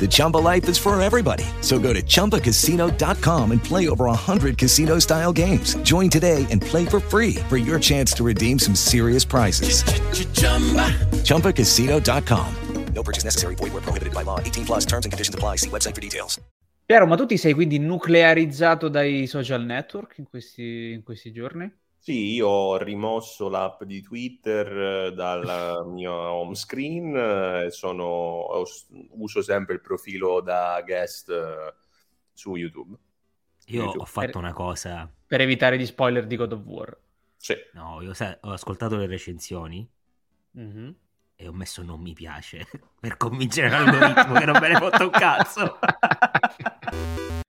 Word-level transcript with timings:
The 0.00 0.08
Chumba 0.08 0.38
life 0.38 0.66
is 0.68 0.78
for 0.78 0.98
everybody. 1.02 1.44
So 1.60 1.78
go 1.78 1.92
to 1.92 2.02
ChumbaCasino.com 2.02 3.52
and 3.52 3.62
play 3.62 3.90
over 3.90 4.06
100 4.06 4.56
casino 4.56 4.98
style 4.98 5.32
games. 5.32 5.74
Join 5.82 6.08
today 6.08 6.46
and 6.50 6.62
play 6.62 6.86
for 6.86 7.00
free 7.00 7.34
for 7.50 7.58
your 7.58 7.78
chance 7.78 8.14
to 8.14 8.24
redeem 8.24 8.58
some 8.58 8.74
serious 8.74 9.26
prizes. 9.26 9.82
ChumbaCasino.com. 11.24 12.54
No 12.94 13.02
purchase 13.02 13.24
necessary. 13.24 13.54
Void 13.54 13.72
where 13.72 13.82
prohibited 13.82 14.14
by 14.14 14.22
law. 14.22 14.40
18 14.40 14.64
plus 14.64 14.84
terms 14.84 15.06
and 15.06 15.12
conditions 15.12 15.34
apply. 15.34 15.56
See 15.56 15.70
website 15.70 15.94
for 15.94 16.00
details. 16.00 16.40
Piero, 16.86 17.06
ma 17.06 17.14
tu 17.14 17.24
ti 17.24 17.36
sei 17.36 17.54
quindi 17.54 17.78
nuclearizzato 17.78 18.88
dai 18.88 19.28
social 19.28 19.64
network 19.64 20.18
in 20.18 20.24
questi, 20.24 20.90
in 20.90 21.04
questi 21.04 21.30
giorni? 21.30 21.72
Sì, 22.02 22.32
io 22.32 22.48
ho 22.48 22.76
rimosso 22.78 23.50
l'app 23.50 23.82
di 23.82 24.00
Twitter 24.00 24.66
eh, 25.06 25.12
dal 25.12 25.86
mio 25.86 26.12
home 26.14 26.54
screen 26.54 27.14
e 27.14 27.66
eh, 27.66 27.70
sono, 27.70 28.46
uso 29.10 29.42
sempre 29.42 29.74
il 29.74 29.82
profilo 29.82 30.40
da 30.40 30.80
guest 30.82 31.28
eh, 31.28 31.74
su 32.32 32.56
YouTube. 32.56 32.96
Io 33.66 33.82
YouTube. 33.82 34.02
ho 34.02 34.06
fatto 34.06 34.38
una 34.38 34.54
cosa... 34.54 35.12
Per 35.26 35.42
evitare 35.42 35.78
gli 35.78 35.84
spoiler 35.84 36.26
di 36.26 36.36
God 36.36 36.52
of 36.52 36.62
War. 36.64 36.98
Sì. 37.36 37.54
No, 37.74 38.00
io 38.00 38.14
sai, 38.14 38.34
ho 38.40 38.50
ascoltato 38.50 38.96
le 38.96 39.06
recensioni 39.06 39.86
mm-hmm. 40.58 40.90
e 41.36 41.48
ho 41.48 41.52
messo 41.52 41.82
non 41.82 42.00
mi 42.00 42.14
piace 42.14 42.66
per 42.98 43.18
convincere 43.18 43.68
l'algoritmo 43.68 44.38
che 44.38 44.46
non 44.46 44.58
me 44.58 44.68
ne 44.68 44.76
fotte 44.76 45.02
un 45.02 45.10
cazzo. 45.10 45.78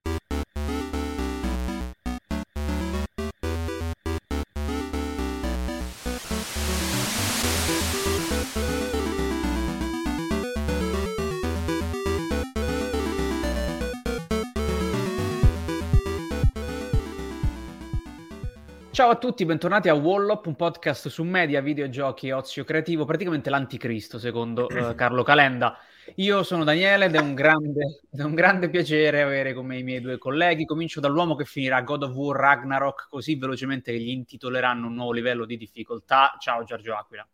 Ciao 18.91 19.09
a 19.09 19.15
tutti, 19.15 19.45
bentornati 19.45 19.87
a 19.87 19.93
Wallop, 19.93 20.47
un 20.47 20.55
podcast 20.57 21.07
su 21.07 21.23
media, 21.23 21.61
videogiochi 21.61 22.27
e 22.27 22.33
ozio 22.33 22.65
creativo, 22.65 23.05
praticamente 23.05 23.49
l'anticristo 23.49 24.19
secondo 24.19 24.67
uh, 24.69 24.93
Carlo 24.95 25.23
Calenda. 25.23 25.77
Io 26.15 26.43
sono 26.43 26.65
Daniele 26.65 27.05
ed 27.05 27.15
è 27.15 27.19
un, 27.19 27.33
grande, 27.33 28.01
è 28.11 28.21
un 28.21 28.35
grande 28.35 28.69
piacere 28.69 29.21
avere 29.21 29.53
come 29.53 29.77
i 29.77 29.83
miei 29.83 30.01
due 30.01 30.17
colleghi. 30.17 30.65
Comincio 30.65 30.99
dall'uomo 30.99 31.35
che 31.35 31.45
finirà 31.45 31.81
God 31.83 32.03
of 32.03 32.13
War 32.13 32.37
Ragnarok 32.37 33.07
così 33.09 33.35
velocemente 33.35 33.93
che 33.93 33.99
gli 33.99 34.09
intitoleranno 34.09 34.87
un 34.87 34.95
nuovo 34.95 35.13
livello 35.13 35.45
di 35.45 35.55
difficoltà. 35.55 36.35
Ciao 36.37 36.65
Giorgio 36.65 36.93
Aquila. 36.93 37.25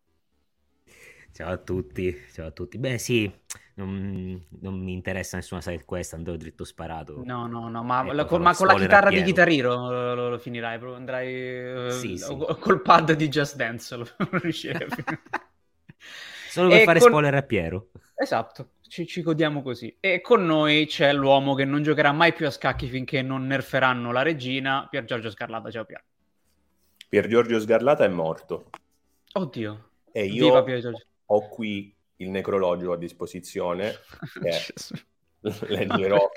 Ciao 1.37 1.51
a 1.51 1.57
tutti, 1.57 2.19
ciao 2.33 2.47
a 2.47 2.49
tutti. 2.51 2.79
Beh 2.79 2.97
sì, 2.97 3.31
non, 3.75 4.43
non 4.59 4.79
mi 4.79 4.91
interessa 4.91 5.37
nessuna 5.37 5.61
side 5.61 5.85
quest, 5.85 6.15
andrò 6.15 6.35
dritto 6.35 6.63
sparato. 6.63 7.21
No, 7.23 7.45
no, 7.45 7.69
no, 7.69 7.83
ma, 7.83 8.11
la, 8.11 8.25
con, 8.25 8.41
ma 8.41 8.55
con 8.55 8.65
la 8.65 8.73
chitarra 8.73 9.11
di 9.11 9.21
chitarriro 9.21 9.75
lo, 9.75 10.15
lo, 10.15 10.29
lo 10.29 10.39
finirai, 10.39 10.79
proprio 10.79 10.97
andrai 10.97 11.91
sì, 11.91 12.13
uh, 12.13 12.17
sì. 12.17 12.37
col 12.59 12.81
pad 12.81 13.11
di 13.11 13.27
Just 13.27 13.55
Dance, 13.55 13.95
lo 13.95 14.07
riuscirai 14.41 14.87
Solo 16.49 16.69
per 16.69 16.79
e 16.79 16.83
fare 16.85 16.99
con... 16.99 17.09
spoiler 17.09 17.35
a 17.35 17.43
Piero. 17.43 17.89
Esatto, 18.15 18.69
ci, 18.87 19.05
ci 19.05 19.21
godiamo 19.21 19.61
così. 19.61 19.95
E 19.99 20.21
con 20.21 20.43
noi 20.43 20.87
c'è 20.87 21.13
l'uomo 21.13 21.53
che 21.53 21.65
non 21.65 21.83
giocherà 21.83 22.11
mai 22.13 22.33
più 22.33 22.47
a 22.47 22.49
scacchi 22.49 22.87
finché 22.87 23.21
non 23.21 23.45
nerferanno 23.45 24.11
la 24.11 24.23
regina, 24.23 24.87
Pier 24.89 25.05
Giorgio 25.05 25.29
Scarlata. 25.29 25.69
Ciao 25.69 25.85
Pier. 25.85 26.03
Pier 27.07 27.27
Giorgio 27.27 27.59
Scarlata 27.59 28.05
è 28.05 28.09
morto. 28.09 28.71
Oddio. 29.33 29.89
E 30.11 30.25
io 30.25 30.63
ho 31.27 31.47
qui 31.49 31.95
il 32.17 32.29
necrologio 32.29 32.91
a 32.93 32.97
disposizione 32.97 33.93
leggerò, 35.67 36.29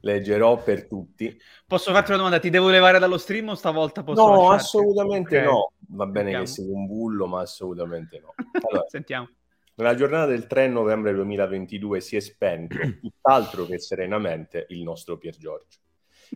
leggerò, 0.00 0.62
per 0.62 0.86
tutti. 0.86 1.38
Posso 1.66 1.92
farti 1.92 2.10
una 2.10 2.18
domanda? 2.18 2.38
Ti 2.38 2.50
devo 2.50 2.70
levare 2.70 2.98
dallo 2.98 3.18
stream 3.18 3.50
o 3.50 3.54
stavolta 3.54 4.02
posso 4.02 4.24
No, 4.26 4.36
lasciarti? 4.36 4.54
assolutamente 4.62 5.36
okay. 5.38 5.48
no. 5.50 5.72
Va 5.94 6.06
bene 6.06 6.32
Sentiamo. 6.32 6.44
che 6.44 6.50
sia 6.50 6.64
un 6.74 6.86
bullo, 6.86 7.26
ma 7.26 7.40
assolutamente 7.40 8.20
no. 8.20 8.34
Allora, 8.68 8.88
Sentiamo. 8.88 9.28
Nella 9.74 9.94
giornata 9.94 10.26
del 10.26 10.46
3 10.46 10.68
novembre 10.68 11.14
2022 11.14 12.00
si 12.00 12.16
è 12.16 12.20
spento, 12.20 12.76
tutt'altro 13.00 13.66
che 13.66 13.78
serenamente, 13.78 14.66
il 14.70 14.82
nostro 14.82 15.18
Pier 15.18 15.36
Giorgio. 15.36 15.78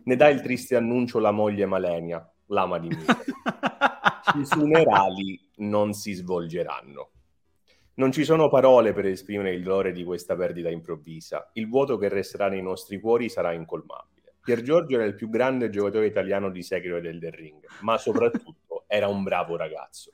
Ne 0.03 0.15
dà 0.15 0.27
il 0.27 0.41
triste 0.41 0.75
annuncio 0.75 1.19
la 1.19 1.31
moglie 1.31 1.65
Malenia, 1.65 2.31
l'ama 2.47 2.77
di 2.77 2.89
Mino. 2.89 3.05
I 4.35 4.45
funerali 4.45 5.51
non 5.57 5.93
si 5.93 6.13
svolgeranno. 6.13 7.11
Non 7.97 8.11
ci 8.11 8.23
sono 8.25 8.47
parole 8.47 8.93
per 8.93 9.07
esprimere 9.07 9.55
il 9.55 9.63
dolore 9.63 9.91
di 9.91 10.03
questa 10.03 10.35
perdita 10.35 10.69
improvvisa. 10.69 11.49
Il 11.53 11.67
vuoto 11.67 11.97
che 11.97 12.09
resterà 12.09 12.47
nei 12.47 12.61
nostri 12.61 12.99
cuori 12.99 13.27
sarà 13.27 13.53
incolmabile. 13.53 14.35
Pier 14.43 14.61
Giorgio 14.61 14.97
era 14.97 15.05
il 15.05 15.15
più 15.15 15.29
grande 15.29 15.71
giocatore 15.71 16.05
italiano 16.05 16.51
di 16.51 16.61
Sekiro 16.61 17.01
del 17.01 17.19
The 17.19 17.31
Ring, 17.31 17.65
ma 17.81 17.97
soprattutto 17.97 18.83
era 18.87 19.07
un 19.07 19.23
bravo 19.23 19.55
ragazzo. 19.55 20.11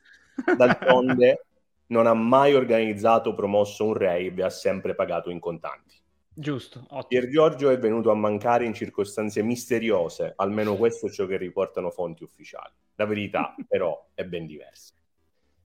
D'altronde 0.55 1.45
non 1.87 2.07
ha 2.07 2.13
mai 2.13 2.53
organizzato 2.53 3.31
o 3.31 3.35
promosso 3.35 3.85
un 3.85 3.95
rave 3.95 4.33
e 4.33 4.43
ha 4.43 4.49
sempre 4.49 4.95
pagato 4.95 5.29
in 5.29 5.41
contanti. 5.41 5.95
Giusto. 6.33 6.79
Ottimo. 6.87 7.03
Pier 7.09 7.27
Giorgio 7.27 7.69
è 7.69 7.77
venuto 7.77 8.11
a 8.11 8.15
mancare 8.15 8.63
in 8.63 8.73
circostanze 8.73 9.43
misteriose, 9.43 10.31
almeno 10.37 10.77
questo 10.77 11.07
è 11.07 11.09
ciò 11.09 11.25
che 11.25 11.35
riportano 11.35 11.91
fonti 11.91 12.23
ufficiali. 12.23 12.73
La 12.95 13.05
verità, 13.05 13.53
però, 13.67 14.07
è 14.13 14.23
ben 14.23 14.45
diversa. 14.45 14.93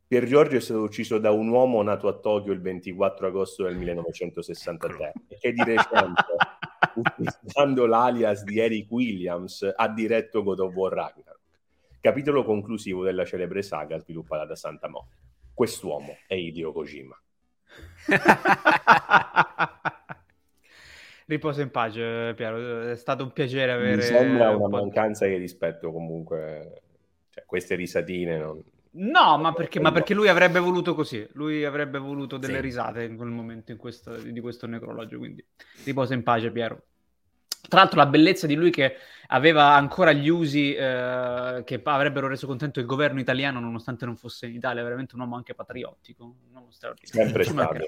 Pier 0.08 0.24
Giorgio 0.24 0.56
è 0.56 0.60
stato 0.60 0.80
ucciso 0.80 1.18
da 1.18 1.30
un 1.32 1.48
uomo 1.48 1.82
nato 1.82 2.08
a 2.08 2.14
Tokyo 2.14 2.54
il 2.54 2.62
24 2.62 3.26
agosto 3.26 3.64
del 3.64 3.76
1963 3.76 5.12
e 5.28 5.36
che 5.36 5.52
di 5.52 5.62
recente, 5.62 6.24
utilizzando 6.96 7.84
l'alias 7.84 8.42
di 8.42 8.58
Eric 8.58 8.90
Williams, 8.90 9.70
ha 9.76 9.86
diretto 9.90 10.42
God 10.42 10.60
of 10.60 10.74
War 10.74 10.94
Ragnarok, 10.94 11.40
capitolo 12.00 12.42
conclusivo 12.42 13.04
della 13.04 13.26
celebre 13.26 13.60
saga 13.60 13.98
sviluppata 13.98 14.46
da 14.46 14.56
Santa 14.56 14.88
Mo. 14.88 15.08
Quest'uomo 15.52 16.16
è 16.26 16.32
Hideo 16.32 16.72
Kojima. 16.72 17.22
Riposa 21.26 21.60
in 21.60 21.70
pace, 21.70 22.32
Piero. 22.34 22.88
È 22.88 22.96
stato 22.96 23.24
un 23.24 23.32
piacere 23.32 23.72
avere. 23.72 23.96
Mi 23.96 24.02
sembra 24.02 24.56
una 24.56 24.68
mancanza 24.68 25.26
di 25.26 25.36
rispetto, 25.36 25.92
comunque. 25.92 26.80
Cioè, 27.28 27.44
queste 27.44 27.74
risatine 27.74 28.38
non 28.38 28.64
No, 28.90 29.38
ma 29.38 29.52
perché, 29.52 29.80
ma 29.80 29.92
perché, 29.92 30.14
lui 30.14 30.28
avrebbe 30.28 30.58
voluto 30.58 30.94
così, 30.94 31.26
lui 31.32 31.64
avrebbe 31.64 31.98
voluto 31.98 32.36
delle 32.36 32.56
sì. 32.56 32.60
risate 32.60 33.04
in 33.04 33.16
quel 33.16 33.28
momento 33.28 33.70
in 33.70 33.78
questo, 33.78 34.16
di 34.16 34.40
questo 34.40 34.66
necrologio, 34.66 35.18
quindi 35.18 35.44
riposa 35.84 36.14
in 36.14 36.22
pace 36.22 36.50
Piero. 36.50 36.82
Tra 37.68 37.80
l'altro 37.80 37.98
la 37.98 38.06
bellezza 38.06 38.46
di 38.46 38.54
lui 38.54 38.70
che 38.70 38.96
aveva 39.28 39.74
ancora 39.74 40.12
gli 40.12 40.28
usi 40.28 40.74
eh, 40.74 41.62
che 41.64 41.80
avrebbero 41.84 42.28
reso 42.28 42.46
contento 42.46 42.80
il 42.80 42.86
governo 42.86 43.20
italiano 43.20 43.60
nonostante 43.60 44.06
non 44.06 44.16
fosse 44.16 44.46
in 44.46 44.54
Italia, 44.54 44.82
veramente 44.82 45.14
un 45.14 45.20
uomo 45.20 45.36
anche 45.36 45.54
patriottico, 45.54 46.24
un 46.24 46.54
uomo 46.54 46.70
straordinario. 46.70 47.24
Sempre 47.24 47.44
stato. 47.44 47.86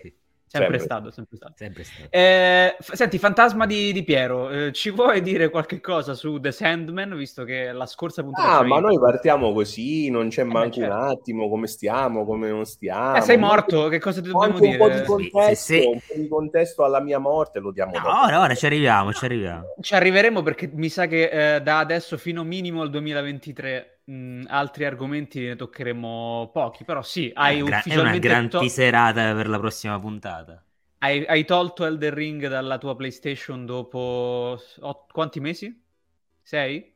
Sempre, 0.53 0.81
sempre, 0.81 0.85
stato, 0.85 1.11
sempre 1.13 1.37
stato. 1.37 1.53
Sempre 1.55 1.85
stato. 1.85 2.09
Eh, 2.11 2.77
f- 2.81 2.93
senti, 2.95 3.19
fantasma 3.19 3.67
di, 3.67 3.93
di 3.93 4.03
Piero, 4.03 4.51
eh, 4.51 4.73
ci 4.73 4.91
vuoi 4.91 5.23
dire 5.23 5.49
qualche 5.49 5.81
cosa 5.81 6.15
su 6.15 6.41
The 6.41 6.51
Sandman, 6.51 7.17
visto 7.17 7.45
che 7.45 7.71
la 7.71 7.87
scorsa 7.87 8.25
puntata... 8.25 8.59
Ah, 8.59 8.65
ma 8.65 8.81
noi 8.81 8.99
partiamo 8.99 9.53
così, 9.53 10.11
non 10.11 10.29
c'è 10.29 10.41
eh 10.41 10.45
manco 10.47 10.81
certo. 10.81 10.93
un 10.93 11.03
attimo, 11.03 11.49
come 11.49 11.69
stiamo, 11.69 12.25
come 12.25 12.49
non 12.49 12.65
stiamo. 12.65 13.15
Eh, 13.15 13.21
sei 13.21 13.39
morto, 13.39 13.87
che 13.87 14.01
cosa 14.01 14.21
ti 14.21 14.29
dobbiamo 14.29 14.59
dire? 14.59 14.73
Un 14.73 14.79
po' 14.79 14.89
di 14.89 15.05
contesto, 15.05 15.55
sì, 15.73 15.81
sì. 15.83 15.87
un 15.87 16.01
po' 16.05 16.15
di 16.17 16.27
contesto 16.27 16.83
alla 16.83 17.01
mia 17.01 17.21
morte 17.21 17.61
lo 17.61 17.71
diamo 17.71 17.93
no, 17.93 18.01
dopo. 18.01 18.21
Ora, 18.21 18.41
ora 18.41 18.55
ci 18.57 18.67
arriviamo, 18.67 19.13
ci 19.13 19.25
arriviamo. 19.25 19.67
Ci 19.81 19.95
arriveremo 19.95 20.43
perché 20.43 20.69
mi 20.75 20.89
sa 20.89 21.07
che 21.07 21.55
eh, 21.55 21.63
da 21.63 21.79
adesso 21.79 22.19
fino 22.19 22.43
minimo 22.43 22.83
al 22.83 22.91
2023 22.91 24.00
mh, 24.11 24.45
altri 24.49 24.85
argomenti 24.85 25.41
ne 25.41 25.57
toccheremo 25.57 26.51
pochi, 26.53 26.85
però 26.85 27.03
sì, 27.03 27.31
hai 27.35 27.61
è 27.63 27.63
ufficialmente... 27.63 28.33
È 28.33 28.37
una 28.37 28.43
gran 28.43 28.49
to- 28.49 28.75
teaserata 28.75 29.35
per 29.35 29.49
la 29.49 29.59
prossima 29.59 29.99
puntata. 30.01 30.65
Hai, 31.03 31.25
hai 31.27 31.45
tolto 31.45 31.85
Elden 31.87 32.15
Ring 32.15 32.47
dalla 32.49 32.79
tua 32.79 32.95
PlayStation 32.97 33.65
dopo 33.67 34.59
ot- 34.81 35.13
quanti 35.13 35.41
mesi? 35.41 35.69
Sei? 36.43 36.95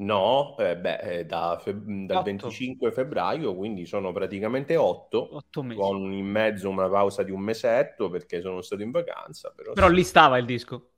No, 0.00 0.56
eh, 0.58 0.76
beh, 0.78 0.98
eh, 1.18 1.26
da 1.26 1.58
fe- 1.60 1.74
dal 2.06 2.22
Otto. 2.22 2.22
25 2.22 2.90
febbraio, 2.90 3.54
quindi 3.54 3.84
sono 3.84 4.12
praticamente 4.12 4.76
otto, 4.76 5.36
Otto 5.38 5.62
mesi. 5.64 5.96
con 5.98 6.10
in 6.12 6.24
mezzo 6.26 6.70
una 6.70 6.88
pausa 6.88 7.22
di 7.22 7.30
un 7.30 7.40
mesetto 7.40 8.08
perché 8.08 8.40
sono 8.40 8.62
stato 8.62 8.82
in 8.82 8.90
vacanza, 8.92 9.52
però, 9.54 9.74
Però 9.74 9.88
sì, 9.88 9.88
lì 9.88 10.04
stava 10.04 10.38
il 10.38 10.44
disco. 10.46 10.89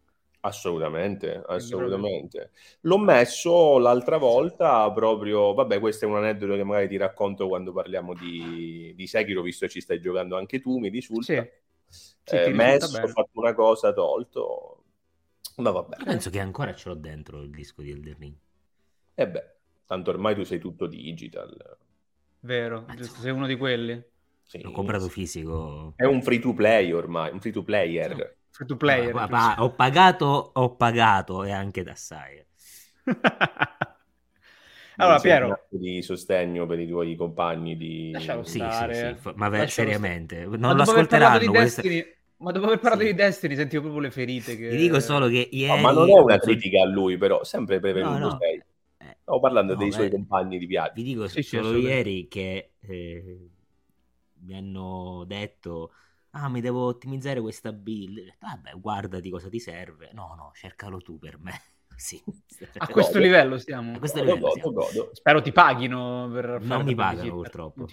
Assolutamente, 0.45 1.43
assolutamente. 1.47 2.51
L'ho 2.83 2.99
messo 2.99 3.79
l'altra 3.79 4.19
volta 4.19 4.91
proprio, 4.93 5.55
vabbè, 5.55 5.81
questo 5.81 6.05
è 6.05 6.09
un 6.09 6.17
aneddoto 6.17 6.55
che 6.55 6.65
magari 6.65 6.89
ti 6.89 6.97
racconto 6.97 7.49
quando 7.49 7.73
parliamo 7.73 8.15
di, 8.15 8.93
di 8.95 9.07
Sekiro, 9.07 9.43
visto 9.43 9.67
che 9.67 9.73
ci 9.73 9.81
stai 9.81 10.01
giocando 10.01 10.37
anche 10.37 10.61
tu, 10.61 10.79
mi 10.79 10.89
risulta. 10.89 11.25
Sì. 11.25 11.51
Sì, 12.25 12.37
Eh, 12.37 12.51
messo, 12.53 13.01
ho 13.01 13.09
fatto 13.09 13.31
una 13.35 13.53
cosa, 13.55 13.93
tolto, 13.93 14.85
ma 15.57 15.71
vabbè. 15.71 15.97
Io 15.99 16.05
penso 16.05 16.31
che 16.31 16.41
ancora 16.41 16.75
ce 16.75 16.89
l'ho 16.89 16.95
dentro 16.95 17.43
il 17.43 17.51
disco 17.51 17.83
di 17.83 17.91
Elden 17.91 18.17
Ring. 18.19 18.35
E 19.15 19.29
beh, 19.29 19.55
tanto 19.87 20.11
ormai 20.11 20.35
tu 20.35 20.43
sei 20.43 20.59
tutto 20.59 20.87
digital. 20.87 21.77
Vero, 22.41 22.87
Eh, 22.89 22.97
giusto, 22.97 23.21
sei 23.21 23.31
uno 23.31 23.47
di 23.47 23.57
quelli. 23.57 24.03
Sì, 24.45 24.61
L'ho 24.63 24.73
comprato 24.73 25.09
fisico. 25.09 25.93
È 25.97 26.05
un 26.05 26.23
free 26.23 26.39
to 26.39 26.55
play 26.55 26.91
ormai, 26.93 27.31
un 27.31 27.41
free 27.41 27.53
to 27.53 27.63
player. 27.63 28.37
Free 28.63 28.69
to 28.69 28.77
player. 28.77 29.15
Ma- 29.29 29.57
ho 29.59 29.75
pagato, 29.75 30.51
ho 30.55 30.77
pagato 30.77 31.45
e 31.45 31.51
anche 31.53 31.83
da 31.83 31.93
assai. 31.93 32.45
allora, 34.97 35.21
Piero, 35.21 35.69
di 35.69 36.03
sostegno 36.03 36.67
per 36.67 36.79
i 36.79 36.87
tuoi 36.87 37.17
compagni 37.17 37.77
di... 37.77 38.11
Lascialo 38.11 38.45
Sì, 38.45 38.71
sì, 38.71 38.93
stare. 38.93 39.17
sì, 39.17 39.17
fa- 39.17 39.33
ma 39.37 39.49
ve- 39.49 39.67
Lascialo 39.67 39.91
seriamente, 39.91 40.45
non 40.47 40.75
ma 40.75 40.75
lo 40.77 40.83
dopo 40.83 40.91
aver 40.91 41.07
parlato 41.09 41.39
di 41.39 41.49
ascolteranno. 41.49 41.55
questa- 41.55 41.83
Destiny, 41.83 42.05
ma 42.39 42.53
dopo 42.53 42.67
aver 42.67 42.79
parlato 42.81 43.05
Sì. 43.05 43.05
di 43.05 43.15
Destiny 43.15 43.55
sentivo 43.57 43.83
proprio 43.83 44.03
le 44.03 44.11
ferite 44.11 44.57
che... 44.57 44.69
Ti 44.69 44.77
dico 44.77 45.01
solo 45.01 45.29
che 45.29 45.49
No, 45.65 45.77
ieri... 45.77 45.79
ma 45.79 45.93
non 45.93 46.11
è 46.11 46.19
una 46.19 46.39
critica 46.39 46.83
a 46.83 46.87
lui, 46.87 47.17
però 47.17 47.45
sempre 47.45 47.79
prevenuto 47.81 48.19
No, 48.21 48.39
no. 48.39 48.39
sei. 48.39 48.63
Eh, 48.99 49.17
Stavo 49.23 49.41
parlando 49.41 49.75
no, 49.75 49.77
dei 49.77 49.93
suoi 49.93 50.09
beh, 50.09 50.11
compagni 50.11 50.59
di 50.59 50.67
viaggio. 50.67 50.95
Vi 50.95 51.03
dico 51.05 51.29
Sì, 51.29 51.43
sì, 51.43 51.57
solo 51.57 51.75
assolutamente. 51.77 52.11
ieri 52.13 52.27
che 52.29 52.73
eh, 52.81 53.51
mi 54.41 54.55
hanno 54.57 55.25
detto 55.27 55.93
ah 56.33 56.49
mi 56.49 56.61
devo 56.61 56.87
ottimizzare 56.87 57.41
questa 57.41 57.73
build. 57.73 58.37
Vabbè, 58.41 58.73
guardati 58.79 59.31
cosa 59.31 59.49
ti 59.49 59.59
serve. 59.61 60.11
No, 60.13 60.35
no, 60.37 60.51
cercalo 60.55 60.99
tu 60.99 61.19
per 61.19 61.39
me. 61.39 61.53
sì. 61.97 62.23
A 62.79 62.87
questo 62.89 63.13
Godo. 63.13 63.25
livello 63.25 63.59
stiamo. 63.59 63.95
A 63.95 63.99
questo 63.99 64.19
Godo, 64.21 64.35
livello 64.35 64.49
godo, 64.49 64.61
siamo. 64.61 64.73
godo. 65.03 65.11
Spero 65.15 65.41
ti 65.43 65.53
paghino 65.53 66.29
per 66.33 66.45
fare 66.45 66.65
Non 66.65 66.85
mi 66.85 66.95
pagano, 66.95 67.17
babysitter. 67.17 67.33
purtroppo. 67.33 67.87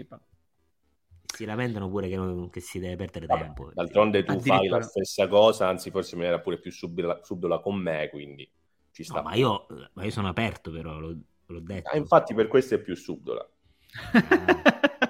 Si 1.31 1.45
lamentano 1.45 1.87
pure 1.89 2.09
che, 2.09 2.15
non- 2.15 2.49
che 2.49 2.59
si 2.59 2.79
deve 2.79 2.95
perdere 2.95 3.25
Vabbè, 3.27 3.41
tempo. 3.43 3.71
d'altronde 3.73 4.23
tu 4.23 4.39
fai 4.41 4.67
la 4.67 4.81
stessa 4.81 5.27
cosa, 5.27 5.67
anzi 5.67 5.91
forse 5.91 6.15
me 6.15 6.23
ne 6.23 6.27
era 6.29 6.39
pure 6.39 6.59
più 6.59 6.71
subdola, 6.71 7.19
subdola 7.23 7.59
con 7.59 7.75
me, 7.75 8.09
quindi 8.09 8.49
ci 8.91 9.03
sta. 9.03 9.21
No, 9.21 9.29
ma 9.29 9.35
io, 9.35 9.67
ma 9.93 10.03
io 10.03 10.09
sono 10.11 10.27
aperto 10.27 10.71
però, 10.71 10.97
l'ho, 10.97 11.15
l'ho 11.45 11.59
detto. 11.61 11.89
Ah, 11.91 11.97
infatti 11.97 12.33
per 12.33 12.47
questo 12.47 12.75
è 12.75 12.79
più 12.79 12.95
subdola. 12.95 13.47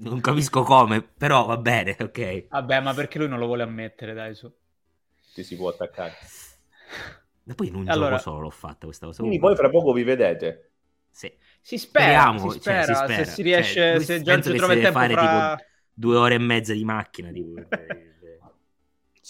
Non 0.00 0.20
capisco 0.20 0.62
come, 0.62 1.02
però 1.02 1.46
va 1.46 1.56
bene, 1.56 1.96
ok. 2.00 2.46
Vabbè, 2.48 2.80
ma 2.80 2.94
perché 2.94 3.18
lui 3.18 3.28
non 3.28 3.38
lo 3.38 3.46
vuole 3.46 3.62
ammettere, 3.62 4.14
dai, 4.14 4.34
su. 4.34 4.52
Ti 5.34 5.42
si 5.42 5.56
può 5.56 5.68
attaccare. 5.70 6.12
Ma 7.44 7.54
poi 7.54 7.68
in 7.68 7.74
un 7.76 7.88
Allora- 7.88 8.10
gioco 8.16 8.22
solo 8.22 8.40
l'ho 8.40 8.50
fatta 8.50 8.86
questa 8.86 9.06
cosa. 9.06 9.20
Quindi 9.20 9.38
poi 9.38 9.56
fra 9.56 9.70
poco 9.70 9.92
vi 9.92 10.02
vedete. 10.04 10.70
Sì. 11.10 11.32
Si 11.60 11.78
spera, 11.78 12.04
Speriamo, 12.04 12.50
si 12.50 12.60
cioè, 12.60 12.82
spera, 12.82 12.84
si 12.84 12.94
spera. 12.94 13.24
se 13.24 13.30
si 13.30 13.42
riesce, 13.42 13.92
Cioè, 13.92 14.00
se 14.00 14.22
Giorgio 14.22 14.54
trova 14.54 14.72
il 14.74 14.82
tempo 14.82 14.98
fare 14.98 15.12
fra... 15.14 15.54
tipo 15.56 15.70
due 15.92 16.16
ore 16.16 16.34
e 16.34 16.38
mezza 16.38 16.72
di 16.72 16.84
macchina. 16.84 17.30
Tipo, 17.30 17.60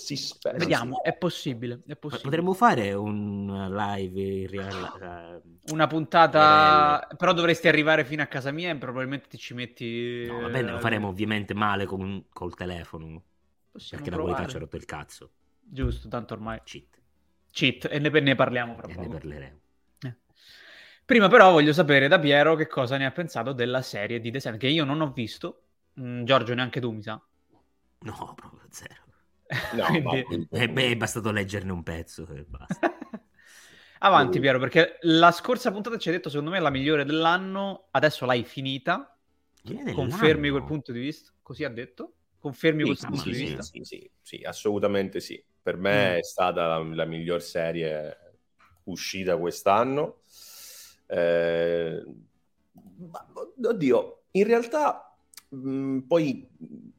Si 0.01 0.17
spera. 0.17 0.57
Vediamo, 0.57 1.03
è 1.03 1.13
possibile, 1.17 1.83
è 1.87 1.97
possibile. 1.97 2.29
Potremmo 2.31 2.55
fare 2.55 2.93
un 2.95 3.47
live 3.75 4.21
in 4.21 4.49
real... 4.49 5.43
eh, 5.43 5.73
Una 5.73 5.87
puntata, 5.89 7.07
però 7.17 7.33
dovresti 7.33 7.67
arrivare 7.69 8.05
fino 8.05 8.23
a 8.23 8.27
casa 8.27 8.51
mia 8.53 8.71
e 8.71 8.77
probabilmente 8.77 9.29
ti 9.29 9.39
ci 9.39 9.55
metti... 9.55 10.25
No, 10.27 10.41
va 10.41 10.49
bene, 10.51 10.71
lo 10.71 10.77
eh, 10.77 10.81
faremo 10.81 11.09
ovviamente 11.09 11.53
male 11.53 11.85
con, 11.85 12.25
col 12.33 12.55
telefono. 12.55 13.23
Possiamo 13.73 14.05
Perché 14.05 14.11
la 14.17 14.23
qualità 14.23 14.45
provare. 14.45 14.49
ci 14.49 14.57
ha 14.57 14.59
rotto 14.61 14.77
il 14.77 14.85
cazzo. 14.85 15.31
Giusto, 15.61 16.09
tanto 16.09 16.35
ormai... 16.35 16.61
Cheat. 16.65 16.97
Cheat, 17.51 17.89
e 17.91 17.99
ne, 17.99 18.09
ne 18.09 18.35
parliamo 18.37 18.75
fra 18.77 18.87
E 18.87 18.95
ne 18.95 18.95
poco. 18.95 19.09
parleremo. 19.09 19.61
Eh. 20.03 20.17
Prima 21.05 21.29
però 21.29 21.51
voglio 21.51 21.73
sapere 21.73 22.07
da 22.09 22.19
Piero 22.21 22.55
che 22.55 22.67
cosa 22.69 22.97
ne 22.97 23.05
ha 23.07 23.11
pensato 23.11 23.53
della 23.53 23.83
serie 23.83 24.21
di 24.21 24.31
The 24.31 24.41
Sand, 24.41 24.59
che 24.59 24.69
io 24.69 24.85
non 24.85 25.01
ho 25.01 25.11
visto. 25.13 25.63
Mm, 26.01 26.23
Giorgio, 26.25 26.55
neanche 26.55 26.81
tu, 26.81 26.93
mi 26.93 27.03
sa. 27.03 27.21
No, 28.01 28.33
proprio 28.35 28.63
zero. 28.71 29.03
No, 29.71 29.85
Quindi- 30.27 30.49
Eh, 30.51 30.69
beh, 30.69 30.91
è 30.93 30.97
bastato 30.97 31.31
leggerne 31.31 31.73
un 31.73 31.83
pezzo 31.83 32.27
e 32.29 32.45
basta. 32.45 32.81
Avanti 34.01 34.39
Piero, 34.39 34.59
perché 34.61 34.99
la 35.03 35.33
scorsa 35.33 35.73
puntata 35.73 35.99
ci 35.99 36.09
hai 36.09 36.15
detto 36.17 36.29
secondo 36.29 36.51
me 36.51 36.59
è 36.59 36.61
la 36.61 36.71
migliore 36.71 37.05
dell'anno, 37.05 37.89
adesso 37.91 38.27
l'hai 38.27 38.45
finita, 38.45 39.17
confermi 39.91 40.51
quel 40.51 40.63
punto 40.65 40.93
di 40.93 41.01
vista? 41.01 41.33
Così 41.43 41.65
ha 41.65 41.69
detto? 41.69 42.15
Confermi 42.39 42.85
Sì, 42.85 42.87
quel 42.87 42.97
sì, 42.97 43.07
punto 43.07 43.25
sì, 43.25 43.33
di 43.33 43.39
vista? 43.39 43.69
sì, 43.83 43.85
sì, 43.85 44.11
sì, 44.23 44.43
assolutamente 44.45 45.21
sì. 45.21 45.43
Per 45.61 45.77
me 45.77 46.17
Mm. 46.17 46.19
è 46.19 46.23
stata 46.23 46.67
la, 46.67 46.79
la 46.79 47.05
miglior 47.05 47.43
serie 47.43 48.17
uscita 48.85 49.37
quest'anno. 49.37 50.21
Eh, 51.07 52.03
oddio, 53.65 54.23
in 54.33 54.45
realtà 54.45 55.17
mh, 55.49 55.99
poi 56.01 56.49
eh, 56.61 56.98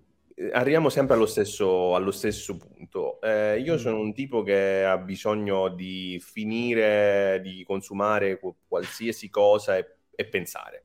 arriviamo 0.54 0.90
sempre 0.90 1.16
allo 1.16 1.26
stesso, 1.26 1.96
allo 1.96 2.12
stesso 2.12 2.58
punto. 2.58 3.20
Eh, 3.22 3.60
io 3.60 3.74
Mm. 3.76 3.78
sono 3.78 4.00
un 4.00 4.14
tipo 4.14 4.44
che 4.44 4.84
ha 4.86 4.98
bisogno 4.98 5.70
di 5.70 6.22
finire, 6.24 7.40
di 7.44 7.64
consumare 7.66 8.40
qu- 8.40 8.56
qualsiasi 8.68 9.30
cosa 9.30 9.78
e, 9.78 9.86
e 10.16 10.26
pensare. 10.26 10.84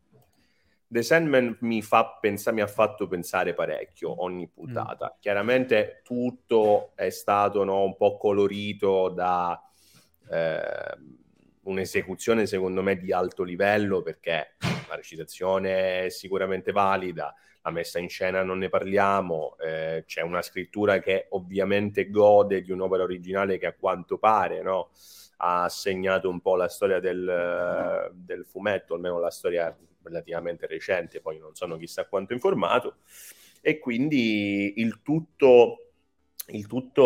The 0.87 1.03
Sandman 1.03 1.57
mi, 1.61 1.83
fa 1.83 2.19
pensa- 2.21 2.53
mi 2.53 2.61
ha 2.61 2.67
fatto 2.67 3.07
pensare 3.09 3.55
parecchio 3.55 4.23
ogni 4.23 4.47
puntata. 4.49 5.17
Chiaramente 5.19 6.01
tutto 6.05 6.93
è 6.95 7.11
stato 7.11 7.65
no, 7.65 7.83
un 7.83 7.97
po' 7.97 8.17
colorito 8.17 9.09
da 9.09 9.61
eh, 10.31 10.99
un'esecuzione 11.63 12.47
secondo 12.47 12.83
me 12.83 12.97
di 12.97 13.13
alto 13.13 13.43
livello 13.43 14.03
perché 14.03 14.55
la 14.89 14.95
recitazione 14.97 16.05
è 16.05 16.09
sicuramente 16.11 16.71
valida, 16.73 17.35
la 17.65 17.71
messa 17.71 17.99
in 17.99 18.11
scena 18.11 18.43
non 18.43 18.59
ne 18.59 18.69
parliamo, 18.69 19.57
eh, 19.59 20.05
c'è 20.07 20.21
una 20.21 20.43
scrittura 20.43 20.99
che 20.99 21.29
ovviamente 21.31 22.11
gode 22.11 22.61
di 22.61 22.71
un'opera 22.71 23.03
originale 23.03 23.57
che 23.57 23.67
a 23.67 23.73
quanto 23.73 24.19
pare 24.19 24.63
no, 24.63 24.91
ha 25.39 25.67
segnato 25.71 26.29
un 26.29 26.41
po' 26.41 26.57
la 26.57 26.69
storia 26.69 27.01
del, 27.01 28.13
del 28.13 28.45
fumetto, 28.45 28.95
almeno 28.95 29.19
la 29.19 29.31
storia 29.31 29.75
relativamente 30.03 30.67
recente, 30.67 31.23
poi 31.23 31.39
non 31.39 31.55
sono 31.55 31.79
chissà 31.79 32.05
quanto 32.07 32.35
informato, 32.35 32.97
e 33.63 33.79
quindi 33.79 34.75
il 34.77 35.01
tutto, 35.03 35.84
il 36.49 36.67
tutto 36.67 37.03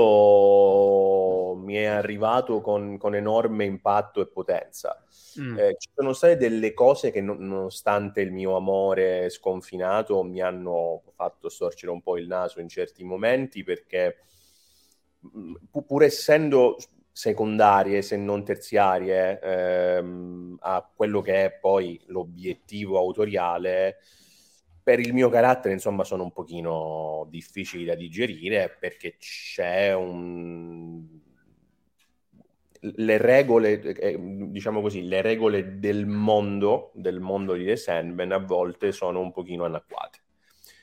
mi 1.63 1.75
è 1.75 1.85
arrivato 1.85 2.61
con, 2.61 2.97
con 2.99 3.15
enorme 3.15 3.65
impatto 3.65 4.21
e 4.21 4.27
potenza. 4.27 5.03
Mm. 5.41 5.59
Eh, 5.59 5.77
ci 5.79 5.89
sono 5.95 6.13
state 6.13 6.37
delle 6.37 6.75
cose 6.75 7.11
che, 7.11 7.21
non- 7.21 7.39
nonostante 7.39 8.21
il 8.21 8.33
mio 8.33 8.57
amore 8.57 9.31
sconfinato, 9.31 10.23
mi 10.25 10.41
hanno 10.41 11.03
fatto 11.15 11.49
storcere 11.49 11.93
un 11.93 12.03
po' 12.03 12.17
il 12.19 12.27
naso 12.27 12.61
in 12.61 12.69
certi 12.69 13.05
momenti 13.05 13.63
perché, 13.63 14.17
mh, 15.21 15.55
pu- 15.71 15.85
pur 15.85 16.03
essendo 16.05 16.77
secondarie, 17.13 18.03
se 18.03 18.17
non 18.17 18.45
terziarie, 18.45 19.41
ehm, 19.41 20.57
a 20.61 20.89
quello 20.95 21.21
che 21.21 21.45
è 21.45 21.51
poi 21.53 22.01
l'obiettivo 22.07 22.99
autoriale, 22.99 23.99
per 24.89 25.01
il 25.01 25.13
mio 25.13 25.29
carattere, 25.29 25.75
insomma, 25.75 26.03
sono 26.03 26.23
un 26.23 26.33
pochino 26.33 27.27
difficili 27.29 27.85
da 27.85 27.95
digerire 27.95 28.75
perché 28.81 29.17
c'è 29.19 29.93
un 29.95 31.07
le 32.81 33.19
regole, 33.19 33.81
eh, 33.83 34.17
diciamo 34.19 34.81
così, 34.81 35.03
le 35.03 35.21
regole 35.21 35.79
del 35.79 36.07
mondo, 36.07 36.91
del 36.95 37.21
mondo 37.21 37.53
di 37.53 37.67
The 37.67 37.77
Sandman 37.77 38.33
a 38.33 38.39
volte 38.39 38.91
sono 38.93 39.21
un 39.21 39.31
pochino 39.31 39.65
anacquate. 39.67 40.21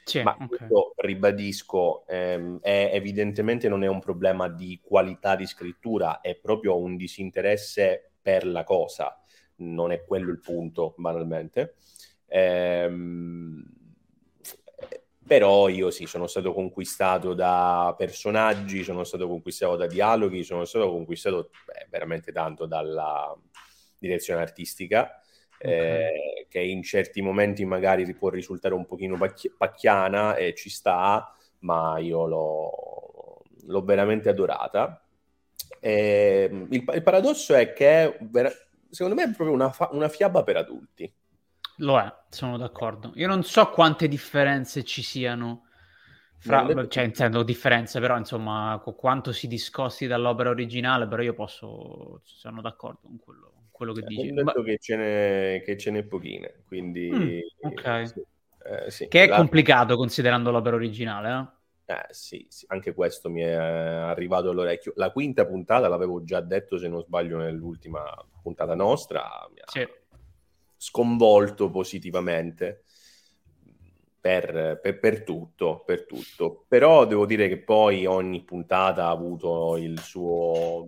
Sì, 0.05 0.19
Ma 0.19 0.39
ok. 0.39 0.45
questo, 0.45 0.93
ribadisco, 0.97 2.05
ehm, 2.05 2.59
è, 2.62 2.91
evidentemente 2.93 3.67
non 3.67 3.83
è 3.83 3.88
un 3.88 4.00
problema 4.01 4.47
di 4.50 4.79
qualità 4.83 5.35
di 5.35 5.47
scrittura, 5.47 6.21
è 6.21 6.35
proprio 6.35 6.77
un 6.77 6.95
disinteresse 6.95 8.12
per 8.21 8.45
la 8.45 8.63
cosa, 8.63 9.19
non 9.57 9.91
è 9.91 10.03
quello 10.03 10.29
il 10.29 10.39
punto, 10.41 10.93
banalmente. 10.97 11.74
Ehm, 12.27 13.63
però 15.25 15.70
io 15.70 15.89
sì, 15.89 16.05
sono 16.05 16.27
stato 16.27 16.53
conquistato 16.53 17.34
da 17.34 17.96
personaggi, 17.98 18.84
sono 18.84 19.03
stato 19.03 19.27
conquistato 19.27 19.75
da 19.75 19.88
dialoghi, 19.88 20.44
sono 20.44 20.65
stato 20.65 20.91
conquistato 20.91 21.50
beh, 21.65 21.88
veramente 21.89 22.32
tanto 22.32 22.65
dalla 22.67 23.36
direzione 23.98 24.41
artistica, 24.41 25.20
eh, 25.58 26.46
che 26.48 26.60
in 26.60 26.84
certi 26.84 27.22
momenti 27.22 27.65
magari 27.65 28.13
può 28.13 28.29
risultare 28.29 28.75
un 28.75 28.86
pochino 28.86 29.17
pacchi- 29.17 29.51
pacchiana 29.58 30.36
e 30.36 30.53
ci 30.53 30.70
sta, 30.70 31.34
ma 31.60 31.98
io 31.98 32.27
l'ho, 32.27 33.41
l'ho 33.65 33.84
veramente 33.84 34.29
adorata. 34.29 35.01
E, 35.79 36.50
il, 36.70 36.84
il, 36.94 37.03
paradosso 37.03 37.55
è 37.55 37.74
che 37.74 38.17
vera- 38.22 38.51
secondo 38.91 39.15
me 39.15 39.24
è 39.24 39.34
proprio 39.34 39.51
una, 39.51 39.72
fa- 39.72 39.89
una 39.91 40.10
fiaba 40.10 40.44
per 40.44 40.58
adulti. 40.58 41.12
Lo 41.77 42.00
è, 42.00 42.13
sono 42.29 42.58
d'accordo. 42.58 43.12
Io 43.15 43.27
non 43.27 43.44
so 43.44 43.70
quante 43.70 44.08
differenze 44.08 44.84
ci 44.84 45.01
siano 45.01 45.67
fra, 46.38 46.63
detto... 46.63 46.88
cioè 46.88 47.03
intendo 47.03 47.44
differenze, 47.44 48.00
però 48.00 48.17
insomma, 48.17 48.82
quanto 48.96 49.32
si 49.32 49.48
discosti 49.48 50.08
dall'opera 50.08 50.50
originale, 50.50 51.08
però 51.08 51.22
io 51.22 51.34
posso, 51.34 52.22
sono 52.24 52.62
d'accordo 52.62 53.00
con 53.03 53.20
quello, 53.20 53.51
quello 53.72 53.94
che 53.94 54.01
eh, 54.01 54.05
dici. 54.05 54.29
Ho 54.29 54.34
detto 54.34 54.60
Ma... 54.60 54.63
che, 54.63 54.77
ce 54.79 54.96
n'è, 54.96 55.63
che 55.63 55.77
ce 55.77 55.91
n'è 55.91 56.03
pochine, 56.03 56.63
quindi... 56.67 57.10
Mm, 57.12 57.39
ok. 57.72 58.08
Sì. 58.08 58.25
Eh, 58.63 58.91
sì. 58.91 59.08
Che 59.08 59.24
è 59.24 59.27
La... 59.27 59.38
complicato 59.38 59.96
considerando 59.96 60.51
l'opera 60.51 60.75
originale, 60.75 61.29
eh? 61.29 61.94
Eh, 61.94 62.08
sì, 62.10 62.48
sì, 62.50 62.65
anche 62.70 62.96
questo 62.96 63.29
mi 63.29 63.41
è 63.41 63.51
arrivato 63.53 64.50
all'orecchio. 64.50 64.94
La 64.96 65.12
quinta 65.12 65.46
puntata 65.46 65.88
l'avevo 65.88 66.24
già 66.24 66.39
detto, 66.41 66.79
se 66.79 66.88
non 66.88 67.03
sbaglio, 67.03 67.38
nell'ultima 67.38 68.03
puntata 68.41 68.74
nostra. 68.74 69.48
Mi 69.53 69.60
ha 69.60 69.65
sì. 69.67 69.88
Sconvolto 70.86 71.72
positivamente 71.72 72.84
per, 74.22 74.80
per, 74.82 75.00
per, 75.00 75.24
tutto, 75.24 75.82
per 75.84 76.06
tutto. 76.06 76.65
Però 76.68 77.06
devo 77.06 77.25
dire 77.25 77.48
che 77.48 77.58
poi 77.58 78.06
ogni 78.06 78.44
puntata 78.44 79.06
ha 79.06 79.10
avuto 79.10 79.77
il 79.77 80.00
suo, 80.00 80.88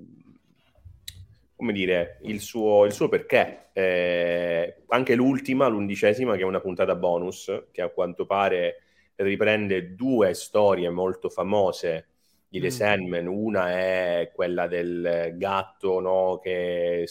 come 1.56 1.74
dire, 1.74 2.20
il 2.24 2.40
suo, 2.40 2.86
il 2.86 2.92
suo 2.92 3.10
perché. 3.10 3.70
Eh, 3.74 4.84
anche 4.88 5.16
l'ultima, 5.16 5.68
l'undicesima, 5.68 6.36
che 6.36 6.42
è 6.42 6.46
una 6.46 6.62
puntata 6.62 6.96
bonus, 6.96 7.66
che 7.72 7.82
a 7.82 7.90
quanto 7.90 8.28
pare 8.28 8.84
riprende 9.16 9.96
due 9.96 10.36
storie 10.36 10.90
molto 10.92 11.30
famose 11.30 12.17
di 12.48 12.60
The 12.60 12.68
mm. 12.68 12.70
Sandman. 12.70 13.28
Una 13.28 13.72
è 13.72 14.32
quella 14.34 14.68
del 14.68 15.34
gatto, 15.36 16.00
no, 16.00 16.40
che, 16.42 17.08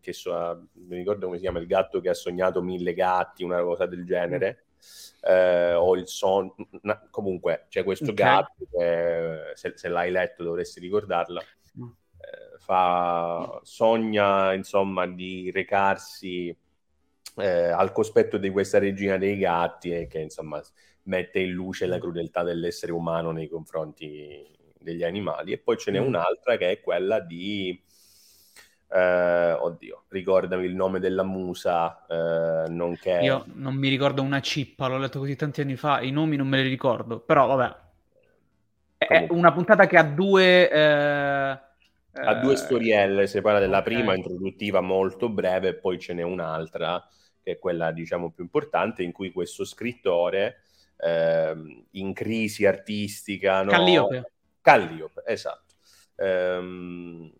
che 0.00 0.12
so, 0.12 0.30
non 0.32 0.68
ricordo 0.88 1.26
come 1.26 1.36
si 1.36 1.42
chiama, 1.42 1.58
il 1.58 1.66
gatto 1.66 2.00
che 2.00 2.08
ha 2.08 2.14
sognato 2.14 2.62
mille 2.62 2.94
gatti, 2.94 3.44
una 3.44 3.62
cosa 3.62 3.86
del 3.86 4.04
genere 4.04 4.64
eh, 5.22 5.74
o 5.74 5.96
il 5.96 6.06
son... 6.06 6.52
comunque 7.10 7.66
c'è 7.68 7.84
questo 7.84 8.10
okay. 8.10 8.14
gatto 8.14 8.66
che 8.70 9.52
se, 9.54 9.72
se, 9.76 9.88
l'hai 9.88 10.10
letto 10.10 10.42
dovresti 10.42 10.80
ricordarla. 10.80 11.42
Mm. 11.78 11.84
Eh, 11.84 12.58
fa, 12.58 13.60
sogna 13.62 14.52
insomma 14.54 15.06
di 15.06 15.50
recarsi 15.50 16.54
eh, 17.36 17.68
al 17.68 17.92
cospetto 17.92 18.38
di 18.38 18.50
questa 18.50 18.78
regina 18.78 19.16
dei 19.16 19.38
gatti 19.38 19.92
e 19.92 20.06
che 20.06 20.20
insomma 20.20 20.62
mette 21.04 21.40
in 21.40 21.50
luce 21.50 21.86
la 21.86 21.98
crudeltà 21.98 22.42
dell'essere 22.42 22.92
umano 22.92 23.30
nei 23.30 23.48
confronti 23.48 24.58
degli 24.80 25.04
animali. 25.04 25.52
E 25.52 25.58
poi 25.58 25.76
ce 25.76 25.90
n'è 25.90 26.00
mm. 26.00 26.06
un'altra 26.06 26.56
che 26.56 26.70
è 26.70 26.80
quella 26.80 27.20
di 27.20 27.80
eh, 28.92 29.52
oddio, 29.52 30.04
ricordami 30.08 30.66
il 30.66 30.74
nome 30.74 30.98
della 30.98 31.22
musa, 31.22 32.04
eh, 32.08 32.68
nonché... 32.68 33.20
Io 33.22 33.44
non 33.54 33.74
mi 33.74 33.88
ricordo 33.88 34.22
una 34.22 34.40
cippa, 34.40 34.88
l'ho 34.88 34.98
letto 34.98 35.20
così 35.20 35.36
tanti 35.36 35.60
anni 35.60 35.76
fa, 35.76 36.00
i 36.00 36.10
nomi 36.10 36.36
non 36.36 36.48
me 36.48 36.60
li 36.60 36.68
ricordo, 36.68 37.20
però 37.20 37.46
vabbè. 37.46 37.76
È 38.98 39.06
Comunque. 39.06 39.36
una 39.36 39.52
puntata 39.52 39.86
che 39.86 39.96
ha 39.96 40.02
due... 40.02 40.70
Eh... 40.70 41.68
Ha 42.12 42.34
due 42.42 42.56
storielle, 42.56 43.28
se 43.28 43.40
parla 43.40 43.60
della 43.60 43.78
okay. 43.78 43.94
prima 43.94 44.16
introduttiva 44.16 44.80
molto 44.80 45.28
breve, 45.28 45.68
e 45.68 45.74
poi 45.74 45.98
ce 46.00 46.12
n'è 46.12 46.22
un'altra 46.22 47.06
che 47.40 47.52
è 47.52 47.58
quella 47.58 47.92
diciamo 47.92 48.30
più 48.30 48.42
importante 48.42 49.04
in 49.04 49.12
cui 49.12 49.30
questo 49.30 49.64
scrittore 49.64 50.62
eh, 50.98 51.54
in 51.92 52.12
crisi 52.12 52.66
artistica 52.66 53.62
no? 53.62 53.70
Calliope 53.70 54.32
Calliope, 54.60 55.22
esatto 55.26 55.70
ehm, 56.20 57.32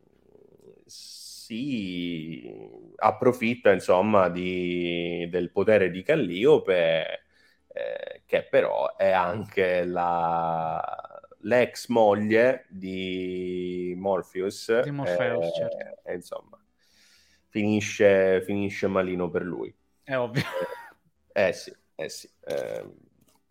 si 0.86 2.52
approfitta 2.96 3.72
insomma 3.72 4.28
di, 4.28 5.28
del 5.30 5.50
potere 5.50 5.90
di 5.90 6.02
Calliope 6.02 7.24
eh, 7.72 8.22
che 8.24 8.42
però 8.44 8.96
è 8.96 9.10
anche 9.10 9.84
la, 9.84 11.20
l'ex 11.40 11.88
moglie 11.88 12.66
di 12.68 13.94
Morpheus 13.96 14.80
di 14.80 14.90
Morpheus, 14.90 15.46
eh, 15.46 15.52
certo. 15.52 16.08
e 16.08 16.14
insomma 16.14 16.58
finisce, 17.48 18.42
finisce 18.42 18.86
malino 18.86 19.28
per 19.28 19.42
lui 19.42 19.72
è 20.02 20.16
ovvio 20.16 20.42
eh, 21.32 21.48
eh 21.48 21.52
sì, 21.52 21.74
eh 21.94 22.08
sì. 22.08 22.28
Eh, 22.44 22.84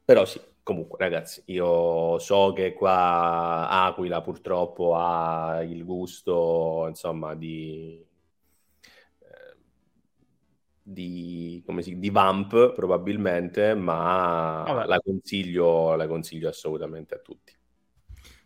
però 0.03 0.25
sì 0.25 0.41
comunque 0.69 0.99
ragazzi 0.99 1.41
io 1.47 2.19
so 2.19 2.53
che 2.53 2.73
qua 2.73 3.67
Aquila 3.69 4.21
purtroppo 4.21 4.93
ha 4.95 5.63
il 5.63 5.83
gusto 5.83 6.85
insomma 6.87 7.33
di 7.33 8.05
eh, 9.17 9.57
di, 10.79 11.63
come 11.65 11.81
si, 11.81 11.97
di 11.97 12.11
vamp 12.11 12.73
probabilmente 12.75 13.73
ma 13.73 14.85
la 14.85 14.99
consiglio, 14.99 15.95
la 15.95 16.05
consiglio 16.05 16.49
assolutamente 16.49 17.15
a 17.15 17.19
tutti. 17.19 17.51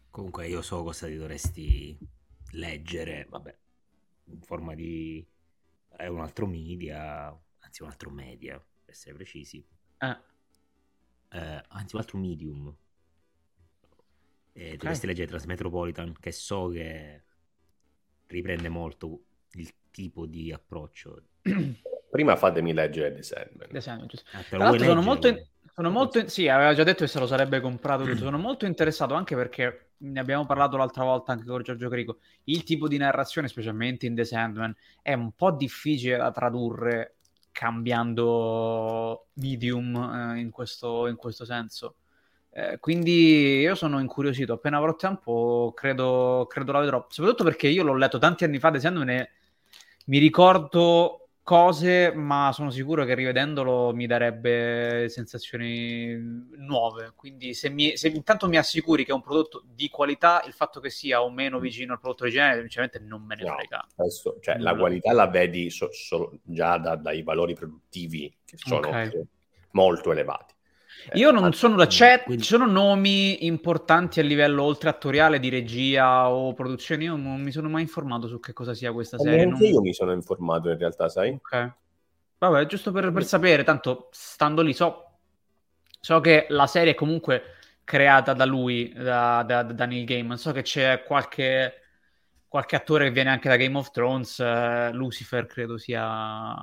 Comunque 0.09 0.47
io 0.47 0.61
so 0.61 0.81
cosa 0.81 1.07
ti 1.07 1.17
dovresti 1.17 1.97
leggere 2.51 3.27
vabbè 3.29 3.57
in 4.27 4.41
forma 4.43 4.73
di 4.75 5.25
è 5.89 6.07
un 6.07 6.21
altro 6.21 6.45
media 6.45 7.37
anzi 7.59 7.83
un 7.83 7.89
altro 7.89 8.09
media 8.11 8.57
per 8.57 8.93
essere 8.93 9.13
precisi. 9.13 9.61
Eh 9.97 10.31
eh, 11.33 11.63
anzi 11.67 11.95
un 11.95 12.01
altro 12.01 12.17
medium. 12.17 12.75
E 14.55 14.63
okay. 14.65 14.77
dovresti 14.77 15.07
leggere 15.07 15.27
Transmetropolitan, 15.27 16.15
che 16.19 16.31
so 16.31 16.67
che 16.67 17.23
riprende 18.27 18.69
molto 18.69 19.23
il 19.53 19.73
tipo 19.89 20.25
di 20.25 20.51
approccio. 20.51 21.21
Prima 22.09 22.35
fatemi 22.35 22.73
leggere 22.73 23.13
The 23.15 23.23
Sandman. 23.23 23.69
The 23.71 23.81
Sandman 23.81 24.09
ah, 24.33 24.43
Tra 24.43 24.57
l'altro 24.59 24.85
sono 24.85 25.01
molto, 25.01 25.27
in... 25.27 25.43
sono 25.73 25.89
molto 25.89 26.19
in... 26.19 26.27
sì, 26.27 26.47
aveva 26.47 26.75
già 26.75 26.83
detto 26.83 27.03
che 27.03 27.09
se 27.09 27.19
lo 27.19 27.25
sarebbe 27.25 27.59
comprato 27.59 28.03
tutto. 28.03 28.17
sono 28.25 28.37
molto 28.37 28.67
interessato 28.67 29.15
anche 29.15 29.35
perché 29.35 29.93
ne 29.97 30.19
abbiamo 30.19 30.45
parlato 30.45 30.77
l'altra 30.77 31.03
volta 31.03 31.31
anche 31.31 31.45
con 31.45 31.63
Giorgio 31.63 31.89
Crico. 31.89 32.19
Il 32.43 32.63
tipo 32.63 32.87
di 32.87 32.97
narrazione, 32.97 33.47
specialmente 33.47 34.05
in 34.05 34.13
The 34.13 34.25
Sandman, 34.25 34.75
è 35.01 35.13
un 35.13 35.31
po' 35.31 35.51
difficile 35.51 36.17
da 36.17 36.31
tradurre 36.31 37.15
cambiando 37.53 39.27
medium 39.35 39.95
eh, 40.35 40.39
in, 40.39 40.49
questo, 40.49 41.07
in, 41.07 41.15
questo, 41.15 41.45
senso. 41.45 41.95
Eh, 42.49 42.77
quindi 42.79 43.59
io 43.59 43.75
sono 43.75 43.99
incuriosito, 43.99 44.53
appena 44.53 44.77
avrò 44.77 44.95
tempo 44.95 45.71
credo, 45.73 46.45
credo 46.49 46.71
la 46.73 46.79
vedrò, 46.81 47.05
soprattutto 47.07 47.45
perché 47.45 47.69
io 47.69 47.83
l'ho 47.83 47.95
letto 47.95 48.17
tanti 48.17 48.43
anni 48.43 48.59
fa, 48.59 48.67
ad 48.67 48.75
esempio 48.75 49.03
mi 50.05 50.17
ricordo 50.17 51.22
cose, 51.43 52.13
ma 52.13 52.51
sono 52.53 52.69
sicuro 52.69 53.03
che 53.03 53.13
rivedendolo 53.13 53.93
mi 53.93 54.07
darebbe 54.07 55.07
sensazioni 55.09 56.17
nuove. 56.55 57.11
Quindi 57.15 57.53
se, 57.53 57.69
mi, 57.69 57.97
se 57.97 58.07
intanto 58.07 58.47
mi 58.47 58.57
assicuri 58.57 59.03
che 59.03 59.11
è 59.11 59.13
un 59.13 59.21
prodotto 59.21 59.63
di 59.65 59.89
qualità, 59.89 60.41
il 60.47 60.53
fatto 60.53 60.79
che 60.79 60.89
sia 60.89 61.21
o 61.21 61.29
meno 61.29 61.59
vicino 61.59 61.93
al 61.93 61.99
prodotto 61.99 62.23
originale, 62.23 62.61
sinceramente 62.61 62.99
non 62.99 63.23
me 63.23 63.35
ne 63.35 63.43
no, 63.43 63.53
frega. 63.55 63.87
Questo, 63.93 64.37
cioè, 64.39 64.57
la 64.57 64.75
qualità 64.75 65.11
la 65.11 65.27
vedi 65.27 65.69
so, 65.69 65.89
so, 65.91 66.39
già 66.43 66.77
da, 66.77 66.95
dai 66.95 67.21
valori 67.23 67.53
produttivi 67.53 68.33
che 68.45 68.55
sono 68.57 68.87
okay. 68.87 69.11
molto 69.71 70.11
elevati. 70.11 70.53
Eh, 71.11 71.19
Io 71.19 71.31
non 71.31 71.51
sono 71.53 71.75
da 71.75 71.85
chat, 71.89 72.23
quindi... 72.23 72.43
ci 72.43 72.49
sono 72.49 72.65
nomi 72.65 73.45
importanti 73.45 74.19
a 74.19 74.23
livello 74.23 74.63
oltre 74.63 74.89
attoriale 74.89 75.39
di 75.39 75.49
regia 75.49 76.29
o 76.29 76.53
produzione. 76.53 77.03
Io 77.03 77.15
non 77.15 77.41
mi 77.41 77.51
sono 77.51 77.69
mai 77.69 77.81
informato 77.81 78.27
su 78.27 78.39
che 78.39 78.53
cosa 78.53 78.73
sia 78.73 78.93
questa 78.93 79.17
serie. 79.17 79.43
Anche 79.43 79.63
non... 79.63 79.73
io 79.73 79.81
mi 79.81 79.93
sono 79.93 80.13
informato 80.13 80.69
in 80.69 80.77
realtà, 80.77 81.09
sai? 81.09 81.31
Ok. 81.31 81.73
Vabbè, 82.37 82.65
giusto 82.65 82.91
per, 82.91 83.11
per 83.11 83.25
sapere, 83.25 83.63
tanto 83.63 84.09
stando 84.11 84.61
lì 84.61 84.73
so, 84.73 85.11
so 85.99 86.19
che 86.19 86.45
la 86.49 86.67
serie 86.67 86.91
è 86.91 86.95
comunque 86.95 87.43
creata 87.83 88.33
da 88.33 88.45
lui, 88.45 88.91
da, 88.93 89.43
da, 89.43 89.63
da 89.63 89.85
Neil 89.85 90.05
Gaiman. 90.05 90.37
So 90.37 90.51
che 90.51 90.61
c'è 90.61 91.03
qualche, 91.03 91.73
qualche 92.47 92.75
attore 92.75 93.05
che 93.05 93.11
viene 93.11 93.29
anche 93.29 93.49
da 93.49 93.57
Game 93.57 93.77
of 93.77 93.91
Thrones, 93.91 94.37
uh, 94.37 94.93
Lucifer 94.93 95.45
credo 95.47 95.77
sia 95.77 96.55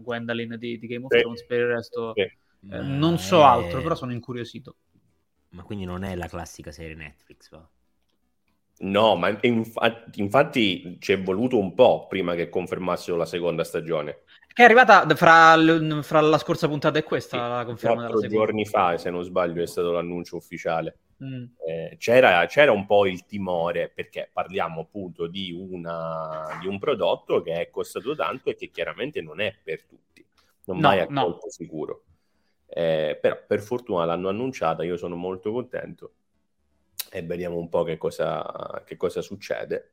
Gwendolyn 0.00 0.56
di, 0.58 0.78
di 0.78 0.86
Game 0.86 1.04
of 1.04 1.12
sì. 1.12 1.20
Thrones, 1.20 1.46
per 1.46 1.58
il 1.58 1.66
resto... 1.66 2.12
Sì 2.14 2.38
eh, 2.68 2.80
non 2.80 3.18
so 3.18 3.40
è... 3.40 3.44
altro, 3.44 3.82
però 3.82 3.94
sono 3.94 4.12
incuriosito. 4.12 4.76
Ma 5.50 5.62
quindi 5.62 5.84
non 5.84 6.04
è 6.04 6.14
la 6.14 6.28
classica 6.28 6.70
serie 6.70 6.94
Netflix, 6.94 7.50
va? 7.50 7.68
No, 8.82 9.14
ma 9.14 9.36
infatti, 9.42 10.20
infatti 10.20 10.96
ci 11.00 11.12
è 11.12 11.20
voluto 11.20 11.58
un 11.58 11.74
po' 11.74 12.06
prima 12.06 12.34
che 12.34 12.48
confermassero 12.48 13.16
la 13.16 13.26
seconda 13.26 13.62
stagione. 13.62 14.22
Che 14.52 14.62
è 14.62 14.64
arrivata 14.64 15.06
fra, 15.16 15.56
fra 16.02 16.20
la 16.20 16.38
scorsa 16.38 16.66
puntata 16.66 16.98
e 16.98 17.02
questa, 17.02 17.36
sì, 17.36 17.42
la 17.42 17.64
conferma 17.64 18.02
della 18.02 18.18
seconda. 18.18 18.34
giorni 18.34 18.64
fa, 18.64 18.96
se 18.96 19.10
non 19.10 19.22
sbaglio, 19.22 19.62
è 19.62 19.66
stato 19.66 19.92
l'annuncio 19.92 20.36
ufficiale. 20.36 20.98
Mm. 21.22 21.44
Eh, 21.66 21.96
c'era, 21.98 22.46
c'era, 22.46 22.72
un 22.72 22.86
po' 22.86 23.06
il 23.06 23.26
timore, 23.26 23.90
perché 23.94 24.30
parliamo 24.32 24.80
appunto 24.80 25.26
di, 25.26 25.52
una, 25.52 26.58
di, 26.58 26.66
un 26.66 26.78
prodotto 26.78 27.42
che 27.42 27.60
è 27.60 27.70
costato 27.70 28.14
tanto 28.14 28.48
e 28.48 28.54
che 28.54 28.70
chiaramente 28.70 29.20
non 29.20 29.40
è 29.40 29.54
per 29.62 29.84
tutti. 29.84 30.24
Non 30.64 30.78
no, 30.78 30.88
mai 30.88 31.00
a 31.00 31.06
no. 31.10 31.24
colpo 31.24 31.50
sicuro. 31.50 32.04
Eh, 32.72 33.18
però 33.20 33.36
per 33.46 33.60
fortuna 33.60 34.04
l'hanno 34.04 34.28
annunciata, 34.28 34.84
io 34.84 34.96
sono 34.96 35.16
molto 35.16 35.50
contento 35.50 36.12
e 37.10 37.22
vediamo 37.22 37.58
un 37.58 37.68
po' 37.68 37.82
che 37.82 37.98
cosa, 37.98 38.82
che 38.86 38.96
cosa 38.96 39.20
succede. 39.20 39.92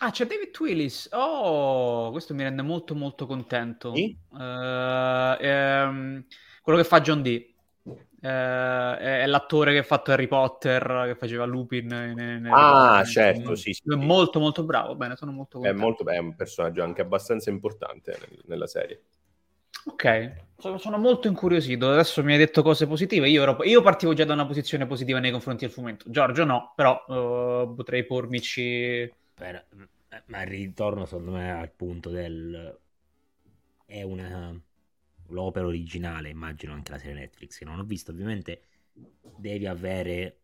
Ah, 0.00 0.10
c'è 0.10 0.26
David 0.26 0.54
Willis. 0.58 1.08
Oh, 1.12 2.10
questo 2.10 2.34
mi 2.34 2.42
rende 2.42 2.62
molto 2.62 2.94
molto 2.94 3.26
contento. 3.26 3.94
Sì? 3.94 4.16
Uh, 4.30 5.36
ehm, 5.40 6.26
quello 6.62 6.78
che 6.78 6.84
fa 6.84 7.00
John 7.00 7.22
Dee. 7.22 7.52
Uh, 7.82 8.26
è, 8.26 9.22
è 9.22 9.26
l'attore 9.26 9.72
che 9.72 9.78
ha 9.78 9.82
fatto 9.82 10.12
Harry 10.12 10.26
Potter, 10.26 11.04
che 11.06 11.14
faceva 11.14 11.44
Lupin. 11.44 11.90
In, 11.90 12.18
in 12.18 12.50
ah, 12.52 12.96
Potter. 12.98 13.06
certo, 13.06 13.54
sì, 13.54 13.72
sì, 13.72 13.82
È 13.86 13.92
sì. 13.92 13.96
molto 13.96 14.38
molto 14.38 14.64
bravo. 14.64 14.96
Bene, 14.96 15.16
sono 15.16 15.32
molto 15.32 15.58
È, 15.58 15.68
contento. 15.72 15.82
molto, 15.82 16.06
è 16.06 16.18
un 16.18 16.34
personaggio 16.34 16.82
anche 16.82 17.00
abbastanza 17.00 17.48
importante 17.50 18.18
nel- 18.20 18.42
nella 18.46 18.66
serie. 18.66 19.02
Ok, 19.88 20.34
sono, 20.58 20.98
molto 20.98 21.28
incuriosito. 21.28 21.90
Adesso 21.90 22.22
mi 22.24 22.32
hai 22.32 22.38
detto 22.38 22.62
cose 22.62 22.86
positive. 22.86 23.28
Io, 23.28 23.42
ero- 23.42 23.62
io 23.64 23.82
partivo 23.82 24.14
già 24.14 24.24
da 24.24 24.32
una 24.34 24.46
posizione 24.46 24.86
positiva 24.86 25.18
nei 25.18 25.30
confronti 25.30 25.64
del 25.64 25.72
fumetto. 25.72 26.10
Giorgio 26.10 26.44
no, 26.44 26.72
però 26.74 27.02
uh, 27.06 27.74
potrei 27.74 28.04
pormici... 28.04 29.10
Per- 29.34 29.66
ma 30.26 30.42
il 30.42 30.48
ritorno 30.48 31.04
secondo 31.04 31.32
me 31.32 31.52
al 31.52 31.70
punto 31.70 32.10
del 32.10 32.76
è 33.84 34.02
una 34.02 34.58
l'opera 35.30 35.66
originale 35.66 36.28
immagino 36.28 36.72
anche 36.72 36.92
la 36.92 36.98
serie 36.98 37.14
Netflix 37.14 37.58
che 37.58 37.64
non 37.64 37.78
ho 37.78 37.84
visto 37.84 38.10
ovviamente 38.12 38.62
devi 39.36 39.66
avere 39.66 40.38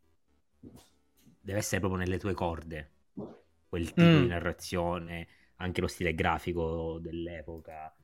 deve 1.41 1.59
essere 1.59 1.81
proprio 1.81 2.01
nelle 2.01 2.19
tue 2.19 2.35
corde 2.35 2.91
quel 3.69 3.95
tipo 3.95 4.19
Mm. 4.19 4.21
di 4.21 4.27
narrazione 4.27 5.27
anche 5.57 5.81
lo 5.81 5.87
stile 5.87 6.15
grafico 6.15 6.99
dell'epoca 7.01 7.95
eh, 7.95 8.02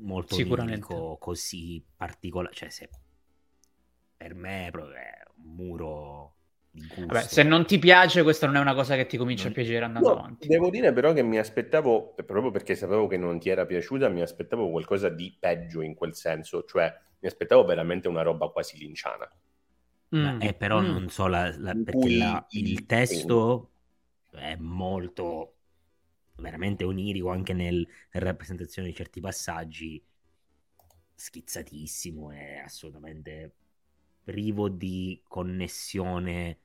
molto 0.00 0.34
Sicuramente. 0.34 0.92
onirico, 0.92 1.16
così 1.18 1.82
particolare 1.96 2.54
cioè 2.54 2.68
se 2.70 2.88
per 4.16 4.34
me 4.34 4.66
è 4.68 4.70
proprio 4.70 4.96
è 4.96 5.22
un 5.36 5.54
muro 5.54 6.32
Vabbè, 6.76 7.22
se 7.22 7.44
non 7.44 7.66
ti 7.66 7.78
piace, 7.78 8.24
questa 8.24 8.46
non 8.46 8.56
è 8.56 8.60
una 8.60 8.74
cosa 8.74 8.96
che 8.96 9.06
ti 9.06 9.16
comincia 9.16 9.46
a 9.46 9.52
piacere 9.52 9.84
andando 9.84 10.08
No, 10.08 10.18
avanti. 10.18 10.48
devo 10.48 10.70
dire 10.70 10.92
però 10.92 11.12
che 11.12 11.22
mi 11.22 11.38
aspettavo, 11.38 12.14
proprio 12.26 12.50
perché 12.50 12.74
sapevo 12.74 13.06
che 13.06 13.16
non 13.16 13.38
ti 13.38 13.48
era 13.48 13.64
piaciuta, 13.64 14.08
mi 14.08 14.22
aspettavo 14.22 14.68
qualcosa 14.70 15.08
di 15.08 15.36
peggio 15.38 15.82
in 15.82 15.94
quel 15.94 16.16
senso, 16.16 16.64
cioè 16.64 16.92
mi 17.20 17.28
aspettavo 17.28 17.64
veramente 17.64 18.08
una 18.08 18.22
roba 18.22 18.48
quasi 18.48 18.76
linciana. 18.78 19.30
Mm. 20.14 20.40
eh, 20.42 20.54
però 20.54 20.80
Mm. 20.80 20.86
non 20.92 21.08
so 21.08 21.26
la- 21.26 21.54
la- 21.58 21.74
perché 21.74 22.08
la- 22.10 22.46
il- 22.50 22.66
il 22.66 22.86
testo 22.86 23.70
è 24.32 24.56
molto 24.56 25.54
veramente 26.36 26.84
onirico 26.84 27.30
anche 27.30 27.52
nel, 27.52 27.86
nella 28.12 28.26
rappresentazione 28.26 28.88
di 28.88 28.94
certi 28.94 29.20
passaggi 29.20 30.02
schizzatissimo 31.14 32.30
e 32.32 32.58
assolutamente 32.58 33.52
privo 34.24 34.68
di 34.68 35.20
connessione 35.26 36.58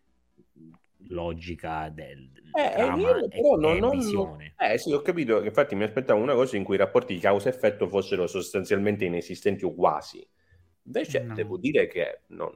logica 1.07 1.89
del 1.89 2.29
Eh, 2.51 2.61
trama 2.71 2.97
io 2.99 3.29
e, 3.29 3.29
però 3.29 3.55
non- 3.55 3.77
non- 3.79 3.89
visione 3.89 4.55
Eh 4.61 4.77
sì, 4.77 4.91
ho 4.91 5.01
capito, 5.01 5.39
che 5.39 5.47
infatti 5.47 5.73
mi 5.73 5.83
aspettavo 5.85 6.21
una 6.21 6.33
cosa 6.33 6.57
in 6.57 6.65
cui 6.65 6.75
i 6.75 6.77
rapporti 6.77 7.13
di 7.13 7.21
causa-effetto 7.21 7.87
fossero 7.87 8.27
sostanzialmente 8.27 9.05
inesistenti 9.05 9.63
o 9.63 9.73
quasi. 9.73 10.27
Invece 10.83 11.27
No. 11.27 11.33
devo 11.33 11.57
dire 11.57 11.87
che 11.87 12.23
non, 12.27 12.51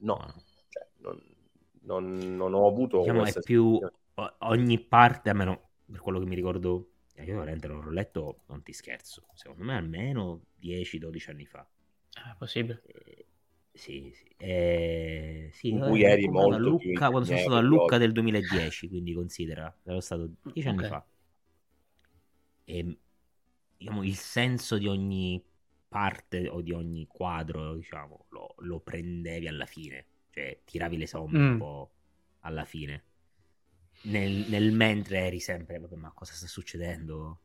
no, 0.00 0.34
cioè, 0.68 0.86
non, 0.98 1.18
non- 1.84 2.36
non 2.36 2.52
ho 2.52 2.66
avuto 2.66 2.98
diciamo 2.98 3.24
è 3.24 3.32
più 3.42 3.78
ogni 4.40 4.78
parte 4.80 5.30
almeno 5.30 5.65
per 5.90 6.00
quello 6.00 6.18
che 6.18 6.26
mi 6.26 6.34
ricordo 6.34 6.90
eh, 7.14 7.24
io 7.24 7.38
veramente 7.38 7.66
non 7.68 7.82
l'ho 7.84 7.90
letto 7.90 8.42
non 8.46 8.62
ti 8.62 8.72
scherzo 8.72 9.26
secondo 9.34 9.64
me 9.64 9.74
almeno 9.76 10.42
10-12 10.54 11.30
anni 11.30 11.46
fa 11.46 11.66
È 12.12 12.34
possibile. 12.36 12.82
Eh, 12.82 13.26
sì, 13.72 14.12
sì. 14.14 14.24
Eh, 14.38 15.50
sì, 15.52 15.68
In 15.70 15.80
cui 15.80 16.02
eri 16.02 16.28
quando 16.32 16.56
molto 16.56 16.58
Lucca, 16.58 17.08
quando 17.10 17.26
sono 17.26 17.38
stato 17.38 17.56
a 17.56 17.60
Lucca 17.60 17.98
del 17.98 18.12
2010, 18.12 18.88
quindi 18.88 19.12
considera, 19.14 19.74
ero 19.84 20.00
stato 20.00 20.30
dieci 20.52 20.68
anni 20.68 20.82
Ok. 20.82 20.84
fa. 20.84 21.04
E 22.64 22.98
diciamo, 23.76 24.02
il 24.02 24.16
senso 24.16 24.78
di 24.78 24.86
ogni 24.88 25.42
parte 25.88 26.48
o 26.48 26.60
di 26.60 26.72
ogni 26.72 27.06
quadro, 27.06 27.74
diciamo, 27.74 28.26
lo, 28.30 28.54
lo 28.58 28.80
prendevi 28.80 29.46
alla 29.48 29.66
fine, 29.66 30.06
cioè 30.30 30.60
tiravi 30.64 30.96
le 30.98 31.06
somme 31.06 31.40
un 31.40 31.48
Mm. 31.48 31.56
po' 31.56 31.90
alla 32.40 32.64
fine. 32.64 33.04
Nel, 34.06 34.46
nel 34.48 34.72
mentre 34.72 35.18
eri 35.26 35.38
sempre, 35.38 35.78
vabbè, 35.78 35.96
ma 35.96 36.10
cosa 36.14 36.32
sta 36.32 36.46
succedendo? 36.46 37.40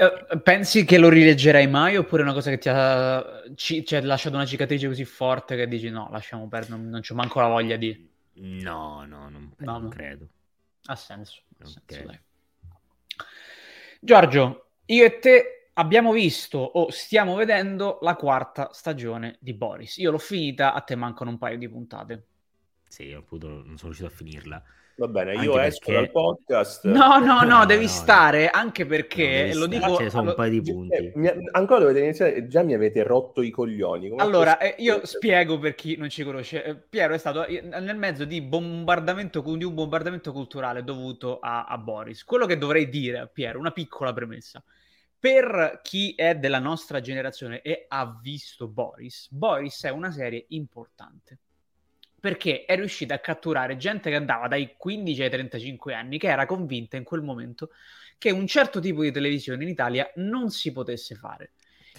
Eh, 0.00 0.38
pensi 0.42 0.84
che 0.84 0.96
lo 0.98 1.08
rileggerai 1.08 1.66
mai 1.66 1.96
oppure 1.96 2.22
è 2.22 2.24
una 2.24 2.32
cosa 2.34 2.50
che 2.50 2.58
ti 2.58 2.68
ha 2.68 3.42
ci- 3.56 3.84
cioè, 3.84 4.00
lasciato 4.02 4.36
una 4.36 4.46
cicatrice 4.46 4.86
così 4.86 5.04
forte 5.04 5.56
che 5.56 5.66
dici 5.66 5.90
no, 5.90 6.08
lasciamo 6.12 6.46
perdere, 6.48 6.76
non, 6.80 6.88
non 6.88 7.00
c'ho 7.00 7.14
manco 7.14 7.40
la 7.40 7.48
voglia 7.48 7.76
di... 7.76 8.08
No, 8.66 9.04
no, 9.04 9.28
non, 9.28 9.54
No, 9.58 9.78
non 9.78 9.88
no. 9.88 9.90
credo. 9.90 10.30
Ha 10.86 10.96
senso. 10.96 11.42
ha 11.60 11.66
senso. 11.66 12.20
Giorgio, 14.00 14.70
io 14.86 15.04
e 15.04 15.18
te 15.18 15.70
abbiamo 15.74 16.12
visto 16.12 16.58
o 16.58 16.90
stiamo 16.90 17.34
vedendo 17.36 17.98
la 18.02 18.14
quarta 18.16 18.70
stagione 18.72 19.36
di 19.40 19.54
Boris. 19.54 19.96
Io 19.98 20.10
l'ho 20.10 20.18
finita, 20.18 20.72
a 20.74 20.80
te 20.80 20.94
mancano 20.96 21.30
un 21.30 21.38
paio 21.38 21.58
di 21.58 21.68
puntate. 21.68 22.26
Sì, 22.88 23.12
appunto 23.12 23.48
non 23.48 23.76
sono 23.78 23.92
riuscito 23.92 24.06
a 24.06 24.10
finirla. 24.10 24.62
Va 24.98 25.06
bene, 25.06 25.30
Anche 25.34 25.44
io 25.44 25.58
esco 25.60 25.78
perché- 25.86 25.92
dal 25.92 26.10
podcast. 26.10 26.84
No, 26.86 27.18
no, 27.20 27.42
no, 27.42 27.64
devi 27.66 27.84
no, 27.84 27.88
stare, 27.88 28.48
anche 28.48 28.82
No, 28.82 28.88
perché, 28.88 29.44
devi 29.44 29.54
lo 29.54 29.66
dico... 29.66 29.96
ce 29.96 30.02
ne 30.02 30.10
sono 30.10 30.30
un 30.30 30.34
paio 30.34 30.50
di 30.50 30.58
Eh, 30.58 30.72
punti. 30.72 31.12
mi- 31.14 31.30
ancora 31.52 31.78
dovete 31.80 32.00
iniziare, 32.00 32.48
già 32.48 32.62
mi 32.64 32.74
avete 32.74 33.04
rotto 33.04 33.42
i 33.42 33.50
coglioni. 33.50 34.08
Come 34.08 34.20
Allora, 34.20 34.56
posso- 34.56 34.72
eh, 34.72 34.82
io 34.82 35.06
spiego 35.06 35.58
per 35.60 35.76
chi 35.76 35.96
non 35.96 36.08
ci 36.08 36.24
conosce. 36.24 36.64
Eh, 36.64 36.74
Piero 36.76 37.14
è 37.14 37.18
stato 37.18 37.44
eh, 37.46 37.60
nel 37.60 37.96
mezzo 37.96 38.24
di, 38.24 38.42
bombardamento, 38.42 39.40
di 39.56 39.62
un 39.64 39.74
bombardamento 39.74 40.32
culturale 40.32 40.82
dovuto 40.82 41.38
a, 41.38 41.64
a 41.66 41.78
Boris. 41.78 42.24
Quello 42.24 42.46
che 42.46 42.58
dovrei 42.58 42.88
dire 42.88 43.18
a 43.20 43.26
Piero, 43.26 43.60
una 43.60 43.70
piccola 43.70 44.12
premessa. 44.12 44.60
Per 45.20 45.80
chi 45.82 46.12
è 46.16 46.34
della 46.36 46.58
nostra 46.60 47.00
generazione 47.00 47.60
e 47.62 47.84
ha 47.88 48.18
visto 48.20 48.66
Boris, 48.68 49.28
Boris 49.30 49.84
è 49.84 49.90
una 49.90 50.10
serie 50.10 50.44
importante 50.48 51.38
perché 52.20 52.64
è 52.64 52.74
riuscita 52.76 53.14
a 53.14 53.18
catturare 53.18 53.76
gente 53.76 54.10
che 54.10 54.16
andava 54.16 54.48
dai 54.48 54.74
15 54.76 55.22
ai 55.22 55.30
35 55.30 55.94
anni, 55.94 56.18
che 56.18 56.28
era 56.28 56.46
convinta 56.46 56.96
in 56.96 57.04
quel 57.04 57.22
momento 57.22 57.70
che 58.18 58.30
un 58.30 58.46
certo 58.46 58.80
tipo 58.80 59.02
di 59.02 59.12
televisione 59.12 59.62
in 59.62 59.68
Italia 59.68 60.10
non 60.16 60.50
si 60.50 60.72
potesse 60.72 61.14
fare. 61.14 61.52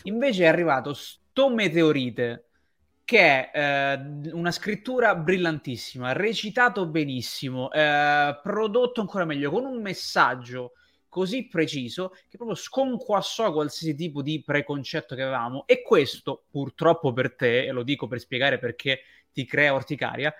Invece 0.03 0.43
è 0.43 0.47
arrivato 0.47 0.93
sto 0.93 1.49
meteorite 1.49 2.45
che 3.05 3.49
è 3.49 3.51
eh, 3.53 4.31
una 4.33 4.51
scrittura 4.51 5.15
brillantissima, 5.15 6.13
recitato 6.13 6.85
benissimo, 6.85 7.71
eh, 7.71 8.39
prodotto 8.43 9.01
ancora 9.01 9.25
meglio, 9.25 9.49
con 9.49 9.65
un 9.65 9.81
messaggio 9.81 10.73
così 11.09 11.47
preciso 11.47 12.11
che 12.29 12.37
proprio 12.37 12.55
sconquassò 12.55 13.51
qualsiasi 13.51 13.95
tipo 13.95 14.21
di 14.21 14.41
preconcetto 14.41 15.15
che 15.15 15.23
avevamo 15.23 15.65
e 15.65 15.81
questo 15.81 16.43
purtroppo 16.49 17.11
per 17.11 17.35
te, 17.35 17.65
e 17.65 17.71
lo 17.71 17.83
dico 17.83 18.07
per 18.07 18.19
spiegare 18.19 18.59
perché 18.59 19.01
ti 19.33 19.43
crea 19.45 19.73
orticaria, 19.73 20.33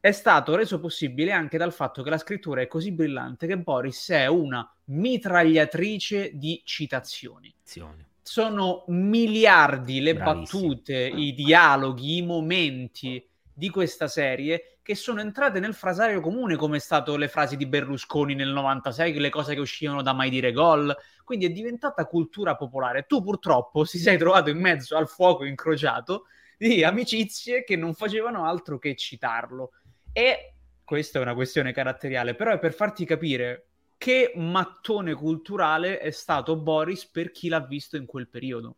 è 0.00 0.10
stato 0.10 0.56
reso 0.56 0.80
possibile 0.80 1.30
anche 1.30 1.58
dal 1.58 1.72
fatto 1.72 2.02
che 2.02 2.10
la 2.10 2.18
scrittura 2.18 2.60
è 2.60 2.66
così 2.66 2.90
brillante 2.92 3.46
che 3.46 3.58
Boris 3.58 4.10
è 4.10 4.26
una 4.26 4.68
mitragliatrice 4.86 6.30
di 6.34 6.60
citazioni 6.64 7.54
Azione. 7.62 8.08
sono 8.22 8.84
miliardi 8.88 10.00
le 10.00 10.14
Bravissimo. 10.14 10.62
battute, 10.62 10.94
i 11.06 11.34
dialoghi, 11.34 12.16
i 12.16 12.22
momenti 12.22 13.24
di 13.52 13.70
questa 13.70 14.08
serie 14.08 14.71
che 14.82 14.96
sono 14.96 15.20
entrate 15.20 15.60
nel 15.60 15.74
frasario 15.74 16.20
comune, 16.20 16.56
come 16.56 16.78
è 16.78 16.80
stato 16.80 17.16
le 17.16 17.28
frasi 17.28 17.56
di 17.56 17.66
Berlusconi 17.66 18.34
nel 18.34 18.48
96, 18.48 19.18
le 19.18 19.30
cose 19.30 19.54
che 19.54 19.60
uscivano 19.60 20.02
da 20.02 20.12
mai 20.12 20.28
dire 20.28 20.52
gol. 20.52 20.94
Quindi 21.24 21.46
è 21.46 21.50
diventata 21.50 22.04
cultura 22.06 22.56
popolare. 22.56 23.06
Tu 23.06 23.22
purtroppo 23.22 23.84
si 23.86 23.98
sei 23.98 24.18
trovato 24.18 24.50
in 24.50 24.58
mezzo 24.58 24.96
al 24.96 25.08
fuoco 25.08 25.44
incrociato 25.44 26.24
di 26.58 26.82
amicizie 26.82 27.64
che 27.64 27.76
non 27.76 27.94
facevano 27.94 28.44
altro 28.44 28.78
che 28.78 28.96
citarlo. 28.96 29.72
E 30.12 30.54
questa 30.84 31.18
è 31.18 31.22
una 31.22 31.34
questione 31.34 31.72
caratteriale, 31.72 32.34
però 32.34 32.52
è 32.52 32.58
per 32.58 32.74
farti 32.74 33.04
capire 33.04 33.66
che 33.96 34.32
mattone 34.34 35.14
culturale 35.14 35.98
è 35.98 36.10
stato 36.10 36.56
Boris 36.56 37.06
per 37.06 37.30
chi 37.30 37.48
l'ha 37.48 37.60
visto 37.60 37.96
in 37.96 38.04
quel 38.04 38.28
periodo. 38.28 38.76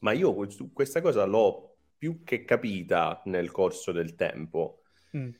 Ma 0.00 0.12
io 0.12 0.32
questa 0.72 1.00
cosa 1.00 1.24
l'ho 1.24 1.76
più 1.98 2.22
che 2.22 2.44
capita 2.44 3.22
nel 3.24 3.50
corso 3.50 3.90
del 3.90 4.14
tempo. 4.14 4.82
Mm. 5.14 5.30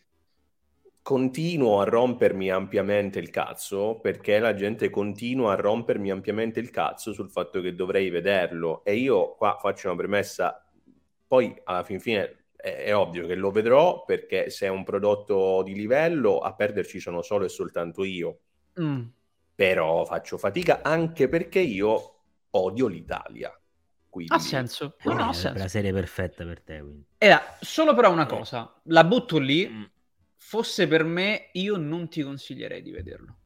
Continuo 1.03 1.81
a 1.81 1.85
rompermi 1.85 2.51
ampiamente 2.51 3.21
il 3.21 3.31
cazzo 3.31 4.01
perché 4.01 4.41
la 4.41 4.55
gente 4.55 4.91
continua 4.91 5.53
a 5.53 5.57
rompermi 5.57 6.11
ampiamente 6.11 6.59
il 6.59 6.71
cazzo 6.71 7.13
sul 7.13 7.31
fatto 7.31 7.61
che 7.61 7.75
dovrei 7.75 8.11
vederlo. 8.11 8.85
E 8.85 8.97
io 8.97 9.37
qua 9.37 9.57
faccio 9.61 9.87
una 9.87 9.97
premessa, 9.97 10.69
poi 11.27 11.55
alla 11.65 11.85
fin 11.85 12.01
fine 12.01 12.47
è, 12.57 12.85
è 12.85 12.97
ovvio 12.97 13.27
che 13.27 13.37
lo 13.37 13.53
vedrò 13.53 14.05
perché 14.05 14.51
se 14.51 14.67
è 14.67 14.69
un 14.69 14.83
prodotto 14.83 15.63
di 15.63 15.75
livello 15.75 16.39
a 16.39 16.55
perderci 16.55 16.99
sono 16.99 17.23
solo 17.23 17.45
e 17.45 17.49
soltanto 17.49 18.03
io. 18.03 18.41
Mm. 18.81 19.03
Però 19.55 20.05
faccio 20.05 20.37
fatica 20.37 20.83
anche 20.83 21.29
perché 21.29 21.61
io 21.61 22.15
odio 22.51 22.87
l'Italia. 22.89 23.57
Quindi... 24.17 24.33
Ha 24.33 24.39
senso. 24.39 24.97
No, 25.05 25.13
no, 25.13 25.25
ha 25.27 25.31
Eh, 25.31 25.35
senso. 25.35 25.59
la 25.59 25.69
serie 25.69 25.93
perfetta 25.93 26.45
per 26.45 26.63
te, 26.63 26.81
quindi. 26.81 27.05
Era 27.19 27.57
solo 27.61 27.95
però 27.95 28.11
una 28.11 28.25
cosa, 28.27 28.81
la 28.85 29.05
butto 29.05 29.39
lì, 29.39 29.69
Mm. 29.69 29.83
fosse 30.37 30.87
per 30.87 31.05
me, 31.05 31.51
io 31.53 31.77
non 31.77 32.09
ti 32.09 32.23
consiglierei 32.23 32.81
di 32.81 32.91
vederlo. 32.93 33.37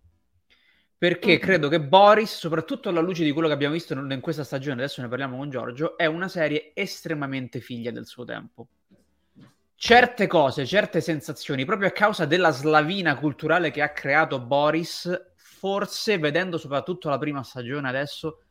Perché 0.97 1.39
credo 1.39 1.69
che 1.69 1.81
Boris, 1.81 2.37
soprattutto 2.37 2.89
alla 2.91 3.01
luce 3.01 3.25
di 3.25 3.33
quello 3.33 3.49
che 3.49 3.55
abbiamo 3.55 3.73
visto 3.73 3.95
in 3.95 4.21
questa 4.21 4.45
stagione, 4.45 4.83
adesso 4.83 5.01
ne 5.01 5.09
parliamo 5.09 5.39
con 5.39 5.49
Giorgio, 5.49 5.97
è 5.97 6.05
una 6.07 6.29
serie 6.29 6.73
estremamente 6.75 7.61
figlia 7.61 7.91
del 7.91 8.07
suo 8.07 8.25
tempo. 8.25 8.69
Certe 9.75 10.27
cose, 10.27 10.67
certe 10.67 11.01
sensazioni, 11.01 11.65
proprio 11.65 11.89
a 11.89 11.93
causa 11.93 12.27
della 12.27 12.51
slavina 12.51 13.17
culturale 13.17 13.71
che 13.71 13.81
ha 13.81 13.93
creato 13.93 14.39
Boris, 14.41 15.33
forse 15.37 16.19
vedendo 16.19 16.59
soprattutto 16.59 17.09
la 17.09 17.17
prima 17.17 17.43
stagione 17.43 17.89
adesso, 17.89 18.43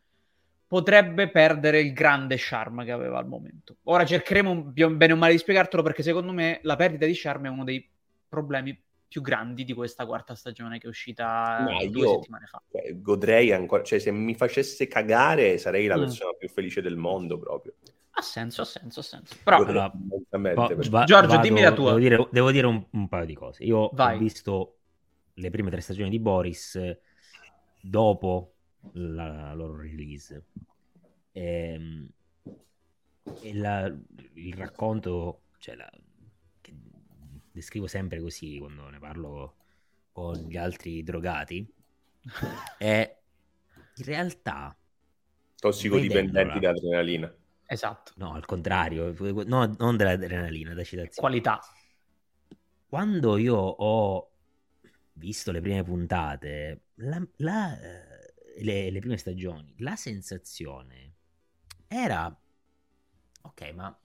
potrebbe 0.70 1.30
perdere 1.32 1.80
il 1.82 1.94
grande 1.94 2.36
charme 2.38 2.86
che 2.86 2.92
aveva 2.92 3.18
al 3.18 3.28
momento. 3.28 3.78
Ora 3.86 4.06
cercheremo 4.06 4.52
un- 4.52 4.72
bene 4.98 5.14
o 5.14 5.16
male 5.16 5.32
di 5.32 5.40
spiegartelo 5.40 5.82
perché 5.82 6.04
secondo 6.04 6.32
me 6.32 6.60
la 6.62 6.76
perdita 6.76 7.08
di 7.08 7.14
charme 7.16 7.48
è 7.48 7.52
uno 7.52 7.64
dei 7.64 7.90
problemi 8.30 8.80
più 9.08 9.24
grandi 9.24 9.66
di 9.66 9.74
questa 9.74 10.06
quarta 10.06 10.36
stagione 10.36 10.78
che 10.78 10.86
è 10.86 10.90
uscita 10.90 11.66
Ma 11.68 11.84
due 11.88 12.06
io- 12.06 12.14
settimane 12.14 12.46
fa. 12.46 12.62
Cioè, 12.72 13.02
godrei 13.02 13.52
ancora, 13.52 13.82
cioè 13.82 13.98
se 13.98 14.12
mi 14.12 14.36
facesse 14.36 14.88
cagare 14.88 15.58
sarei 15.58 15.88
la 15.88 15.98
Mm. 15.98 16.02
persona 16.02 16.32
più 16.38 16.48
felice 16.48 16.84
del 16.84 16.96
mondo 16.98 17.40
proprio. 17.40 17.74
Ha 18.12 18.22
senso, 18.22 18.62
ha 18.62 18.66
senso, 18.66 19.00
ha 19.00 19.04
senso. 19.04 19.38
Però 19.44 19.58
Allora, 19.58 19.92
va- 20.30 21.04
Giorgio, 21.06 21.28
vado- 21.30 21.42
dimmi 21.42 21.62
la 21.62 21.72
tua. 21.74 21.88
Devo 21.96 22.00
dire, 22.00 22.28
devo 22.32 22.52
dire 22.52 22.68
un, 22.68 22.86
un 22.92 23.08
paio 23.08 23.26
di 23.26 23.34
cose. 23.34 23.64
Io 23.64 23.90
Vai. 23.94 24.16
ho 24.16 24.20
visto 24.20 24.76
le 25.34 25.50
prime 25.50 25.72
tre 25.72 25.82
stagioni 25.82 26.10
di 26.12 26.20
Boris 26.20 26.76
eh, 26.76 27.00
dopo 27.82 28.54
la 28.94 29.54
loro 29.54 29.78
release. 29.78 30.44
Ehm, 31.34 32.10
E, 33.42 33.54
la- 33.54 33.86
il 34.34 34.54
racconto, 34.54 35.44
cioè 35.60 35.76
la- 35.76 35.90
che 36.62 36.74
descrivo 37.52 37.88
sempre 37.88 38.20
così 38.20 38.58
quando 38.60 38.90
ne 38.90 39.00
parlo 39.00 39.56
con 40.12 40.46
gli 40.48 40.58
altri 40.58 41.04
drogati, 41.04 41.66
è 42.78 43.18
in 43.96 44.04
realtà 44.06 44.76
tossicodipendenti 45.60 46.60
da 46.60 46.70
adrenalina. 46.70 47.34
esatto, 47.68 48.14
No, 48.18 48.34
al 48.34 48.46
contrario, 48.46 49.14
no, 49.46 49.76
non 49.78 49.96
dell'adrenalina, 49.98 50.74
da 50.74 50.84
citazione. 50.84 51.30
qualità. 51.30 51.60
Quando 52.88 53.38
io 53.38 53.56
ho 53.56 54.32
visto 55.14 55.52
le 55.52 55.62
prime 55.62 55.84
puntate, 55.84 56.86
la- 56.96 57.26
la, 57.38 57.80
eh, 57.80 58.09
le, 58.64 58.90
le 58.90 59.00
prime 59.00 59.18
stagioni, 59.18 59.74
la 59.80 59.96
sensazione 59.96 61.14
era, 61.88 62.36
ok, 63.42 63.72
ma 63.74 63.98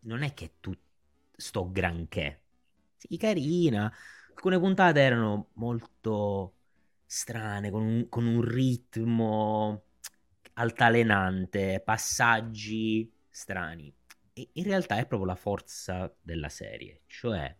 non 0.00 0.22
è 0.22 0.34
che 0.34 0.54
tu 0.60 0.74
sto 1.36 1.70
granché. 1.70 2.42
Sì, 2.96 3.16
carina. 3.16 3.92
Alcune 4.28 4.58
puntate 4.58 5.00
erano 5.00 5.50
molto 5.54 6.54
strane, 7.04 7.70
con 7.70 7.82
un, 7.82 8.08
con 8.08 8.26
un 8.26 8.42
ritmo 8.42 9.84
altalenante, 10.54 11.80
passaggi 11.84 13.10
strani. 13.30 13.92
E 14.32 14.50
in 14.52 14.64
realtà 14.64 14.96
è 14.98 15.06
proprio 15.06 15.28
la 15.28 15.34
forza 15.36 16.14
della 16.20 16.48
serie, 16.48 17.02
cioè 17.06 17.54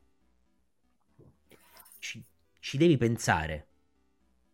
ci, 1.99 2.25
ci 2.61 2.77
devi 2.77 2.97
pensare. 2.97 3.67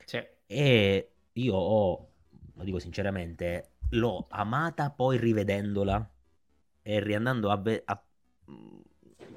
Sì. 0.05 0.23
E 0.47 1.12
io 1.35 1.55
ho, 1.55 2.09
lo 2.55 2.65
dico 2.65 2.79
sinceramente, 2.79 3.71
l'ho 3.91 4.27
amata 4.31 4.91
poi 4.91 5.19
rivedendola 5.19 6.11
e 6.83 7.01
riandando 7.01 7.51
a, 7.51 7.57
ve- 7.57 7.83
a- 7.85 8.03
mh, 8.47 8.81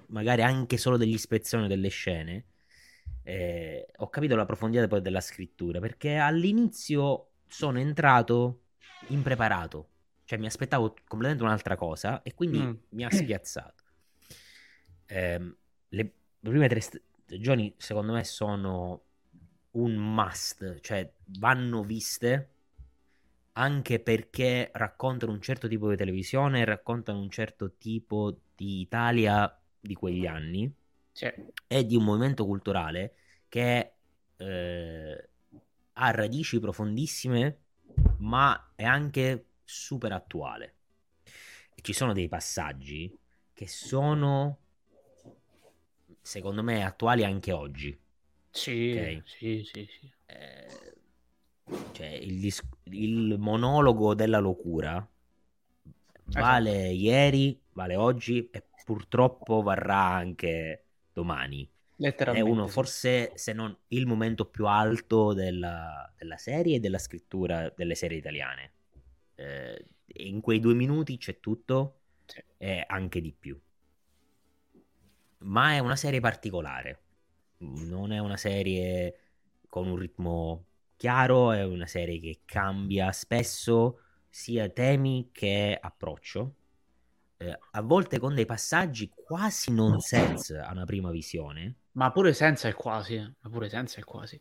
magari 0.08 0.42
anche 0.42 0.78
solo 0.78 0.98
degli 0.98 1.14
ispezioni 1.14 1.68
delle 1.68 1.90
scene. 1.90 2.46
eh, 3.24 3.88
ho 3.98 4.10
capito 4.10 4.36
la 4.36 4.46
profondità 4.46 4.88
poi 4.88 5.02
della 5.02 5.22
scrittura 5.22 5.80
perché 5.80 6.16
all'inizio 6.18 7.30
sono 7.48 7.80
entrato 7.80 8.62
impreparato, 9.08 9.90
cioè 10.26 10.38
mi 10.40 10.46
aspettavo 10.46 10.90
completamente 11.08 11.44
un'altra 11.44 11.76
cosa 11.76 12.22
e 12.22 12.34
quindi 12.36 12.72
Mm. 12.72 12.80
mi 12.90 13.04
ha 13.06 13.10
spiazzato. 13.12 13.84
Le, 15.90 16.14
le 16.42 16.50
prime 16.52 16.68
tre 16.68 16.80
stagioni 16.82 17.74
secondo 17.78 18.14
me 18.14 18.24
sono 18.24 19.05
un 19.76 19.96
must, 19.96 20.80
cioè 20.82 21.10
vanno 21.40 21.84
viste 21.84 22.50
anche 23.54 24.00
perché 24.00 24.70
raccontano 24.74 25.32
un 25.32 25.42
certo 25.42 25.68
tipo 25.68 25.90
di 25.90 25.96
televisione, 25.96 26.66
raccontano 26.66 27.20
un 27.20 27.30
certo 27.30 27.76
tipo 27.78 28.40
di 28.56 28.82
Italia 28.82 29.58
di 29.80 29.94
quegli 29.96 30.26
anni 30.26 30.72
Sì. 31.14 31.32
e 31.68 31.86
di 31.86 31.96
un 31.96 32.04
movimento 32.04 32.46
culturale 32.46 33.16
che 33.48 33.94
eh, 34.38 35.30
ha 35.94 36.12
radici 36.12 36.60
profondissime, 36.60 37.60
ma 38.18 38.72
è 38.76 38.84
anche 38.84 39.46
super 39.64 40.12
attuale. 40.12 40.76
E 41.76 41.82
ci 41.82 41.94
sono 41.94 42.14
dei 42.14 42.28
passaggi 42.28 43.16
che 43.54 43.68
sono, 43.68 44.60
secondo 46.22 46.62
me, 46.64 46.84
attuali 46.84 47.24
anche 47.24 47.52
oggi. 47.52 47.98
Sì, 48.56 49.22
Ok. 49.22 49.24
sì, 49.24 49.64
sì, 49.64 49.86
sì. 49.88 50.12
Eh, 50.28 50.94
cioè, 51.92 52.08
il, 52.08 52.40
dis- 52.40 52.62
il 52.84 53.38
monologo 53.40 54.14
della 54.16 54.40
locura 54.40 55.08
vale 56.26 56.90
ieri, 56.92 57.60
vale 57.74 57.96
oggi 57.96 58.50
e 58.52 58.64
purtroppo 58.84 59.62
varrà 59.62 59.98
anche 60.14 60.86
domani. 61.12 61.70
È 62.28 62.40
Letteralmente. 62.40 62.42
uno, 62.42 62.68
sì. 62.68 62.72
forse 62.72 63.32
se 63.36 63.54
non 63.54 63.76
il 63.90 64.06
momento 64.06 64.46
più 64.46 64.66
alto 64.68 65.34
della, 65.34 66.12
della 66.18 66.38
serie 66.38 66.78
e 66.78 66.80
della 66.80 66.98
scrittura 66.98 67.70
delle 67.76 67.96
serie 67.96 68.18
italiane. 68.18 68.74
Eh, 69.36 69.86
in 70.18 70.42
quei 70.42 70.60
due 70.60 70.74
minuti 70.74 71.18
c'è 71.18 71.40
tutto 71.40 72.00
Sì. 72.28 72.42
e 72.58 72.84
anche 72.88 73.22
di 73.22 73.32
più. 73.34 73.60
Ma 75.46 75.72
è 75.72 75.80
una 75.80 75.96
serie 75.96 76.20
particolare. 76.20 77.04
Non 77.58 78.12
è 78.12 78.20
una 78.20 78.38
serie 78.38 79.20
con 79.70 79.88
un 79.88 79.98
ritmo 79.98 80.66
chiaro, 80.98 81.52
è 81.52 81.64
una 81.64 81.88
serie 81.88 82.20
che 82.20 82.42
cambia 82.46 83.12
spesso 83.12 84.00
sia 84.30 84.70
temi 84.70 85.30
che 85.32 85.78
approccio. 85.80 86.56
Eh, 87.38 87.58
a 87.72 87.82
volte 87.82 88.20
con 88.20 88.36
dei 88.36 88.46
passaggi 88.46 89.10
quasi 89.10 89.72
nonsense 89.74 90.58
a 90.58 90.72
una 90.72 90.86
prima 90.86 91.12
visione. 91.12 91.76
Ma 91.94 92.12
pure 92.12 92.32
senza 92.34 92.68
il 92.68 92.76
quasi, 92.76 93.16
eh. 93.16 93.34
ma 93.42 93.50
pure 93.50 93.70
senza 93.70 93.98
il 94.00 94.06
quasi. 94.06 94.40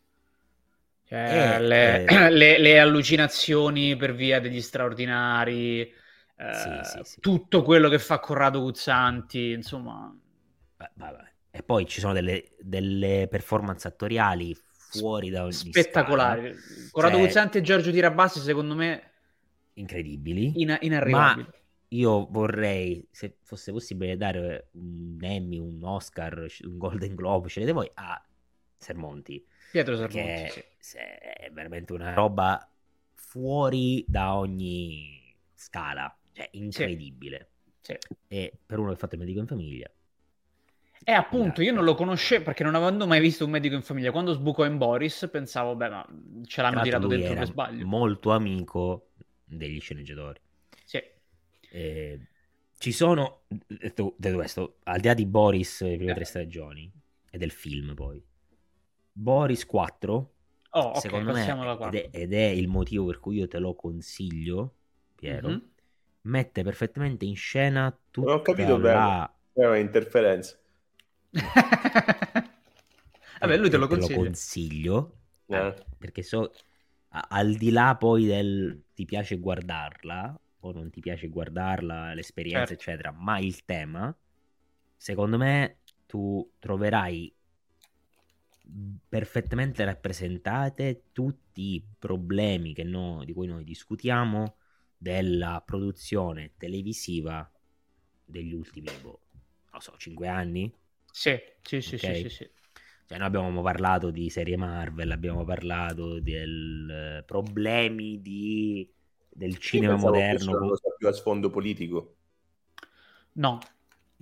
Cioè, 1.07 1.59
Eh, 1.59 1.61
le, 1.61 2.03
eh. 2.07 2.07
le- 2.31 2.59
le 2.59 2.79
allucinazioni 2.81 3.96
per 3.96 4.14
via 4.14 4.40
degli 4.40 4.61
straordinari, 4.62 5.81
eh, 5.83 5.94
Sì, 6.50 6.83
sì, 6.85 7.05
sì. 7.05 7.20
tutto 7.20 7.62
quello 7.62 7.88
che 7.90 7.98
fa 7.98 8.18
Corrado 8.20 8.61
Guzzanti, 8.62 9.50
insomma, 9.53 10.14
Beh, 10.79 10.90
vabbè. 10.96 11.33
E 11.56 11.62
poi 11.62 11.86
ci 11.86 12.00
sono 12.00 12.12
delle, 12.12 12.50
delle 12.58 13.28
performance 13.30 13.86
attoriali 13.86 14.56
fuori 14.72 15.30
da 15.30 15.44
ogni 15.44 15.52
spettacolari. 15.52 16.52
scala, 16.52 16.88
Corrado 16.90 17.14
Cioè- 17.14 17.24
Guzzanti 17.24 17.58
e 17.58 17.60
Giorgio 17.60 17.92
Tirabassi, 17.92 18.40
secondo 18.40 18.74
me, 18.74 19.10
incredibili. 19.74 20.60
in- 20.60 20.76
inarrivabili. 20.80 21.46
Io 21.90 22.26
vorrei, 22.28 23.06
se 23.12 23.36
fosse 23.42 23.70
possibile, 23.70 24.16
dare 24.16 24.70
un 24.72 25.16
Emmy, 25.20 25.58
un 25.58 25.78
Oscar, 25.84 26.44
un 26.64 26.76
Golden 26.76 27.14
Globe, 27.14 27.46
scegliete 27.48 27.72
voi, 27.72 27.88
a 27.94 28.20
Sermonti, 28.76 29.46
Pietro 29.70 29.94
Sermonti, 29.94 30.50
che 30.52 30.74
sì. 30.78 30.96
è 30.96 31.50
veramente 31.52 31.92
una 31.92 32.12
roba 32.14 32.68
fuori 33.12 34.04
da 34.08 34.36
ogni 34.36 35.36
scala, 35.54 36.12
cioè 36.32 36.48
incredibile. 36.52 37.50
Sì. 37.80 37.96
E 38.26 38.58
per 38.66 38.80
uno 38.80 38.88
che 38.88 38.94
ha 38.94 38.98
fatto 38.98 39.14
il 39.14 39.20
medico 39.20 39.38
in 39.38 39.46
famiglia, 39.46 39.88
E 41.04 41.12
appunto, 41.12 41.60
io 41.62 41.72
non 41.72 41.84
lo 41.84 41.94
conoscevo 41.94 42.44
perché 42.44 42.64
non 42.64 42.74
avendo 42.74 43.06
mai 43.06 43.20
visto 43.20 43.44
un 43.44 43.50
medico 43.50 43.74
in 43.74 43.82
famiglia. 43.82 44.10
Quando 44.10 44.32
sbucò 44.32 44.64
in 44.64 44.78
Boris, 44.78 45.28
pensavo, 45.30 45.76
beh, 45.76 45.88
ma 45.88 46.06
ce 46.46 46.62
l'hanno 46.62 46.80
tirato 46.82 47.06
dentro 47.06 47.34
per 47.34 47.46
sbaglio. 47.46 47.86
molto 47.86 48.30
amico 48.30 49.10
degli 49.44 49.80
sceneggiatori. 49.80 50.40
Sì. 50.84 51.02
Eh, 51.70 52.28
ci 52.78 52.92
sono 52.92 53.42
detto, 53.66 54.14
detto 54.16 54.36
questo, 54.36 54.76
al 54.84 55.00
di 55.00 55.06
là 55.08 55.14
di 55.14 55.26
Boris 55.26 55.82
le 55.82 55.96
prime 55.96 56.10
Eh. 56.12 56.14
tre 56.14 56.24
stagioni 56.24 56.90
e 57.30 57.38
del 57.38 57.50
film 57.50 57.94
poi 57.94 58.22
Boris 59.12 59.64
4 59.66 60.32
Oh, 60.76 60.80
ok, 60.88 60.98
secondo 60.98 61.32
me 61.32 61.46
ed 61.90 61.94
è, 61.94 62.08
ed 62.10 62.32
è 62.32 62.46
il 62.46 62.66
motivo 62.66 63.06
per 63.06 63.20
cui 63.20 63.36
io 63.36 63.46
te 63.46 63.58
lo 63.58 63.74
consiglio 63.74 64.74
Piero 65.14 65.48
Mhm. 65.48 65.70
mette 66.22 66.62
perfettamente 66.64 67.24
in 67.24 67.36
scena 67.36 67.96
tutta 68.10 68.28
Non 68.28 68.38
ho 68.38 68.42
capito 68.42 68.76
la 68.76 69.32
È 69.52 69.64
una 69.64 69.78
interferenza. 69.78 70.58
Vabbè, 73.40 73.56
lui 73.56 73.70
te 73.70 73.76
lo 73.76 73.86
te 73.86 73.96
consiglia. 73.96 74.18
consiglio 74.20 75.16
Eh. 75.48 75.74
perché 75.98 76.22
so 76.22 76.52
al 77.28 77.54
di 77.54 77.70
là 77.70 77.96
poi 77.96 78.24
del 78.26 78.82
ti 78.94 79.04
piace 79.04 79.38
guardarla 79.38 80.38
o 80.60 80.72
non 80.72 80.90
ti 80.90 81.00
piace 81.00 81.28
guardarla, 81.28 82.14
l'esperienza, 82.14 82.68
Certo. 82.68 82.82
eccetera, 82.82 83.12
ma 83.12 83.38
il 83.38 83.64
tema, 83.64 84.16
secondo 84.96 85.36
me 85.36 85.78
tu 86.06 86.50
troverai 86.58 87.32
perfettamente 89.08 89.84
rappresentate 89.84 91.04
tutti 91.12 91.74
i 91.74 91.84
problemi 91.98 92.72
che 92.72 92.82
noi- 92.82 93.26
di 93.26 93.32
cui 93.32 93.46
noi 93.46 93.62
discutiamo 93.62 94.56
della 94.96 95.62
produzione 95.64 96.52
televisiva 96.56 97.48
degli 98.24 98.54
ultimi, 98.54 98.88
boh, 99.00 99.20
non 99.72 99.80
so, 99.80 99.94
5 99.98 100.28
anni? 100.28 100.72
Sì, 101.20 101.40
sì, 101.62 101.81
sì, 101.81 101.96
sì, 101.96 102.12
Ok. 102.12 102.14
sì, 102.14 102.29
sì. 102.29 102.50
Cioè, 103.07 103.18
noi 103.18 103.27
abbiamo 103.27 103.62
parlato 103.62 104.11
di 104.11 104.31
serie 104.31 104.57
Marvel, 104.57 105.11
abbiamo 105.11 105.44
parlato 105.44 106.20
del 106.20 107.18
eh, 107.20 107.24
problemi 107.24 108.20
di, 108.22 108.90
del 109.31 109.59
cinema 109.59 109.96
moderno. 109.96 110.53
una 110.53 110.66
cosa 110.66 110.90
più 110.96 111.09
a 111.09 111.12
sfondo 111.12 111.50
politico. 111.50 112.16
No, 113.35 113.59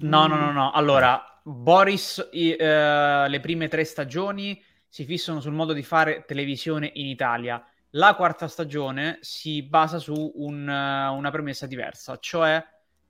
no, 0.01 0.27
no, 0.27 0.37
no, 0.37 0.53
Mm. 0.53 0.53
no. 0.53 0.71
Allora, 0.73 1.23
Boris, 1.45 2.29
i- 2.33 2.53
eh, 2.59 3.29
le 3.29 3.41
prime 3.41 3.69
tre 3.69 3.85
stagioni 3.85 4.63
si 4.89 5.05
fissano 5.05 5.41
sul 5.41 5.53
modo 5.53 5.73
di 5.73 5.83
fare 5.83 6.25
televisione 6.27 6.91
in 6.95 7.07
Italia. 7.07 7.65
La 7.91 8.15
quarta 8.15 8.49
stagione 8.49 9.19
si 9.21 9.63
basa 9.63 9.99
su 9.99 10.33
un, 10.37 10.69
eh, 10.69 11.09
una 11.09 11.31
premessa 11.31 11.67
diversa, 11.67 12.17
cioè 12.19 12.63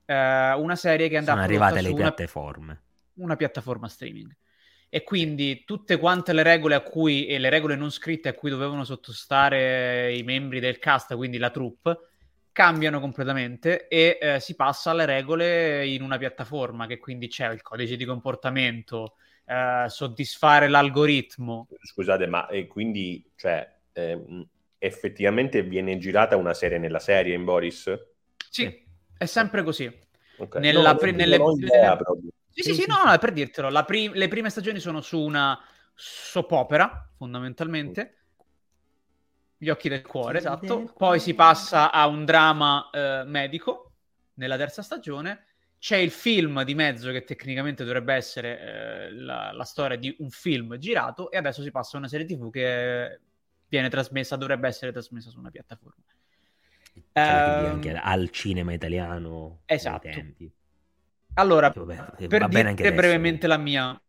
eh, 0.05 0.53
una 0.57 0.75
serie 0.75 1.07
che 1.07 1.17
andrà 1.17 1.39
Sono 1.39 1.41
arrivate 1.41 1.81
le 1.81 1.93
su 1.93 1.95
una, 1.95 2.13
piattaforme. 2.13 2.82
Una 3.15 3.35
piattaforma 3.35 3.87
streaming. 3.87 4.35
E 4.89 5.03
quindi 5.03 5.63
tutte 5.65 5.97
quante 5.97 6.33
le 6.33 6.43
regole 6.43 6.75
a 6.75 6.81
cui, 6.81 7.25
e 7.25 7.39
le 7.39 7.49
regole 7.49 7.75
non 7.75 7.89
scritte 7.89 8.29
a 8.29 8.33
cui 8.33 8.49
dovevano 8.51 8.83
sottostare 8.83 10.15
i 10.15 10.21
membri 10.23 10.59
del 10.59 10.77
cast, 10.77 11.15
quindi 11.15 11.37
la 11.39 11.49
troupe, 11.49 11.97
cambiano 12.51 12.99
completamente 12.99 13.87
e 13.87 14.19
eh, 14.21 14.39
si 14.39 14.55
passa 14.55 14.91
alle 14.91 15.05
regole 15.05 15.87
in 15.87 16.03
una 16.03 16.19
piattaforma 16.19 16.85
che 16.85 16.99
quindi 16.99 17.27
c'è 17.27 17.51
il 17.51 17.63
codice 17.63 17.95
di 17.95 18.05
comportamento, 18.05 19.15
eh, 19.45 19.85
soddisfare 19.87 20.67
l'algoritmo. 20.67 21.67
Scusate, 21.81 22.27
ma 22.27 22.47
e 22.47 22.67
quindi, 22.67 23.31
cioè, 23.35 23.67
ehm, 23.93 24.47
effettivamente 24.77 25.63
viene 25.63 25.97
girata 25.97 26.35
una 26.37 26.53
serie 26.53 26.77
nella 26.77 26.99
serie 26.99 27.33
in 27.33 27.43
Boris? 27.43 27.91
Sì, 28.49 28.85
è 29.17 29.25
sempre 29.25 29.63
così. 29.63 29.91
Ok. 30.37 30.55
Nella 30.57 30.91
No, 30.93 30.97
pre- 30.97 31.11
nelle- 31.11 31.41
idea 31.57 31.95
proprio. 31.97 32.29
Sì, 32.53 32.61
Sì, 32.61 32.73
sì, 32.73 32.73
sì, 32.73 32.81
sì, 32.83 32.85
no, 32.87 32.95
sì. 32.97 33.03
no, 33.05 33.11
è 33.11 33.19
per 33.19 33.33
dirtelo. 33.33 33.69
La 33.69 33.83
pri- 33.83 34.11
le 34.13 34.27
prime 34.27 34.49
stagioni 34.49 34.79
sono 34.79 35.01
su 35.01 35.19
una 35.19 35.59
soap 35.95 36.51
opera, 36.51 37.09
fondamentalmente. 37.17 38.17
Gli 39.57 39.69
occhi 39.69 39.87
del 39.89 40.01
cuore, 40.01 40.39
del 40.39 40.39
esatto. 40.39 40.77
cuore. 40.77 40.93
Poi 40.97 41.19
si 41.19 41.33
passa 41.35 41.91
a 41.91 42.05
un 42.07 42.25
dramma 42.25 42.89
eh, 42.91 43.23
medico 43.25 43.91
nella 44.35 44.57
terza 44.57 44.81
stagione. 44.81 45.45
C'è 45.79 45.97
il 45.97 46.11
film 46.11 46.63
di 46.63 46.75
mezzo 46.75 47.11
che 47.11 47.23
tecnicamente 47.23 47.83
dovrebbe 47.83 48.13
essere 48.13 48.59
eh, 49.07 49.11
la, 49.13 49.51
la 49.51 49.63
storia 49.63 49.97
di 49.97 50.13
un 50.19 50.29
film 50.29 50.77
girato 50.77 51.29
e 51.31 51.37
adesso 51.37 51.61
si 51.61 51.71
passa 51.71 51.95
a 51.95 51.99
una 51.99 52.07
serie 52.07 52.25
TV 52.25 52.49
che 52.49 53.19
viene 53.67 53.89
trasmessa, 53.89 54.35
dovrebbe 54.35 54.67
essere 54.67 54.91
trasmessa 54.91 55.29
su 55.29 55.39
una 55.39 55.49
piattaforma. 55.49 56.03
Quindi 57.41 57.65
Ehm, 57.65 57.67
anche 57.67 57.91
al 57.95 58.29
cinema 58.29 58.73
italiano 58.73 59.61
esatto. 59.67 60.19
Allora, 61.35 61.71
Vabbè, 61.73 62.27
per 62.27 62.47
dire 62.47 62.73
brevemente 62.93 63.47
la 63.47 63.57
mia... 63.57 63.99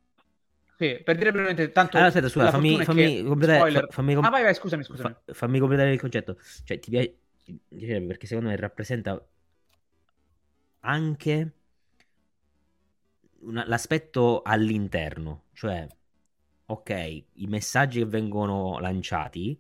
Sì, 0.77 1.01
per 1.05 1.17
dire 1.17 1.31
brevemente, 1.33 1.71
tanto... 1.73 1.97
Allora, 1.97 2.09
aspetta, 2.09 2.29
scusa, 2.29 2.51
fammi, 2.51 2.83
fammi 2.85 3.17
che- 3.17 3.25
completare, 3.27 3.87
fammi 3.91 4.15
com- 4.15 4.25
Ah, 4.25 4.31
vai, 4.31 4.43
vai, 4.43 4.55
scusami, 4.55 4.83
scusami. 4.85 5.15
fa- 5.15 5.33
fammi 5.33 5.59
completare 5.59 5.93
il 5.93 6.01
concetto. 6.01 6.37
Cioè, 6.65 6.79
ti 6.79 6.91
piace, 6.91 8.03
perché 8.07 8.27
secondo 8.27 8.51
me 8.51 8.57
rappresenta 8.57 9.25
anche 10.83 11.53
una- 13.41 13.67
l'aspetto 13.67 14.43
all'interno, 14.43 15.45
cioè, 15.53 15.87
ok, 16.67 16.91
i 17.35 17.47
messaggi 17.47 17.99
che 18.01 18.07
vengono 18.07 18.79
lanciati 18.79 19.59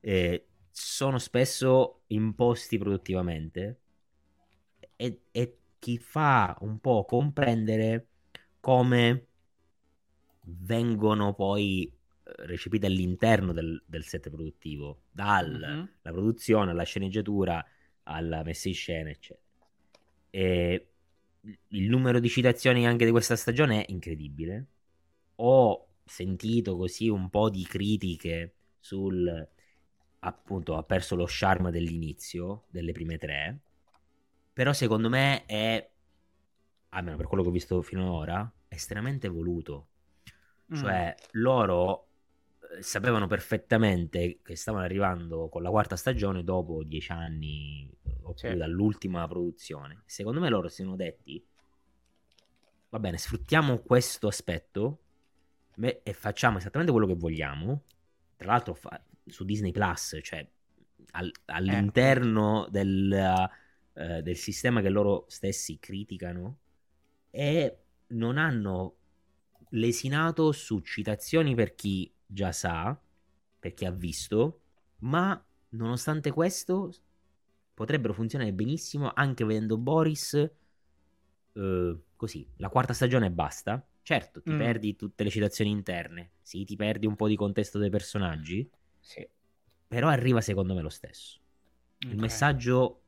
eh, 0.00 0.46
sono 0.70 1.18
spesso 1.18 2.02
imposti 2.08 2.78
produttivamente 2.78 3.80
e, 4.96 5.22
e 5.32 5.58
ti 5.82 5.98
fa 5.98 6.56
un 6.60 6.78
po' 6.80 7.04
comprendere 7.04 8.06
come 8.60 9.26
vengono 10.44 11.34
poi 11.34 11.84
eh, 12.24 12.46
recepite 12.46 12.86
all'interno 12.86 13.52
del, 13.52 13.82
del 13.86 14.04
set 14.04 14.28
produttivo, 14.30 15.02
dalla 15.10 15.68
Mhm. 15.68 15.88
produzione 16.02 16.70
alla 16.70 16.82
sceneggiatura 16.84 17.64
alla 18.04 18.42
messa 18.42 18.68
in 18.68 18.74
scena, 18.74 19.10
eccetera. 19.10 19.40
E 20.30 20.86
il 21.68 21.88
numero 21.88 22.20
di 22.20 22.28
citazioni 22.28 22.86
anche 22.86 23.04
di 23.04 23.10
questa 23.10 23.36
stagione 23.36 23.84
è 23.84 23.92
incredibile. 23.92 24.66
Ho 25.36 25.88
sentito 26.04 26.76
così 26.76 27.08
un 27.08 27.30
po' 27.30 27.50
di 27.50 27.64
critiche 27.64 28.54
sul 28.80 29.48
appunto 30.20 30.76
ha 30.76 30.82
perso 30.84 31.16
lo 31.16 31.26
charme 31.28 31.70
dell'inizio 31.72 32.64
delle 32.70 32.92
prime 32.92 33.18
tre 33.18 33.60
però 34.52 34.72
secondo 34.72 35.08
me 35.08 35.44
è 35.46 35.90
almeno 36.90 37.16
per 37.16 37.26
quello 37.26 37.42
che 37.42 37.48
ho 37.48 37.52
visto 37.52 37.82
finora 37.82 38.50
estremamente 38.68 39.28
voluto. 39.28 39.88
Mm. 40.72 40.76
cioè 40.76 41.14
loro 41.32 42.08
eh, 42.70 42.82
sapevano 42.82 43.26
perfettamente 43.26 44.38
che 44.42 44.56
stavano 44.56 44.84
arrivando 44.84 45.48
con 45.48 45.62
la 45.62 45.70
quarta 45.70 45.96
stagione 45.96 46.44
dopo 46.44 46.82
dieci 46.82 47.12
anni 47.12 47.90
eh, 48.02 48.18
o 48.22 48.32
più 48.32 48.56
dall'ultima 48.56 49.26
produzione. 49.28 50.02
Secondo 50.06 50.40
me 50.40 50.48
loro 50.48 50.68
si 50.68 50.82
sono 50.82 50.96
detti 50.96 51.44
va 52.88 52.98
bene 52.98 53.16
sfruttiamo 53.16 53.78
questo 53.78 54.28
aspetto 54.28 54.98
beh, 55.74 56.02
e 56.02 56.12
facciamo 56.12 56.58
esattamente 56.58 56.92
quello 56.92 57.06
che 57.06 57.16
vogliamo. 57.16 57.82
Tra 58.36 58.52
l'altro 58.52 58.74
fa- 58.74 59.02
su 59.26 59.44
Disney 59.44 59.72
Plus 59.72 60.18
cioè 60.22 60.46
al- 61.12 61.32
all'interno 61.46 62.66
del, 62.70 63.10
eh, 63.94 64.22
del 64.22 64.36
sistema 64.36 64.80
che 64.80 64.88
loro 64.88 65.24
stessi 65.28 65.78
criticano 65.78 66.58
e 67.30 67.78
non 68.08 68.38
hanno 68.38 68.96
lesinato 69.70 70.52
su 70.52 70.80
citazioni 70.80 71.54
per 71.54 71.74
chi 71.74 72.12
già 72.26 72.52
sa, 72.52 72.98
per 73.58 73.74
chi 73.74 73.84
ha 73.84 73.90
visto, 73.90 74.60
ma 75.00 75.42
nonostante 75.70 76.30
questo 76.30 76.92
potrebbero 77.74 78.12
funzionare 78.12 78.52
benissimo 78.52 79.12
anche 79.14 79.44
vedendo 79.44 79.78
Boris 79.78 80.34
eh, 81.54 81.98
così, 82.16 82.46
la 82.56 82.68
quarta 82.68 82.92
stagione 82.92 83.26
e 83.26 83.30
basta. 83.30 83.84
Certo, 84.02 84.42
ti 84.42 84.50
Mm. 84.50 84.58
perdi 84.58 84.96
tutte 84.96 85.22
le 85.24 85.30
citazioni 85.30 85.70
interne, 85.70 86.32
sì, 86.42 86.64
ti 86.64 86.76
perdi 86.76 87.06
un 87.06 87.14
po' 87.16 87.28
di 87.28 87.36
contesto 87.36 87.78
dei 87.78 87.90
personaggi, 87.90 88.68
Sì. 89.00 89.28
però 89.86 90.08
arriva 90.08 90.40
secondo 90.40 90.74
me 90.74 90.82
lo 90.82 90.88
stesso. 90.88 91.38
Il 92.08 92.14
Ok. 92.14 92.18
messaggio 92.18 93.01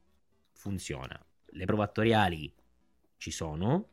funziona, 0.65 1.23
le 1.45 1.65
prove 1.67 1.83
attoriali 1.83 2.51
ci 3.19 3.31
sono, 3.31 3.89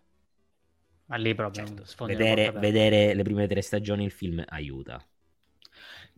Ma 1.07 1.17
lì 1.17 1.36
proprio 1.36 1.65
Certo, 1.65 2.05
vedere, 2.05 2.51
vedere 2.51 3.13
le 3.13 3.23
prime 3.23 3.45
tre 3.45 3.62
stagioni 3.62 4.05
il 4.05 4.12
film 4.12 4.41
aiuta, 4.47 5.05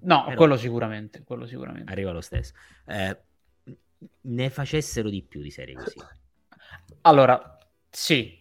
No, 0.01 0.23
però- 0.25 0.35
quello 0.35 0.55
sicuramente, 0.55 1.23
quello 1.23 1.47
sicuramente. 1.47 1.91
arriva 1.91 2.11
lo 2.11 2.21
stesso. 2.21 2.53
Eh, 2.85 3.17
ne 4.21 4.49
facessero 4.51 5.09
di 5.09 5.23
più 5.23 5.41
di 5.41 5.49
serie 5.49 5.73
così. 5.73 5.97
Allora, 7.01 7.57
sì, 7.89 8.39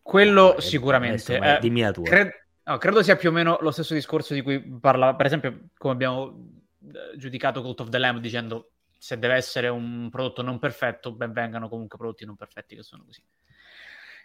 quello 0.00 0.56
Eh, 0.56 0.60
sicuramente. 0.60 1.36
adesso 1.36 1.56
Eh, 1.56 1.60
dimmi 1.60 1.80
la 1.80 1.90
tua. 1.90 2.04
cre- 2.04 2.46
no, 2.62 2.78
credo 2.78 3.02
sia 3.02 3.16
più 3.16 3.30
o 3.30 3.32
meno 3.32 3.58
lo 3.60 3.72
stesso 3.72 3.94
discorso 3.94 4.34
di 4.34 4.42
cui 4.42 4.60
parla, 4.78 5.16
per 5.16 5.26
esempio, 5.26 5.70
come 5.76 5.94
abbiamo 5.94 6.60
eh, 6.84 7.16
giudicato 7.16 7.62
Cult 7.62 7.80
of 7.80 7.88
the 7.88 7.98
Lamb 7.98 8.20
dicendo 8.20 8.71
se 9.02 9.18
deve 9.18 9.34
essere 9.34 9.66
un 9.66 10.08
prodotto 10.10 10.42
non 10.42 10.60
perfetto, 10.60 11.10
ben 11.10 11.32
vengano 11.32 11.68
comunque 11.68 11.98
prodotti 11.98 12.24
non 12.24 12.36
perfetti 12.36 12.76
che 12.76 12.84
sono 12.84 13.02
così. 13.04 13.20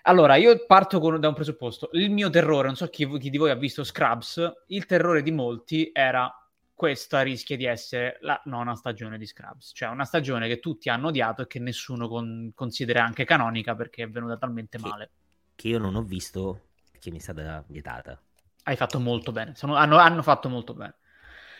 Allora, 0.04 0.36
io 0.36 0.68
parto 0.68 1.00
con- 1.00 1.20
da 1.20 1.30
un 1.30 1.34
presupposto. 1.34 1.90
Il 1.94 2.12
mio 2.12 2.30
terrore, 2.30 2.68
non 2.68 2.76
so 2.76 2.86
chi, 2.88 3.08
chi 3.18 3.32
di 3.32 3.38
voi 3.40 3.50
ha 3.50 3.56
visto 3.56 3.84
Scrubs, 3.84 4.54
il 4.68 4.86
terrore 4.86 5.24
di 5.24 5.32
molti 5.32 5.90
era 5.92 6.32
questa 6.76 7.24
rischia 7.24 7.58
di 7.58 7.66
essere 7.66 8.20
la 8.22 8.40
nona 8.46 8.76
stagione 8.76 9.18
di 9.18 9.26
Scrubs, 9.26 9.72
cioè 9.74 9.90
una 9.90 10.06
stagione 10.06 10.48
che 10.48 10.60
tutti 10.60 10.90
hanno 10.90 11.08
odiato 11.08 11.42
e 11.42 11.48
che 11.48 11.58
nessuno 11.58 12.08
con- 12.08 12.52
considera 12.54 13.04
anche 13.04 13.26
canonica 13.26 13.74
perché 13.76 14.04
è 14.04 14.10
venuta 14.10 14.38
talmente 14.38 14.78
Che- 14.78 14.88
male. 14.88 15.12
Che 15.56 15.68
io 15.70 15.80
non 15.80 15.96
ho 15.96 16.04
visto, 16.04 16.68
che 17.00 17.10
mi 17.10 17.18
è 17.18 17.22
stata 17.22 17.64
vietata. 17.68 18.22
Hai 18.62 18.76
fatto 18.76 19.00
molto 19.00 19.32
bene, 19.32 19.56
Sono- 19.56 19.74
hanno, 19.76 19.98
hanno 19.98 20.22
fatto 20.22 20.50
molto 20.50 20.76
bene. 20.76 20.98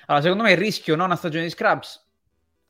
Allora, 0.06 0.22
secondo 0.24 0.44
me 0.44 0.52
il 0.52 0.58
rischio 0.58 0.96
nona 0.96 1.16
stagione 1.16 1.46
di 1.46 1.50
Scrubs 1.50 2.06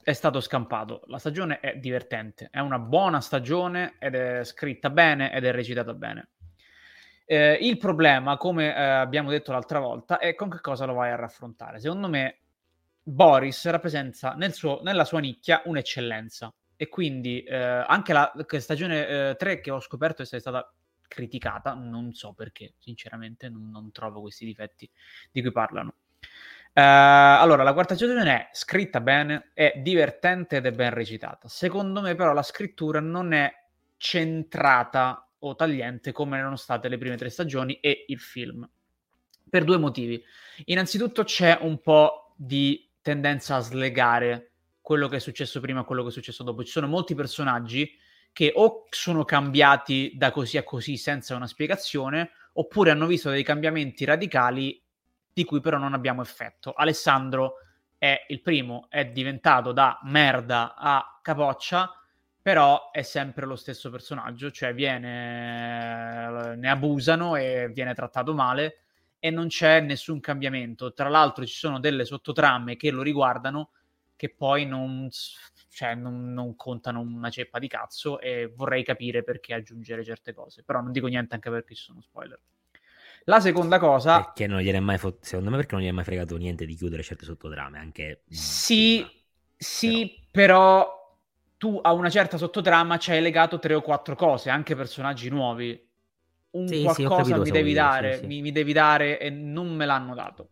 è 0.07 0.13
stato 0.13 0.39
scampato. 0.39 1.01
La 1.07 1.17
stagione 1.17 1.59
è 1.59 1.75
divertente, 1.75 2.47
è 2.49 2.59
una 2.59 2.79
buona 2.79 3.19
stagione 3.19 3.95
ed 3.99 4.15
è 4.15 4.41
scritta 4.45 4.89
bene 4.89 5.33
ed 5.33 5.43
è 5.43 5.51
recitata 5.51 5.93
bene. 5.93 6.29
Eh, 7.25 7.57
il 7.59 7.75
problema, 7.75 8.37
come 8.37 8.73
eh, 8.73 8.81
abbiamo 8.81 9.29
detto 9.29 9.51
l'altra 9.51 9.79
volta, 9.79 10.17
è 10.19 10.33
con 10.33 10.49
che 10.49 10.61
cosa 10.61 10.85
lo 10.85 10.93
vai 10.93 11.11
a 11.11 11.17
raffrontare. 11.17 11.81
Secondo 11.81 12.07
me 12.07 12.37
Boris 13.03 13.67
rappresenta 13.67 14.33
nel 14.35 14.53
suo- 14.53 14.79
nella 14.81 15.03
sua 15.03 15.19
nicchia 15.19 15.61
un'eccellenza. 15.65 16.53
e 16.77 16.87
quindi 16.87 17.43
eh, 17.43 17.57
anche 17.57 18.13
la 18.13 18.31
stagione 18.59 19.31
eh, 19.31 19.35
3 19.37 19.59
che 19.59 19.71
ho 19.71 19.81
scoperto 19.81 20.21
essere 20.21 20.39
stata 20.39 20.73
criticata, 21.05 21.73
non 21.73 22.13
so 22.13 22.31
perché, 22.31 22.75
sinceramente 22.77 23.49
non, 23.49 23.71
non 23.71 23.91
trovo 23.91 24.21
questi 24.21 24.45
difetti 24.45 24.89
di 25.31 25.41
cui 25.41 25.51
parlano. 25.51 25.95
Uh, 26.77 27.41
allora, 27.41 27.63
la 27.63 27.73
quarta 27.73 27.95
stagione 27.95 28.23
è 28.31 28.49
scritta 28.51 29.01
bene, 29.01 29.49
è 29.55 29.73
divertente 29.77 30.57
ed 30.57 30.67
è 30.67 30.71
ben 30.71 30.91
recitata. 30.91 31.47
Secondo 31.47 32.01
me, 32.01 32.13
però, 32.13 32.33
la 32.33 32.43
scrittura 32.43 32.99
non 32.99 33.33
è 33.33 33.51
centrata 33.97 35.27
o 35.39 35.55
tagliente 35.55 36.11
come 36.11 36.37
erano 36.37 36.55
state 36.55 36.87
le 36.87 36.99
prime 36.99 37.17
tre 37.17 37.31
stagioni 37.31 37.79
e 37.79 38.05
il 38.09 38.19
film. 38.19 38.69
Per 39.49 39.63
due 39.63 39.77
motivi. 39.79 40.23
Innanzitutto 40.65 41.23
c'è 41.23 41.57
un 41.61 41.81
po' 41.81 42.35
di 42.35 42.87
tendenza 43.01 43.55
a 43.55 43.61
slegare 43.61 44.51
quello 44.79 45.07
che 45.07 45.15
è 45.15 45.19
successo 45.19 45.59
prima 45.59 45.81
e 45.81 45.83
quello 45.83 46.03
che 46.03 46.09
è 46.09 46.11
successo 46.11 46.43
dopo. 46.43 46.63
Ci 46.63 46.69
sono 46.69 46.85
molti 46.85 47.15
personaggi 47.15 47.91
che 48.31 48.51
o 48.53 48.85
sono 48.91 49.25
cambiati 49.25 50.11
da 50.15 50.29
così 50.29 50.57
a 50.57 50.63
così 50.63 50.95
senza 50.95 51.35
una 51.35 51.47
spiegazione, 51.47 52.29
oppure 52.53 52.91
hanno 52.91 53.07
visto 53.07 53.31
dei 53.31 53.41
cambiamenti 53.41 54.05
radicali 54.05 54.79
di 55.37 55.45
cui 55.45 55.61
però 55.61 55.77
non 55.77 55.93
abbiamo 55.93 56.23
effetto. 56.23 56.73
Alessandro 56.73 57.57
è 57.99 58.25
il 58.29 58.41
primo, 58.41 58.87
è 58.89 59.05
diventato 59.05 59.71
da 59.71 59.99
merda 60.05 60.73
a 60.75 61.19
capoccia, 61.21 61.91
però 62.41 62.89
è 62.89 63.03
sempre 63.03 63.45
lo 63.45 63.55
stesso 63.55 63.91
personaggio, 63.91 64.49
cioè 64.49 64.73
viene, 64.73 66.55
ne 66.55 66.69
abusano 66.71 67.35
e 67.35 67.69
viene 67.71 67.93
trattato 67.93 68.33
male 68.33 68.79
e 69.19 69.29
non 69.29 69.45
c'è 69.45 69.79
nessun 69.79 70.19
cambiamento. 70.21 70.91
Tra 70.91 71.07
l'altro 71.07 71.45
ci 71.45 71.53
sono 71.53 71.79
delle 71.79 72.03
sottotrame 72.03 72.75
che 72.75 72.89
lo 72.89 73.03
riguardano 73.03 73.69
che 74.15 74.33
poi 74.35 74.65
non, 74.65 75.07
cioè, 75.69 75.93
non, 75.93 76.33
non 76.33 76.55
contano 76.55 76.99
una 77.01 77.29
ceppa 77.29 77.59
di 77.59 77.67
cazzo 77.67 78.19
e 78.19 78.51
vorrei 78.55 78.83
capire 78.83 79.23
perché 79.23 79.53
aggiungere 79.53 80.03
certe 80.03 80.33
cose, 80.33 80.63
però 80.63 80.81
non 80.81 80.91
dico 80.91 81.05
niente 81.05 81.35
anche 81.35 81.51
perché 81.51 81.75
ci 81.75 81.83
sono 81.83 82.01
spoiler. 82.01 82.39
La 83.27 83.41
seconda 83.41 83.77
cosa... 83.77 84.23
Perché 84.23 84.47
non 84.47 84.61
gliene 84.61 84.79
mai 84.79 84.97
fo- 84.97 85.17
secondo 85.19 85.49
me 85.49 85.57
perché 85.57 85.75
non 85.75 85.83
gli 85.83 85.87
è 85.87 85.91
mai 85.91 86.05
fregato 86.05 86.37
niente 86.37 86.65
di 86.65 86.75
chiudere 86.75 87.03
certe 87.03 87.25
sottotrame, 87.25 87.77
anche... 87.77 88.23
Sì, 88.29 89.05
sì, 89.55 90.23
però... 90.31 90.85
però 90.85 90.95
tu 91.57 91.79
a 91.81 91.91
una 91.91 92.09
certa 92.09 92.37
sottotrama 92.37 92.97
ci 92.97 93.11
hai 93.11 93.21
legato 93.21 93.59
tre 93.59 93.73
o 93.73 93.81
quattro 93.81 94.15
cose, 94.15 94.49
anche 94.49 94.75
personaggi 94.75 95.29
nuovi. 95.29 95.85
Un 96.51 96.67
sì, 96.67 96.83
qualcosa 96.83 97.35
sì, 97.35 97.41
mi 97.41 97.51
devi 97.51 97.73
dare, 97.73 98.19
sì, 98.19 98.25
mi, 98.27 98.41
mi 98.41 98.51
devi 98.51 98.71
dare 98.71 99.19
e 99.19 99.29
non 99.29 99.75
me 99.75 99.85
l'hanno 99.85 100.15
dato. 100.15 100.49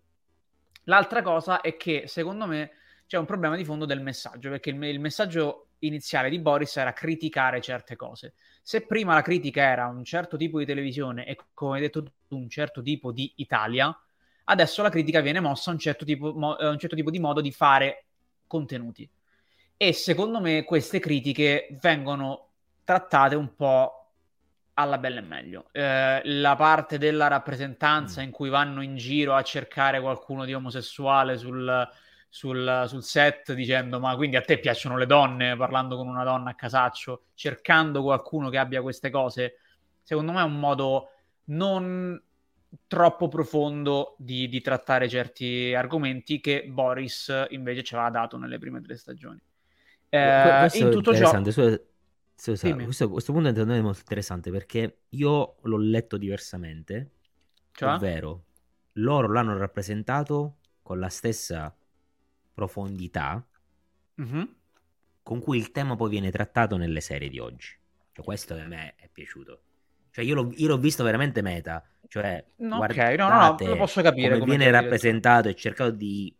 L'altra 0.85 1.21
cosa 1.21 1.61
è 1.61 1.77
che 1.77 2.03
secondo 2.07 2.45
me 2.45 2.71
c'è 3.07 3.17
un 3.17 3.25
problema 3.25 3.55
di 3.55 3.63
fondo 3.63 3.85
del 3.85 4.01
messaggio, 4.01 4.49
perché 4.49 4.71
il, 4.71 4.83
il, 4.83 4.99
messaggio 4.99 5.64
iniziale 5.79 6.29
di 6.29 6.39
Boris 6.39 6.75
era 6.77 6.93
criticare 6.93 7.61
certe 7.61 7.95
cose. 7.95 8.33
Se 8.61 8.85
prima 8.85 9.13
la 9.13 9.21
critica 9.21 9.61
era 9.61 9.88
un 9.88 10.03
certo 10.03 10.38
tipo 10.38 10.59
di 10.59 10.65
televisione 10.65 11.25
e, 11.25 11.38
come 11.53 11.75
hai 11.75 11.81
detto 11.81 12.03
tu, 12.03 12.38
un 12.38 12.49
certo 12.49 12.81
tipo 12.81 13.11
di 13.11 13.31
Italia, 13.35 13.95
adesso 14.45 14.81
la 14.81 14.89
critica 14.89 15.21
viene 15.21 15.39
mossa 15.39 15.69
a 15.69 15.73
un 15.73 15.79
certo 15.79 16.05
tipo, 16.05 16.33
mo, 16.33 16.53
a 16.53 16.69
un 16.69 16.79
certo 16.79 16.95
tipo 16.95 17.11
di 17.11 17.19
modo 17.19 17.41
di 17.41 17.51
fare 17.51 18.05
contenuti. 18.47 19.09
E 19.77 19.93
secondo 19.93 20.39
me 20.39 20.63
queste 20.63 20.99
critiche 20.99 21.67
vengono 21.81 22.49
trattate 22.83 23.35
un 23.35 23.55
po' 23.55 24.05
alla 24.75 24.97
bella 24.97 25.19
e 25.19 25.23
meglio. 25.23 25.65
Eh, 25.71 26.21
la 26.23 26.55
parte 26.55 26.97
della 26.97 27.27
rappresentanza 27.27 28.21
mm. 28.21 28.23
in 28.23 28.31
cui 28.31 28.49
vanno 28.49 28.81
in 28.81 28.95
giro 28.95 29.35
a 29.35 29.41
cercare 29.41 29.99
qualcuno 29.99 30.45
di 30.45 30.53
omosessuale 30.53 31.38
sul, 31.38 31.89
sul, 32.35 32.83
sul, 32.87 33.01
set 33.01 33.53
dicendo 33.53 33.97
ma 33.97 34.13
quindi 34.17 34.35
a 34.35 34.41
te 34.41 34.59
piacciono 34.59 34.97
le 34.97 35.05
donne, 35.05 35.55
parlando 35.55 35.95
con 35.95 36.09
una 36.09 36.25
donna 36.25 36.49
a 36.49 36.55
casaccio, 36.55 37.27
cercando 37.33 38.03
qualcuno 38.03 38.49
che 38.49 38.57
abbia 38.57 38.81
queste 38.81 39.09
cose, 39.09 39.59
secondo 40.01 40.33
me 40.33 40.41
è 40.41 40.43
un 40.43 40.59
modo 40.59 41.11
non 41.45 42.21
troppo 42.87 43.29
profondo 43.29 44.15
di, 44.17 44.49
di 44.49 44.59
trattare 44.59 45.07
certi 45.07 45.73
argomenti 45.73 46.41
che 46.41 46.65
Boris 46.67 47.45
invece 47.51 47.83
ci 47.83 47.95
aveva 47.95 48.09
dato 48.09 48.35
nelle 48.37 48.59
prime 48.59 48.81
tre 48.81 48.97
stagioni. 48.97 49.41
Eh, 50.09 50.69
in 50.73 50.91
tutto 50.91 51.15
ciò... 51.15 51.41
Scusa, 52.37 52.75
questo, 52.75 53.09
questo 53.11 53.31
punto 53.31 53.47
è 53.47 53.81
molto 53.81 53.99
interessante 53.99 54.51
perché 54.51 55.03
io 55.07 55.55
l'ho 55.61 55.77
letto 55.77 56.17
diversamente, 56.17 57.11
cioè? 57.71 57.93
ovvero 57.93 58.43
loro 58.93 59.31
l'hanno 59.31 59.57
rappresentato 59.57 60.57
con 60.81 60.99
la 60.99 61.07
stessa 61.07 61.73
profondità 62.55 63.45
mm-hmm. 64.19 64.43
con 65.21 65.39
cui 65.39 65.57
il 65.57 65.71
tema 65.71 65.95
poi 65.95 66.09
viene 66.09 66.31
trattato 66.31 66.77
nelle 66.77 67.01
serie 67.01 67.29
di 67.29 67.37
oggi. 67.37 67.77
Cioè, 68.11 68.25
questo 68.25 68.55
a 68.55 68.65
me 68.65 68.95
è 68.95 69.07
piaciuto. 69.11 69.61
Cioè, 70.09 70.23
io 70.23 70.33
l'ho, 70.33 70.51
io 70.55 70.67
l'ho 70.69 70.77
visto 70.77 71.03
veramente 71.03 71.43
meta. 71.43 71.87
Cioè, 72.07 72.43
no, 72.57 72.77
ok, 72.77 72.97
no, 73.17 73.27
no, 73.27 73.57
lo 73.59 73.75
posso 73.75 74.01
capire. 74.01 74.29
Come, 74.29 74.39
come 74.39 74.55
viene 74.55 74.71
rappresentato 74.71 75.49
e 75.49 75.55
cercato 75.55 75.91
di 75.91 76.33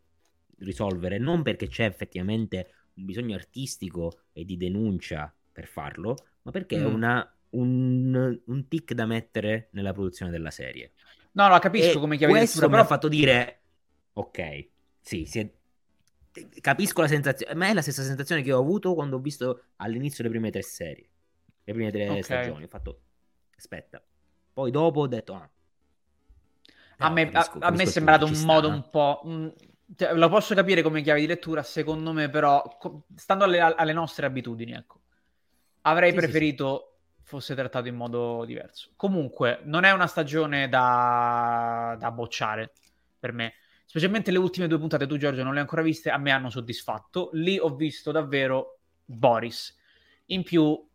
risolvere, 0.60 1.17
non 1.17 1.43
perché 1.43 1.67
c'è 1.67 1.84
effettivamente 1.84 2.71
un 2.93 3.06
bisogno 3.06 3.36
artistico 3.36 4.21
e 4.32 4.45
di 4.45 4.56
denuncia 4.56 5.34
per 5.51 5.67
farlo, 5.67 6.15
ma 6.43 6.51
perché 6.51 6.78
mm. 6.78 6.82
è 6.82 6.86
una, 6.86 7.36
un, 7.49 8.39
un 8.45 8.67
tic 8.69 8.93
da 8.93 9.06
mettere 9.06 9.67
nella 9.71 9.91
produzione 9.91 10.32
della 10.32 10.51
serie. 10.51 10.93
No, 11.34 11.49
no, 11.49 11.60
capisco 11.60 11.97
e 11.97 11.99
come 11.99 12.15
chiave 12.15 12.32
questo 12.34 12.62
però... 12.62 12.71
mi 12.71 12.80
ha 12.80 12.86
fatto 12.86 13.10
dire, 13.10 13.60
ok, 14.13 14.67
sì, 15.01 15.25
si 15.25 15.39
è 15.39 15.51
capisco 16.62 17.02
la 17.02 17.08
sensazione, 17.08 17.54
ma 17.56 17.67
è 17.67 17.74
la 17.74 17.82
stessa 17.82 18.04
sensazione 18.04 18.41
che 18.41 18.52
ho 18.52 18.60
avuto 18.60 18.93
quando 18.93 19.17
ho 19.17 19.19
visto 19.19 19.65
all'inizio 19.78 20.24
le 20.24 20.30
prime 20.30 20.52
tre 20.52 20.62
serie, 20.62 21.10
le 21.63 21.74
prime 21.74 21.91
tre 21.91 22.10
okay. 22.10 22.24
stagioni. 22.24 22.63
Ho 22.63 22.67
fatto, 22.67 23.02
aspetta, 23.56 24.04
poi 24.54 24.71
dopo 24.71 25.02
ho 25.02 25.08
detto, 25.08 25.34
ah. 25.34 25.50
a 26.98 27.10
me, 27.10 27.30
capisco, 27.30 27.60
a, 27.60 27.67
a 27.67 27.71
me 27.71 27.84
è 27.84 27.86
sembrato 27.86 28.26
un 28.26 28.41
modo 28.43 28.67
un 28.67 28.89
po'. 28.89 29.21
Mh, 29.24 29.54
cioè, 29.95 30.13
lo 30.13 30.30
posso 30.30 30.56
capire 30.56 30.82
come 30.82 31.02
chiave 31.02 31.19
di 31.19 31.28
lettura, 31.28 31.63
secondo 31.63 32.12
me, 32.12 32.30
però, 32.30 32.62
co- 32.80 33.06
stando 33.15 33.43
alle, 33.43 33.60
alle, 33.60 33.93
nostre 33.93 34.26
abitudini, 34.26 34.74
ecco, 34.74 35.02
avrei 35.82 36.10
sì, 36.10 36.17
preferito 36.17 36.98
sì, 37.08 37.21
sì. 37.21 37.28
fosse 37.28 37.56
trattato 37.56 37.88
in 37.88 37.95
modo 37.95 38.43
diverso. 38.45 38.91
Comunque, 38.95 39.60
non 39.63 39.84
è 39.84 39.91
una 39.91 40.08
stagione 40.08 40.67
da, 40.67 41.95
da 42.00 42.12
bocciare 42.12 42.71
per 43.19 43.32
me 43.32 43.54
specialmente 43.86 44.32
le 44.32 44.38
ultime 44.38 44.67
due 44.67 44.80
puntate, 44.80 45.08
tu 45.08 45.17
Giorgio 45.17 45.43
non 45.43 45.52
le 45.52 45.58
hai 45.58 45.63
ancora 45.63 45.82
viste, 45.82 46.10
a 46.10 46.17
me 46.17 46.32
hanno 46.32 46.50
soddisfatto. 46.50 47.30
Lì 47.34 47.58
ho 47.58 47.76
visto 47.76 48.12
davvero 48.12 48.80
Boris. 49.06 49.78
In 50.28 50.43
più 50.43 50.86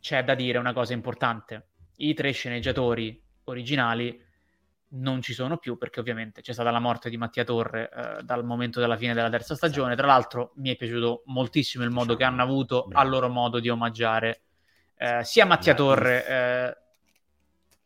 c'è 0.00 0.24
da 0.24 0.34
dire 0.34 0.58
una 0.58 0.72
cosa 0.72 0.92
importante. 0.92 1.68
I 1.96 2.14
tre 2.14 2.32
sceneggiatori 2.32 3.22
originali 3.44 4.24
non 4.88 5.20
ci 5.20 5.34
sono 5.34 5.58
più 5.58 5.76
perché 5.76 6.00
ovviamente 6.00 6.40
c'è 6.40 6.52
stata 6.52 6.70
la 6.70 6.78
morte 6.78 7.10
di 7.10 7.16
Mattia 7.16 7.44
Torre 7.44 7.90
eh, 7.90 8.22
dal 8.22 8.44
momento 8.44 8.80
della 8.80 8.96
fine 8.96 9.14
della 9.14 9.30
terza 9.30 9.54
stagione. 9.54 9.96
Tra 9.96 10.06
l'altro 10.06 10.52
mi 10.56 10.70
è 10.70 10.76
piaciuto 10.76 11.22
moltissimo 11.26 11.84
il 11.84 11.90
modo 11.90 12.16
che 12.16 12.24
hanno 12.24 12.42
avuto 12.42 12.88
a 12.92 13.04
loro 13.04 13.28
modo 13.28 13.60
di 13.60 13.68
omaggiare 13.68 14.42
eh, 14.96 15.22
sia 15.24 15.44
Mattia 15.44 15.74
Torre 15.74 16.26
eh, 16.26 16.76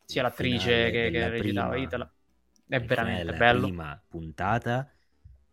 sia 0.05 0.23
l'attrice 0.23 0.91
che, 0.91 1.11
che 1.11 1.29
recitava 1.29 1.77
Itala 1.77 2.11
è 2.71 2.81
veramente 2.81 3.25
la 3.25 3.33
bello. 3.33 3.61
La 3.61 3.67
prima 3.67 4.05
puntata 4.09 4.91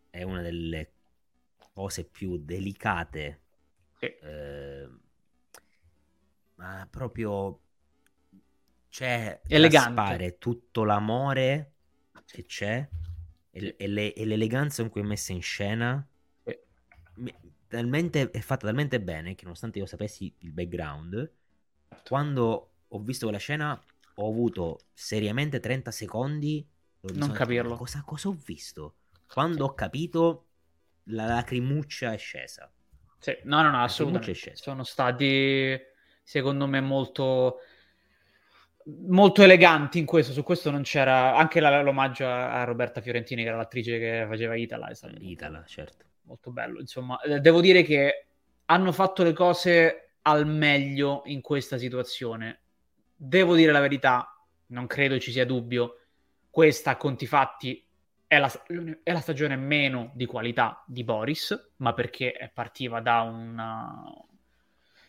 è 0.10 0.22
una 0.22 0.42
delle 0.42 0.92
cose 1.74 2.06
più 2.06 2.38
delicate. 2.38 3.42
Sì. 4.00 4.06
Eh, 4.06 4.90
ma 6.56 6.88
proprio 6.90 7.60
c'è 8.90 9.42
Elegante. 9.48 10.38
tutto 10.38 10.84
l'amore 10.84 11.74
che 12.26 12.46
c'è 12.46 12.88
e, 13.50 13.76
e, 13.78 13.88
le, 13.88 14.14
e, 14.14 14.26
l'eleganza 14.26 14.82
con 14.84 14.92
cui 14.92 15.02
è 15.02 15.04
messa 15.06 15.34
in 15.34 15.42
scena. 15.42 16.08
Sì. 16.44 16.56
Talmente, 17.68 18.30
è 18.30 18.40
fatta 18.40 18.68
talmente 18.68 19.02
bene 19.02 19.34
che 19.34 19.44
nonostante 19.44 19.80
io 19.80 19.88
sapessi 19.88 20.34
il 20.40 20.52
background, 20.52 21.32
quando 22.08 22.72
ho 22.88 23.00
visto 23.00 23.26
quella 23.26 23.40
scena 23.40 23.80
ho 24.20 24.30
avuto 24.30 24.80
seriamente 24.94 25.60
30 25.60 25.92
secondi 25.92 26.66
non 27.14 27.32
capirlo. 27.32 27.76
Cosa, 27.76 28.04
cosa, 28.06 28.30
ho 28.30 28.38
visto? 28.46 28.96
Quando 29.28 29.66
ho 29.66 29.74
capito, 29.74 30.48
la 31.06 31.26
lacrimuccia 31.26 32.14
è 32.14 32.18
scesa. 32.18 32.72
Sì, 33.20 33.38
no, 33.44 33.62
no, 33.62 33.72
no, 33.72 33.84
assolutamente. 33.84 34.56
Sono 34.56 34.84
stati, 34.84 35.78
secondo 36.24 36.68
me, 36.68 36.82
molto 36.82 37.60
molto 39.08 39.44
eleganti 39.44 40.00
in 40.00 40.06
questo, 40.06 40.32
su 40.32 40.44
questo 40.44 40.72
non 40.72 40.82
c'era 40.84 41.36
anche 41.36 41.60
la, 41.60 41.82
l'omaggio 41.82 42.26
a, 42.26 42.62
a, 42.62 42.64
Roberta 42.64 43.02
Fiorentini 43.02 43.44
che 43.44 43.50
era 43.50 43.58
l'attrice 43.58 44.00
che 44.00 44.26
faceva 44.28 44.56
Itala, 44.56 44.90
Itala, 45.20 45.64
certo. 45.66 46.06
Molto 46.24 46.52
bello, 46.52 46.80
insomma, 46.80 47.20
eh, 47.22 47.40
devo 47.40 47.62
dire 47.62 47.84
che 47.84 48.28
hanno 48.66 48.92
fatto 48.92 49.24
le 49.24 49.34
cose 49.34 50.12
al 50.24 50.46
meglio 50.46 51.22
in 51.26 51.42
questa 51.42 51.78
situazione. 51.78 52.62
Devo 53.16 53.56
dire 53.56 53.72
la 53.72 53.80
verità, 53.80 54.38
non 54.68 54.88
credo 54.88 55.20
ci 55.20 55.32
sia 55.32 55.46
dubbio 55.46 56.07
questa 56.58 56.90
a 56.90 56.98
conti 56.98 57.28
fatti 57.28 57.86
è 58.26 58.40
la, 58.40 58.52
è 59.04 59.12
la, 59.12 59.20
stagione 59.20 59.56
meno 59.56 60.10
di 60.16 60.26
qualità 60.26 60.84
di 60.88 61.04
Boris, 61.04 61.74
ma 61.76 61.94
perché 61.94 62.50
partiva 62.52 63.00
da 63.00 63.22
una, 63.22 64.04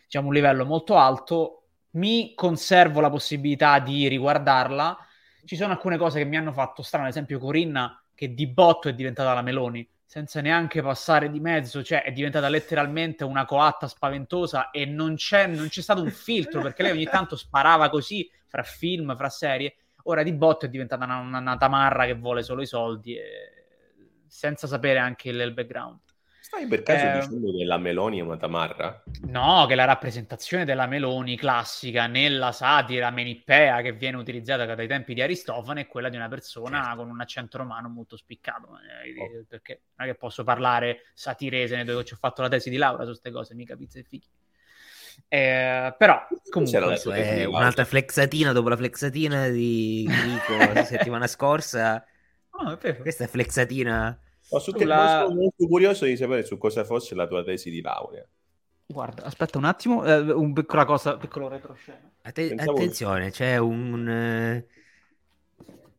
diciamo, 0.03 0.27
un 0.27 0.33
livello 0.35 0.63
molto 0.63 0.95
alto. 0.95 1.63
Mi 1.93 2.33
conservo 2.35 2.99
la 2.99 3.09
possibilità 3.09 3.79
di 3.79 4.07
riguardarla. 4.07 4.95
Ci 5.43 5.55
sono 5.55 5.71
alcune 5.71 5.97
cose 5.97 6.19
che 6.19 6.25
mi 6.25 6.37
hanno 6.37 6.51
fatto 6.51 6.83
strano, 6.83 7.05
ad 7.05 7.09
esempio 7.09 7.39
Corinna, 7.39 7.99
che 8.13 8.35
di 8.35 8.45
botto 8.45 8.87
è 8.87 8.93
diventata 8.93 9.33
la 9.33 9.41
Meloni, 9.41 9.89
senza 10.05 10.41
neanche 10.41 10.83
passare 10.83 11.31
di 11.31 11.39
mezzo, 11.39 11.81
cioè 11.81 12.03
è 12.03 12.11
diventata 12.11 12.47
letteralmente 12.47 13.23
una 13.23 13.45
coatta 13.45 13.87
spaventosa 13.87 14.69
e 14.69 14.85
non 14.85 15.15
c'è, 15.15 15.47
non 15.47 15.67
c'è 15.69 15.81
stato 15.81 16.03
un 16.03 16.11
filtro, 16.11 16.61
perché 16.61 16.83
lei 16.83 16.91
ogni 16.91 17.05
tanto 17.05 17.35
sparava 17.35 17.89
così, 17.89 18.29
fra 18.45 18.61
film, 18.61 19.17
fra 19.17 19.29
serie. 19.29 19.73
Ora 20.09 20.23
di 20.23 20.33
botto 20.33 20.65
è 20.65 20.69
diventata 20.69 21.05
una, 21.05 21.17
una, 21.17 21.37
una 21.37 21.57
tamarra 21.57 22.05
che 22.05 22.15
vuole 22.15 22.41
solo 22.41 22.61
i 22.63 22.65
soldi, 22.65 23.15
e... 23.15 23.23
senza 24.27 24.65
sapere 24.65 24.97
anche 24.97 25.29
il, 25.29 25.39
il 25.39 25.53
background. 25.53 25.99
Stai 26.41 26.65
per 26.65 26.81
caso 26.81 27.05
Eh, 27.05 27.19
dicendo 27.19 27.55
che 27.55 27.63
la 27.63 27.77
Meloni 27.77 28.17
è 28.17 28.21
una 28.23 28.37
tamarra? 28.37 29.03
No, 29.27 29.67
che 29.67 29.75
la 29.75 29.85
rappresentazione 29.85 30.65
della 30.65 30.87
Meloni 30.87 31.37
classica 31.37 32.07
nella 32.07 32.51
satira 32.51 33.11
menippea 33.11 33.81
che 33.81 33.91
viene 33.93 34.17
utilizzata 34.17 34.73
dai 34.73 34.87
tempi 34.87 35.13
di 35.13 35.21
Aristofane 35.21 35.81
è 35.81 35.87
quella 35.87 36.09
di 36.09 36.15
una 36.15 36.27
persona 36.27 36.81
Certo. 36.81 36.97
con 36.97 37.09
un 37.11 37.21
accento 37.21 37.59
romano 37.59 37.87
molto 37.87 38.17
spiccato. 38.17 38.69
eh, 38.79 39.13
Oh. 39.21 39.45
Perché 39.47 39.81
non 39.95 40.07
è 40.07 40.11
che 40.11 40.17
posso 40.17 40.43
parlare 40.43 41.01
satirese 41.13 41.83
dove 41.83 42.03
ci 42.03 42.13
ho 42.13 42.17
fatto 42.17 42.41
la 42.41 42.47
tesi 42.49 42.71
di 42.71 42.77
laurea 42.77 43.01
su 43.03 43.09
queste 43.11 43.29
cose, 43.29 43.53
mica 43.53 43.75
pizza 43.75 43.99
e 43.99 44.03
fichi. 44.03 44.27
Eh, 45.27 45.93
però, 45.97 46.13
la 46.15 46.27
comunque, 46.49 46.79
Questo 46.81 47.11
è 47.11 47.37
di 47.39 47.45
un'altra 47.45 47.85
flexatina 47.85 48.51
dopo 48.51 48.69
la 48.69 48.77
flexatina 48.77 49.47
di 49.49 50.07
Grico 50.07 50.73
la 50.73 50.83
settimana 50.85 51.27
scorsa. 51.27 52.03
no, 52.61 52.77
è. 52.77 52.97
Questa 52.97 53.25
è 53.25 53.27
flexatina. 53.27 54.19
Su 54.41 54.71
che, 54.71 54.79
Sulla- 54.79 55.23
sono 55.27 55.39
molto 55.41 55.67
curioso 55.67 56.05
di 56.05 56.17
sapere 56.17 56.43
su 56.43 56.57
cosa 56.57 56.83
fosse 56.83 57.13
la 57.15 57.27
tua 57.27 57.43
tesi 57.43 57.69
di 57.69 57.81
laurea. 57.81 58.25
Guarda, 58.87 59.23
aspetta 59.25 59.59
un 59.59 59.65
attimo, 59.65 60.03
eh, 60.03 60.19
un 60.31 60.51
piccola 60.53 60.85
cosa, 60.85 61.17
piccolo 61.17 61.47
retroscena. 61.47 62.11
Atte- 62.23 62.55
attenzione, 62.55 63.29
c'è 63.29 63.57
un... 63.57 64.09
eh, 64.09 64.65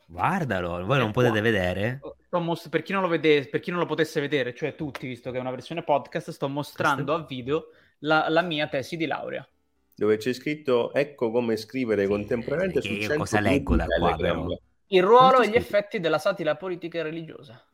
Guardalo, 0.06 0.84
voi 0.84 0.98
non 0.98 1.10
È 1.10 1.12
potete 1.12 1.40
vedere? 1.40 2.00
Sto 2.26 2.68
per, 2.68 2.82
chi 2.82 2.92
non 2.92 3.02
lo 3.02 3.08
vede- 3.08 3.46
per 3.48 3.60
chi 3.60 3.70
non 3.70 3.78
lo 3.78 3.86
potesse 3.86 4.20
vedere, 4.20 4.54
cioè 4.54 4.74
tutti, 4.74 5.06
visto 5.06 5.30
che 5.30 5.36
è 5.36 5.40
una 5.40 5.50
versione 5.50 5.84
podcast, 5.84 6.30
sto 6.30 6.48
mostrando 6.48 7.14
a 7.14 7.24
video 7.24 7.66
la, 8.00 8.28
la 8.28 8.42
mia 8.42 8.68
tesi 8.68 8.96
di 8.96 9.06
laurea. 9.06 9.46
Dove 9.94 10.16
c'è 10.16 10.32
scritto 10.32 10.92
ecco 10.92 11.30
come 11.30 11.56
scrivere 11.56 12.06
contemporaneamente 12.06 12.80
che 12.80 12.86
su 12.86 12.94
io 12.94 13.00
100 13.00 13.18
cosa 13.18 13.40
leggo 13.40 13.76
da 13.76 13.86
gruppi 13.86 14.44
qua? 14.44 14.58
Il 14.92 15.02
ruolo 15.02 15.40
e 15.42 15.48
gli 15.48 15.56
effetti 15.56 16.00
della 16.00 16.18
satira 16.18 16.56
politica 16.56 16.98
e 16.98 17.02
religiosa. 17.02 17.64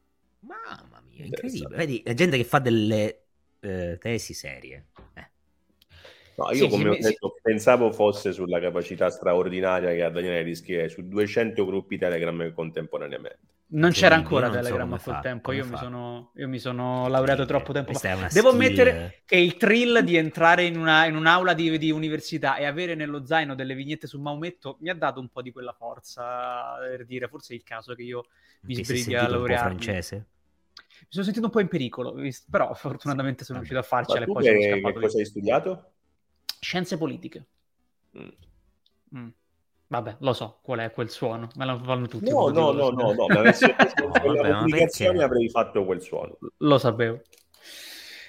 Mamma 0.40 1.02
mia, 1.08 1.24
incredibile. 1.24 1.76
Vedi, 1.76 2.02
la 2.04 2.14
gente 2.14 2.36
che 2.36 2.44
fa 2.44 2.58
delle 2.58 3.22
eh, 3.60 3.96
tesi 3.98 4.34
serie. 4.34 4.88
Eh, 5.14 5.30
No, 6.36 6.50
io 6.52 6.64
Sì, 6.64 6.68
come 6.68 6.82
sì, 6.82 6.88
ho 6.88 6.94
sì. 6.94 7.00
detto, 7.00 7.36
pensavo 7.40 7.92
fosse 7.92 8.32
sulla 8.32 8.60
capacità 8.60 9.08
straordinaria 9.08 9.90
che 9.90 10.02
ha 10.02 10.10
Daniele 10.10 10.44
di 10.44 10.54
scrivere 10.54 10.88
su 10.88 11.06
200 11.08 11.64
gruppi 11.64 11.96
Telegram 11.96 12.52
contemporaneamente. 12.52 13.54
Non 13.68 13.90
c'era 13.90 14.14
ancora 14.14 14.46
so 14.46 14.52
Telegram 14.52 14.82
come 14.82 14.94
a 14.94 15.00
quel 15.00 15.14
fa, 15.16 15.20
tempo, 15.20 15.50
io 15.50 15.66
mi, 15.66 15.76
sono, 15.76 16.30
io 16.36 16.46
mi 16.46 16.58
sono 16.60 17.08
laureato 17.08 17.42
Incredibile. 17.42 17.46
troppo 17.46 17.72
tempo 17.72 17.92
fa. 17.94 18.28
Devo 18.32 18.50
ammettere 18.50 19.22
che 19.24 19.36
il 19.36 19.56
thrill 19.56 19.98
di 20.00 20.16
entrare 20.16 20.64
in, 20.64 20.78
una- 20.78 21.04
in 21.06 21.16
un'aula 21.16 21.52
di, 21.52 21.76
di 21.76 21.90
università 21.90 22.56
e 22.56 22.64
avere 22.64 22.94
nello 22.94 23.26
zaino 23.26 23.56
delle 23.56 23.74
vignette 23.74 24.06
su 24.06 24.20
Maometto 24.20 24.76
mi 24.80 24.88
ha 24.88 24.94
dato 24.94 25.18
un 25.18 25.28
po' 25.28 25.42
di 25.42 25.50
quella 25.50 25.72
forza 25.72 26.76
per 26.78 27.04
dire 27.06 27.26
forse 27.26 27.54
è 27.54 27.56
il 27.56 27.64
caso 27.64 27.94
che 27.94 28.02
io 28.02 28.26
mi 28.62 28.74
ti 28.74 28.84
sbrighi 28.84 29.14
a 29.16 29.26
laurearmi. 29.26 29.82
francese? 29.82 30.26
Mi 30.78 31.06
sono 31.08 31.24
sentito 31.24 31.46
un 31.46 31.52
po' 31.52 31.60
in 31.60 31.68
pericolo, 31.68 32.14
però 32.48 32.72
fortunatamente 32.72 33.44
sono 33.44 33.58
Vabbè. 33.58 33.70
riuscito 33.70 33.78
a 33.78 33.82
farcela 33.82 34.24
e 34.24 34.26
tu 34.26 34.32
poi 34.32 34.44
sono 34.44 34.58
che, 34.58 34.64
che 34.64 34.72
scappato 34.74 35.00
cosa 35.00 35.18
hai 35.18 35.24
studiato? 35.24 35.92
Scienze 36.60 36.96
politiche. 36.96 37.46
Mm. 38.16 38.28
Mm. 39.16 39.28
Vabbè, 39.88 40.16
lo 40.20 40.32
so 40.32 40.58
qual 40.62 40.80
è 40.80 40.90
quel 40.90 41.10
suono, 41.10 41.48
me 41.54 41.64
lo 41.64 41.78
fanno 41.78 42.06
tutti. 42.08 42.30
No, 42.30 42.48
no, 42.48 42.72
no, 42.72 42.90
no, 42.90 43.12
no, 43.12 43.26
ma 43.28 43.38
avessi 43.40 43.66
fatto 43.72 44.08
quella 44.08 44.56
pubblicazione 44.58 45.22
avrei 45.22 45.48
fatto 45.48 45.84
quel 45.84 46.02
suono. 46.02 46.36
Lo 46.58 46.78
sapevo. 46.78 47.20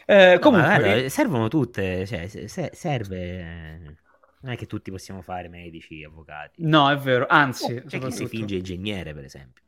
Eh, 0.05 0.37
comunque, 0.39 0.77
guarda, 0.77 1.09
servono 1.09 1.47
tutte, 1.47 2.05
cioè, 2.05 2.27
se- 2.27 2.47
se- 2.47 2.71
serve... 2.73 3.17
eh, 3.17 3.95
Non 4.39 4.51
è 4.53 4.55
che 4.55 4.65
tutti 4.67 4.91
possiamo 4.91 5.21
fare 5.21 5.47
medici, 5.49 6.03
avvocati. 6.03 6.61
no, 6.61 6.89
è 6.89 6.97
vero, 6.97 7.25
anzi, 7.27 7.83
C'è 7.85 7.99
chi 7.99 8.11
si 8.11 8.27
finge 8.27 8.55
ingegnere, 8.55 9.13
per 9.13 9.25
esempio. 9.25 9.63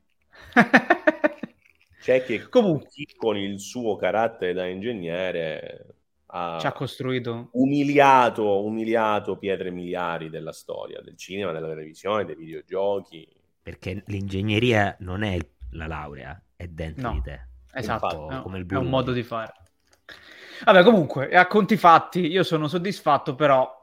C'è 2.00 2.24
che 2.24 2.48
Comunque, 2.50 2.90
chi 2.90 3.06
con 3.16 3.38
il 3.38 3.60
suo 3.60 3.96
carattere 3.96 4.54
da 4.54 4.66
ingegnere 4.66 5.86
ci 6.32 6.68
ha 6.68 6.72
costruito. 6.74 7.50
umiliato, 7.54 8.64
umiliato 8.64 9.38
pietre 9.38 9.72
miliari 9.72 10.30
della 10.30 10.52
storia, 10.52 11.02
del 11.02 11.18
cinema, 11.18 11.52
della 11.52 11.68
televisione, 11.70 12.26
dei 12.26 12.36
videogiochi. 12.36 13.28
Perché 13.62 14.04
l'ingegneria 14.08 14.96
non 15.00 15.24
è 15.24 15.38
la 15.72 15.88
laurea, 15.88 16.42
è 16.56 16.68
dentro 16.68 17.10
No. 17.10 17.14
di 17.16 17.22
te. 17.22 17.48
Esatto, 17.74 18.30
è, 18.30 18.42
come 18.42 18.60
il 18.60 18.68
è 18.68 18.76
un 18.76 18.90
modo 18.90 19.12
di 19.12 19.24
fare. 19.24 19.54
Vabbè, 20.66 20.84
comunque, 20.84 21.30
a 21.32 21.48
conti 21.48 21.78
fatti, 21.78 22.26
io 22.28 22.44
sono 22.44 22.68
soddisfatto, 22.68 23.36
però 23.36 23.79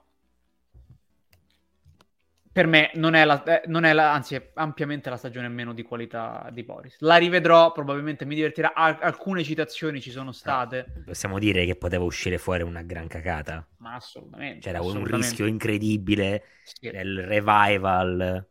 per 2.57 2.67
me 2.67 2.91
non 2.95 3.15
è 3.15 3.25
la, 3.27 3.43
eh, 3.43 3.63
non 3.69 3.85
è 3.85 3.93
la- 3.93 4.15
anzi 4.15 4.35
è 4.35 4.51
ampiamente 4.55 5.11
la 5.11 5.19
stagione 5.19 5.47
meno 5.49 5.75
di 5.75 5.83
qualità 5.83 6.49
di 6.51 6.63
Boris. 6.63 6.97
La 7.01 7.17
rivedrò, 7.17 7.71
probabilmente 7.73 8.25
mi 8.25 8.35
divertirà. 8.35 8.73
Al- 8.73 8.97
alcune 9.03 9.45
citazioni 9.45 10.01
ci 10.01 10.11
sono 10.11 10.33
state, 10.33 10.87
Possiamo 11.05 11.39
dire 11.39 11.65
che 11.65 11.77
poteva 11.77 12.05
uscire 12.05 12.39
fuori 12.39 12.63
una 12.63 12.83
gran 12.83 13.07
cacata. 13.07 13.67
ma 13.79 13.95
assolutamente. 13.95 14.61
C'era 14.61 14.81
un 14.83 14.89
assolutamente. 14.89 15.27
rischio 15.27 15.47
incredibile 15.47 16.45
Sì. 16.63 16.91
del 16.91 17.25
revival. 17.25 18.47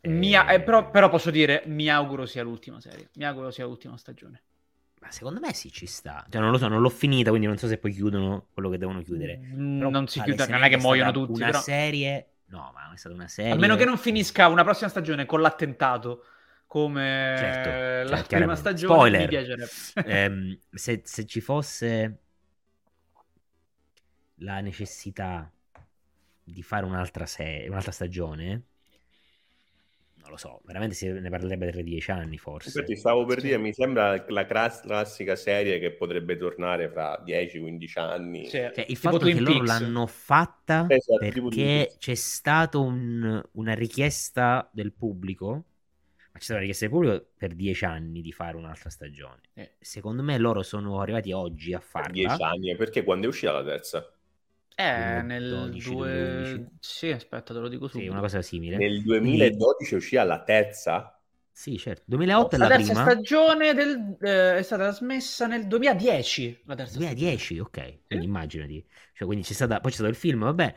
Eh, 0.00 0.34
a- 0.36 0.52
eh, 0.52 0.62
però, 0.62 0.90
però 0.90 1.08
posso 1.08 1.30
dire, 1.30 1.62
mi 1.66 1.88
auguro 1.90 2.26
sia 2.26 2.42
l'ultima 2.42 2.80
serie. 2.80 3.10
Mi 3.14 3.24
auguro 3.24 3.50
sia 3.50 3.66
l'ultima 3.66 3.96
stagione. 3.96 4.42
Ma 5.00 5.10
secondo 5.10 5.40
me 5.40 5.52
sì, 5.52 5.70
ci 5.70 5.86
sta. 5.86 6.26
Cioè, 6.28 6.40
non 6.40 6.50
lo 6.50 6.58
so, 6.58 6.68
non 6.68 6.80
l'ho 6.80 6.88
finita, 6.88 7.28
quindi 7.30 7.46
non 7.46 7.58
so 7.58 7.66
se 7.68 7.78
poi 7.78 7.92
chiudono 7.92 8.48
quello 8.52 8.70
che 8.70 8.78
devono 8.78 9.02
chiudere. 9.02 9.38
Mm, 9.42 9.78
Però 9.78 9.90
non 9.90 10.06
si 10.08 10.20
chiude, 10.22 10.46
non 10.48 10.62
è 10.64 10.68
che 10.68 10.76
muoiono 10.78 11.12
tutti, 11.12 11.32
Una 11.32 11.46
però... 11.46 11.60
serie... 11.60 12.30
No, 12.48 12.70
ma 12.74 12.92
è 12.92 12.96
stata 12.96 13.14
una 13.14 13.28
serie... 13.28 13.52
A 13.52 13.56
meno 13.56 13.76
che 13.76 13.84
non 13.84 13.98
finisca 13.98 14.48
una 14.48 14.62
prossima 14.62 14.88
stagione 14.88 15.26
con 15.26 15.40
l'attentato 15.40 16.24
come 16.66 17.34
Certo, 17.38 18.10
la 18.10 18.16
cioè, 18.18 18.38
prima 18.38 18.56
stagione, 18.56 19.28
Spoiler. 19.28 19.68
Ehm, 20.04 20.58
se, 20.70 21.02
se 21.04 21.26
ci 21.26 21.40
fosse 21.40 22.18
la 24.40 24.60
necessità 24.60 25.50
di 26.42 26.62
fare 26.62 26.84
un'altra, 26.84 27.26
serie, 27.26 27.68
un'altra 27.68 27.92
stagione, 27.92 28.62
non 30.26 30.32
lo 30.32 30.36
so, 30.36 30.60
veramente 30.64 30.94
se 30.94 31.10
ne 31.12 31.30
parlerebbe 31.30 31.70
tra 31.70 31.82
dieci 31.82 32.10
anni 32.10 32.36
forse. 32.36 32.68
Infatti 32.70 32.96
stavo 32.96 33.24
per 33.24 33.40
dire, 33.40 33.58
mi 33.58 33.72
sembra 33.72 34.24
la 34.28 34.44
classica 34.46 35.36
serie 35.36 35.78
che 35.78 35.92
potrebbe 35.92 36.36
tornare 36.36 36.88
fra 36.90 37.20
10-15 37.24 37.98
anni. 37.98 38.44
Sì, 38.44 38.50
Cioè, 38.50 38.84
il 38.88 38.96
fatto 38.96 39.18
Twin 39.18 39.34
che 39.34 39.40
loro 39.40 39.58
Peaks. 39.64 39.80
l'hanno 39.80 40.06
fatta 40.06 40.86
Esatto, 40.88 41.18
perché 41.18 41.94
c'è 41.98 42.14
stata 42.14 42.78
un- 42.78 43.42
una 43.52 43.74
richiesta 43.74 44.68
del 44.72 44.92
pubblico, 44.92 45.48
ma 46.32 46.38
c'è 46.38 46.40
stata 46.42 46.58
una 46.58 46.60
richiesta 46.60 46.86
del 46.86 46.94
pubblico 46.94 47.26
per 47.36 47.54
dieci 47.54 47.84
anni 47.84 48.20
di 48.20 48.32
fare 48.32 48.56
un'altra 48.56 48.90
stagione. 48.90 49.40
Eh. 49.54 49.76
Secondo 49.78 50.22
me 50.22 50.36
loro 50.38 50.62
sono 50.62 51.00
arrivati 51.00 51.32
oggi 51.32 51.72
a 51.72 51.78
Per 51.78 51.88
farla. 51.90 52.12
10 52.12 52.42
anni, 52.42 52.76
perché 52.76 53.04
quando 53.04 53.26
è 53.26 53.28
uscita 53.28 53.52
la 53.52 53.64
terza? 53.64 54.10
Eh, 54.78 55.22
nel 55.22 55.80
2012, 55.80 55.80
2... 55.82 56.06
2011. 56.06 56.70
Sì, 56.80 57.10
aspetta, 57.10 57.54
te 57.54 57.60
lo 57.60 57.68
dico 57.68 57.88
Sì, 57.88 58.06
subito. 58.06 58.12
una 58.12 58.20
cosa 58.20 58.42
simile. 58.42 58.76
Nel 58.76 59.02
2012 59.02 59.94
è 59.94 59.96
uscita 59.96 60.22
la 60.24 60.42
terza? 60.44 61.20
Sì, 61.50 61.78
certo. 61.78 62.04
2008 62.06 62.54
è 62.56 62.58
La 62.58 62.66
la, 62.66 62.68
terza 62.68 62.94
prima. 62.94 62.94
stagione 62.94 63.72
del- 63.74 64.16
eh, 64.20 64.58
è 64.58 64.62
stata 64.62 64.90
smessa 64.92 65.46
nel 65.46 65.66
2010. 65.66 66.62
La 66.66 66.74
terza 66.74 67.00
stagione. 67.00 67.16
2010, 67.16 67.58
ok. 67.58 68.00
Quindi 68.06 68.26
immaginati. 68.26 68.86
Cioè, 69.12 69.26
quindi 69.26 69.44
c'è 69.44 69.52
stata, 69.54 69.80
poi 69.80 69.90
c'è 69.90 69.96
stato 69.96 70.10
il 70.10 70.16
film, 70.16 70.40
vabbè, 70.44 70.74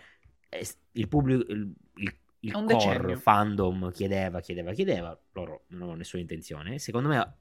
eh, 0.49 0.67
il 0.93 1.07
pubblico, 1.07 1.51
il, 1.51 1.73
il, 1.95 2.17
il 2.39 2.61
core 2.61 3.15
decennio. 3.15 3.17
fandom 3.17 3.91
chiedeva, 3.91 4.39
chiedeva, 4.41 4.71
chiedeva, 4.73 5.19
loro 5.33 5.65
non 5.69 5.83
hanno 5.83 5.95
nessuna 5.95 6.21
intenzione. 6.21 6.79
Secondo 6.79 7.09
me 7.09 7.37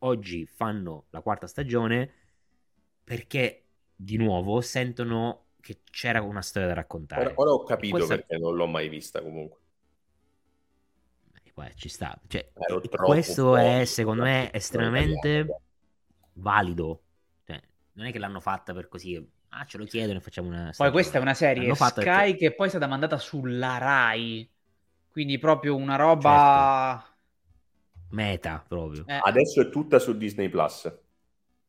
oggi 0.00 0.46
fanno 0.46 1.06
la 1.10 1.20
quarta 1.20 1.46
stagione 1.46 2.12
perché 3.04 3.64
di 3.94 4.16
nuovo 4.16 4.60
sentono 4.60 5.45
che 5.66 5.80
c'era 5.90 6.22
una 6.22 6.42
storia 6.42 6.68
da 6.68 6.74
raccontare. 6.74 7.24
Ora, 7.24 7.32
ora 7.36 7.50
ho 7.50 7.64
capito 7.64 7.96
Questa- 7.96 8.14
perché 8.14 8.38
non 8.38 8.54
l'ho 8.54 8.68
mai 8.68 8.88
vista 8.88 9.20
comunque. 9.20 9.58
Eh, 11.42 11.50
poi 11.52 11.72
ci 11.74 11.88
sta. 11.88 12.16
Cioè, 12.28 12.52
questo 13.04 13.56
è, 13.56 13.84
secondo 13.84 14.22
me, 14.22 14.52
estremamente 14.52 15.62
valido. 16.34 17.02
Cioè, 17.44 17.60
non 17.94 18.06
è 18.06 18.12
che 18.12 18.18
l'hanno 18.20 18.38
fatta 18.38 18.72
per 18.72 18.86
così, 18.86 19.28
ah, 19.48 19.64
ce 19.64 19.78
lo 19.78 19.84
chiedono 19.86 20.18
e 20.18 20.22
facciamo 20.22 20.46
una 20.48 20.62
Poi 20.66 20.72
stagione. 20.72 20.92
questa 20.92 21.18
è 21.18 21.20
una 21.20 21.34
serie 21.34 21.74
Sky 21.74 21.92
perché- 21.94 22.36
che 22.36 22.54
poi 22.54 22.66
è 22.66 22.70
stata 22.70 22.86
mandata 22.86 23.18
sulla 23.18 23.78
Rai. 23.78 24.48
Quindi 25.10 25.38
proprio 25.38 25.74
una 25.74 25.96
roba... 25.96 27.04
Meta, 28.10 28.64
proprio. 28.68 29.04
Eh, 29.06 29.18
Adesso 29.20 29.62
è 29.62 29.68
tutta 29.70 29.98
su 29.98 30.16
Disney 30.16 30.48
Plus. 30.48 30.96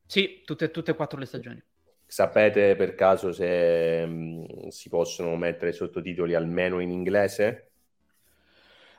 Sì, 0.05 0.43
tutte, 0.45 0.69
tutte 0.69 0.91
e 0.91 0.95
quattro 0.95 1.17
le 1.17 1.25
stagioni. 1.25 1.63
Sapete 2.09 2.75
per 2.75 2.95
caso 2.95 3.31
se 3.33 4.05
mh, 4.05 4.67
si 4.69 4.89
possono 4.89 5.35
mettere 5.35 5.71
sottotitoli 5.73 6.33
almeno 6.35 6.79
in 6.79 6.89
inglese? 6.91 7.71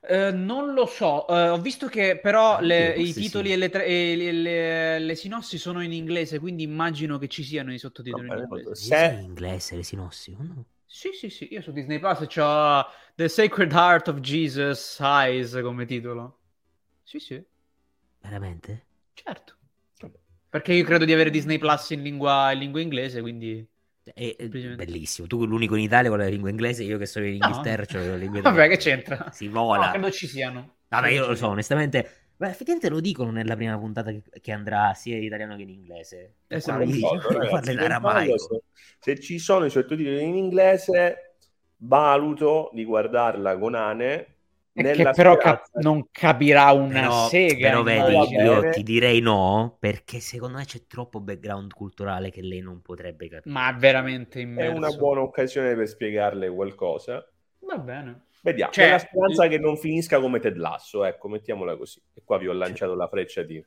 Eh, 0.01 0.31
non 0.33 0.73
lo 0.75 0.87
so, 0.87 1.27
Eh, 1.29 1.49
ho 1.49 1.61
visto 1.61 1.89
che 1.89 2.19
però 2.21 2.61
le- 2.61 2.93
Forse 2.93 3.11
i 3.11 3.15
titoli 3.15 3.53
sì. 3.53 3.53
e, 3.53 3.57
le, 3.57 3.69
tra- 3.69 3.83
e 3.83 4.15
le- 4.17 4.33
le- 4.33 4.99
le 5.01 5.15
sinossi 5.17 5.59
sono 5.59 5.83
in 5.83 5.93
inglese, 5.93 6.39
quindi 6.39 6.63
immagino 6.63 7.19
che 7.19 7.29
ci 7.29 7.43
siano 7.43 7.73
i 7.73 7.79
sottotitoli 7.79 8.29
in 8.29 8.37
Vabbè, 8.41 8.63
inglese. 8.63 8.75
Se- 8.75 8.95
Se... 8.95 9.15
in 9.15 9.21
inglese 9.23 9.75
le 9.77 9.83
sinossi, 9.83 10.35
o 10.39 10.43
no? 10.43 10.65
Sì, 10.87 11.11
sì, 11.13 11.29
sì, 11.31 11.53
io 11.53 11.61
su 11.63 11.71
Disney 11.73 11.99
Plus 12.01 12.27
ho 12.39 12.87
The 13.15 13.29
Sacred 13.29 13.73
Heart 13.73 14.09
of 14.09 14.21
Jesus 14.21 14.99
Eyes 15.01 15.53
come 15.63 15.85
titolo. 15.87 16.39
Sì, 17.03 17.19
sì, 17.21 17.45
Veramente? 18.23 18.87
certo. 19.15 19.58
Perché 20.51 20.73
io 20.73 20.85
credo 20.85 21.05
di 21.05 21.13
avere 21.13 21.31
Disney 21.31 21.59
Plus 21.59 21.91
in 21.91 22.03
lingua, 22.03 22.53
in 22.53 22.59
lingua 22.59 22.81
inglese, 22.81 23.21
quindi... 23.21 23.67
È, 24.03 24.11
è 24.13 24.35
Semplicemente. 24.39 24.85
bellissimo. 24.85 25.27
Tu 25.27 25.45
l'unico 25.45 25.75
in 25.75 25.83
Italia 25.83 26.09
con 26.09 26.19
la 26.19 26.27
lingua 26.27 26.49
inglese, 26.49 26.83
io 26.83 26.97
che 26.97 27.07
sono 27.07 27.27
in 27.27 27.37
No. 27.39 27.47
Inghilterra 27.47 27.85
c'ho 27.85 27.99
la 27.99 28.17
lingua 28.17 28.41
Vabbè, 28.51 28.69
che 28.69 28.77
c'entra? 28.79 29.31
Si 29.31 29.49
vola. 29.49 29.87
No, 29.87 29.93
credo 29.93 30.11
ci 30.11 30.27
siano. 30.27 30.77
Vabbè, 30.89 31.09
io 31.11 31.27
lo 31.27 31.35
so, 31.35 31.49
onestamente. 31.49 32.11
Beh, 32.37 32.49
effettivamente 32.49 32.89
lo 32.89 33.01
dicono 33.01 33.31
nella 33.31 33.57
prima 33.57 33.77
puntata 33.77 34.11
che, 34.11 34.23
che 34.41 34.53
andrà 34.53 34.95
sia 34.95 35.17
in 35.17 35.25
italiano 35.25 35.57
che 35.57 35.63
in 35.63 35.71
inglese. 35.71 36.37
Eh, 36.47 36.61
se 36.61 36.73
Controllo, 36.73 37.19
ragazzi, 37.29 37.49
parla 37.49 37.73
in 37.73 37.79
aramaico. 37.81 38.39
se, 38.39 38.63
se 38.99 39.21
ci 39.21 39.39
sono 39.39 39.67
i 39.67 39.71
sottotitoli 39.71 40.23
in 40.23 40.37
inglese, 40.37 41.35
valuto 41.79 42.71
di 42.73 42.85
guardarla 42.85 43.59
con 43.59 43.75
Ane. 43.75 44.37
È 44.79 44.93
che 44.93 45.11
però 45.11 45.37
cap- 45.37 45.71
non 45.81 46.09
capirà 46.11 46.71
una 46.73 47.01
Però, 47.01 47.29
sega. 47.29 47.69
però 47.69 47.83
vedi, 47.83 48.35
io 48.35 48.61
bene. 48.61 48.71
ti 48.71 48.83
direi 48.83 49.21
no, 49.21 49.77
perché 49.79 50.21
secondo 50.21 50.59
me 50.59 50.65
c'è 50.65 50.87
troppo 50.87 51.21
background 51.21 51.73
culturale 51.73 52.31
che 52.31 52.43
lei 52.43 52.61
non 52.61 52.81
potrebbe 52.81 53.29
capire. 53.29 53.53
Ma 53.53 53.73
veramente 53.73 54.39
è 54.39 54.43
immerso. 54.43 54.77
una 54.77 54.91
buona 54.91 55.21
occasione 55.23 55.75
per 55.75 55.89
spiegarle 55.89 56.49
qualcosa. 56.49 57.29
Va 57.61 57.79
bene. 57.79 58.27
Vediamo, 58.41 58.73
Cioè, 58.73 58.85
nella 58.87 58.99
speranza 58.99 59.49
che 59.49 59.59
non 59.59 59.77
finisca 59.77 60.21
come 60.21 60.39
Ted 60.39 60.57
Lasso, 60.57 61.05
ecco, 61.05 61.29
mettiamola 61.29 61.77
così. 61.77 62.01
E 62.15 62.23
qua 62.25 62.39
vi 62.39 62.47
ho 62.47 62.53
lanciato 62.53 62.95
la 62.95 63.09
freccia 63.09 63.43
di... 63.43 63.63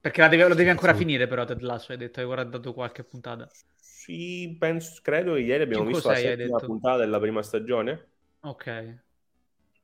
Perché 0.00 0.20
la 0.22 0.28
deve- 0.28 0.48
lo 0.48 0.54
devi 0.54 0.70
ancora 0.70 0.92
Sì. 0.92 0.98
finire 1.00 1.26
però 1.26 1.44
Ted 1.44 1.60
Lasso, 1.60 1.92
hai 1.92 1.98
detto, 1.98 2.20
hai 2.20 2.26
guardato 2.26 2.72
qualche 2.72 3.04
puntata. 3.04 3.46
Sì, 3.78 4.56
penso, 4.58 5.00
credo 5.02 5.34
che 5.34 5.40
ieri 5.40 5.62
abbiamo 5.62 5.84
Cinque 5.84 5.92
o 5.92 5.94
visto 5.94 6.08
la 6.08 6.14
settima 6.16 6.58
puntata 6.60 6.96
della 6.98 7.18
prima 7.20 7.42
stagione. 7.42 8.08
Ok. 8.40 8.98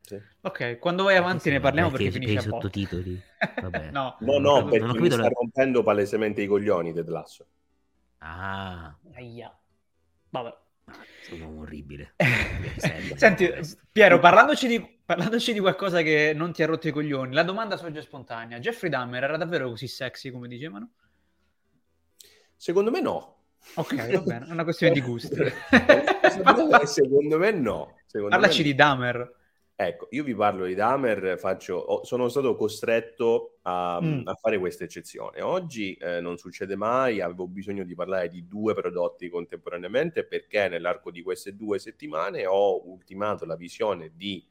Sì. 0.01 0.21
Ok, 0.41 0.79
quando 0.79 1.05
vai 1.05 1.17
avanti 1.17 1.49
ne 1.51 1.61
parliamo 1.61 1.91
perché, 1.91 2.05
per 2.11 2.13
finisce 2.15 2.35
i 2.35 2.41
sottotitoli. 2.41 3.23
Vabbè. 3.63 3.91
no, 3.91 4.17
No, 4.21 4.39
no, 4.39 4.65
perché 4.65 4.79
non 4.85 4.99
mi 4.99 5.11
sta 5.11 5.23
la- 5.23 5.29
rompendo 5.29 5.83
palesemente 5.83 6.43
i 6.43 6.47
coglioni 6.47 6.93
Ted 6.93 7.09
Lasso. 7.09 7.47
Ah, 8.19 8.97
Aia. 9.15 9.57
Vabbè. 10.31 10.57
sono 11.23 11.61
orribile. 11.61 12.15
Senti, 13.17 13.49
Piero, 13.91 14.19
parlandoci 14.19 14.67
di, 14.67 14.99
parlandoci 15.05 15.53
di 15.53 15.61
qualcosa 15.61 16.03
che 16.03 16.33
non 16.35 16.53
ti 16.53 16.63
ha 16.63 16.67
rotto 16.67 16.89
i 16.89 16.93
coglioni, 16.93 17.33
la 17.35 17.43
domanda 17.45 17.77
sorge 17.77 18.03
spontanea. 18.03 18.59
Jeffrey 18.59 18.91
Dahmer 18.91 19.23
era 19.23 19.37
davvero 19.37 19.69
così 19.69 19.87
sexy 19.87 20.31
come 20.31 20.49
dicevano? 20.49 20.91
Secondo 22.57 22.91
me 22.91 23.01
no. 23.01 23.37
Ok, 23.75 23.95
va 24.13 24.21
bene, 24.21 24.47
è 24.47 24.51
una 24.51 24.65
questione 24.65 24.93
di 24.93 25.01
gusti. 25.01 25.37
Secondo 26.87 27.39
me 27.39 27.51
no. 27.53 27.97
Secondo 28.13 28.37
Parlaci 28.37 28.59
me 28.59 28.65
di 28.65 28.75
Dahmer. 28.75 29.35
Ecco, 29.75 30.07
io 30.11 30.23
vi 30.23 30.35
parlo 30.35 30.67
di 30.67 30.75
Dahmer, 30.75 31.39
faccio, 31.39 32.05
sono 32.05 32.29
stato 32.29 32.55
costretto 32.57 33.57
a, 33.63 33.99
Mm. 34.03 34.27
a 34.27 34.35
fare 34.35 34.59
questa 34.59 34.85
eccezione. 34.85 35.41
Oggi 35.41 35.95
eh, 35.95 36.21
non 36.21 36.37
succede 36.37 36.77
mai, 36.77 37.23
avevo 37.23 37.49
bisogno 37.49 37.83
di 37.85 37.95
parlare 37.95 38.29
di 38.29 38.47
due 38.47 38.75
prodotti 38.75 39.31
contemporaneamente 39.31 40.25
perché 40.25 40.69
nell'arco 40.69 41.11
di 41.11 41.23
queste 41.23 41.57
due 41.57 41.79
settimane 41.79 42.45
ho 42.45 42.87
ultimato 42.87 43.47
la 43.47 43.57
visione 43.57 44.13
di 44.15 44.47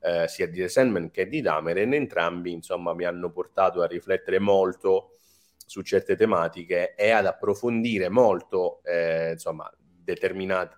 eh, 0.00 0.26
sia 0.26 0.48
di 0.48 0.60
The 0.60 0.68
Sandman 0.68 1.10
che 1.10 1.28
di 1.28 1.42
Dahmer 1.42 1.76
e 1.76 1.82
in 1.82 1.92
entrambi 1.92 2.52
insomma 2.52 2.94
mi 2.94 3.04
hanno 3.04 3.30
portato 3.30 3.82
a 3.82 3.86
riflettere 3.86 4.38
molto 4.38 5.10
su 5.66 5.82
certe 5.82 6.16
tematiche 6.16 6.94
e 6.94 7.10
ad 7.10 7.26
approfondire 7.26 8.08
molto 8.08 8.82
eh, 8.82 9.32
insomma 9.32 9.70
determinate, 9.78 10.76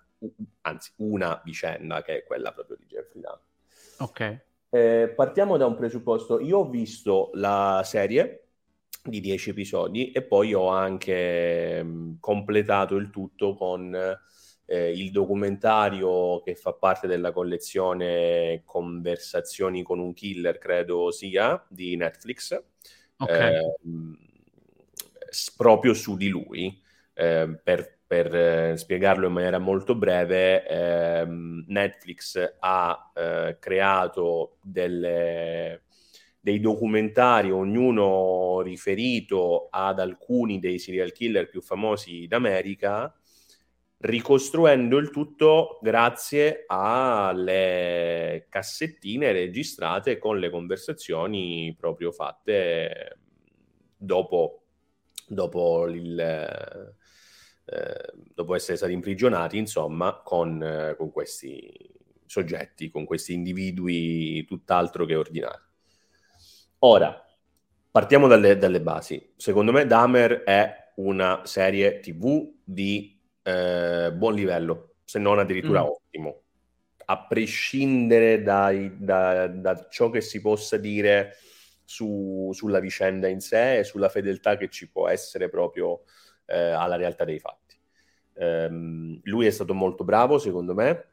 anzi 0.61 0.91
una 0.97 1.41
vicenda 1.43 2.01
che 2.03 2.17
è 2.19 2.23
quella 2.23 2.51
proprio 2.53 2.77
di 2.77 2.85
Jeffrey 2.87 3.21
Dahmer. 3.21 3.41
Ok. 3.99 4.21
Eh, 4.69 5.13
partiamo 5.15 5.57
da 5.57 5.65
un 5.65 5.75
presupposto. 5.75 6.39
Io 6.39 6.59
ho 6.59 6.69
visto 6.69 7.29
la 7.35 7.81
serie 7.85 8.43
di 9.03 9.21
10 9.21 9.49
episodi 9.51 10.11
e 10.11 10.21
poi 10.23 10.53
ho 10.53 10.67
anche 10.67 11.81
mh, 11.83 12.17
completato 12.19 12.95
il 12.97 13.09
tutto 13.09 13.55
con 13.55 13.95
eh, 14.65 14.91
il 14.91 15.11
documentario 15.11 16.41
che 16.43 16.55
fa 16.55 16.73
parte 16.73 17.07
della 17.07 17.31
collezione 17.31 18.61
Conversazioni 18.65 19.83
con 19.83 19.99
un 19.99 20.13
killer, 20.13 20.57
credo 20.57 21.11
sia, 21.11 21.63
di 21.69 21.95
Netflix, 21.95 22.61
Ok. 23.19 23.39
eh, 23.39 23.75
mh, 23.83 24.13
s- 25.29 25.51
proprio 25.55 25.93
su 25.93 26.15
di 26.17 26.27
lui. 26.29 26.81
Eh, 27.13 27.59
per 27.63 27.96
per, 28.07 28.33
eh, 28.33 28.77
spiegarlo 28.77 29.27
in 29.27 29.33
maniera 29.33 29.59
molto 29.59 29.93
breve, 29.95 30.65
ehm, 30.65 31.65
Netflix 31.67 32.55
ha 32.59 33.11
eh, 33.13 33.57
creato 33.59 34.57
delle- 34.61 35.83
dei 36.39 36.61
documentari, 36.61 37.51
ognuno 37.51 38.61
riferito 38.61 39.67
ad 39.69 39.99
alcuni 39.99 40.59
dei 40.59 40.79
serial 40.79 41.11
killer 41.11 41.49
più 41.49 41.61
famosi 41.61 42.25
d'America, 42.27 43.13
ricostruendo 43.99 44.97
il 44.97 45.09
tutto 45.09 45.79
grazie 45.81 46.63
alle 46.67 48.45
cassettine 48.47 49.33
registrate 49.33 50.17
con 50.19 50.39
le 50.39 50.49
conversazioni 50.49 51.75
proprio 51.77 52.11
fatte 52.13 53.17
dopo, 53.97 54.61
dopo 55.27 55.87
il 55.87 56.95
eh, 57.69 58.13
dopo 58.33 58.55
essere 58.55 58.77
stati 58.77 58.93
imprigionati, 58.93 59.57
insomma, 59.57 60.21
con, 60.23 60.61
eh, 60.63 60.95
con 60.97 61.11
questi 61.11 61.69
soggetti, 62.25 62.89
con 62.89 63.05
questi 63.05 63.33
individui 63.33 64.45
tutt'altro 64.45 65.05
che 65.05 65.15
ordinari. 65.15 65.61
Ora, 66.79 67.25
partiamo 67.91 68.27
dalle, 68.27 68.57
dalle 68.57 68.81
basi. 68.81 69.33
Secondo 69.35 69.71
me 69.71 69.85
Dahmer 69.85 70.43
è 70.43 70.91
una 70.95 71.41
serie 71.45 71.99
TV 71.99 72.51
di 72.63 73.19
eh, 73.43 74.11
buon 74.13 74.33
livello, 74.33 74.95
se 75.05 75.19
non 75.19 75.39
addirittura 75.39 75.81
Mm. 75.81 75.85
ottimo, 75.85 76.41
a 77.05 77.25
prescindere 77.25 78.41
dai- 78.41 78.97
da, 78.97 79.47
da 79.47 79.87
ciò 79.89 80.09
che 80.09 80.19
si 80.21 80.41
possa 80.41 80.77
dire 80.77 81.37
su- 81.85 82.51
sulla 82.53 82.79
vicenda 82.79 83.27
in 83.29 83.39
sé 83.39 83.79
e 83.79 83.83
sulla 83.85 84.09
fedeltà 84.09 84.57
che 84.57 84.69
ci 84.69 84.89
può 84.89 85.07
essere 85.07 85.47
proprio 85.49 86.01
eh, 86.47 86.57
alla 86.71 86.95
realtà 86.97 87.25
dei 87.25 87.39
fatti. 87.39 87.77
Ehm, 88.35 89.19
lui 89.23 89.45
è 89.47 89.51
stato 89.51 89.73
molto 89.75 90.03
bravo, 90.03 90.39
secondo 90.39 90.73
me. 90.73 91.05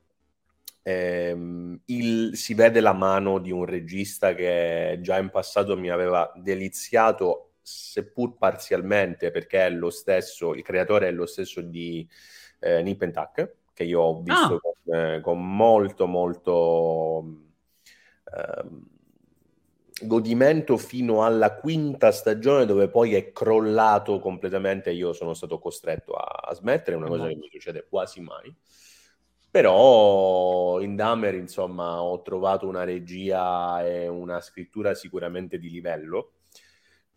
Ehm, 0.82 1.80
il- 1.87 2.37
si 2.37 2.55
vede 2.55 2.80
la 2.80 2.93
mano 2.93 3.39
di 3.39 3.51
un 3.51 3.64
regista 3.64 4.35
che 4.35 4.99
già 5.01 5.18
in 5.18 5.30
passato 5.30 5.76
mi 5.78 5.91
aveva 5.91 6.30
deliziato, 6.37 7.53
seppur 7.62 8.37
parzialmente, 8.37 9.30
perché 9.30 9.66
è 9.66 9.70
lo 9.70 9.91
stesso, 9.91 10.55
il 10.55 10.62
creatore 10.62 11.09
è 11.09 11.12
lo 11.12 11.26
stesso 11.26 11.61
di 11.62 12.07
eh, 12.61 12.82
Nip 12.82 13.03
and 13.03 13.12
Tuck, 13.12 13.55
che 13.74 13.85
io 13.85 14.01
ho 14.01 14.22
visto 14.22 14.59
Ah. 14.59 14.61
con, 14.61 14.95
eh, 14.95 15.20
con 15.20 15.57
molto, 15.57 16.07
molto 16.07 17.24
ehm, 18.32 18.87
godimento 20.03 20.76
fino 20.76 21.24
alla 21.24 21.55
quinta 21.55 22.11
stagione 22.11 22.66
dove 22.66 22.88
poi 22.88 23.14
è 23.14 23.32
crollato 23.32 24.18
completamente 24.18 24.90
io 24.90 25.12
sono 25.12 25.34
stato 25.34 25.59
costretto 25.59 26.14
a, 26.14 26.49
a 26.49 26.55
smettere, 26.55 26.97
una 26.97 27.07
cosa 27.07 27.28
che 27.28 27.36
mi 27.36 27.49
succede 27.51 27.86
quasi 27.88 28.20
mai. 28.20 28.55
Però 29.51 30.80
in 30.80 30.97
Dahmer, 30.97 31.34
insomma, 31.34 32.03
ho 32.03 32.22
trovato 32.22 32.66
una 32.66 32.82
regia 32.82 33.86
e 33.86 34.09
una 34.09 34.40
scrittura 34.40 34.95
sicuramente 34.95 35.59
di 35.61 35.70
livello. 35.70 36.32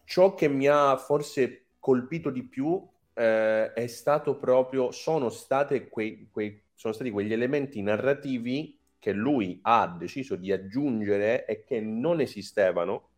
Ciò 0.06 0.36
che 0.36 0.48
mi 0.48 0.68
ha 0.68 0.96
forse 0.98 1.70
colpito 1.80 2.30
di 2.30 2.44
più 2.44 2.88
eh, 3.16 3.74
è 3.74 3.88
stato 3.88 4.38
proprio, 4.38 4.92
sono, 4.92 5.30
state 5.30 5.90
quei, 5.90 6.30
quei, 6.32 6.62
sono 6.76 6.94
stati 6.94 7.10
quegli 7.10 7.34
elementi 7.34 7.82
narrativi 7.82 8.77
che 9.00 9.12
lui 9.12 9.60
ha 9.64 9.96
deciso 9.98 10.36
di 10.36 10.52
aggiungere 10.52 11.46
e 11.46 11.64
che 11.64 11.80
non 11.80 12.20
esistevano, 12.20 13.10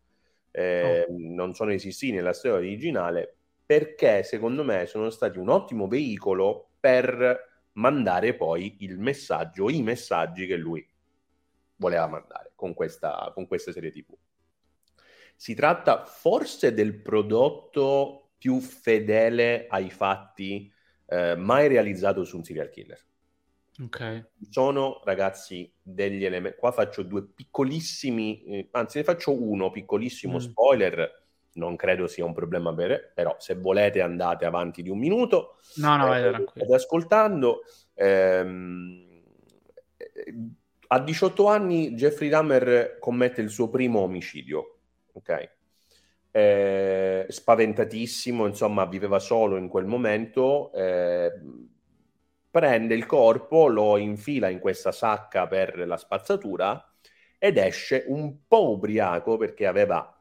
eh, 0.50 1.06
non 1.08 1.54
sono 1.54 1.72
esistiti 1.72 2.12
nella 2.12 2.32
storia 2.32 2.58
originale, 2.58 3.36
perché 3.64 4.22
secondo 4.22 4.64
me 4.64 4.86
sono 4.86 5.10
stati 5.10 5.38
un 5.38 5.48
ottimo 5.48 5.86
veicolo 5.86 6.70
per 6.80 7.48
mandare 7.72 8.34
poi 8.34 8.78
il 8.80 8.98
messaggio, 8.98 9.70
i 9.70 9.82
messaggi 9.82 10.46
che 10.46 10.56
lui 10.56 10.86
voleva 11.76 12.06
mandare 12.06 12.52
con 12.54 12.74
questa, 12.74 13.30
con 13.34 13.46
questa 13.46 13.72
serie 13.72 13.90
TV. 13.90 14.14
Si 15.34 15.54
tratta 15.54 16.04
forse 16.04 16.74
del 16.74 17.00
prodotto 17.00 18.32
più 18.36 18.60
fedele 18.60 19.66
ai 19.68 19.90
fatti 19.90 20.70
eh, 21.06 21.36
mai 21.36 21.68
realizzato 21.68 22.24
su 22.24 22.36
un 22.36 22.44
serial 22.44 22.70
killer. 22.70 23.00
Ok. 23.82 24.28
Sono 24.50 25.00
ragazzi 25.04 25.72
degli 25.82 26.24
elementi. 26.24 26.58
Qua 26.58 26.72
faccio 26.72 27.02
due 27.02 27.24
piccolissimi, 27.26 28.42
eh, 28.44 28.68
anzi, 28.72 28.98
ne 28.98 29.04
faccio 29.04 29.32
uno 29.32 29.70
piccolissimo 29.70 30.34
Mm. 30.36 30.38
spoiler. 30.38 31.18
Non 31.52 31.76
credo 31.76 32.06
sia 32.06 32.24
un 32.24 32.32
problema 32.32 32.70
vero, 32.72 32.96
però 33.14 33.34
se 33.38 33.54
volete 33.54 34.00
andate 34.00 34.44
avanti 34.44 34.82
di 34.82 34.88
un 34.90 34.98
minuto. 34.98 35.56
No, 35.76 35.96
no, 35.96 36.06
vai 36.06 36.18
Eh, 36.24 36.28
tranquillo. 36.28 36.64
state 36.66 36.74
ascoltando. 36.74 37.60
ehm, 37.94 39.22
eh, 39.96 40.34
a 40.88 41.00
18 41.00 41.46
anni 41.46 41.92
Jeffrey 41.94 42.28
Dahmer 42.28 42.96
commette 42.98 43.40
il 43.42 43.50
suo 43.50 43.68
primo 43.68 44.00
omicidio, 44.00 44.78
ok? 45.12 45.50
Eh, 46.32 47.26
spaventatissimo, 47.28 48.46
insomma, 48.46 48.84
viveva 48.86 49.18
solo 49.18 49.56
in 49.56 49.68
quel 49.68 49.84
momento. 49.86 50.72
eh, 50.72 51.32
prende 52.50 52.94
il 52.94 53.06
corpo, 53.06 53.68
lo 53.68 53.96
infila 53.96 54.48
in 54.48 54.58
questa 54.58 54.92
sacca 54.92 55.46
per 55.46 55.86
la 55.86 55.96
spazzatura 55.96 56.84
ed 57.38 57.56
esce 57.56 58.04
un 58.08 58.46
po' 58.46 58.70
ubriaco 58.70 59.36
perché 59.36 59.66
aveva, 59.66 60.20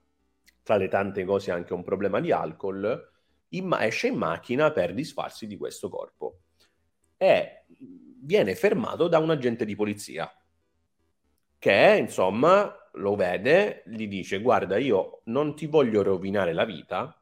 tra 0.64 0.78
le 0.78 0.88
tante 0.88 1.26
cose, 1.26 1.52
anche 1.52 1.74
un 1.74 1.84
problema 1.84 2.20
di 2.20 2.32
alcol. 2.32 3.08
in 3.54 3.66
ma- 3.66 3.84
esce 3.86 4.08
in 4.08 4.16
macchina 4.16 4.72
per 4.72 4.94
disfarsi 4.94 5.48
di 5.48 5.58
questo 5.58 5.90
corpo 5.90 6.42
e 7.18 7.66
viene 8.22 8.56
fermato 8.56 9.08
da 9.08 9.18
un 9.20 9.32
agente 9.32 9.66
di 9.66 9.76
polizia 9.76 10.32
che 11.60 11.98
insomma 12.00 12.74
lo 12.94 13.16
vede, 13.16 13.84
gli 13.86 14.08
dice 14.08 14.40
guarda 14.42 14.78
io 14.78 15.22
non 15.26 15.56
ti 15.56 15.68
voglio 15.68 16.02
rovinare 16.02 16.54
la 16.54 16.66
vita, 16.66 17.22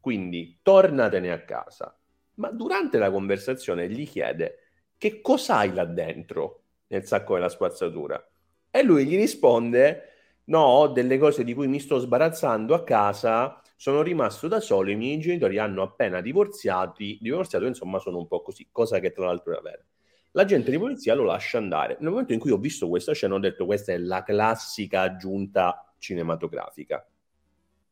quindi 0.00 0.58
tornatene 0.62 1.30
a 1.30 1.44
casa. 1.44 1.99
Ma 2.40 2.50
durante 2.50 2.96
la 2.96 3.10
conversazione 3.10 3.88
gli 3.90 4.08
chiede 4.08 4.58
che 4.96 5.20
cos'hai 5.20 5.74
là 5.74 5.84
dentro 5.84 6.62
nel 6.86 7.06
sacco 7.06 7.34
della 7.34 7.50
spazzatura 7.50 8.26
e 8.70 8.82
lui 8.82 9.04
gli 9.04 9.16
risponde 9.16 10.10
no, 10.44 10.60
ho 10.60 10.88
delle 10.88 11.18
cose 11.18 11.44
di 11.44 11.54
cui 11.54 11.68
mi 11.68 11.78
sto 11.78 11.98
sbarazzando 11.98 12.74
a 12.74 12.82
casa, 12.82 13.60
sono 13.76 14.02
rimasto 14.02 14.48
da 14.48 14.58
solo, 14.58 14.90
i 14.90 14.96
miei 14.96 15.20
genitori 15.20 15.58
hanno 15.58 15.82
appena 15.82 16.20
divorziati, 16.20 17.18
divorziato, 17.20 17.66
insomma 17.66 17.98
sono 17.98 18.18
un 18.18 18.26
po' 18.26 18.42
così, 18.42 18.68
cosa 18.72 18.98
che 18.98 19.12
tra 19.12 19.26
l'altro 19.26 19.52
era 19.52 19.60
vera. 19.60 19.84
L'agente 20.32 20.70
di 20.70 20.78
polizia 20.78 21.14
lo 21.14 21.24
lascia 21.24 21.58
andare. 21.58 21.96
Nel 22.00 22.10
momento 22.10 22.32
in 22.32 22.38
cui 22.38 22.50
ho 22.50 22.56
visto 22.56 22.88
questa 22.88 23.12
scena 23.12 23.34
ho 23.34 23.38
detto 23.38 23.66
questa 23.66 23.92
è 23.92 23.98
la 23.98 24.22
classica 24.22 25.02
aggiunta 25.02 25.92
cinematografica. 25.98 27.04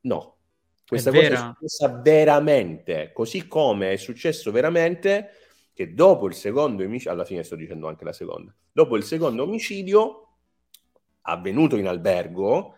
No, 0.03 0.38
questa 0.89 1.11
È 1.11 1.13
cosa 1.13 1.27
è 1.27 1.29
vera? 1.29 1.55
successa 1.55 2.01
veramente, 2.01 3.13
così 3.13 3.47
come 3.47 3.93
è 3.93 3.97
successo 3.97 4.51
veramente 4.51 5.31
che 5.75 5.93
dopo 5.93 6.27
il 6.27 6.35
secondo 6.35 6.83
omicidio, 6.83 7.13
alla 7.13 7.25
fine 7.27 7.43
sto 7.43 7.55
dicendo 7.57 7.89
anche 7.89 8.05
la 8.05 8.13
seconda, 8.13 8.55
dopo 8.73 8.97
il 8.97 9.05
secondo 9.05 9.43
omicidio 9.43 10.23
avvenuto 11.23 11.77
in 11.77 11.87
albergo, 11.87 12.75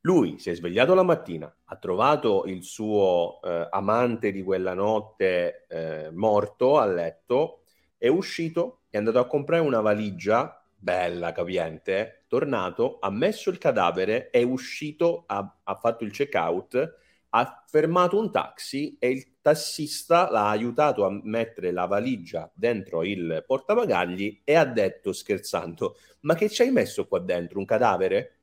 lui 0.00 0.40
si 0.40 0.50
è 0.50 0.54
svegliato 0.54 0.92
la 0.94 1.04
mattina, 1.04 1.54
ha 1.64 1.76
trovato 1.76 2.42
il 2.46 2.64
suo 2.64 3.40
eh, 3.40 3.68
amante 3.70 4.32
di 4.32 4.42
quella 4.42 4.74
notte 4.74 5.66
eh, 5.68 6.10
morto 6.10 6.78
a 6.78 6.86
letto, 6.86 7.60
è 7.96 8.08
uscito, 8.08 8.80
è 8.90 8.96
andato 8.96 9.20
a 9.20 9.26
comprare 9.28 9.62
una 9.62 9.80
valigia 9.80 10.66
bella, 10.76 11.30
capiente, 11.30 12.24
tornato, 12.26 12.98
ha 13.00 13.10
messo 13.10 13.50
il 13.50 13.58
cadavere, 13.58 14.30
è 14.30 14.42
uscito, 14.42 15.22
ha, 15.28 15.58
ha 15.62 15.74
fatto 15.76 16.02
il 16.02 16.10
check-out, 16.10 16.96
ha 17.34 17.64
fermato 17.66 18.18
un 18.18 18.30
taxi 18.30 18.96
e 18.98 19.08
il 19.08 19.40
tassista 19.40 20.30
l'ha 20.30 20.48
aiutato 20.48 21.04
a 21.04 21.10
mettere 21.22 21.72
la 21.72 21.86
valigia 21.86 22.50
dentro 22.54 23.02
il 23.04 23.42
portabagagli 23.46 24.42
e 24.44 24.54
ha 24.54 24.64
detto 24.64 25.12
scherzando: 25.12 25.96
Ma 26.20 26.34
che 26.34 26.48
ci 26.50 26.62
hai 26.62 26.70
messo 26.70 27.06
qua 27.06 27.20
dentro? 27.20 27.58
Un 27.58 27.64
cadavere? 27.64 28.36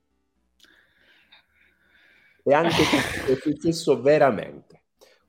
E 2.44 2.54
anche 2.54 2.82
è 3.32 3.36
successo 3.36 4.02
veramente. 4.02 4.82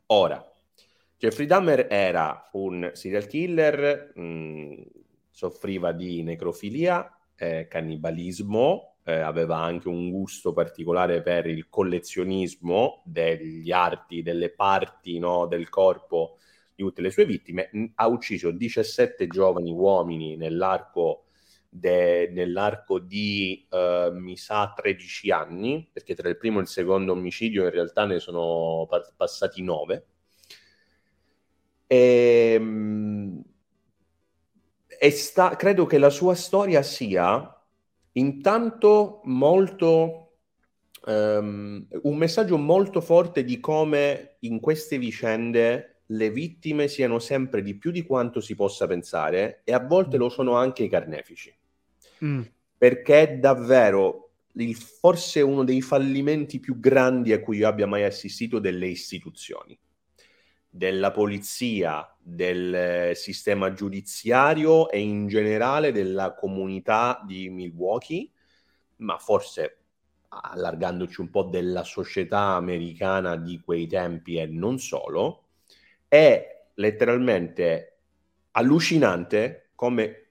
Ora, 0.07 0.45
Jeffrey 1.19 1.47
Dahmer 1.47 1.87
era 1.91 2.49
un 2.53 2.91
serial 2.95 3.27
killer, 3.27 4.13
mh, 4.15 4.83
soffriva 5.31 5.93
di 5.93 6.23
necrofilia, 6.23 7.15
eh, 7.37 7.67
cannibalismo, 7.69 8.90
eh, 9.05 9.21
aveva 9.21 9.57
anche 9.59 9.89
un 9.89 10.11
gusto 10.11 10.53
particolare 10.53 11.23
per 11.23 11.47
il 11.47 11.69
collezionismo 11.69 13.03
degli 13.05 13.71
arti, 13.71 14.23
delle 14.23 14.51
parti 14.51 15.19
no, 15.19 15.47
del 15.47 15.69
corpo 15.69 16.39
di 16.75 16.83
tutte 16.85 17.01
le 17.03 17.11
sue 17.11 17.25
vittime. 17.25 17.69
Mh, 17.73 17.85
Ha 17.97 18.07
ucciso 18.09 18.51
17 18.51 19.27
giovani 19.27 19.73
uomini 19.73 20.37
nell'arco, 20.37 21.25
de- 21.69 22.29
nell'arco 22.33 22.99
di, 22.99 23.67
eh, 23.71 24.11
mi 24.13 24.37
sa, 24.37 24.73
13 24.75 25.31
anni, 25.31 25.89
perché 25.93 26.15
tra 26.15 26.29
il 26.29 26.37
primo 26.37 26.59
e 26.59 26.63
il 26.63 26.69
secondo 26.69 27.13
omicidio 27.13 27.65
in 27.65 27.71
realtà 27.71 28.05
ne 28.07 28.19
sono 28.21 28.87
pa- 28.89 29.13
passati 29.17 29.63
9. 29.63 30.05
E, 31.91 32.57
e 34.99 35.11
sta, 35.11 35.57
credo 35.57 35.87
che 35.87 35.99
la 35.99 36.11
sua 36.11 36.35
storia 36.35 36.83
sia 36.83 37.60
intanto 38.13 39.21
molto 39.25 40.33
ehm, 41.07 41.87
un 42.03 42.17
messaggio 42.17 42.59
molto 42.59 43.01
forte 43.01 43.45
di 43.45 43.61
come 43.61 44.37
in 44.41 44.61
queste 44.61 44.99
vicende 44.99 46.03
le 46.07 46.31
vittime 46.31 46.89
siano 46.89 47.19
sempre 47.21 47.63
di 47.63 47.77
più 47.77 47.91
di 47.93 48.03
quanto 48.03 48.41
si 48.41 48.55
possa 48.55 48.87
pensare 48.87 49.61
e 49.65 49.73
a 49.73 49.79
volte 49.79 50.17
lo 50.17 50.29
sono 50.29 50.55
anche 50.57 50.83
i 50.85 50.89
carnefici 50.89 51.55
Mm. 52.23 52.43
perché 52.77 53.21
è 53.23 53.39
davvero 53.39 54.33
il- 54.55 54.75
forse 54.77 55.41
uno 55.41 55.65
dei 55.65 55.81
fallimenti 55.81 56.61
più 56.61 56.79
grandi 56.79 57.33
a 57.33 57.41
cui 57.41 57.59
io 57.59 57.69
abbia 57.69 57.87
mai 57.87 58.05
assistito 58.05 58.59
delle 58.59 58.87
istituzioni, 58.89 59.79
della 60.71 61.11
polizia, 61.11 62.17
del 62.19 62.75
eh, 62.75 63.15
sistema 63.15 63.73
giudiziario 63.73 64.89
e 64.89 65.01
in 65.01 65.27
generale 65.27 65.93
della 65.93 66.35
comunità 66.35 67.21
di 67.27 67.51
Milwaukee, 67.51 68.31
ma 68.97 69.19
forse 69.19 69.79
allargandoci 70.29 71.21
un 71.21 71.31
po' 71.31 71.43
della 71.43 71.83
società 71.83 72.55
americana 72.55 73.37
di 73.37 73.61
quei 73.61 73.87
tempi 73.89 74.37
e 74.37 74.47
non 74.47 74.79
solo, 74.79 75.47
è 76.07 76.67
letteralmente 76.75 77.99
allucinante 78.53 79.71
come 79.75 80.31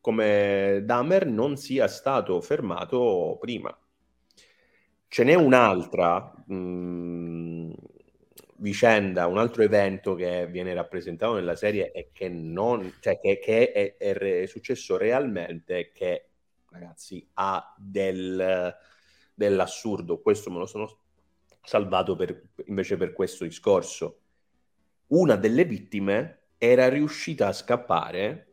come 0.00 0.82
Dahmer 0.84 1.26
non 1.26 1.56
sia 1.56 1.86
stato 1.86 2.40
fermato 2.40 3.36
prima. 3.40 3.76
Ce 5.06 5.24
n'è 5.24 5.34
un'altra 5.34 6.32
mh, 6.46 7.72
vicenda, 8.58 9.26
un 9.26 9.38
altro 9.38 9.62
evento 9.62 10.14
che 10.14 10.46
viene 10.46 10.74
rappresentato 10.74 11.34
nella 11.34 11.56
serie 11.56 11.92
e 11.92 12.10
che, 12.12 12.28
non, 12.28 12.94
cioè 13.00 13.18
che, 13.18 13.38
che 13.38 13.72
è, 13.72 13.96
è 13.96 14.14
è 14.14 14.46
successo 14.46 14.96
realmente, 14.96 15.90
che 15.92 16.28
ragazzi 16.70 17.26
ha 17.34 17.74
del, 17.76 18.74
dell'assurdo. 19.34 20.20
Questo 20.20 20.50
me 20.50 20.58
lo 20.58 20.66
sono 20.66 20.98
salvato 21.62 22.16
per, 22.16 22.50
invece 22.66 22.96
per 22.96 23.12
questo 23.12 23.44
discorso. 23.44 24.20
Una 25.08 25.36
delle 25.36 25.64
vittime 25.64 26.38
era 26.58 26.88
riuscita 26.88 27.46
a 27.46 27.52
scappare 27.52 28.44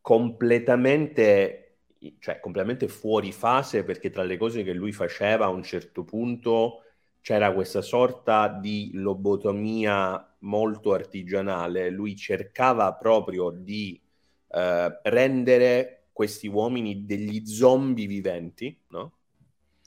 completamente, 0.00 1.78
cioè, 2.18 2.40
completamente 2.40 2.88
fuori 2.88 3.32
fase 3.32 3.84
perché 3.84 4.10
tra 4.10 4.22
le 4.22 4.36
cose 4.36 4.62
che 4.62 4.72
lui 4.72 4.92
faceva 4.92 5.46
a 5.46 5.50
un 5.50 5.62
certo 5.62 6.04
punto 6.04 6.82
c'era 7.26 7.52
questa 7.52 7.82
sorta 7.82 8.46
di 8.46 8.90
lobotomia 8.92 10.36
molto 10.42 10.92
artigianale. 10.92 11.90
Lui 11.90 12.14
cercava 12.14 12.94
proprio 12.94 13.50
di 13.50 14.00
eh, 14.46 15.00
rendere 15.02 16.04
questi 16.12 16.46
uomini 16.46 17.04
degli 17.04 17.44
zombie 17.44 18.06
viventi, 18.06 18.78
no? 18.90 19.14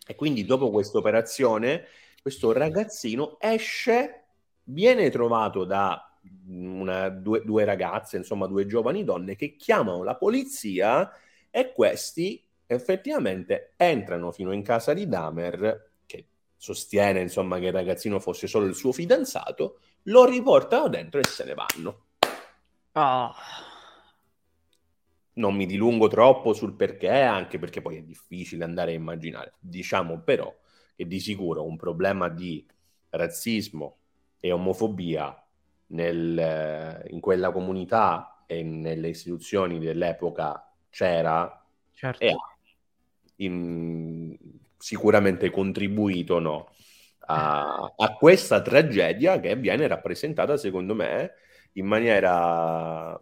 E 0.06 0.16
quindi 0.16 0.44
dopo 0.44 0.70
questa 0.70 0.98
operazione 0.98 1.86
questo 2.22 2.52
ragazzino 2.52 3.38
esce, 3.40 4.26
viene 4.64 5.10
trovato 5.10 5.64
da 5.64 6.20
una, 6.46 7.08
due, 7.08 7.42
due 7.46 7.64
ragazze, 7.64 8.18
insomma 8.18 8.48
due 8.48 8.66
giovani 8.66 9.06
donne 9.06 9.38
che 9.38 9.56
chiamano 9.56 10.04
la 10.04 10.18
polizia 10.18 11.10
e 11.50 11.72
questi 11.72 12.46
effettivamente 12.66 13.76
entrano 13.78 14.34
fino 14.34 14.52
in 14.52 14.62
casa 14.62 14.94
di 14.94 15.08
Dahmer, 15.08 15.89
sostiene 16.60 17.22
insomma 17.22 17.58
che 17.58 17.68
il 17.68 17.72
ragazzino 17.72 18.20
fosse 18.20 18.46
solo 18.46 18.66
il 18.66 18.76
suo 18.76 18.92
fidanzato, 18.92 19.80
lo 20.04 20.26
riportano 20.26 20.90
dentro 20.90 21.22
e 21.22 21.24
se 21.24 21.46
ne 21.46 21.54
vanno. 21.54 22.06
Ah. 22.92 23.34
Non 25.34 25.56
mi 25.56 25.66
dilungo 25.66 26.10
troppo 26.10 26.52
sul 26.52 26.74
perché, 26.74 27.22
anche 27.22 27.60
perché 27.60 27.82
poi 27.82 27.98
è 27.98 28.02
difficile 28.02 28.66
andare 28.66 28.92
a 28.92 28.96
immaginare. 28.96 29.54
Diciamo 29.58 30.20
però 30.20 30.54
che 30.96 31.08
di 31.08 31.20
sicuro 31.22 31.66
un 31.66 31.78
problema 31.78 32.28
di 32.28 32.68
razzismo, 33.12 33.96
e 34.42 34.52
omofobia 34.52 35.46
nel, 35.88 37.06
in 37.10 37.20
quella 37.20 37.52
comunità 37.52 38.44
e 38.46 38.64
nelle 38.64 39.10
istituzioni 39.10 39.80
dell'epoca 39.80 40.74
c'era 40.90 41.66
Certo. 41.94 42.24
e 42.24 42.36
in- 43.38 44.38
sicuramente 44.80 45.52
contribuito 45.52 46.40
no, 46.40 46.70
a, 47.28 47.94
a 47.96 48.14
questa 48.16 48.62
tragedia 48.62 49.40
che 49.40 49.56
viene 49.56 49.88
rappresentata, 49.88 50.58
secondo 50.58 50.96
me, 50.96 51.34
in 51.74 51.86
maniera 51.86 53.20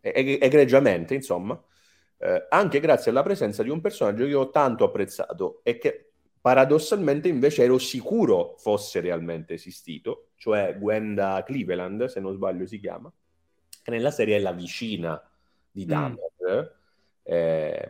eg- 0.00 0.42
egregiamente, 0.42 1.14
insomma, 1.14 1.60
eh, 2.18 2.46
anche 2.50 2.80
grazie 2.80 3.10
alla 3.10 3.22
presenza 3.22 3.62
di 3.62 3.68
un 3.70 3.80
personaggio 3.80 4.24
che 4.24 4.30
io 4.30 4.40
ho 4.40 4.50
tanto 4.50 4.84
apprezzato 4.84 5.60
e 5.64 5.78
che 5.78 6.12
paradossalmente 6.40 7.28
invece 7.28 7.64
ero 7.64 7.78
sicuro 7.78 8.56
fosse 8.58 9.00
realmente 9.00 9.54
esistito, 9.54 10.30
cioè 10.36 10.76
Gwenda 10.78 11.42
Cleveland, 11.44 12.06
se 12.06 12.20
non 12.20 12.34
sbaglio 12.34 12.66
si 12.66 12.80
chiama, 12.80 13.12
che 13.82 13.90
nella 13.90 14.10
serie 14.10 14.36
è 14.36 14.40
la 14.40 14.52
vicina 14.52 15.20
di 15.70 15.84
Mm. 15.84 15.88
Dahmer, 15.88 16.78
eh, 17.24 17.88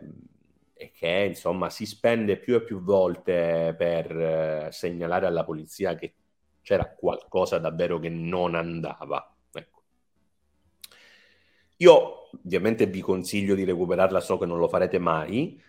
e 0.83 0.91
che 0.91 1.25
insomma 1.29 1.69
si 1.69 1.85
spende 1.85 2.37
più 2.37 2.55
e 2.55 2.63
più 2.63 2.81
volte 2.81 3.73
per 3.77 4.11
eh, 4.11 4.67
segnalare 4.71 5.25
alla 5.25 5.45
polizia 5.45 5.95
che 5.95 6.13
c'era 6.61 6.93
qualcosa 6.93 7.57
davvero 7.57 7.99
che 7.99 8.09
non 8.09 8.55
andava. 8.55 9.33
Ecco. 9.53 9.83
Io 11.77 12.29
ovviamente 12.43 12.85
vi 12.87 12.99
consiglio 12.99 13.55
di 13.55 13.63
recuperarla, 13.63 14.19
so 14.19 14.37
che 14.37 14.45
non 14.45 14.59
lo 14.59 14.67
farete 14.67 14.99
mai, 14.99 15.61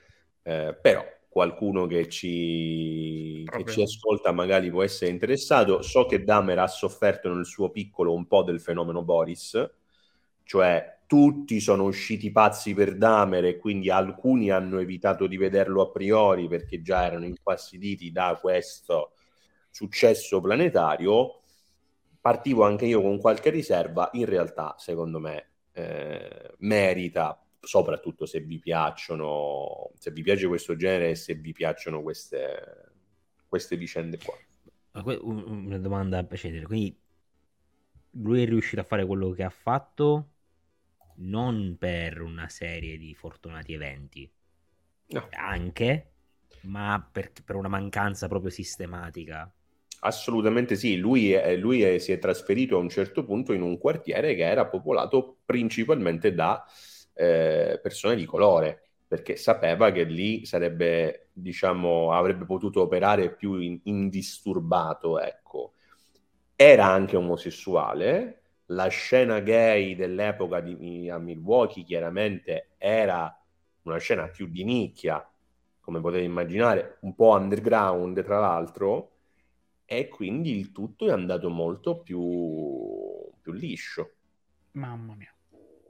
eh, 0.42 0.76
però 0.80 1.04
qualcuno 1.28 1.86
che 1.86 2.08
ci, 2.08 3.44
che 3.44 3.64
ci 3.64 3.82
ascolta 3.82 4.32
magari 4.32 4.70
può 4.70 4.82
essere 4.82 5.10
interessato. 5.10 5.82
So 5.82 6.06
che 6.06 6.24
Dahmer 6.24 6.58
ha 6.58 6.66
sofferto 6.66 7.32
nel 7.32 7.46
suo 7.46 7.70
piccolo 7.70 8.12
un 8.12 8.26
po' 8.26 8.42
del 8.42 8.60
fenomeno 8.60 9.02
Boris, 9.02 9.70
cioè 10.42 10.93
tutti 11.06 11.60
sono 11.60 11.84
usciti 11.84 12.30
pazzi 12.30 12.74
per 12.74 12.96
Dahmer 12.96 13.44
e 13.44 13.58
quindi 13.58 13.90
alcuni 13.90 14.50
hanno 14.50 14.78
evitato 14.78 15.26
di 15.26 15.36
vederlo 15.36 15.82
a 15.82 15.90
priori 15.90 16.48
perché 16.48 16.82
già 16.82 17.04
erano 17.04 17.26
infastiditi 17.26 18.10
da 18.10 18.38
questo 18.40 19.12
successo 19.70 20.40
planetario. 20.40 21.40
Partivo 22.20 22.64
anche 22.64 22.86
io 22.86 23.02
con 23.02 23.18
qualche 23.18 23.50
riserva, 23.50 24.08
in 24.12 24.24
realtà 24.24 24.74
secondo 24.78 25.18
me 25.18 25.50
eh, 25.72 26.54
merita, 26.58 27.38
soprattutto 27.60 28.24
se 28.24 28.40
vi 28.40 28.58
piacciono, 28.58 29.90
se 29.98 30.10
vi 30.10 30.22
piace 30.22 30.46
questo 30.46 30.74
genere 30.76 31.10
e 31.10 31.14
se 31.16 31.34
vi 31.34 31.52
piacciono 31.52 32.02
queste, 32.02 32.92
queste 33.46 33.76
vicende 33.76 34.18
qua. 34.18 34.34
Una 35.20 35.78
domanda 35.78 36.18
a 36.18 36.24
precedere. 36.24 36.64
Quindi 36.64 36.96
lui 38.12 38.42
è 38.42 38.46
riuscito 38.46 38.80
a 38.80 38.84
fare 38.84 39.04
quello 39.04 39.30
che 39.30 39.42
ha 39.42 39.50
fatto 39.50 40.33
non 41.16 41.76
per 41.78 42.20
una 42.20 42.48
serie 42.48 42.96
di 42.98 43.14
fortunati 43.14 43.72
eventi, 43.74 44.30
No. 45.10 45.24
anche, 45.36 46.12
ma 46.60 47.06
per, 47.12 47.30
per 47.44 47.56
una 47.56 47.68
mancanza 47.68 48.26
proprio 48.28 48.50
sistematica. 48.50 49.52
Assolutamente 50.00 50.76
sì, 50.76 50.96
lui, 50.96 51.32
è- 51.32 51.56
lui 51.56 51.82
è- 51.82 51.98
si 51.98 52.12
è 52.12 52.18
trasferito 52.18 52.76
a 52.76 52.80
un 52.80 52.90
certo 52.90 53.24
punto 53.24 53.52
in 53.54 53.62
un 53.62 53.78
quartiere 53.78 54.34
che 54.34 54.42
era 54.44 54.66
popolato 54.66 55.38
principalmente 55.46 56.34
da 56.34 56.62
eh, 57.16 57.78
persone 57.82 58.16
di 58.16 58.24
colore, 58.26 58.90
perché 59.06 59.36
sapeva 59.36 59.92
che 59.92 60.02
lì 60.04 60.44
sarebbe, 60.44 61.28
diciamo, 61.32 62.12
avrebbe 62.12 62.44
potuto 62.44 62.82
operare 62.82 63.34
più 63.34 63.54
in- 63.60 63.80
indisturbato, 63.84 65.18
ecco. 65.20 65.72
Era 66.56 66.86
anche 66.86 67.16
omosessuale, 67.16 68.42
la 68.66 68.88
scena 68.88 69.40
gay 69.40 69.94
dell'epoca 69.94 70.60
di, 70.60 71.08
a 71.10 71.18
Milwaukee 71.18 71.84
chiaramente 71.84 72.70
era 72.78 73.36
una 73.82 73.98
scena 73.98 74.28
più 74.28 74.46
di 74.48 74.64
nicchia, 74.64 75.26
come 75.80 76.00
potete 76.00 76.24
immaginare, 76.24 76.98
un 77.00 77.14
po' 77.14 77.30
underground 77.30 78.22
tra 78.24 78.40
l'altro, 78.40 79.10
e 79.84 80.08
quindi 80.08 80.58
il 80.58 80.72
tutto 80.72 81.06
è 81.06 81.12
andato 81.12 81.50
molto 81.50 81.98
più, 81.98 83.30
più 83.40 83.52
liscio. 83.52 84.10
Mamma 84.72 85.14
mia. 85.14 85.32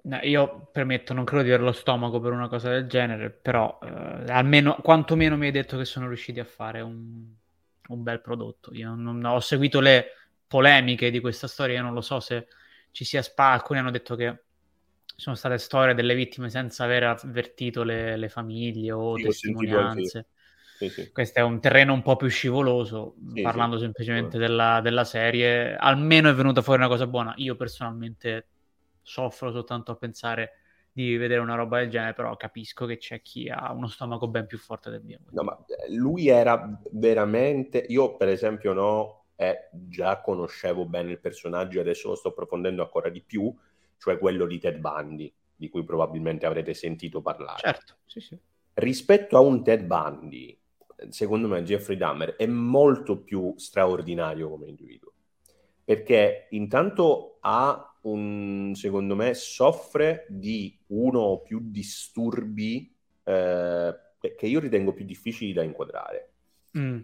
No, 0.03 0.18
io 0.22 0.68
premetto, 0.70 1.14
non 1.14 1.25
credo 1.25 1.45
di 1.45 1.49
avere 1.49 1.64
lo 1.64 1.72
stomaco 1.72 2.20
per 2.20 2.33
una 2.33 2.49
cosa 2.49 2.68
del 2.68 2.87
genere, 2.87 3.31
però 3.31 3.79
eh, 3.83 4.31
almeno 4.31 4.77
quantomeno 4.83 5.37
mi 5.39 5.47
hai 5.47 5.53
detto 5.53 5.79
che 5.79 5.87
sono 5.87 6.09
riusciti 6.09 6.41
a 6.41 6.45
fare 6.45 6.83
un, 6.83 7.25
un 7.89 8.03
bel 8.03 8.20
prodotto. 8.20 8.75
Io 8.75 8.89
non, 8.89 9.03
non- 9.03 9.25
ho 9.25 9.41
seguito 9.41 9.81
le 9.81 10.09
polemiche 10.47 11.11
di 11.11 11.20
questa 11.20 11.49
storia, 11.49 11.77
io 11.77 11.83
non 11.83 11.95
lo 11.95 12.03
so 12.03 12.20
se 12.20 12.49
ci 12.95 13.05
sia 13.05 13.22
spazio. 13.22 13.55
Alcuni 13.55 13.80
hanno 13.80 13.90
detto 13.90 14.14
che 14.14 14.42
sono 15.05 15.34
state 15.34 15.59
storie 15.59 15.95
delle 15.95 16.14
vittime 16.14 16.49
senza 16.49 16.84
aver 16.84 17.03
avvertito 17.03 17.82
le, 17.82 18.16
le 18.16 18.28
famiglie 18.28 18.92
o 18.92 19.16
Sì, 19.16 19.24
testimonianze. 19.24 20.26
Sì, 20.78 20.88
sì. 20.88 21.11
Questo 21.11 21.40
è 21.40 21.42
un 21.42 21.61
terreno 21.61 21.92
un 21.92 22.03
po' 22.03 22.14
più 22.14 22.28
scivoloso, 22.28 23.16
parlando 23.42 23.78
semplicemente 23.78 24.38
della, 24.38 24.80
della 24.80 25.03
serie. 25.03 25.74
Almeno 25.74 26.30
è 26.30 26.34
venuta 26.34 26.62
fuori 26.62 26.78
una 26.78 26.88
cosa 26.88 27.09
buona. 27.09 27.34
Io 27.38 27.57
personalmente 27.57 28.47
soffro 29.03 29.51
soltanto 29.51 29.90
a 29.90 29.97
pensare 29.97 30.53
di 30.92 31.16
vedere 31.16 31.40
una 31.40 31.57
roba 31.57 31.80
del 31.80 31.90
genere, 31.90 32.12
però 32.12 32.36
capisco 32.36 32.86
che 32.86 32.97
c'è 32.99 33.22
chi 33.22 33.49
ha 33.49 33.72
uno 33.72 33.88
stomaco 33.88 34.28
ben 34.28 34.47
più 34.47 34.59
forte 34.59 34.90
del 34.90 35.03
mio. 35.03 35.18
No, 35.30 35.42
ma 35.42 35.64
eh, 35.66 35.92
lui 35.92 36.28
era 36.28 36.80
veramente... 36.92 37.84
Io, 37.88 38.16
per 38.16 38.28
esempio, 38.28 38.72
no, 38.72 39.24
eh, 39.51 39.68
già 39.72 40.20
conoscevo 40.20 40.86
bene 40.86 41.12
il 41.12 41.20
personaggio 41.20 41.78
e 41.78 41.82
adesso 41.82 42.09
lo 42.09 42.14
sto 42.14 42.28
approfondendo 42.28 42.82
ancora 42.82 43.09
di 43.09 43.22
più, 43.22 43.55
cioè 43.99 44.18
quello 44.18 44.47
di 44.47 44.59
Ted 44.59 44.78
Bundy, 44.78 45.32
di 45.57 45.68
cui 45.68 45.84
probabilmente 45.84 46.47
avrete 46.47 46.74
sentito 46.74 47.20
parlare. 47.22 47.59
Certo, 47.59 47.97
sì, 48.05 48.20
sì. 48.20 48.38
Rispetto 48.74 49.36
a 49.36 49.40
un 49.40 49.62
Ted 49.62 49.84
Bundy, 49.84 50.59
secondo 51.09 51.49
me 51.49 51.62
Jeffrey 51.62 51.97
Dahmer 51.97 52.36
è 52.36 52.47
molto 52.47 53.18
più 53.18 53.55
straordinario 53.57 54.49
come 54.49 54.68
individuo, 54.68 55.12
perché 55.84 56.49
intanto 56.51 57.38
ha 57.40 57.95
un, 58.03 58.72
secondo 58.74 59.14
me, 59.14 59.34
soffre 59.34 60.26
di 60.28 60.78
uno 60.88 61.20
o 61.20 61.40
più 61.40 61.61
disturbi 61.62 62.95
eh, 63.22 63.95
che 64.18 64.47
io 64.47 64.61
ritengo 64.61 64.92
più 64.92 65.05
difficili 65.05 65.53
da 65.53 65.62
inquadrare. 65.62 66.32
Mm, 66.76 67.01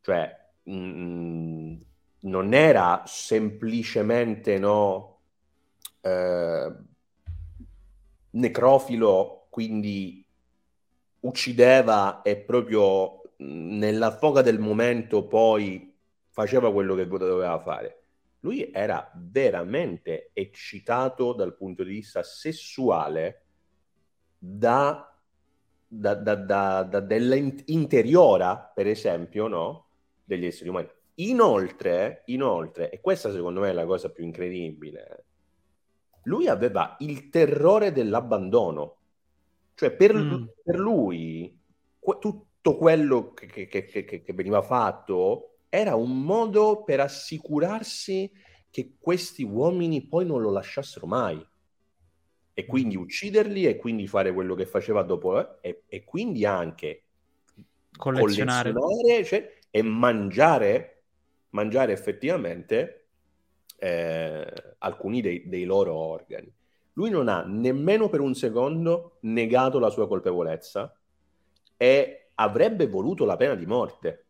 Cioè, 0.00 0.47
mm, 0.68 1.76
non 2.20 2.52
era 2.54 3.02
semplicemente 3.06 4.58
no, 4.58 5.20
eh, 6.00 6.72
necrofilo, 8.30 9.46
quindi 9.50 10.24
uccideva 11.20 12.22
e 12.22 12.36
proprio 12.36 13.22
mh, 13.36 13.78
nella 13.78 14.10
foga 14.16 14.42
del 14.42 14.58
momento 14.58 15.26
poi 15.26 15.94
faceva 16.30 16.72
quello 16.72 16.94
che 16.94 17.06
doveva 17.06 17.58
fare. 17.58 18.02
Lui 18.40 18.70
era 18.72 19.10
veramente 19.16 20.30
eccitato 20.32 21.32
dal 21.32 21.56
punto 21.56 21.82
di 21.82 21.90
vista 21.90 22.22
sessuale 22.22 23.42
da, 24.38 25.12
da, 25.86 26.14
da, 26.14 26.34
da, 26.36 26.82
da- 26.84 27.00
della 27.00 27.34
in- 27.34 27.62
interiora, 27.66 28.56
per 28.56 28.86
esempio, 28.86 29.48
no? 29.48 29.87
Degli 30.28 30.44
esseri 30.44 30.68
umani. 30.68 30.88
Inoltre, 31.16 32.22
inoltre, 32.26 32.90
e 32.90 33.00
questa 33.00 33.32
secondo 33.32 33.60
me 33.60 33.70
è 33.70 33.72
la 33.72 33.86
cosa 33.86 34.10
più 34.10 34.24
incredibile, 34.24 35.24
lui 36.24 36.46
aveva 36.48 36.96
il 37.00 37.30
terrore 37.30 37.90
dell'abbandono. 37.92 38.96
Cioè, 39.74 39.90
per, 39.92 40.14
Mm. 40.14 40.44
per 40.62 40.78
lui, 40.78 41.58
que- 41.98 42.18
tutto 42.20 42.76
quello 42.76 43.32
che, 43.32 43.46
che- 43.46 43.84
che- 43.84 44.04
che- 44.04 44.32
veniva 44.34 44.60
fatto 44.60 45.58
era 45.70 45.94
un 45.94 46.22
modo 46.22 46.82
per 46.84 47.00
assicurarsi 47.00 48.30
che 48.70 48.96
questi 48.98 49.42
uomini 49.42 50.06
poi 50.06 50.26
non 50.26 50.42
lo 50.42 50.50
lasciassero 50.50 51.06
mai. 51.06 51.44
E 52.52 52.66
quindi 52.66 52.96
ucciderli 52.96 53.66
e 53.66 53.76
quindi 53.76 54.06
fare 54.06 54.32
quello 54.32 54.54
che 54.54 54.66
faceva 54.66 55.02
dopo, 55.02 55.38
eh, 55.38 55.68
e, 55.70 55.82
e 55.88 56.04
quindi 56.04 56.44
anche 56.44 57.04
collezionare. 57.96 58.72
collezionare, 58.72 59.24
cioè, 59.24 59.57
e 59.70 59.82
mangiare, 59.82 61.04
mangiare 61.50 61.92
effettivamente 61.92 63.08
eh, 63.78 64.74
alcuni 64.78 65.20
dei, 65.20 65.48
dei 65.48 65.64
loro 65.64 65.94
organi. 65.94 66.52
Lui 66.94 67.10
non 67.10 67.28
ha 67.28 67.44
nemmeno 67.44 68.08
per 68.08 68.20
un 68.20 68.34
secondo 68.34 69.18
negato 69.20 69.78
la 69.78 69.90
sua 69.90 70.08
colpevolezza 70.08 70.92
e 71.76 72.30
avrebbe 72.34 72.86
voluto 72.88 73.24
la 73.24 73.36
pena 73.36 73.54
di 73.54 73.66
morte. 73.66 74.26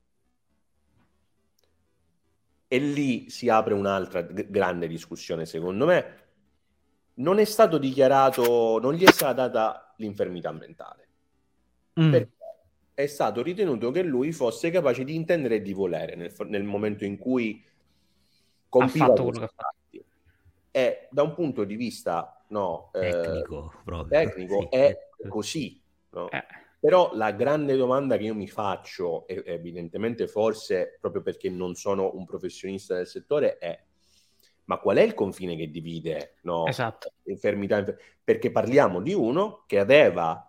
E 2.71 2.79
lì 2.79 3.31
si 3.31 3.49
apre 3.49 3.75
un'altra 3.75 4.23
g- 4.23 4.49
grande 4.51 4.87
discussione, 4.89 5.47
secondo 5.47 5.87
me. 5.87 6.27
Non 7.15 7.39
è 7.39 7.45
stato 7.45 7.79
dichiarato, 7.79 8.79
non 8.79 8.95
gli 8.95 9.05
è 9.05 9.11
stata 9.11 9.49
data 9.49 9.95
l'infermità 9.99 10.53
mentale. 10.53 11.09
Mm, 11.97 12.11
Perché? 12.11 12.38
È 12.99 13.07
stato 13.07 13.45
ritenuto 13.45 13.93
che 13.93 14.03
lui 14.03 14.33
fosse 14.33 14.73
capace 14.73 15.05
di 15.05 15.15
intendere 15.15 15.57
e 15.57 15.63
di 15.63 15.73
volere 15.73 16.17
nel, 16.17 16.35
nel 16.49 16.65
momento 16.65 17.05
in 17.05 17.17
cui 17.17 17.65
compiva 18.69 19.07
fatto 19.07 19.23
quello 19.23 19.39
che 19.39 19.45
ha 19.45 19.53
fatto. 19.55 19.77
atti. 19.87 20.05
E 20.73 21.07
da 21.09 21.23
un 21.23 21.33
punto 21.33 21.63
di 21.63 21.77
vista 21.77 22.45
no, 22.49 22.91
eh, 22.95 23.11
Tecnico, 23.11 23.73
proprio. 23.85 24.19
tecnico 24.19 24.63
Sì. 24.63 24.77
è 24.77 24.99
così. 25.29 25.81
no? 26.11 26.29
Eh, 26.29 26.45
Però 26.81 27.15
la 27.15 27.31
grande 27.31 27.77
domanda 27.77 28.17
che 28.17 28.25
io 28.25 28.35
mi 28.35 28.49
faccio, 28.49 29.29
e 29.29 29.45
evidentemente 29.47 30.27
forse 30.27 30.99
proprio 31.01 31.23
perché 31.23 31.49
non 31.51 31.77
sono 31.77 32.11
un 32.15 32.25
professionista 32.25 32.97
del 32.97 33.07
settore, 33.07 33.59
è 33.59 33.81
ma 34.65 34.79
qual 34.79 34.97
è 34.97 35.03
il 35.03 35.15
confine 35.15 35.55
che 35.55 35.71
divide 35.71 36.35
no, 36.43 36.67
esatto. 36.67 37.13
infermità? 37.27 37.79
infer- 37.79 38.01
Perché 38.25 38.51
parliamo 38.51 39.01
di 39.01 39.15
uno 39.15 39.63
che 39.69 39.79
aveva, 39.79 40.48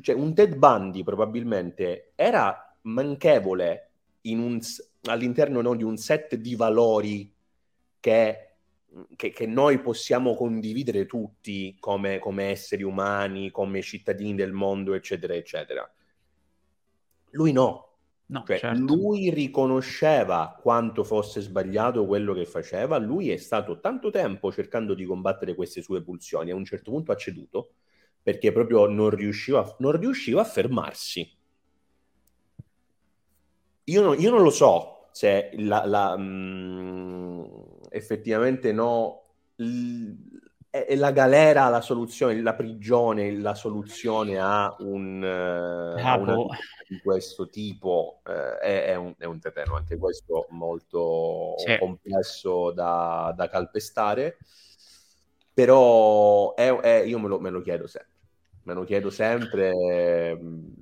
cioè 0.00 0.14
un 0.14 0.34
Ted 0.34 0.56
Bundy 0.56 1.02
probabilmente 1.02 2.12
era 2.14 2.76
manchevole 2.82 3.90
un 4.22 4.60
all'interno 5.08 5.60
no, 5.60 5.74
di 5.76 5.84
un 5.84 5.96
set 5.96 6.34
di 6.34 6.56
valori 6.56 7.32
che, 8.00 8.48
che- 9.14 9.30
che 9.30 9.46
noi 9.46 9.78
possiamo 9.80 10.34
condividere 10.34 11.06
tutti 11.06 11.76
come, 11.78 12.18
come 12.18 12.50
esseri 12.50 12.82
umani, 12.82 13.50
come 13.50 13.82
cittadini 13.82 14.34
del 14.34 14.52
mondo, 14.52 14.94
eccetera, 14.94 15.34
eccetera. 15.34 15.88
Lui 17.30 17.52
no, 17.52 17.82
No, 18.28 18.42
cioè, 18.44 18.58
certo. 18.58 18.82
lui 18.82 19.30
riconosceva 19.30 20.58
quanto 20.60 21.04
fosse 21.04 21.40
sbagliato 21.40 22.06
quello 22.06 22.34
che 22.34 22.44
faceva, 22.44 22.98
lui 22.98 23.30
è 23.30 23.36
stato 23.36 23.78
tanto 23.78 24.10
tempo 24.10 24.50
cercando 24.50 24.94
di 24.94 25.04
combattere 25.04 25.54
queste 25.54 25.80
sue 25.80 26.02
pulsioni, 26.02 26.50
a 26.50 26.56
un 26.56 26.64
certo 26.64 26.90
punto 26.90 27.12
ha 27.12 27.16
ceduto 27.16 27.74
perché 28.26 28.50
proprio 28.50 28.86
non 28.88 29.10
riusciva, 29.10 29.76
non 29.78 29.92
riusciva 29.92 30.40
a 30.40 30.44
fermarsi. 30.44 31.32
Io 33.84 34.02
non, 34.02 34.18
io 34.18 34.30
non 34.32 34.42
lo 34.42 34.50
so 34.50 35.06
se 35.12 35.50
la, 35.58 35.86
la, 35.86 36.16
mh, 36.16 37.82
effettivamente 37.90 38.72
no, 38.72 39.22
l- 39.54 40.10
è, 40.68 40.86
è 40.86 40.96
la 40.96 41.12
galera 41.12 41.68
la 41.68 41.80
soluzione, 41.80 42.42
la 42.42 42.54
prigione 42.54 43.30
la 43.38 43.54
soluzione 43.54 44.40
a 44.40 44.74
un, 44.80 45.20
vita 46.24 46.58
di 46.88 46.98
questo 47.00 47.48
tipo 47.48 48.22
eh, 48.26 48.58
è, 48.58 48.84
è 48.86 48.94
un, 48.96 49.14
è 49.16 49.24
un 49.24 49.38
terreno 49.38 49.76
anche 49.76 49.96
questo 49.98 50.48
molto 50.50 51.54
Sì. 51.58 51.78
complesso 51.78 52.72
da, 52.72 53.32
da 53.36 53.48
calpestare, 53.48 54.38
però 55.54 56.54
è- 56.54 56.74
è- 56.80 57.02
io 57.04 57.18
me 57.18 57.28
lo, 57.28 57.38
me 57.40 57.50
lo 57.50 57.60
chiedo 57.60 57.86
sempre, 57.86 58.10
me 58.66 58.74
lo 58.74 58.84
chiedo 58.84 59.10
sempre, 59.10 60.36
mh, 60.36 60.72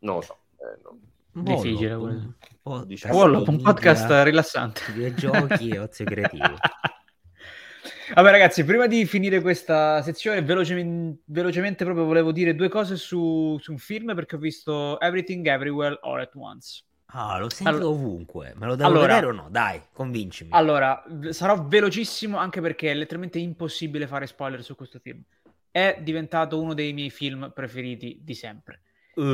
non 0.00 0.14
lo 0.16 0.20
so. 0.22 0.38
eh, 0.58 0.78
non- 0.82 1.08
Difficile 1.32 1.94
quello. 1.96 2.34
po' 2.60 2.84
Diciamo 2.84 3.14
Wallop, 3.16 3.46
un 3.48 3.62
podcast 3.62 4.10
rilassante. 4.24 4.80
videogiochi 4.92 5.68
e 5.68 5.78
ozio 5.78 6.04
creativo. 6.04 6.56
Vabbè, 8.14 8.30
ragazzi, 8.32 8.64
prima 8.64 8.86
di 8.88 9.06
finire 9.06 9.40
questa 9.40 10.02
sezione, 10.02 10.42
velocemente, 10.42 11.22
velocemente 11.26 11.84
proprio 11.84 12.04
volevo 12.04 12.32
dire 12.32 12.56
due 12.56 12.68
cose 12.68 12.96
su, 12.96 13.56
su 13.60 13.70
un 13.70 13.78
film 13.78 14.14
perché 14.16 14.34
ho 14.34 14.38
visto 14.38 14.98
Everything 14.98 15.46
Everywhere 15.46 15.96
All 16.02 16.18
at 16.20 16.34
Once. 16.34 16.82
Ah, 17.12 17.38
lo 17.38 17.48
sento 17.48 17.70
Allora- 17.70 17.86
ovunque. 17.86 18.52
Me 18.56 18.66
lo 18.66 18.74
devo 18.74 18.88
Allora- 18.88 19.06
vedere 19.14 19.26
o 19.26 19.32
no? 19.32 19.46
Dai, 19.50 19.80
convincimi. 19.92 20.50
Allora, 20.52 21.02
sarò 21.30 21.64
velocissimo 21.64 22.36
anche 22.36 22.60
perché 22.60 22.90
è 22.90 22.94
letteralmente 22.94 23.38
impossibile 23.38 24.08
fare 24.08 24.26
spoiler 24.26 24.62
su 24.64 24.74
questo 24.74 24.98
film. 24.98 25.22
È 25.70 25.98
diventato 26.02 26.60
uno 26.60 26.74
dei 26.74 26.92
miei 26.92 27.10
film 27.10 27.52
preferiti 27.54 28.18
di 28.22 28.34
sempre. 28.34 28.82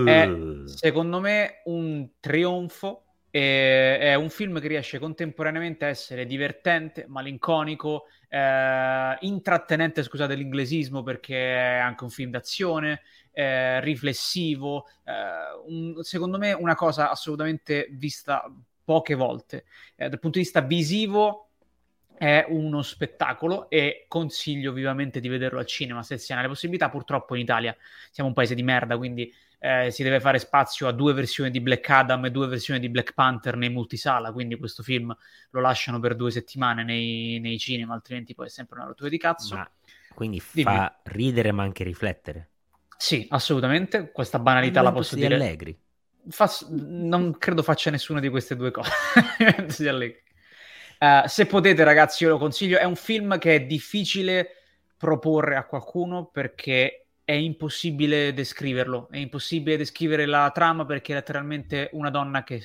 È 0.02 0.30
Uh, 0.32 0.66
secondo 0.66 1.20
me 1.20 1.62
un 1.64 2.08
trionfo. 2.20 3.02
È 3.36 4.14
un 4.14 4.30
film 4.30 4.58
che 4.60 4.68
riesce 4.68 4.98
contemporaneamente 4.98 5.84
a 5.84 5.88
essere 5.88 6.24
divertente, 6.24 7.04
malinconico, 7.06 8.04
eh, 8.30 9.16
intrattenente, 9.20 10.02
scusate 10.02 10.34
l'inglesismo, 10.34 11.02
perché 11.02 11.36
è 11.36 11.76
anche 11.76 12.04
un 12.04 12.10
film 12.10 12.30
d'azione, 12.30 13.02
eh, 13.32 13.80
riflessivo. 13.82 14.86
eh, 15.04 15.12
un- 15.66 16.02
secondo 16.02 16.38
me 16.38 16.52
una 16.52 16.74
cosa 16.74 17.10
assolutamente 17.10 17.88
vista 17.90 18.50
poche 18.82 19.14
volte. 19.14 19.66
Eh, 19.96 20.08
dal 20.08 20.18
punto 20.18 20.38
di 20.38 20.44
vista 20.44 20.62
visivo 20.62 21.45
è 22.16 22.46
uno 22.48 22.82
spettacolo 22.82 23.68
e 23.68 24.06
consiglio 24.08 24.72
vivamente 24.72 25.20
di 25.20 25.28
vederlo 25.28 25.58
al 25.58 25.66
cinema 25.66 26.02
se 26.02 26.18
si 26.18 26.32
ha 26.32 26.40
le 26.40 26.48
possibilità. 26.48 26.88
Purtroppo 26.88 27.34
in 27.34 27.42
Italia 27.42 27.76
siamo 28.10 28.28
un 28.30 28.34
paese 28.34 28.54
di 28.54 28.62
merda, 28.62 28.96
quindi 28.96 29.32
eh, 29.58 29.90
si 29.90 30.02
deve 30.02 30.20
fare 30.20 30.38
spazio 30.38 30.86
a 30.86 30.92
due 30.92 31.12
versioni 31.12 31.50
di 31.50 31.60
Black 31.60 31.88
Adam 31.88 32.26
e 32.26 32.30
due 32.30 32.46
versioni 32.46 32.78
di 32.78 32.88
Black 32.88 33.14
Panther 33.14 33.56
nei 33.56 33.70
multisala, 33.70 34.32
quindi 34.32 34.56
questo 34.56 34.82
film 34.82 35.14
lo 35.50 35.60
lasciano 35.60 35.98
per 35.98 36.14
due 36.14 36.30
settimane 36.30 36.84
nei, 36.84 37.38
nei 37.40 37.58
cinema, 37.58 37.94
altrimenti 37.94 38.34
poi 38.34 38.46
è 38.46 38.50
sempre 38.50 38.78
una 38.78 38.86
rottura 38.86 39.08
di 39.08 39.18
cazzo. 39.18 39.56
ma 39.56 39.70
quindi 40.14 40.42
Dimmi. 40.50 40.64
fa 40.64 40.98
ridere 41.04 41.52
ma 41.52 41.62
anche 41.62 41.84
riflettere. 41.84 42.50
Sì, 42.96 43.26
assolutamente, 43.30 44.10
questa 44.10 44.38
banalità 44.38 44.80
la 44.80 44.92
posso 44.92 45.14
di 45.14 45.22
dire. 45.22 45.34
Allegri. 45.34 45.78
Fa- 46.28 46.50
non 46.70 47.36
credo 47.38 47.62
faccia 47.62 47.90
nessuna 47.90 48.20
di 48.20 48.28
queste 48.28 48.56
due 48.56 48.70
cose. 48.70 48.90
Sia 49.68 49.90
Allegri. 49.90 50.22
Eh, 50.98 51.22
se 51.26 51.46
potete, 51.46 51.84
ragazzi, 51.84 52.24
io 52.24 52.30
lo 52.30 52.38
consiglio. 52.38 52.78
È 52.78 52.84
un 52.84 52.96
film 52.96 53.38
che 53.38 53.54
è 53.54 53.60
difficile 53.64 54.50
proporre 54.96 55.56
a 55.56 55.64
qualcuno 55.64 56.26
perché 56.26 57.06
è 57.24 57.32
impossibile 57.32 58.32
descriverlo. 58.32 59.08
È 59.10 59.18
impossibile 59.18 59.76
descrivere 59.76 60.26
la 60.26 60.50
trama 60.54 60.84
perché 60.84 61.12
è 61.12 61.16
letteralmente 61.16 61.90
una 61.92 62.10
donna 62.10 62.42
che 62.44 62.64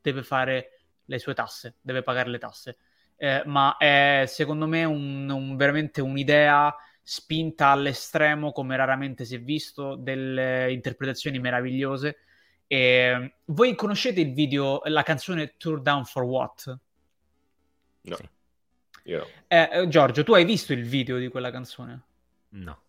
deve 0.00 0.22
fare 0.22 0.80
le 1.06 1.18
sue 1.18 1.34
tasse, 1.34 1.76
deve 1.80 2.02
pagare 2.02 2.30
le 2.30 2.38
tasse. 2.38 2.76
Eh, 3.16 3.42
ma 3.46 3.76
è 3.76 4.24
secondo 4.26 4.66
me 4.66 4.84
un, 4.84 5.28
un- 5.30 5.56
veramente 5.56 6.00
un'idea 6.00 6.74
spinta 7.02 7.68
all'estremo 7.68 8.52
come 8.52 8.76
raramente 8.76 9.24
si 9.24 9.36
è 9.36 9.40
visto, 9.40 9.94
delle 9.96 10.72
interpretazioni 10.72 11.38
meravigliose. 11.38 12.16
E, 12.66 13.34
voi 13.46 13.74
conoscete 13.74 14.20
il 14.20 14.32
video, 14.32 14.80
la 14.84 15.02
canzone 15.02 15.54
Tour 15.56 15.80
Down 15.80 16.04
for 16.04 16.22
What? 16.24 16.78
No, 18.04 18.16
Sì. 18.16 18.28
io 19.04 19.18
no. 19.18 19.26
Eh, 19.48 19.68
eh, 19.72 19.88
Giorgio, 19.88 20.24
tu 20.24 20.34
hai 20.34 20.44
visto 20.44 20.72
il 20.72 20.84
video 20.84 21.18
di 21.18 21.28
quella 21.28 21.50
canzone? 21.50 22.02
No. 22.50 22.82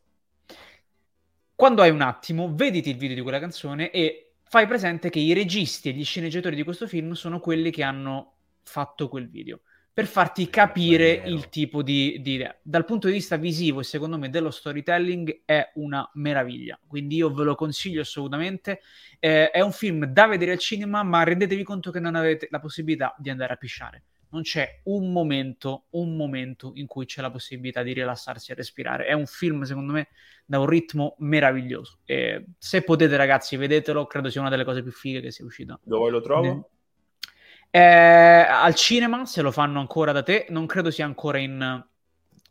Quando 1.55 1.81
hai 1.81 1.89
un 1.89 2.01
attimo, 2.01 2.53
vediti 2.53 2.89
il 2.89 2.97
video 2.97 3.15
di 3.15 3.21
quella 3.21 3.39
canzone 3.39 3.89
e 3.91 4.33
fai 4.43 4.67
presente 4.67 5.09
che 5.09 5.19
i 5.19 5.33
registi 5.33 5.89
e 5.89 5.93
gli 5.93 6.03
sceneggiatori 6.03 6.55
di 6.55 6.63
questo 6.63 6.87
film 6.87 7.13
sono 7.13 7.39
quelli 7.39 7.71
che 7.71 7.83
hanno 7.83 8.33
fatto 8.63 9.07
quel 9.07 9.29
video 9.29 9.61
per 9.95 10.07
farti 10.07 10.49
capire 10.49 11.21
il 11.25 11.47
tipo 11.47 11.81
di, 11.81 12.19
di 12.21 12.33
idea. 12.33 12.53
Dal 12.61 12.83
punto 12.83 13.07
di 13.07 13.13
vista 13.13 13.37
visivo 13.37 13.79
e 13.79 13.85
secondo 13.85 14.17
me 14.17 14.29
dello 14.29 14.51
storytelling 14.51 15.43
è 15.45 15.71
una 15.75 16.09
meraviglia, 16.15 16.77
quindi 16.85 17.15
io 17.15 17.33
ve 17.33 17.45
lo 17.45 17.55
consiglio 17.55 18.01
assolutamente. 18.01 18.81
Eh, 19.19 19.49
è 19.51 19.61
un 19.61 19.71
film 19.71 20.03
da 20.07 20.27
vedere 20.27 20.51
al 20.51 20.59
cinema, 20.59 21.01
ma 21.03 21.23
rendetevi 21.23 21.63
conto 21.63 21.91
che 21.91 22.01
non 22.01 22.15
avete 22.15 22.49
la 22.51 22.59
possibilità 22.59 23.15
di 23.17 23.29
andare 23.29 23.53
a 23.53 23.55
pisciare. 23.55 24.03
Non 24.29 24.41
c'è 24.41 24.81
un 24.85 25.11
momento, 25.11 25.85
un 25.91 26.15
momento 26.17 26.71
in 26.75 26.87
cui 26.87 27.05
c'è 27.05 27.21
la 27.21 27.31
possibilità 27.31 27.83
di 27.83 27.93
rilassarsi 27.93 28.51
e 28.51 28.55
respirare. 28.55 29.05
È 29.05 29.13
un 29.13 29.25
film, 29.25 29.63
secondo 29.63 29.93
me, 29.93 30.09
da 30.45 30.59
un 30.59 30.65
ritmo 30.67 31.15
meraviglioso. 31.19 31.99
E 32.05 32.45
se 32.57 32.83
potete, 32.83 33.15
ragazzi, 33.17 33.55
vedetelo, 33.55 34.05
credo 34.07 34.29
sia 34.29 34.41
una 34.41 34.49
delle 34.49 34.65
cose 34.65 34.83
più 34.83 34.91
fighe 34.91 35.21
che 35.21 35.31
sia 35.31 35.45
uscita. 35.45 35.79
Dove 35.83 36.09
lo 36.11 36.21
trovo? 36.21 36.69
Eh, 37.69 37.79
al 38.49 38.73
cinema, 38.75 39.25
se 39.25 39.41
lo 39.41 39.51
fanno 39.51 39.79
ancora 39.79 40.11
da 40.11 40.23
te, 40.23 40.45
non 40.49 40.65
credo 40.65 40.91
sia 40.91 41.05
ancora 41.05 41.37
in, 41.39 41.85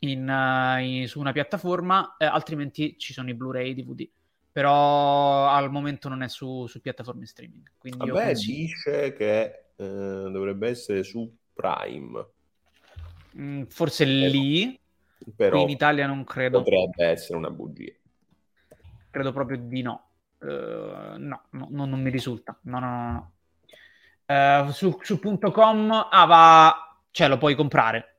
in, 0.01 0.29
eh, 0.29 0.85
in- 1.01 1.09
su 1.09 1.19
una 1.21 1.33
piattaforma, 1.33 2.17
eh, 2.19 2.27
altrimenti 2.27 2.97
ci 2.99 3.13
sono 3.13 3.31
i 3.31 3.35
Blu-ray, 3.35 3.75
DVD. 3.75 4.09
Però 4.53 5.49
al 5.49 5.71
momento 5.71 6.09
non 6.09 6.23
è 6.23 6.29
su, 6.29 6.67
su 6.67 6.81
piattaforme 6.81 7.27
streaming. 7.27 7.73
Quindi 7.79 8.07
Vabbè, 8.07 8.17
consiglio. 8.21 8.67
dice 8.69 9.13
che 9.15 9.45
eh, 9.77 9.85
dovrebbe 10.31 10.69
essere 10.69 11.03
su 11.03 11.33
Prime, 11.55 12.27
Mm, 13.37 13.65
forse 13.65 14.05
lì, 14.05 14.79
però 15.35 15.61
in 15.63 15.69
Italia 15.71 16.07
non 16.07 16.25
credo. 16.25 16.63
potrebbe 16.63 17.07
essere 17.07 17.37
una 17.37 17.51
bugia. 17.51 17.93
Credo 19.11 19.33
proprio 19.33 19.59
di 19.59 19.83
no. 19.83 20.09
Eh, 20.41 21.15
no, 21.19 21.43
no, 21.51 21.69
no, 21.71 21.85
non 21.85 22.01
mi 22.01 22.11
risulta. 22.11 22.57
No, 22.63 22.79
no, 22.79 22.87
no. 22.89 23.13
no. 23.13 23.33
Eh, 24.27 24.73
su, 24.73 24.99
su 25.03 25.19
punto 25.19 25.51
.com, 25.51 25.91
ah, 25.91 26.25
va, 26.27 26.99
cioè 27.11 27.29
lo 27.29 27.39
puoi 27.39 27.55
comprare. 27.55 28.11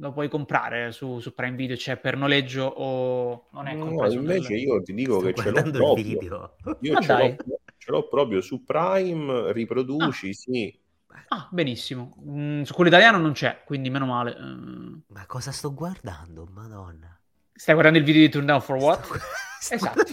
Lo 0.00 0.12
puoi 0.12 0.28
comprare 0.28 0.92
su, 0.92 1.18
su 1.18 1.34
Prime 1.34 1.56
Video, 1.56 1.74
c'è 1.74 1.96
per 1.96 2.16
noleggio 2.16 2.64
o 2.64 3.48
non 3.50 3.66
è 3.66 3.74
No, 3.74 4.06
invece 4.10 4.54
io 4.54 4.80
ti 4.82 4.94
dico 4.94 5.18
Sto 5.18 5.26
che 5.26 5.34
ce 5.34 5.50
l'ho 5.50 5.62
proprio. 5.62 5.94
video. 5.94 6.56
Io 6.80 7.00
ce 7.00 7.12
l'ho, 7.16 7.36
ce 7.76 7.90
l'ho 7.90 8.08
proprio 8.08 8.40
su 8.40 8.64
Prime, 8.64 9.52
riproduci, 9.52 10.32
sì. 10.34 10.80
Ah, 11.28 11.48
benissimo. 11.50 12.16
Mm, 12.26 12.62
su 12.62 12.72
quello 12.74 12.88
italiano 12.90 13.18
non 13.18 13.32
c'è, 13.32 13.62
quindi 13.64 13.90
meno 13.90 14.06
male. 14.06 14.30
Eh, 14.36 15.02
Ma 15.12 15.26
cosa 15.26 15.52
sto 15.52 15.74
guardando? 15.74 16.48
Madonna. 16.50 17.18
stai 17.52 17.74
guardando 17.74 17.98
il 17.98 18.04
video 18.04 18.22
di 18.22 18.28
Turn 18.30 18.46
Down 18.46 18.60
for 18.62 18.76
What? 18.76 19.04
Sto- 19.04 19.14
sto 19.60 19.74
Esatto. 19.74 20.04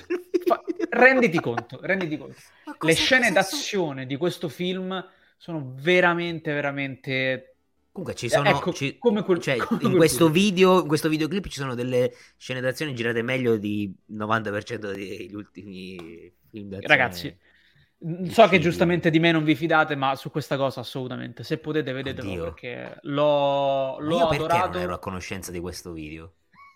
Fa- 0.46 0.62
renditi 0.90 1.40
conto, 1.40 1.80
renditi 1.82 2.18
conto. 2.18 2.36
Ma 2.66 2.72
Le 2.74 2.78
cosa- 2.78 2.94
scene 2.94 3.28
cosa 3.30 3.34
d'azione 3.34 4.06
di 4.06 4.18
questo 4.18 4.50
film 4.50 5.04
sono 5.38 5.74
veramente, 5.76 6.52
veramente... 6.54 7.50
Comunque 7.96 8.18
ci 8.20 8.28
sono 8.28 8.50
ecco, 8.50 8.74
ci- 8.74 8.98
come 8.98 9.24
quel- 9.24 9.40
cioè, 9.40 9.56
in 9.82 9.96
questo 9.96 10.30
video, 10.30 10.82
in 10.82 10.88
questo 10.88 11.08
videoclip 11.08 11.48
ci 11.48 11.60
sono 11.60 11.76
delle 11.76 12.12
scene 12.36 12.60
d'azione 12.60 12.94
girate 12.94 13.22
meglio 13.22 13.56
di 13.56 13.94
90% 14.12 14.76
degli 14.94 15.34
ultimi 15.34 15.96
film 16.50 16.70
d'azione. 16.70 16.88
Ragazzi, 16.88 17.28
mm, 17.34 17.45
so 18.30 18.48
che 18.48 18.60
giustamente 18.60 19.10
di 19.10 19.20
me 19.20 19.32
non 19.32 19.44
vi 19.44 19.56
fidate, 19.56 19.96
ma 19.96 20.16
su 20.16 20.30
questa 20.30 20.58
cosa 20.58 20.82
assolutamente. 20.82 21.44
Se 21.44 21.58
potete, 21.58 21.92
vedetelo 21.92 22.30
Oddio. 22.30 22.44
perché 22.44 22.98
l'ho, 23.02 23.98
l'ho 24.00 24.18
io 24.18 24.28
perché 24.28 24.44
adorato. 24.44 24.72
non 24.74 24.82
ero 24.82 24.94
a 24.94 25.00
conoscenza 25.00 25.52
di 25.52 25.60
questo 25.60 25.92
video? 25.92 26.34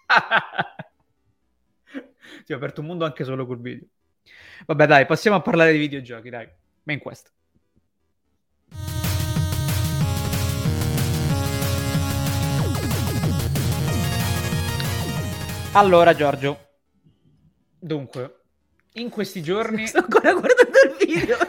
Ti 2.45 2.53
ho 2.53 2.55
aperto 2.55 2.81
un 2.81 2.87
mondo 2.87 3.05
anche 3.05 3.23
solo 3.23 3.45
col 3.45 3.61
video. 3.61 3.85
Vabbè, 4.65 4.87
dai, 4.87 5.05
passiamo 5.05 5.37
a 5.37 5.41
parlare 5.41 5.71
di 5.71 5.77
videogiochi, 5.77 6.29
dai. 6.29 6.49
Main 6.83 6.99
quest. 6.99 7.31
Allora, 15.73 16.15
Giorgio. 16.15 16.67
Dunque, 17.77 18.38
in 18.93 19.09
questi 19.09 19.41
giorni... 19.41 19.87
Sto 19.87 19.99
ancora 19.99 20.31
guardando 20.33 20.77
il 20.85 20.95
video. 21.05 21.37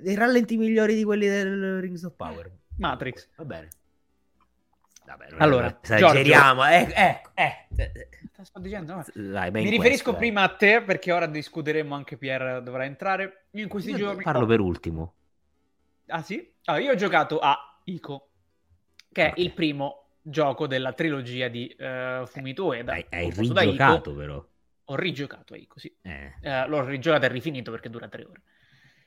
Dei 0.00 0.14
rallenti 0.14 0.56
migliori 0.56 0.94
di 0.94 1.04
quelli 1.04 1.26
del 1.26 1.80
Rings 1.80 2.02
of 2.04 2.14
Power. 2.16 2.50
Matrix. 2.78 3.28
Va 3.36 3.44
bene. 3.44 3.68
Vabbè, 5.04 5.26
Allora, 5.38 5.66
è- 5.68 5.76
esageriamo. 5.82 6.66
Eh, 6.66 6.90
ecco, 6.94 7.30
eh. 7.34 7.66
Te 7.74 8.44
sto 8.44 8.58
dicendo, 8.58 8.94
no? 8.94 9.04
Dai, 9.14 9.50
Mi 9.50 9.68
riferisco 9.68 9.80
quest, 9.82 10.04
dai. 10.04 10.16
prima 10.16 10.42
a 10.42 10.48
te 10.48 10.82
perché 10.82 11.12
ora 11.12 11.26
discuteremo 11.26 11.94
anche 11.94 12.16
Pier 12.16 12.62
dovrà 12.62 12.84
entrare. 12.86 13.44
Io 13.50 13.62
in 13.62 13.68
questi 13.68 13.90
Io 13.90 13.96
giorni 13.98 14.22
Parlo 14.22 14.46
per 14.46 14.60
ultimo. 14.60 15.14
Ah 16.08 16.22
sì? 16.22 16.50
Allora, 16.64 16.82
io 16.84 16.92
ho 16.92 16.96
giocato 16.96 17.38
a 17.38 17.78
Ico, 17.84 18.28
che 19.12 19.26
è 19.26 19.30
Ok. 19.32 19.38
il 19.38 19.52
primo 19.52 20.03
gioco 20.26 20.66
della 20.66 20.92
trilogia 20.92 21.48
di 21.48 21.66
eh, 21.68 22.22
Fumito 22.26 22.64
Ueda. 22.66 22.92
Hai, 22.92 23.06
hai 23.10 23.28
da 23.30 23.42
Ico. 23.42 23.60
rigiocato 23.60 24.14
però. 24.14 24.46
Ho 24.88 24.96
rigiocato 24.96 25.54
a 25.54 25.56
Ico, 25.56 25.78
sì. 25.78 25.94
Eh. 26.02 26.34
Eh, 26.40 26.66
l'ho 26.66 26.84
rigiocato 26.84 27.26
e 27.26 27.28
rifinito 27.28 27.70
perché 27.70 27.90
dura 27.90 28.08
tre 28.08 28.24
ore. 28.24 28.42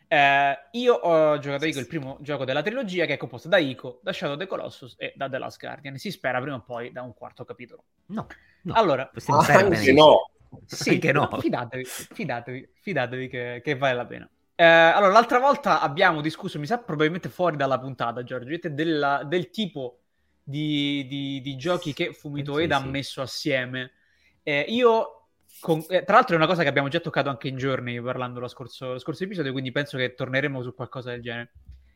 Eh, 0.07 0.57
io 0.72 0.93
ho 0.93 1.38
giocato 1.39 1.65
a 1.65 1.68
Ico, 1.68 1.80
il 1.80 1.88
primo 1.88 2.18
gioco 2.22 2.45
della 2.45 2.61
trilogia 2.61 3.05
che 3.05 3.13
è 3.13 3.18
composto 3.18 3.47
da 3.47 3.57
Ico, 3.57 3.99
da 4.03 4.13
Shadow 4.13 4.36
of 4.36 4.39
the 4.41 4.47
Colossus 4.47 4.95
e 4.97 5.13
da 5.15 5.28
The 5.28 5.38
Last 5.38 5.59
Guardian. 5.59 5.97
Si 5.97 6.11
spera 6.11 6.39
prima 6.39 6.55
o 6.55 6.61
poi 6.63 6.91
da 6.91 7.01
un 7.01 7.13
quarto 7.13 7.43
capitolo. 7.45 7.84
No, 8.07 8.28
no. 8.63 8.74
Allora, 8.74 9.07
Possiamo 9.07 9.41
stare 9.41 9.63
Anche 9.65 9.91
no. 9.93 10.30
sì, 10.65 10.91
Anche 10.91 11.11
no. 11.11 11.30
fidatevi, 11.39 11.84
fidatevi, 11.84 12.70
fidatevi 12.82 13.28
che, 13.28 13.61
che 13.63 13.76
vale 13.76 13.95
la 13.95 14.05
pena. 14.05 14.30
Eh, 14.55 14.63
allora, 14.65 15.11
l'altra 15.11 15.39
volta 15.39 15.82
abbiamo 15.82 16.22
discusso, 16.22 16.57
mi 16.57 16.65
sa 16.65 16.80
probabilmente 16.80 17.30
fuori 17.30 17.57
dalla 17.57 17.78
puntata, 17.78 18.24
Giorgio, 18.24 18.57
della- 18.70 19.24
del 19.24 19.51
tipo 19.51 19.99
di, 20.48 21.06
di- 21.08 21.41
di 21.41 21.56
giochi 21.58 21.91
che 21.91 22.14
Fumito 22.14 22.58
Eda 22.58 22.78
sì. 22.78 22.84
ha 22.84 22.86
messo 22.86 23.22
assieme. 23.22 23.91
Eh, 24.43 24.62
io, 24.70 25.28
con- 25.60 25.84
eh, 25.89 26.04
tra 26.06 26.16
l'altro, 26.16 26.36
è 26.36 26.38
una 26.38 26.48
cosa 26.48 26.64
che 26.64 26.70
abbiamo 26.70 26.88
già 26.88 27.02
toccato 27.02 27.28
anche 27.28 27.50
in 27.50 27.58
giorni 27.58 28.02
parlando 28.02 28.39
lo 28.39 28.48
scorso, 28.48 28.93
lo 28.93 29.00
scorso 29.00 29.26
episodio, 29.26 29.52
quindi 29.52 29.74
penso 29.74 29.98
che 29.98 30.14
torneremo 30.14 30.64
su 30.64 30.74
qualcosa 30.74 31.10
del 31.12 31.22
genere. 31.22 31.52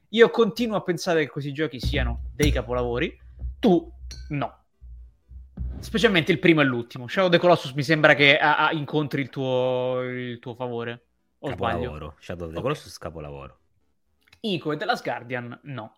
Io 0.10 0.30
continuo 0.30 0.76
a 0.76 0.82
pensare 0.82 1.24
che 1.24 1.30
questi 1.32 1.54
giochi 1.54 1.80
siano 1.80 2.24
dei 2.36 2.52
capolavori, 2.52 3.18
tu 3.60 3.90
no. 4.30 4.58
Specialmente 5.80 6.34
il 6.34 6.40
primo 6.40 6.60
e 6.60 6.66
l'ultimo. 6.66 7.08
Shadow 7.08 7.28
of 7.28 7.32
the 7.32 7.40
Colossus 7.40 7.72
mi 7.72 7.84
sembra 7.84 8.14
che 8.16 8.38
ah, 8.38 8.68
ah, 8.68 8.74
incontri 8.74 9.22
il 9.22 9.30
tuo, 9.30 10.02
il 10.02 10.40
tuo 10.40 10.56
favore. 10.56 11.06
O 11.40 11.50
sbaglio? 11.52 11.80
Capolavoro. 11.80 12.16
Shadow 12.20 12.48
of 12.48 12.52
the 12.52 12.58
Ok. 12.58 12.64
Colossus 12.64 12.98
capolavoro. 12.98 13.60
Ico 14.42 14.74
e 14.74 14.78
The 14.78 14.86
Last 14.86 15.04
Guardian, 15.04 15.58
no. 15.64 15.96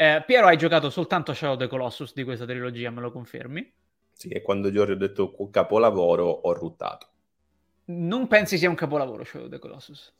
Eh, 0.00 0.22
Piero, 0.24 0.46
hai 0.46 0.56
giocato 0.56 0.90
soltanto 0.90 1.32
a 1.32 1.34
Shadow 1.34 1.54
of 1.56 1.60
the 1.60 1.66
Colossus 1.66 2.12
di 2.14 2.22
questa 2.22 2.44
trilogia, 2.44 2.88
me 2.90 3.00
lo 3.00 3.10
confermi? 3.10 3.72
Sì, 4.12 4.28
e 4.28 4.42
quando 4.42 4.70
Giorgio 4.70 4.92
ha 4.92 4.96
detto 4.96 5.34
capolavoro 5.50 6.24
ho 6.24 6.52
ruttato. 6.52 7.06
Non 7.86 8.28
pensi 8.28 8.58
sia 8.58 8.68
un 8.68 8.76
capolavoro 8.76 9.24
Shadow 9.24 9.46
of 9.46 9.52
the 9.52 9.58
Colossus? 9.58 10.14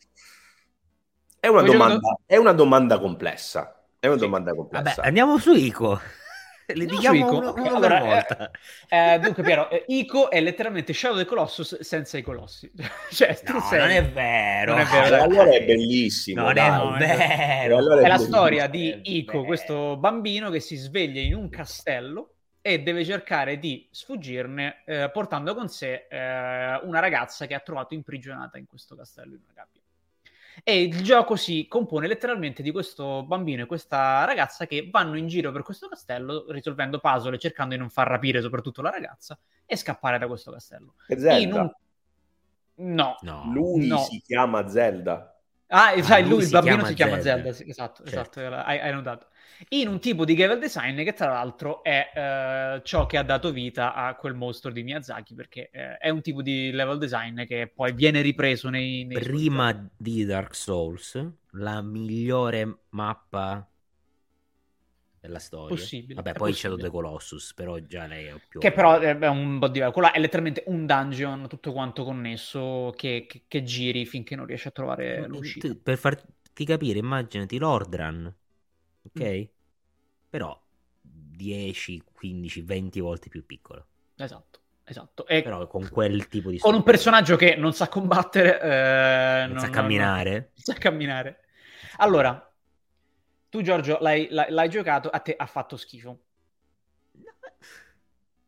È 1.39 1.47
una, 1.47 1.63
domanda, 1.63 1.95
giocato- 1.95 2.23
è 2.27 2.37
una 2.37 2.53
domanda 2.53 2.99
complessa. 2.99 3.85
È 4.01 4.07
una 4.09 4.17
Sì. 4.17 4.23
domanda 4.25 4.51
Vabbè, 4.53 4.61
complessa. 4.69 5.03
andiamo 5.03 5.39
su 5.39 5.53
Ico. 5.53 6.01
Le 6.75 6.87
diciamo 6.87 7.25
su 7.27 7.35
Ico. 7.35 7.37
uno, 7.37 7.55
uno 7.57 7.77
allora, 7.77 7.89
per 7.89 7.99
volta. 7.99 8.51
Eh, 8.89 9.19
dunque, 9.21 9.43
Piero, 9.43 9.71
eh, 9.71 9.85
Ico 9.89 10.31
è 10.31 10.41
letteralmente 10.41 10.93
Shadow 10.93 11.17
of 11.17 11.23
the 11.23 11.29
Colossus 11.29 11.81
senza 11.81 12.19
i 12.19 12.23
colossi. 12.23 12.71
cioè, 13.11 13.39
No, 13.43 13.61
sei- 13.61 13.79
non 13.79 13.91
è 13.91 14.11
vero. 14.11 14.73
Non 14.73 14.81
è 14.81 14.85
vero, 14.87 15.23
allora 15.23 15.51
è 15.55 15.65
bellissimo. 15.65 16.43
Non 16.43 16.53
dai. 16.53 16.67
è 16.67 16.71
no, 16.71 16.95
è 16.97 16.99
vero. 16.99 17.77
Allora 17.79 18.03
È 18.03 18.07
la 18.07 18.19
bellissimo. 18.19 18.37
storia 18.37 18.69
È 18.69 18.69
di 18.69 19.01
Ico, 19.19 19.45
questo 19.45 19.97
bambino 19.97 20.51
che 20.51 20.61
si 20.61 20.77
sveglia 20.77 21.21
in 21.21 21.35
un 21.35 21.49
castello 21.49 22.35
e 22.61 22.83
deve 22.83 23.05
cercare 23.05 23.59
di 23.59 23.89
sfuggirne 23.91 24.83
eh, 24.85 25.11
portando 25.11 25.55
con 25.55 25.69
sé 25.69 26.07
eh, 26.09 26.77
una 26.83 26.99
ragazza 27.01 27.47
che 27.47 27.55
ha 27.55 27.61
trovato 27.61 27.95
imprigionata 27.95 28.59
in 28.59 28.67
questo 28.67 28.95
castello 28.97 29.35
in 29.35 29.41
una 29.43 29.53
gabbia. 29.55 29.78
E 30.65 30.83
il 30.83 31.03
gioco 31.03 31.37
si 31.37 31.67
compone 31.69 32.07
letteralmente 32.07 32.63
di 32.63 32.71
questo 32.71 33.23
bambino 33.25 33.63
e 33.63 33.67
questa 33.67 34.25
ragazza 34.25 34.67
che 34.67 34.89
vanno 34.91 35.17
in 35.17 35.27
giro 35.29 35.53
per 35.53 35.63
questo 35.63 35.89
castello 35.89 36.47
risolvendo 36.51 36.99
puzzle 36.99 37.37
e 37.37 37.39
cercando 37.39 37.75
di 37.75 37.81
non 37.81 37.91
far 37.91 38.09
rapire 38.09 38.41
soprattutto 38.41 38.83
la 38.83 38.91
ragazza 38.91 39.39
e 39.65 39.77
scappare 39.77 40.19
da 40.19 40.27
questo 40.27 40.51
castello. 40.51 40.95
È 41.07 41.17
Zelda. 41.17 41.39
In 41.39 41.53
un- 41.53 41.73
No. 42.95 43.17
No. 43.23 43.51
Lui 43.53 43.87
No. 43.89 43.99
si 43.99 44.21
chiama 44.25 44.69
Zelda. 44.69 45.35
Ah, 45.71 45.89
Ah, 45.93 46.03
sai, 46.03 46.23
lui 46.23 46.31
lui, 46.31 46.43
il 46.45 46.51
bambino 46.51 46.75
chiama 46.77 46.89
si 46.89 46.95
chiama 46.95 47.21
Zelda. 47.21 47.43
Zelda, 47.43 47.53
sì, 47.53 47.69
esatto, 47.69 48.05
Certo. 48.05 48.41
esatto, 48.41 48.55
hai, 48.67 48.79
hai 48.79 48.93
notato. 48.93 49.27
In 49.71 49.89
un 49.89 49.99
tipo 50.01 50.25
di 50.25 50.37
level 50.37 50.59
design 50.59 51.03
che 51.03 51.13
tra 51.13 51.29
l'altro 51.29 51.83
è 51.83 52.11
eh, 52.15 52.81
ciò 52.85 53.07
che 53.07 53.17
ha 53.17 53.23
dato 53.23 53.51
vita 53.53 53.95
a 53.95 54.15
quel 54.15 54.35
mostro 54.35 54.71
di 54.71 54.83
Miyazaki, 54.83 55.35
perché 55.35 55.71
eh, 55.73 55.97
è 55.99 56.09
un 56.11 56.21
tipo 56.23 56.43
di 56.43 56.71
level 56.71 56.99
design 56.99 57.45
che 57.45 57.71
poi 57.75 57.93
viene 57.93 58.21
ripreso 58.21 58.69
nei... 58.69 59.05
nei 59.05 59.19
Prima 59.19 59.91
di 59.97 60.25
Dark 60.25 60.55
Souls, 60.55 61.21
la 61.53 61.83
migliore 61.83 62.79
mappa 62.91 63.69
della 65.21 65.41
storia. 65.41 65.77
Possibile, 65.77 66.15
Vabbè, 66.15 66.33
poi 66.33 66.51
possibile. 66.53 66.57
Shadow 66.57 66.77
of 66.77 66.83
the 66.83 66.91
Colossus, 66.91 67.55
però 67.55 67.79
già 67.81 68.07
lei 68.07 68.27
è 68.27 68.35
più... 68.49 68.61
Che 68.61 68.73
però 68.73 68.99
è 68.99 69.29
un 69.29 69.59
po' 69.59 69.69
diverso. 69.69 69.93
Quello 69.93 70.09
là 70.09 70.15
è 70.15 70.21
letteralmente 70.21 70.63
un 70.67 70.87
dungeon 70.87 71.49
tutto 71.49 71.73
quanto 71.73 72.05
connesso 72.05 72.93
che, 72.97 73.27
che- 73.29 73.43
che 73.49 73.63
giri 73.63 74.07
finché 74.07 74.37
non 74.37 74.47
riesci 74.47 74.69
a 74.69 74.71
trovare 74.71 75.27
l'uscita. 75.27 75.75
Per 75.83 75.99
farti 75.99 76.65
capire, 76.65 76.99
immaginati 77.01 77.59
l'Ordran, 77.59 78.33
ok? 79.03 79.23
Mm. 79.23 79.43
Però 80.31 80.61
10, 81.01 82.03
15, 82.13 82.63
20 82.63 83.01
volte 83.01 83.29
più 83.29 83.45
piccolo. 83.47 83.87
Esatto, 84.17 84.61
esatto. 84.85 85.27
E 85.27 85.43
Però 85.43 85.67
con 85.67 85.89
quel 85.91 86.29
tipo 86.29 86.51
di... 86.51 86.59
con 86.59 86.75
un 86.75 86.83
personaggio 86.83 87.37
che 87.37 87.55
non 87.57 87.73
sa 87.73 87.89
combattere, 87.89 88.61
eh, 88.61 89.47
Non 89.47 89.59
sa 89.59 89.71
camminare. 89.71 90.51
sa 90.55 90.75
camminare. 90.75 91.41
Allora, 91.99 92.53
tu 93.49 93.63
Giorgio 93.63 93.99
l'hai, 94.01 94.29
l'hai- 94.31 94.51
l'hai 94.51 94.69
giocato, 94.69 95.09
a 95.09 95.21
te 95.21 95.35
ha 95.37 95.47
fatto 95.47 95.77
schifo. 95.77 96.19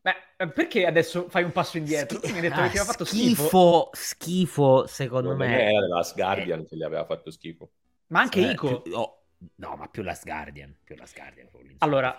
Beh, 0.02 0.14
eh, 0.38 0.48
perché 0.48 0.86
adesso 0.86 1.28
fai 1.28 1.42
un 1.44 1.52
passo 1.52 1.76
indietro? 1.76 2.18
Tu 2.20 2.28
mi 2.30 2.36
hai 2.36 2.40
detto 2.40 2.54
Ah, 2.54 2.62
che 2.64 2.70
ti 2.70 2.78
aveva 2.78 2.84
fatto 2.92 3.04
schifo. 3.04 3.42
schifo, 3.42 3.90
schifo, 3.92 4.86
secondo 4.86 5.28
Non 5.30 5.38
me. 5.38 5.62
era 5.72 5.86
Last 5.88 6.14
Guardian 6.14 6.64
che 6.66 6.76
gli 6.76 6.82
aveva 6.82 7.04
fatto 7.04 7.30
schifo. 7.30 7.70
Ma 8.08 8.20
anche 8.20 8.40
Eh, 8.40 8.50
Ico. 8.52 8.80
più- 8.80 8.94
oh, 8.94 9.19
no, 9.56 9.76
ma 9.76 9.88
più 9.88 10.02
Last 10.02 10.24
Guardian. 10.24 10.74
Più 10.84 10.94
Last 10.96 11.16
Guardian. 11.16 11.48
Allora, 11.78 12.16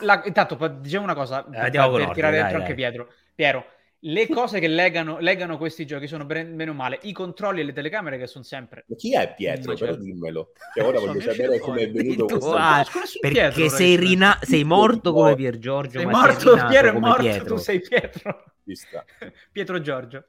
la- 0.00 0.22
intanto, 0.24 0.56
diciamo 0.68 1.04
una 1.04 1.14
cosa, 1.14 1.42
per, 1.42 1.60
con 1.60 1.70
per 1.70 1.80
ordine, 1.80 2.12
tirare 2.12 2.36
dentro 2.36 2.52
dai. 2.52 2.60
anche 2.62 2.74
Pietro. 2.74 3.12
Piero, 3.34 3.66
le 4.00 4.28
cose 4.28 4.60
che 4.60 4.68
legano, 4.68 5.18
legano 5.18 5.56
questi 5.58 5.84
giochi 5.86 6.06
sono 6.06 6.24
bene 6.24 6.44
meno 6.50 6.72
male 6.72 6.98
i 7.02 7.12
controlli 7.12 7.60
e 7.60 7.64
le 7.64 7.72
telecamere 7.72 8.18
che 8.18 8.26
sono 8.26 8.44
sempre... 8.44 8.84
Ma 8.86 8.94
chi 8.94 9.14
è 9.14 9.34
Pietro? 9.34 9.74
Però 9.74 9.86
certo. 9.92 10.02
dimmelo. 10.02 10.52
Che 10.72 10.82
ora 10.82 10.98
So, 11.00 11.06
voglio 11.06 11.20
sapere 11.20 11.58
come 11.58 11.80
è 11.82 11.90
venuto 11.90 12.24
questo. 12.26 12.54
ah, 12.54 12.84
perché 13.20 13.50
Pietro, 13.50 13.68
sei, 13.68 13.96
rina- 13.96 14.38
sei 14.42 14.64
morto 14.64 15.12
come 15.12 15.34
Pier 15.34 15.58
Giorgio, 15.58 15.98
Sei 15.98 16.06
ma 16.06 16.20
morto, 16.20 16.56
sei 16.56 16.66
Piero 16.66 16.88
è 16.88 16.92
morto, 16.98 17.22
Pietro. 17.22 17.44
tu 17.46 17.56
sei 17.56 17.80
Pietro. 17.80 18.44
Pietro 19.52 19.80
Giorgio. 19.80 20.24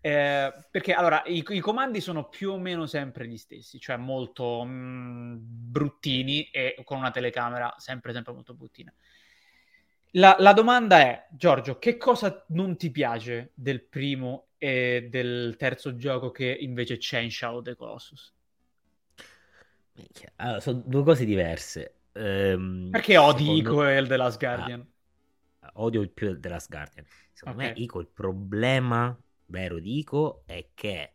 Eh, 0.00 0.52
perché 0.70 0.92
allora 0.94 1.22
i, 1.26 1.44
i 1.48 1.60
comandi 1.60 2.00
sono 2.00 2.28
più 2.28 2.52
o 2.52 2.58
meno 2.58 2.86
sempre 2.86 3.26
gli 3.26 3.36
stessi, 3.36 3.78
cioè 3.80 3.96
molto 3.96 4.62
mm, 4.64 5.36
bruttini 5.40 6.44
e 6.50 6.76
con 6.84 6.98
una 6.98 7.10
telecamera 7.10 7.74
sempre, 7.78 8.12
sempre 8.12 8.32
molto 8.32 8.54
bruttina. 8.54 8.92
La, 10.12 10.34
la 10.40 10.52
domanda 10.52 10.98
è, 11.00 11.28
Giorgio, 11.30 11.78
che 11.78 11.96
cosa 11.96 12.44
non 12.48 12.76
ti 12.76 12.90
piace 12.90 13.52
del 13.54 13.82
primo 13.84 14.48
e 14.58 15.06
del 15.10 15.54
terzo 15.56 15.94
gioco 15.96 16.30
che 16.32 16.46
invece 16.60 16.96
c'è 16.96 17.18
in 17.20 17.30
Shadow 17.30 17.58
of 17.58 17.64
the 17.64 17.76
Colossus? 17.76 18.34
Allora, 20.36 20.60
sono 20.60 20.82
due 20.86 21.02
cose 21.04 21.24
diverse. 21.24 21.94
Ehm, 22.12 23.02
Perché 23.04 23.16
odi 23.16 23.44
secondo- 23.44 23.58
Ico 23.58 23.84
e 23.86 23.96
il 23.96 24.08
The 24.08 24.16
Last 24.16 24.38
Ah, 24.50 24.70
Guardian? 24.70 24.84
odio 25.74 26.08
più 26.10 26.38
The 26.38 26.48
Last 26.48 26.70
Guardian. 26.70 27.06
Secondo 27.32 27.56
Ok. 27.56 27.62
me, 27.62 27.72
Ico, 27.74 28.00
il 28.00 28.08
problema 28.08 29.16
vero 29.46 29.78
di 29.80 29.98
Ico 29.98 30.42
è 30.46 30.68
che 30.74 31.12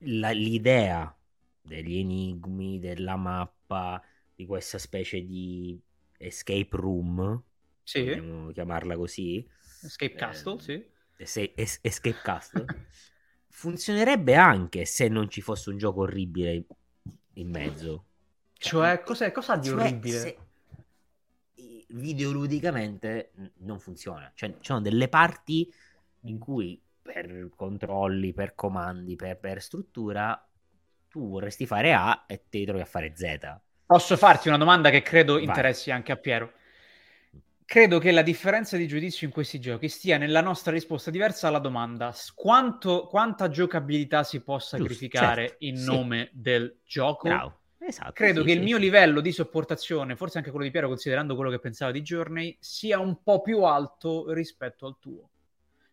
la- 0.00 0.30
l'idea 0.30 1.14
degli 1.60 1.98
enigmi, 1.98 2.78
della 2.78 3.16
mappa, 3.16 4.02
di 4.34 4.46
questa 4.46 4.78
specie 4.78 5.24
di 5.24 5.78
escape 6.18 6.68
room, 6.72 7.42
Sì, 7.84 8.00
vogliamo 8.00 8.50
chiamarla 8.52 8.96
così, 8.96 9.46
Escape 9.82 10.16
Eh, 10.16 10.18
Castle, 10.18 10.58
sì. 10.58 10.84
es- 11.18 11.36
es- 11.56 11.80
escape 11.82 12.20
castle, 12.22 12.70
funzionerebbe 13.48 14.34
anche 14.36 14.84
se 14.86 15.08
non 15.08 15.28
ci 15.30 15.40
fosse 15.42 15.70
un 15.70 15.78
gioco 15.78 16.00
orribile 16.02 16.64
in 17.34 17.50
mezzo. 17.50 18.06
Cioè, 18.58 19.02
cos'è, 19.02 19.32
cosa 19.32 19.56
di 19.56 19.70
Cioè, 19.70 19.70
orribile? 19.70 20.02
se- 20.02 20.38
videoludicamente 21.88 23.32
non 23.58 23.78
funziona. 23.78 24.30
Cioè, 24.34 24.50
ci 24.54 24.56
sono 24.66 24.80
delle 24.80 25.08
parti 25.08 25.72
in 26.30 26.38
cui 26.38 26.80
per 27.02 27.48
controlli, 27.54 28.32
per 28.32 28.54
comandi, 28.54 29.16
per, 29.16 29.38
per 29.38 29.62
struttura, 29.62 30.48
tu 31.08 31.28
vorresti 31.28 31.66
fare 31.66 31.94
A 31.94 32.24
e 32.26 32.44
ti 32.48 32.64
trovi 32.64 32.80
a 32.80 32.84
fare 32.84 33.12
Z. 33.14 33.60
Posso 33.86 34.16
farti 34.16 34.48
una 34.48 34.58
domanda 34.58 34.90
che 34.90 35.02
credo 35.02 35.34
Vai. 35.34 35.44
interessi 35.44 35.90
anche 35.90 36.12
a 36.12 36.16
Piero. 36.16 36.52
Credo 37.64 37.98
che 37.98 38.12
la 38.12 38.22
differenza 38.22 38.76
di 38.76 38.86
giudizio 38.86 39.26
in 39.26 39.32
questi 39.32 39.58
giochi 39.58 39.88
stia 39.88 40.18
nella 40.18 40.40
nostra 40.40 40.72
risposta 40.72 41.10
diversa 41.10 41.48
alla 41.48 41.58
domanda 41.58 42.14
quanto, 42.34 43.06
quanta 43.06 43.48
giocabilità 43.48 44.22
si 44.22 44.40
può 44.40 44.58
sacrificare 44.58 45.48
certo, 45.48 45.64
in 45.64 45.76
sì. 45.76 45.84
nome 45.84 46.30
del 46.32 46.78
gioco. 46.84 47.28
Bravo. 47.28 47.60
Esatto. 47.78 48.12
Credo 48.12 48.40
sì, 48.40 48.46
che 48.46 48.52
sì, 48.52 48.58
il 48.58 48.64
mio 48.64 48.76
sì. 48.76 48.82
livello 48.82 49.20
di 49.20 49.32
sopportazione, 49.32 50.16
forse 50.16 50.38
anche 50.38 50.50
quello 50.50 50.64
di 50.64 50.70
Piero, 50.72 50.88
considerando 50.88 51.34
quello 51.34 51.50
che 51.50 51.60
pensava 51.60 51.92
di 51.92 52.02
Journey, 52.02 52.56
sia 52.60 52.98
un 52.98 53.22
po' 53.22 53.40
più 53.40 53.62
alto 53.62 54.32
rispetto 54.32 54.86
al 54.86 54.96
tuo. 55.00 55.30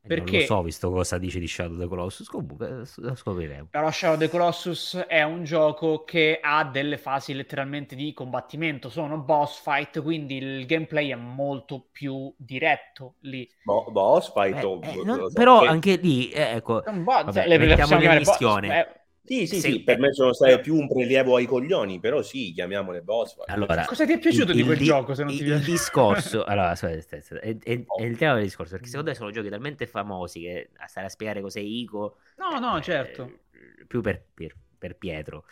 Eh, 0.05 0.15
Non 0.17 0.25
perché- 0.25 0.39
lo 0.39 0.45
so, 0.45 0.61
visto 0.63 0.91
cosa 0.91 1.17
dici 1.17 1.39
di 1.39 1.47
Shadow 1.47 1.75
of 1.75 1.79
the 1.79 1.87
Colossus. 1.87 2.27
Comunque, 2.27 2.67
eh, 2.81 2.83
lo 2.97 3.15
scopriremo. 3.15 3.67
Però 3.71 3.89
Shadow 3.89 4.15
of 4.15 4.19
the 4.19 4.29
Colossus 4.29 4.95
è 5.07 5.23
un 5.23 5.45
gioco 5.45 6.03
che 6.03 6.39
ha 6.41 6.65
delle 6.65 6.97
fasi 6.97 7.33
letteralmente 7.33 7.95
di 7.95 8.11
combattimento, 8.13 8.89
sono 8.89 9.17
boss 9.19 9.61
fight, 9.61 10.01
quindi 10.01 10.35
il 10.37 10.65
gameplay 10.65 11.09
è 11.11 11.15
molto 11.15 11.87
più 11.89 12.33
diretto 12.35 13.13
lì. 13.21 13.49
Bo- 13.63 13.85
boss 13.91 14.33
fight 14.33 14.57
Eh, 14.61 14.65
o- 14.65 14.79
eh, 14.83 14.95
lo 14.95 15.03
non- 15.05 15.31
però 15.33 15.61
che- 15.61 15.67
anche 15.67 15.95
lì, 15.95 16.29
eh, 16.31 16.55
ecco, 16.55 16.81
boss, 16.85 17.23
vabbè, 17.23 17.47
le- 17.47 17.75
possiamo 17.75 18.01
in 18.03 18.09
boss, 18.09 18.17
missione. 18.27 18.79
eh, 18.79 18.87
Sì, 19.25 19.47
sì, 19.47 19.59
sì, 19.61 19.83
per 19.83 19.99
me 19.99 20.13
sono 20.13 20.33
state 20.33 20.59
più 20.59 20.75
un 20.75 20.87
prelievo 20.87 21.37
ai 21.37 21.45
coglioni, 21.45 21.99
però 21.99 22.21
sì, 22.21 22.51
chiamiamole 22.53 23.01
boss 23.01 23.35
fight. 23.35 23.49
Allora, 23.49 23.85
Cosa 23.85 24.05
ti 24.05 24.11
è 24.13 24.19
piaciuto 24.19 24.51
il- 24.51 24.55
di 24.55 24.59
il 24.59 24.65
quel 24.65 24.77
di- 24.77 24.83
gioco, 24.83 25.13
se 25.13 25.23
non 25.23 25.31
ti 25.33 25.39
il, 25.39 25.45
piace? 25.45 25.59
il 25.59 25.65
discorso, 25.65 26.43
allora, 26.45 26.69
aspetta, 26.71 26.97
aspetta, 27.17 27.39
è, 27.39 27.57
è- 27.57 27.83
Oh. 27.87 27.97
è 27.99 28.03
il 28.03 28.17
tema 28.17 28.33
del 28.35 28.43
discorso, 28.43 28.73
perché 28.73 28.87
secondo 28.87 29.09
me 29.11 29.15
sono 29.15 29.31
giochi 29.31 29.49
talmente 29.49 29.87
famosi 29.87 30.41
che 30.41 30.69
a 30.77 30.87
stare 30.87 31.05
a 31.07 31.09
spiegare 31.09 31.39
cos'è 31.41 31.59
Ico... 31.61 32.17
No, 32.37 32.59
no, 32.59 32.77
eh, 32.77 32.81
certo. 32.81 33.39
più 33.87 34.01
per, 34.01 34.25
per- 34.33 34.55
per 34.77 34.97
Pietro. 34.97 35.45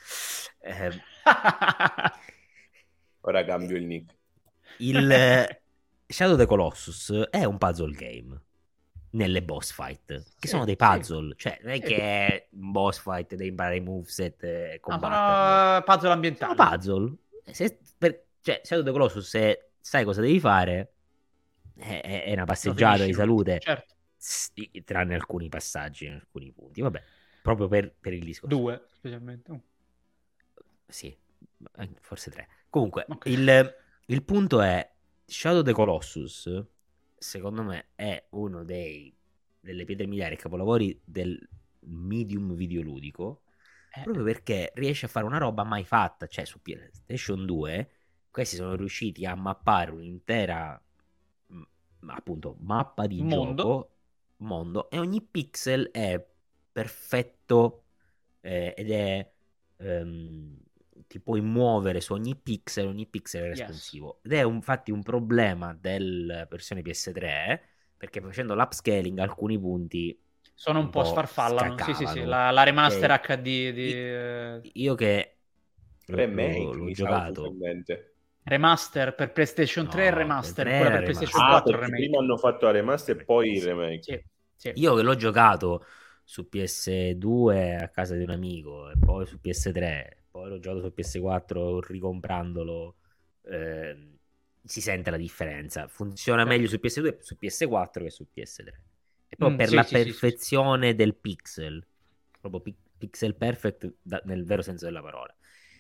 Eh, 0.59 0.91
Ora 3.22 3.45
cambio 3.45 3.78
il 3.78 3.86
nick. 3.86 4.15
il 4.78 5.11
eh, 5.11 5.61
Shadow 6.07 6.34
of 6.34 6.39
the 6.39 6.45
Colossus 6.45 7.28
è 7.30 7.43
un 7.45 7.57
puzzle 7.57 7.93
game 7.93 8.41
nelle 9.12 9.43
boss 9.43 9.72
fight, 9.74 10.05
che 10.07 10.24
Sì, 10.39 10.47
sono 10.47 10.66
dei 10.66 10.78
sì. 10.80 10.86
puzzle, 10.86 11.34
cioè 11.36 11.59
non 11.64 11.72
è 11.74 11.76
Sì. 11.76 11.82
che 11.82 11.95
è 11.97 12.47
un 12.51 12.72
boss 12.72 12.99
fight, 13.01 13.30
devi 13.36 13.49
imparare 13.49 13.76
i 13.78 13.82
moveset 13.82 14.43
e 14.43 14.72
No, 14.74 14.80
combatterlo. 14.80 15.59
sono 15.70 15.84
puzzle 15.84 16.12
ambientali. 16.12 16.55
Sono 16.55 16.70
puzzle. 16.70 17.16
Se, 17.53 17.80
per, 17.97 18.26
cioè, 18.41 18.62
Shadow 18.64 18.84
the 18.84 18.91
Colossus, 18.91 19.28
se 19.28 19.72
sai 19.80 20.03
cosa 20.05 20.22
devi 20.22 20.39
fare, 20.39 20.93
è, 21.76 22.24
è- 22.26 22.34
una 22.34 22.45
passeggiata 22.45 23.03
di 23.03 23.14
salute, 23.14 23.59
Certo, 23.59 23.95
s- 24.16 24.51
tranne 24.86 25.16
alcuni 25.16 25.49
passaggi, 25.49 26.05
in 26.05 26.14
alcuni 26.14 26.51
punti. 26.51 26.82
Vabbè, 26.82 27.01
proprio 27.41 27.68
per, 27.68 27.93
per 27.99 28.14
il 28.14 28.24
discorso. 28.24 28.55
due 28.55 28.86
specialmente. 28.93 29.51
Uh. 29.51 29.62
Sì, 30.88 31.16
eh, 31.78 31.89
forse 32.01 32.32
tre. 32.32 32.47
Comunque, 32.70 33.05
Ok. 33.09 33.26
il, 33.28 33.76
il 34.05 34.24
punto 34.24 34.62
è, 34.62 34.89
Shadow 35.26 35.62
the 35.64 35.74
Colossus, 35.74 36.64
secondo 37.22 37.63
me, 37.63 37.89
è 37.95 38.26
uno 38.32 38.63
dei, 38.63 39.15
delle 39.59 39.86
pietre 39.86 40.07
miliari 40.07 40.36
e 40.36 40.38
capolavori 40.38 40.99
del 41.03 41.39
medium 41.82 42.55
videoludico, 42.55 43.43
Eh, 43.95 44.01
proprio 44.01 44.24
perché 44.24 44.72
riesce 44.76 45.05
a 45.05 45.09
fare 45.09 45.26
una 45.26 45.38
roba 45.38 45.63
mai 45.63 45.84
fatta. 45.86 46.28
Cioè, 46.28 46.45
su 46.45 46.61
PlayStation 46.61 47.45
2, 47.45 47.91
questi 48.32 48.55
sono 48.55 48.76
riusciti 48.76 49.26
a 49.26 49.36
mappare 49.36 49.91
un'intera, 49.91 50.82
appunto, 52.07 52.55
mappa 52.61 53.07
di 53.07 53.26
Mondo. 53.26 53.63
gioco, 53.63 53.89
mondo, 54.38 54.89
e 54.89 54.99
ogni 54.99 55.22
pixel 55.22 55.89
è 55.91 56.24
perfetto 56.72 57.84
eh, 58.41 58.74
ed 58.76 58.91
è... 58.91 59.32
ehm, 59.78 60.57
ti 61.08 61.20
puoi 61.20 61.41
muovere 61.41 62.02
su 62.02 62.14
ogni 62.14 62.36
pixel, 62.36 62.88
ogni 62.88 63.08
pixel 63.08 63.43
è 63.43 63.47
Yes. 63.52 63.99
responsivo. 63.99 64.20
Ed 64.24 64.34
è 64.34 64.43
un- 64.43 64.56
infatti 64.56 64.91
un 64.91 65.02
problema 65.04 65.74
della 65.74 66.45
versione 66.49 66.82
PS3, 66.82 67.62
perché 67.97 68.22
facendo 68.22 68.56
l'upscaling 68.56 69.18
alcuni 69.20 69.60
punti 69.60 70.18
sono 70.54 70.80
un, 70.80 70.89
po' 70.89 71.04
sfarfallano. 71.04 71.80
Sì, 71.80 71.93
sì, 71.93 72.06
sì. 72.08 72.24
La, 72.24 72.52
la 72.52 72.64
remaster 72.64 73.12
Ok. 73.12 73.22
HD 73.22 73.72
di 73.74 73.93
Io 74.74 74.95
che 74.95 75.38
Remake, 76.08 76.78
l'ho- 76.78 76.91
giocato, 76.91 77.58
remaster 78.43 79.16
per 79.16 79.32
PlayStation 79.32 79.88
3 79.88 80.06
e 80.08 80.12
No, 80.12 80.12
remaster, 80.12 80.76
per 80.76 80.91
per 80.91 81.04
PlayStation 81.04 81.30
remaster. 81.34 81.54
Ah, 81.56 81.62
4 81.62 81.78
perché 81.78 81.80
remake. 81.80 81.93
prima 81.93 82.20
hanno 82.20 82.38
fatto 82.38 82.66
la 82.66 82.72
remaster 82.72 83.18
e 83.18 83.24
poi 83.24 83.54
il 83.56 83.64
remake. 83.64 84.06
Sì, 84.06 84.22
sì. 84.56 84.74
io 84.74 84.95
che 84.95 85.02
l'ho 85.02 85.16
giocato 85.16 85.86
su 86.24 86.47
PS2 86.49 87.76
a 87.76 87.89
casa 87.89 88.16
di 88.16 88.24
un 88.24 88.30
amico 88.32 88.89
e 88.89 88.97
poi 88.97 89.26
su 89.26 89.39
PS3, 89.39 90.20
poi 90.32 90.50
l'ho 90.50 90.60
giocato 90.60 90.82
su 90.86 90.94
PS4 90.94 91.80
ricomprandolo, 91.82 92.96
ehm, 93.44 94.18
si 94.64 94.82
sente 94.82 95.12
la 95.12 95.18
differenza. 95.18 95.88
Funziona 95.88 96.46
meglio 96.46 96.68
su 96.68 96.80
PS2 96.80 97.18
e 97.20 97.22
su 97.22 97.38
PS4 97.38 98.04
che 98.04 98.10
su 98.12 98.28
PS3. 98.32 98.82
E 99.30 99.36
poi 99.38 99.54
Mm, 99.54 99.56
per 99.56 99.72
sì, 99.72 99.74
la 99.74 99.84
sì, 99.84 99.98
sì, 99.98 100.12
sì. 100.14 100.30
perfezione 100.30 100.96
del 100.96 101.16
pixel, 101.16 101.86
proprio 102.40 102.62
pi- 102.62 102.76
pixel 102.98 103.36
perfect 103.36 103.94
da- 104.02 104.22
nel 104.26 104.46
vero 104.46 104.62
senso 104.62 104.86
della 104.86 105.02
parola. 105.02 105.34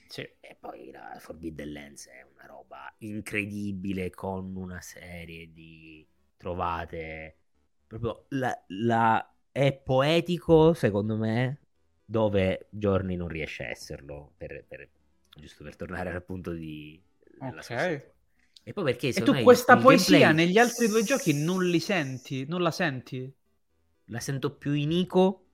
Sì. 0.07 0.27
E 0.39 0.55
poi 0.59 0.91
la 0.91 1.17
Forbidden 1.19 1.71
Lens 1.71 2.07
è 2.07 2.25
una 2.33 2.45
roba 2.45 2.93
incredibile 2.99 4.09
con 4.09 4.55
una 4.55 4.81
serie 4.81 5.51
di 5.53 6.05
trovate. 6.37 7.37
Proprio 7.87 8.25
la, 8.29 8.53
la- 8.67 9.33
è 9.51 9.73
poetico, 9.73 10.73
secondo 10.73 11.17
me, 11.17 11.59
dove 12.11 12.67
Journey 12.69 13.15
non 13.15 13.27
riesce 13.29 13.63
a 13.63 13.69
esserlo. 13.69 14.33
Per, 14.37 14.65
per- 14.67 14.89
giusto 15.35 15.63
per 15.63 15.75
tornare 15.75 16.11
al 16.11 16.23
punto 16.23 16.51
di. 16.51 17.01
Ok. 17.39 17.71
E 18.63 18.73
poi 18.73 18.83
perché 18.83 19.11
E 19.13 19.21
tu 19.21 19.31
me, 19.31 19.39
questa 19.39 19.77
poesia 19.77 20.33
gameplay 20.33 20.33
negli 20.33 20.57
altri 20.57 20.89
due 20.89 21.01
giochi 21.03 21.31
non 21.33 21.63
li 21.65 21.79
senti? 21.79 22.45
Non 22.45 22.61
la 22.61 22.71
senti? 22.71 23.33
la 24.09 24.19
sento 24.19 24.55
più 24.57 24.73
in 24.73 24.91
Ico 24.91 25.45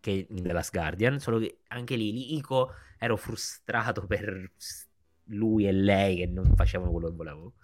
che 0.00 0.26
in 0.28 0.42
The 0.42 0.52
Last 0.52 0.72
Guardian, 0.72 1.18
solo 1.20 1.38
che 1.38 1.60
anche 1.68 1.96
lì, 1.96 2.34
Ico 2.36 2.72
ero 2.98 3.16
frustrato 3.16 4.06
per 4.06 4.50
lui 5.24 5.66
e 5.66 5.72
lei 5.72 6.16
che 6.18 6.26
non 6.26 6.54
facevano 6.54 6.90
quello 6.90 7.08
che 7.08 7.14
volevo. 7.14 7.54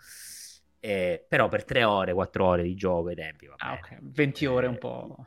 Eh, 0.81 1.25
però 1.29 1.49
per 1.49 1.65
tre 1.65 1.85
ore, 1.85 2.13
quattro 2.13 2.47
ore 2.47 2.63
di 2.63 2.75
gioco 2.75 3.09
ai 3.09 3.15
tempi, 3.17 3.47
va 3.47 3.57
Ah, 3.59 3.75
bene. 3.75 3.81
ok. 3.81 3.99
20 4.03 4.47
ore 4.47 4.67
è 4.67 4.69
un 4.69 4.77
Eh, 4.77 4.79
po'... 4.79 5.25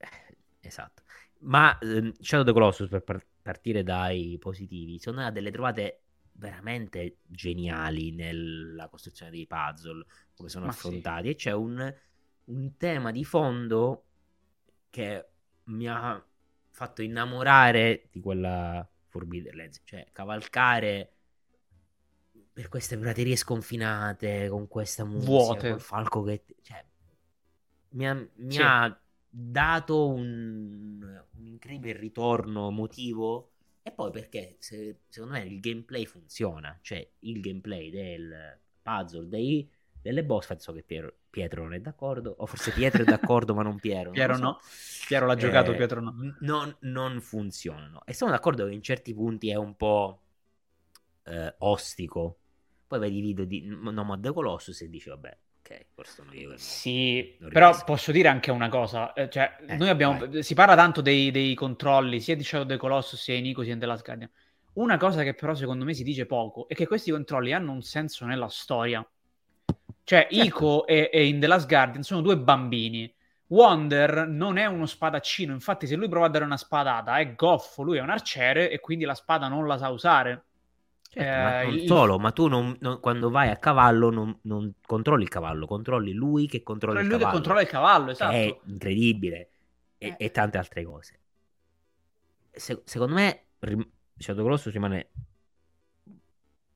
eh, 0.00 0.36
Esatto. 0.60 1.02
Ma 1.40 1.78
ehm, 1.78 2.12
Shadow 2.20 2.40
of 2.40 2.46
the 2.46 2.52
Colossus, 2.52 2.88
per 2.88 3.02
par- 3.02 3.26
partire 3.42 3.82
dai 3.82 4.36
positivi, 4.40 5.00
ha 5.16 5.30
delle 5.30 5.50
trovate 5.50 6.02
veramente 6.32 7.18
geniali 7.26 8.12
nella 8.12 8.88
costruzione 8.88 9.30
dei 9.30 9.46
puzzle, 9.46 10.04
come 10.36 10.48
sono 10.48 10.66
Ma 10.66 10.72
sì. 10.72 11.02
affrontati. 11.02 11.28
E 11.30 11.34
c'è 11.34 11.52
un, 11.52 11.94
un 12.44 12.76
tema 12.76 13.10
di 13.12 13.24
fondo 13.24 14.04
che 14.90 15.28
mi 15.64 15.88
ha 15.88 16.24
fatto 16.70 17.02
innamorare 17.02 18.08
di 18.10 18.20
quella 18.20 18.88
Forbidden 19.06 19.54
Lens, 19.54 19.80
cioè 19.84 20.06
cavalcare 20.12 21.12
per 22.52 22.68
queste 22.68 22.96
praterie 22.98 23.36
sconfinate, 23.36 24.48
con 24.48 24.66
questa 24.68 25.04
musica, 25.04 25.64
Vuote. 25.64 25.66
col 25.66 25.80
falco 25.80 26.22
che... 26.22 26.44
Cioè, 26.62 26.84
mi 27.90 28.06
ha, 28.08 28.14
mi 28.36 28.56
Sì. 28.56 28.62
ha 28.62 29.00
dato 29.28 30.08
un, 30.08 31.00
un 31.38 31.46
incredibile 31.46 31.98
ritorno 31.98 32.68
emotivo 32.68 33.52
e 33.82 33.92
poi 33.92 34.10
perché 34.10 34.56
se- 34.58 35.00
secondo 35.08 35.34
me 35.34 35.42
il 35.44 35.60
gameplay 35.60 36.04
funziona, 36.06 36.78
cioè 36.82 37.06
il 37.20 37.40
gameplay 37.40 37.90
del 37.90 38.58
puzzle 38.82 39.28
dei, 39.28 39.68
delle 40.00 40.24
boss 40.24 40.46
fight, 40.46 40.60
so 40.60 40.72
che 40.72 40.82
Piero, 40.82 41.12
Pietro 41.30 41.62
non 41.62 41.74
è 41.74 41.80
d'accordo, 41.80 42.34
o 42.38 42.46
forse 42.46 42.72
Pietro 42.72 43.02
è 43.02 43.06
d'accordo 43.06 43.54
ma 43.54 43.62
non 43.62 43.78
Piero. 43.80 44.14
non 44.14 44.26
Piero 44.26 44.26
lo 44.26 44.34
so. 44.34 44.46
no. 44.46 44.58
Piero 45.06 45.26
l'ha 45.26 45.36
giocato, 45.36 45.72
Eh, 45.72 45.74
Pietro 45.74 46.00
no. 46.00 46.14
Non, 46.40 46.74
non 46.80 47.20
funzionano. 47.20 48.04
E 48.04 48.14
sono 48.14 48.30
d'accordo 48.30 48.66
che 48.66 48.72
in 48.74 48.82
certi 48.82 49.14
punti 49.14 49.50
è 49.50 49.54
un 49.56 49.76
po' 49.76 50.20
eh, 51.24 51.54
ostico 51.58 52.38
Poi 52.86 52.98
vedi 52.98 53.18
i 53.18 53.20
video 53.20 53.44
di 53.44 53.62
Nomad 53.64 54.32
Colossus 54.32 54.80
e 54.82 54.88
dici, 54.88 55.08
vabbè, 55.10 55.36
ok, 55.68 55.86
forse 55.94 56.12
sono 56.14 56.32
io. 56.32 56.56
Sì, 56.56 57.36
non 57.38 57.50
però 57.50 57.82
posso 57.84 58.10
dire 58.12 58.28
anche 58.28 58.50
una 58.50 58.68
cosa, 58.68 59.12
eh, 59.12 59.28
cioè, 59.30 59.56
Eh, 59.66 59.76
noi 59.76 59.88
abbiamo, 59.88 60.18
vai. 60.18 60.42
si 60.42 60.54
parla 60.54 60.74
tanto 60.74 61.00
dei, 61.00 61.30
dei 61.30 61.54
controlli, 61.54 62.20
sia 62.20 62.34
di 62.36 62.42
Shadow 62.44 62.64
of 62.66 62.72
the 62.72 62.76
Colossus, 62.78 63.20
sia 63.20 63.34
in 63.34 63.46
Ico, 63.46 63.62
sia 63.62 63.72
in 63.74 63.78
The 63.78 63.86
Last 63.86 64.04
Guardian. 64.04 64.30
Una 64.74 64.96
cosa 64.96 65.22
che 65.22 65.34
però 65.34 65.54
secondo 65.54 65.84
me 65.84 65.94
si 65.94 66.02
dice 66.04 66.26
poco 66.26 66.68
è 66.68 66.74
che 66.74 66.86
questi 66.86 67.10
controlli 67.10 67.52
hanno 67.52 67.72
un 67.72 67.82
senso 67.82 68.24
nella 68.26 68.48
storia. 68.48 69.06
Cioè, 70.04 70.26
Certo. 70.30 70.34
Ico 70.34 70.86
e, 70.86 71.10
e 71.12 71.26
in 71.26 71.40
The 71.40 71.46
Last 71.46 71.66
Guardian 71.68 72.02
sono 72.02 72.20
due 72.22 72.38
bambini. 72.38 73.12
Wonder 73.48 74.26
non 74.28 74.56
è 74.58 74.66
uno 74.66 74.86
spadaccino, 74.86 75.52
infatti 75.52 75.86
se 75.86 75.96
lui 75.96 76.08
prova 76.08 76.26
a 76.26 76.28
dare 76.28 76.44
una 76.44 76.56
spadata 76.58 77.18
è 77.18 77.34
goffo, 77.34 77.82
lui 77.82 77.96
è 77.98 78.00
un 78.02 78.10
arciere 78.10 78.70
e 78.70 78.78
quindi 78.80 79.04
la 79.04 79.14
spada 79.14 79.48
non 79.48 79.66
la 79.66 79.78
sa 79.78 79.88
usare. 79.88 80.47
Certo, 81.10 81.30
ma 81.42 81.60
Eh, 81.62 81.64
non 81.64 81.74
il- 81.74 81.86
solo, 81.86 82.18
ma 82.18 82.32
tu 82.32 82.48
non- 82.48 82.76
non- 82.80 83.00
quando 83.00 83.30
vai 83.30 83.48
a 83.48 83.56
cavallo 83.56 84.10
non, 84.10 84.38
non 84.42 84.74
controlli 84.86 85.22
il 85.22 85.28
cavallo, 85.30 85.66
controlli 85.66 86.12
lui 86.12 86.46
che 86.46 86.62
controlla 86.62 86.98
È 86.98 87.02
il 87.02 87.08
lui 87.08 87.16
che 87.16 87.22
cavallo. 87.22 87.38
controlla 87.40 87.62
il 87.62 87.68
cavallo, 87.68 88.10
esatto. 88.10 88.32
È 88.32 88.60
incredibile. 88.64 89.50
E, 89.96 90.06
Eh. 90.08 90.14
e 90.18 90.30
tante 90.30 90.58
altre 90.58 90.84
cose. 90.84 91.18
Se- 92.50 92.82
secondo 92.84 93.14
me 93.14 93.44
rim- 93.60 93.88
Shadow 94.16 94.42
Colossus 94.44 94.72
rimane 94.72 95.08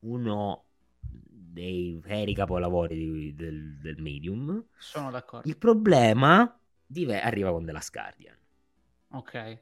uno 0.01 0.65
dei 0.99 2.01
veri 2.03 2.35
capolavori 2.35 2.97
di- 2.97 3.35
del, 3.35 3.77
del 3.79 4.01
medium. 4.01 4.65
Sono 4.79 5.11
d'accordo. 5.11 5.47
Il 5.49 5.59
problema 5.59 6.59
dive- 6.87 7.21
arriva 7.21 7.51
con 7.51 7.65
The 7.65 7.73
Last 7.73 7.93
Guardian. 7.93 8.37
Ok. 9.11 9.59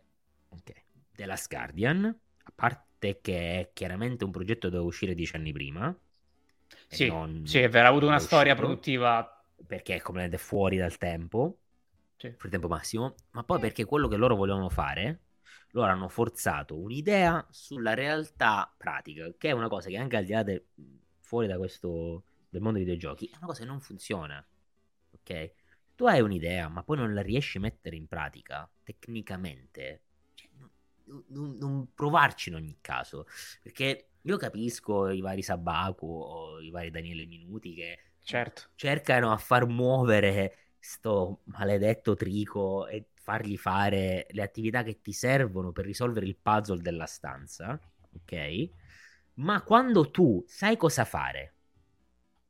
Ok. 0.50 0.72
The 1.16 1.26
Last 1.26 1.50
Guardian, 1.50 2.04
a 2.04 2.52
parte 2.54 2.84
che 3.20 3.60
è 3.60 3.70
chiaramente 3.72 4.24
un 4.24 4.30
progetto 4.30 4.68
doveva 4.68 4.86
uscire 4.86 5.14
dieci 5.14 5.36
anni 5.36 5.52
prima. 5.52 5.94
Sì, 6.88 7.06
non- 7.08 7.42
sì, 7.46 7.58
è 7.58 7.68
vero, 7.68 7.86
ha 7.86 7.88
avuto 7.90 8.06
una 8.06 8.18
storia 8.18 8.54
produttiva. 8.54 9.34
Perché 9.66 9.96
è 9.96 10.00
completamente 10.00 10.38
fuori 10.42 10.76
dal 10.76 10.96
tempo. 10.96 11.58
Sì. 12.16 12.28
fuori 12.36 12.50
tempo 12.50 12.68
massimo, 12.68 13.14
ma 13.30 13.42
poi 13.44 13.58
perché 13.60 13.84
quello 13.86 14.06
che 14.06 14.16
loro 14.16 14.36
volevano 14.36 14.68
fare, 14.68 15.20
loro 15.70 15.90
hanno 15.90 16.08
forzato 16.08 16.76
un'idea 16.78 17.46
sulla 17.50 17.94
realtà 17.94 18.70
pratica, 18.76 19.32
che 19.38 19.48
è 19.48 19.52
una 19.52 19.68
cosa 19.68 19.88
che 19.88 19.96
anche 19.96 20.16
al 20.16 20.24
di 20.24 20.32
là 20.32 20.42
de- 20.42 20.66
fuori 21.20 21.46
da 21.46 21.56
questo 21.56 22.24
del 22.50 22.60
mondo 22.60 22.76
dei 22.78 22.86
videogiochi, 22.86 23.26
è 23.26 23.36
una 23.38 23.46
cosa 23.46 23.60
che 23.60 23.66
non 23.66 23.80
funziona. 23.80 24.44
Ok? 25.12 25.52
Tu 25.96 26.06
hai 26.06 26.20
un'idea, 26.20 26.68
ma 26.68 26.82
poi 26.82 26.96
non 26.98 27.14
la 27.14 27.22
riesci 27.22 27.56
a 27.58 27.60
mettere 27.60 27.96
in 27.96 28.06
pratica 28.06 28.68
tecnicamente. 28.82 30.02
Non, 31.10 31.24
non- 31.28 31.56
non 31.58 31.94
provarci 31.94 32.50
in 32.50 32.54
ogni 32.56 32.78
caso, 32.80 33.26
perché 33.62 34.10
io 34.22 34.36
capisco 34.36 35.08
i 35.08 35.20
vari 35.20 35.42
Sabaku 35.42 36.06
o 36.06 36.60
i 36.60 36.70
vari 36.70 36.90
Daniele 36.90 37.26
Minuti 37.26 37.74
che 37.74 37.98
Certo. 38.24 38.70
cercano 38.74 39.32
a 39.32 39.36
far 39.36 39.66
muovere 39.66 40.56
sto 40.78 41.40
maledetto 41.44 42.14
trico 42.16 42.86
e 42.86 43.08
fargli 43.14 43.56
fare 43.56 44.26
le 44.30 44.42
attività 44.42 44.82
che 44.82 45.00
ti 45.00 45.12
servono 45.12 45.72
per 45.72 45.84
risolvere 45.84 46.26
il 46.26 46.36
puzzle 46.36 46.80
della 46.80 47.06
stanza, 47.06 47.78
ok? 48.14 48.70
Ma 49.34 49.62
quando 49.62 50.10
tu 50.10 50.44
sai 50.46 50.76
cosa 50.76 51.04
fare, 51.04 51.54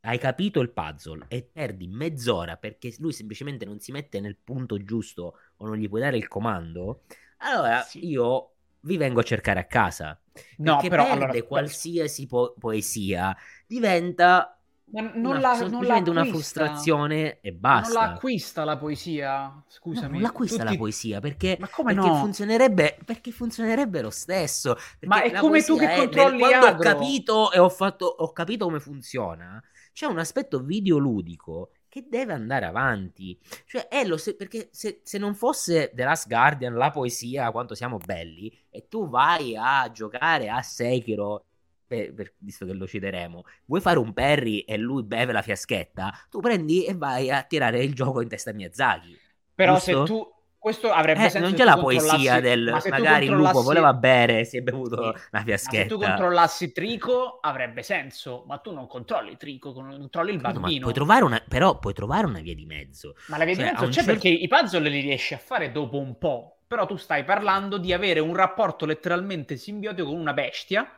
hai 0.02 0.18
capito 0.18 0.60
il 0.60 0.70
puzzle 0.70 1.26
e 1.28 1.42
perdi 1.42 1.86
mezz'ora 1.86 2.56
perché 2.56 2.94
lui 2.98 3.12
semplicemente 3.12 3.64
non 3.66 3.80
si 3.80 3.92
mette 3.92 4.20
nel 4.20 4.36
punto 4.36 4.82
giusto 4.82 5.38
o 5.56 5.66
non 5.66 5.76
gli 5.76 5.88
puoi 5.88 6.00
dare 6.00 6.16
il 6.16 6.26
comando, 6.28 7.02
allora 7.38 7.86
Sì. 7.86 8.00
io 8.00 8.49
vi 8.80 8.96
vengo 8.96 9.20
a 9.20 9.22
cercare 9.22 9.60
a 9.60 9.64
casa. 9.66 10.18
No, 10.58 10.74
perché 10.74 10.88
però 10.88 11.04
perde 11.04 11.24
allora, 11.24 11.42
qualsiasi 11.42 12.26
po- 12.26 12.54
poesia, 12.58 13.36
diventa 13.66 14.54
ma 14.92 15.02
non 15.14 15.36
una, 15.36 15.38
la, 15.38 15.68
non 15.68 15.84
la 15.84 16.02
una 16.04 16.24
frustrazione 16.24 17.38
e 17.40 17.56
Ma 17.60 17.80
Non 17.80 17.92
la 17.92 17.98
basta. 18.00 18.00
acquista 18.14 18.64
la 18.64 18.76
poesia, 18.76 19.42
No, 19.44 19.64
scusami. 19.68 20.12
non 20.14 20.22
l'acquista 20.22 20.58
Tutti- 20.58 20.72
la 20.72 20.76
poesia 20.78 21.20
perché, 21.20 21.56
Ma 21.60 21.68
come 21.68 21.94
perché 21.94 22.08
no? 22.08 22.16
funzionerebbe 22.16 22.98
perché 23.04 23.30
funzionerebbe 23.30 24.00
lo 24.00 24.10
stesso. 24.10 24.76
Ma 25.02 25.22
è 25.22 25.32
come 25.32 25.62
tu 25.62 25.78
che 25.78 25.92
è 25.92 25.96
controlli 25.96 26.38
nel- 26.38 26.48
quando 26.48 26.66
ho 26.66 26.68
Agro. 26.70 26.82
capito 26.82 27.52
e 27.52 27.58
ho, 27.60 27.68
fatto, 27.68 28.06
ho 28.06 28.32
capito 28.32 28.64
come 28.64 28.80
funziona, 28.80 29.62
c'è 29.92 30.06
un 30.06 30.18
aspetto 30.18 30.60
videoludico 30.60 31.70
che 31.90 32.06
deve 32.08 32.32
andare 32.32 32.64
avanti. 32.66 33.38
Cioè, 33.66 33.88
è 33.88 34.04
lo 34.06 34.16
se- 34.16 34.36
perché 34.36 34.70
se, 34.72 35.00
se 35.04 35.18
non 35.18 35.34
fosse 35.34 35.92
The 35.94 36.04
Last 36.04 36.28
Guardian, 36.28 36.74
la 36.74 36.90
poesia, 36.90 37.50
quanto 37.50 37.74
siamo 37.74 37.98
belli, 37.98 38.50
e 38.70 38.88
tu 38.88 39.08
vai 39.10 39.56
a 39.56 39.90
giocare 39.92 40.48
a 40.48 40.62
Sekiro, 40.62 41.44
per- 41.86 42.14
per- 42.14 42.34
visto 42.38 42.64
che 42.64 42.72
lo 42.72 42.86
citeremo, 42.86 43.44
vuoi 43.66 43.80
fare 43.82 43.98
un 43.98 44.12
parry 44.14 44.60
e 44.60 44.76
lui 44.78 45.02
beve 45.02 45.32
la 45.32 45.42
fiaschetta, 45.42 46.12
tu 46.30 46.40
prendi 46.40 46.86
e 46.86 46.94
vai 46.94 47.30
a 47.30 47.42
tirare 47.42 47.82
il 47.84 47.94
gioco 47.94 48.22
in 48.22 48.28
testa 48.28 48.50
a 48.50 48.54
Miyazaki. 48.54 49.18
Però 49.54 49.74
giusto? 49.74 50.00
se 50.00 50.02
tu 50.02 50.32
questo 50.60 50.92
avrebbe 50.92 51.24
Eh, 51.24 51.30
senso 51.30 51.48
non 51.48 51.56
c'è 51.56 51.64
la 51.64 51.78
poesia 51.78 52.38
del 52.40 52.78
magari 52.90 53.24
il 53.24 53.32
lupo 53.32 53.62
voleva 53.62 53.94
bere, 53.94 54.44
si 54.44 54.58
è 54.58 54.60
bevuto 54.60 54.96
Sì, 54.96 55.02
la 55.02 55.12
Ma 55.30 55.38
se 55.38 55.44
fiaschetta. 55.44 55.94
tu 55.94 55.98
controllassi 55.98 56.70
Trico 56.72 57.38
avrebbe 57.40 57.82
senso, 57.82 58.44
ma 58.46 58.58
tu 58.58 58.70
non 58.72 58.86
controlli 58.86 59.36
Trico, 59.38 59.72
con- 59.72 59.88
controlli 59.90 60.32
il 60.32 60.40
bambino. 60.40 60.82
puoi 60.82 60.92
trovare 60.92 61.24
una, 61.24 61.42
però 61.48 61.78
puoi 61.78 61.94
trovare 61.94 62.26
una 62.26 62.40
via 62.40 62.54
di 62.54 62.66
mezzo. 62.66 63.14
Ma 63.28 63.38
la 63.38 63.44
via 63.44 63.54
di 63.54 63.60
Cioè, 63.62 63.70
mezzo 63.70 63.82
a 63.82 63.86
un 63.86 63.90
c'è 63.90 64.02
certo- 64.04 64.12
perché 64.12 64.28
i 64.28 64.46
puzzle 64.48 64.88
li 64.88 65.00
riesci 65.00 65.34
a 65.34 65.38
fare 65.38 65.72
dopo 65.72 65.98
un 65.98 66.18
po'. 66.18 66.58
Però 66.66 66.86
tu 66.86 66.96
stai 66.96 67.24
parlando 67.24 67.78
di 67.78 67.92
avere 67.92 68.20
un 68.20 68.36
rapporto 68.36 68.86
letteralmente 68.86 69.56
simbiotico 69.56 70.08
con 70.10 70.18
una 70.20 70.32
bestia 70.34 70.88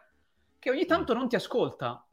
che 0.58 0.70
ogni 0.70 0.84
tanto 0.84 1.14
non 1.14 1.28
ti 1.28 1.36
ascolta. 1.36 2.04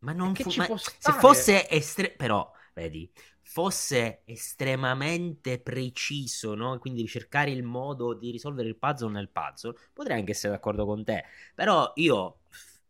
Ma 0.00 0.12
non 0.12 0.34
fu- 0.34 0.50
ci 0.50 0.58
ma 0.58 0.66
se 0.76 1.12
fosse 1.12 1.68
estre- 1.68 2.10
però, 2.12 2.50
vedi, 2.74 3.10
fosse 3.50 4.22
estremamente 4.26 5.58
preciso, 5.58 6.54
no? 6.54 6.78
Quindi 6.78 7.06
cercare 7.06 7.50
il 7.50 7.62
modo 7.62 8.14
di 8.14 8.30
risolvere 8.30 8.68
il 8.68 8.76
puzzle 8.76 9.10
nel 9.10 9.28
puzzle, 9.30 9.74
potrei 9.92 10.18
anche 10.18 10.32
essere 10.32 10.52
d'accordo 10.52 10.84
con 10.84 11.02
te. 11.04 11.24
Però 11.54 11.92
io 11.96 12.40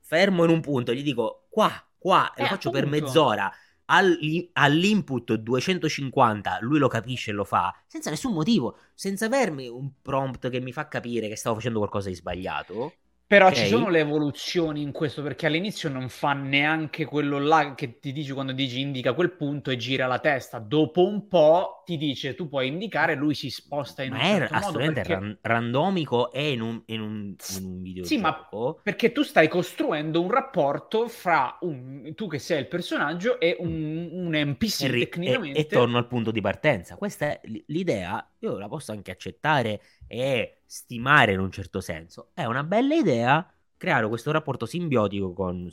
fermo 0.00 0.44
in 0.44 0.50
un 0.50 0.60
punto, 0.60 0.92
gli 0.92 1.02
dico 1.02 1.46
qua, 1.48 1.70
qua, 1.96 2.34
e 2.34 2.40
Eh, 2.40 2.42
lo 2.42 2.48
faccio 2.48 2.70
per 2.70 2.86
appunto. 2.86 2.86
mezz'ora. 2.86 3.50
all- 3.90 4.18
all'input 4.52 5.32
250 5.34 6.58
lui 6.60 6.78
lo 6.78 6.88
capisce 6.88 7.30
e 7.30 7.34
lo 7.34 7.44
fa 7.44 7.74
senza 7.86 8.10
nessun 8.10 8.34
motivo, 8.34 8.76
senza 8.94 9.24
avermi 9.26 9.66
un 9.68 9.90
prompt 10.02 10.50
che 10.50 10.60
mi 10.60 10.72
fa 10.72 10.88
capire 10.88 11.28
che 11.28 11.36
stavo 11.36 11.56
facendo 11.56 11.78
qualcosa 11.78 12.08
di 12.10 12.14
sbagliato. 12.14 12.98
Però 13.28 13.50
Ok. 13.50 13.52
ci 13.52 13.66
sono 13.66 13.90
le 13.90 14.00
evoluzioni 14.00 14.80
in 14.82 14.90
questo 14.90 15.22
perché 15.22 15.46
all'inizio 15.46 15.88
non 15.90 16.08
fa 16.08 16.32
neanche 16.32 17.04
quello 17.04 17.38
là 17.38 17.74
che 17.74 17.98
ti 18.00 18.10
dici 18.12 18.32
quando 18.32 18.52
dici 18.52 18.80
indica 18.80 19.12
quel 19.12 19.36
punto 19.36 19.70
e 19.70 19.76
gira 19.76 20.06
la 20.06 20.18
testa. 20.18 20.58
Dopo 20.58 21.06
un 21.06 21.28
po' 21.28 21.82
ti 21.84 21.96
dice 21.98 22.34
tu 22.34 22.48
puoi 22.48 22.68
indicare, 22.68 23.14
lui 23.14 23.34
si 23.34 23.50
sposta 23.50 24.02
in 24.02 24.12
Ma 24.12 24.16
un 24.16 24.22
è 24.22 24.24
certo 24.24 24.54
modo 24.56 24.66
assolutamente 24.68 24.92
perché... 25.00 25.12
ran- 25.12 25.38
randomico 25.42 26.32
e 26.32 26.52
in 26.52 26.60
un, 26.62 26.82
in 26.86 27.00
un, 27.00 27.36
in 27.46 27.64
un 27.64 27.82
videogioco. 27.82 28.06
Sì, 28.06 28.18
ma 28.18 28.48
perché 28.82 29.12
tu 29.12 29.22
stai 29.22 29.48
costruendo 29.48 30.22
un 30.22 30.30
rapporto 30.30 31.08
fra 31.08 31.58
un, 31.60 32.12
tu 32.14 32.26
che 32.28 32.38
sei 32.38 32.60
il 32.60 32.68
personaggio 32.68 33.38
e 33.38 33.56
un, 33.60 34.08
un 34.12 34.30
NPC 34.34 34.82
e, 34.84 34.88
ri- 34.88 35.02
e- 35.02 35.08
tecnicamente. 35.10 35.58
e 35.60 35.66
torno 35.66 35.98
al 35.98 36.06
punto 36.06 36.30
di 36.30 36.40
partenza. 36.40 36.96
Questa 36.96 37.26
è 37.26 37.40
l'idea, 37.66 38.26
io 38.38 38.58
la 38.58 38.68
posso 38.68 38.92
anche 38.92 39.10
accettare 39.10 39.80
e 40.06 40.57
stimare 40.68 41.32
in 41.32 41.40
un 41.40 41.50
certo 41.50 41.80
senso. 41.80 42.30
È 42.34 42.44
una 42.44 42.62
bella 42.62 42.94
idea 42.94 43.50
creare 43.76 44.08
questo 44.08 44.30
rapporto 44.32 44.66
simbiotico 44.66 45.32
con, 45.32 45.68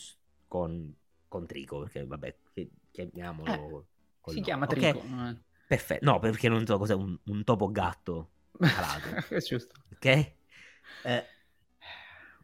con, 0.48 0.96
con 1.28 1.46
Trico, 1.46 1.80
perché 1.80 2.06
vabbè, 2.06 2.36
chi- 2.54 2.72
chiamiamolo... 2.92 3.88
Eh, 4.26 4.32
si 4.32 4.36
nome. 4.36 4.44
chiama? 4.44 4.68
Trico. 4.68 5.04
eh. 5.04 5.38
Perfetto, 5.68 6.06
no, 6.06 6.20
perché 6.20 6.48
non 6.48 6.66
so 6.66 6.78
cos'è 6.78 6.94
un, 6.94 7.18
un 7.26 7.44
topo 7.44 7.72
gatto 7.72 8.32
calato. 8.70 9.10
È 9.30 9.38
giusto. 9.40 9.76
ok? 9.94 10.06
Eh, 10.06 11.26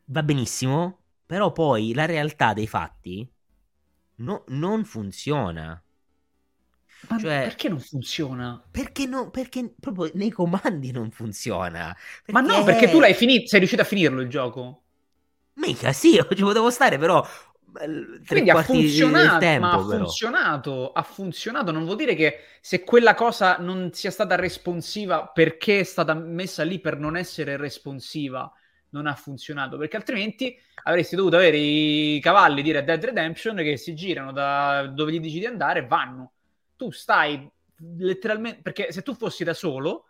va 0.06 0.24
benissimo, 0.24 1.00
però 1.26 1.52
poi 1.52 1.94
la 1.94 2.06
realtà 2.06 2.54
dei 2.54 2.68
fatti 2.68 3.30
no- 4.18 4.44
non 4.50 4.86
funziona. 4.86 5.82
Ma 7.10 7.18
Cioè- 7.20 7.42
perché 7.44 7.68
non 7.70 7.80
funziona? 7.80 8.62
Perché, 8.70 9.06
no, 9.06 9.30
perché 9.32 9.74
proprio 9.80 10.12
nei 10.16 10.30
comandi 10.30 10.92
non 10.92 11.12
funziona. 11.12 11.96
Ma 12.28 12.42
no, 12.42 12.64
perché 12.64 12.90
tu 12.90 13.00
l'hai 13.00 13.14
finito, 13.14 13.48
sei 13.48 13.60
riuscito 13.60 13.82
a 13.82 13.86
finirlo 13.86 14.22
il 14.22 14.30
gioco. 14.30 14.84
Mica, 15.54 15.92
sì, 15.94 16.14
io 16.16 16.28
ci 16.34 16.42
potevo 16.42 16.70
stare, 16.70 16.98
però... 16.98 17.26
Quindi 18.28 18.50
ha 18.50 18.62
funzionato, 18.64 19.40
tempo, 19.40 19.66
ma 19.66 19.72
ha 19.72 19.78
però. 19.78 19.98
funzionato, 20.00 20.92
ha 20.92 21.04
funzionato. 21.04 21.72
Non 21.72 21.86
vuol 21.86 21.96
dire 21.96 22.16
che 22.16 22.40
se 22.60 22.84
quella 22.84 23.14
cosa 23.14 23.58
non 23.60 23.94
sia 23.94 24.12
stata 24.12 24.36
responsiva 24.36 25.28
perché 25.28 25.80
è 25.80 25.84
stata 25.84 26.14
messa 26.14 26.64
lì 26.64 26.80
per 26.80 26.98
non 26.98 27.16
essere 27.16 27.56
responsiva, 27.56 28.52
non 28.90 29.08
ha 29.08 29.16
funzionato. 29.16 29.78
Perché 29.78 29.96
altrimenti 29.96 30.54
avresti 30.84 31.16
dovuto 31.16 31.38
avere 31.38 31.58
i 31.58 32.20
cavalli 32.22 32.62
di 32.62 32.72
Red 32.74 32.84
Dead 32.84 33.06
Redemption 33.06 33.56
che 33.58 33.78
si 33.78 33.94
girano 33.96 34.34
da 34.34 34.88
dove 34.88 35.14
gli 35.14 35.20
dici 35.22 35.40
di 35.40 35.46
andare 35.46 35.80
e 35.80 35.88
vanno. 35.88 36.34
Tu 36.82 36.90
stai 36.90 37.48
letteralmente, 38.00 38.62
perché 38.64 38.92
se 38.92 39.04
tu 39.04 39.14
fossi 39.14 39.44
da 39.44 39.54
solo, 39.54 40.06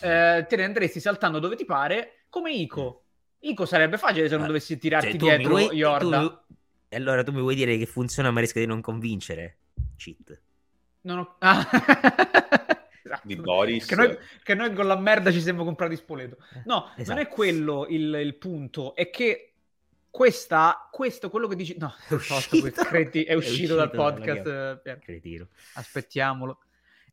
eh, 0.00 0.46
te 0.48 0.54
ne 0.56 0.62
andresti 0.62 1.00
saltando 1.00 1.40
dove 1.40 1.56
ti 1.56 1.64
pare, 1.64 2.26
come 2.28 2.52
Ico. 2.52 3.02
Ico 3.40 3.66
sarebbe 3.66 3.98
facile 3.98 4.28
se 4.28 4.34
non 4.36 4.44
Eh, 4.44 4.46
dovessi 4.46 4.78
tirarti 4.78 5.18
Cioè, 5.18 5.36
dietro 5.36 5.48
vuoi- 5.48 5.74
Yorda. 5.76 6.20
tu- 6.20 6.38
E 6.90 6.96
allora 6.96 7.24
tu 7.24 7.32
mi 7.32 7.40
vuoi 7.40 7.56
dire 7.56 7.76
che 7.76 7.86
funziona 7.86 8.30
ma 8.30 8.38
rischia 8.38 8.60
di 8.60 8.68
non 8.68 8.80
convincere? 8.80 9.58
Cheat. 9.96 10.40
Non 11.00 11.18
ho... 11.18 11.36
Ah. 11.40 11.66
Esatto. 13.02 13.26
Di 13.26 13.34
Boris. 13.36 13.84
Che 13.86 13.94
noi, 13.96 14.16
che 14.44 14.54
noi 14.54 14.72
con 14.74 14.86
la 14.86 14.96
merda 14.96 15.32
ci 15.32 15.40
siamo 15.40 15.64
comprati 15.64 15.96
Spoleto. 15.96 16.36
No, 16.66 16.90
Esatto. 16.96 17.18
non 17.18 17.18
è 17.18 17.28
quello 17.28 17.86
il, 17.88 18.14
il 18.22 18.34
punto, 18.36 18.94
è 18.94 19.10
che 19.10 19.54
questa, 20.16 20.88
questo, 20.90 21.28
quello 21.28 21.46
che 21.46 21.56
dici... 21.56 21.76
No, 21.78 21.92
È 22.08 22.14
uscito. 22.14 22.70
creti- 22.84 23.24
è 23.24 23.32
È 23.32 23.34
uscito 23.34 23.74
dal 23.74 23.90
uscito 23.90 24.00
dalla 24.00 24.12
podcast. 24.14 24.80
eh. 24.86 24.98
Cretino. 24.98 25.48
Aspettiamolo. 25.74 26.60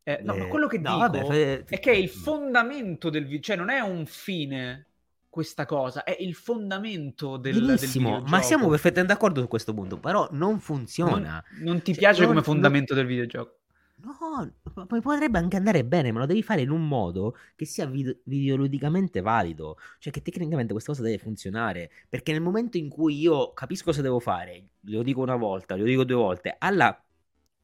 Eh, 0.02 0.20
no, 0.22 0.34
ma 0.34 0.44
Eh, 0.46 0.48
quello 0.48 0.66
che 0.66 0.78
no, 0.78 0.88
dico 0.88 0.98
vabbè, 1.00 1.24
fa- 1.64 1.74
è 1.74 1.78
che 1.80 1.90
è 1.90 1.94
il 1.96 2.08
fondamento 2.08 3.10
del 3.10 3.24
video, 3.24 3.40
cioè 3.40 3.56
non 3.56 3.68
è 3.68 3.80
un 3.80 4.06
fine 4.06 4.86
questa 5.28 5.66
cosa, 5.66 6.02
è 6.04 6.16
il 6.18 6.34
fondamento 6.34 7.36
del, 7.36 7.54
del 7.54 7.64
Benissimo, 7.64 8.08
ma 8.10 8.16
videogioco. 8.20 8.42
siamo 8.42 8.68
perfettamente 8.70 9.12
d'accordo 9.12 9.40
su 9.42 9.48
questo 9.48 9.74
punto, 9.74 9.98
però 9.98 10.26
non 10.30 10.38
non, 10.52 10.60
funziona. 10.60 11.44
non 11.60 11.82
ti 11.82 11.92
Cioè, 11.92 12.00
piace 12.00 12.18
non- 12.20 12.28
come 12.28 12.34
non- 12.40 12.44
fondamento 12.44 12.94
del 12.94 13.04
videogioco. 13.06 13.58
No, 13.96 14.52
ma 14.74 14.86
poi 14.86 15.00
potrebbe 15.00 15.38
anche 15.38 15.56
andare 15.56 15.84
bene, 15.84 16.12
ma 16.12 16.18
lo 16.18 16.26
devi 16.26 16.42
fare 16.42 16.60
in 16.60 16.70
un 16.70 16.86
modo 16.86 17.36
che 17.54 17.64
sia 17.64 17.86
vid- 17.86 18.20
videoludicamente 18.24 19.20
valido, 19.22 19.78
cioè 19.98 20.12
che 20.12 20.20
tecnicamente 20.20 20.72
questa 20.72 20.92
cosa 20.92 21.04
deve 21.04 21.18
funzionare, 21.18 21.90
perché 22.08 22.32
nel 22.32 22.42
momento 22.42 22.76
in 22.76 22.88
cui 22.90 23.18
io 23.18 23.52
capisco 23.54 23.86
cosa 23.86 24.02
devo 24.02 24.18
fare, 24.20 24.70
lo 24.80 25.02
dico 25.02 25.20
una 25.22 25.36
volta, 25.36 25.76
lo 25.76 25.84
dico 25.84 26.04
due 26.04 26.16
volte, 26.16 26.54
alla 26.58 27.02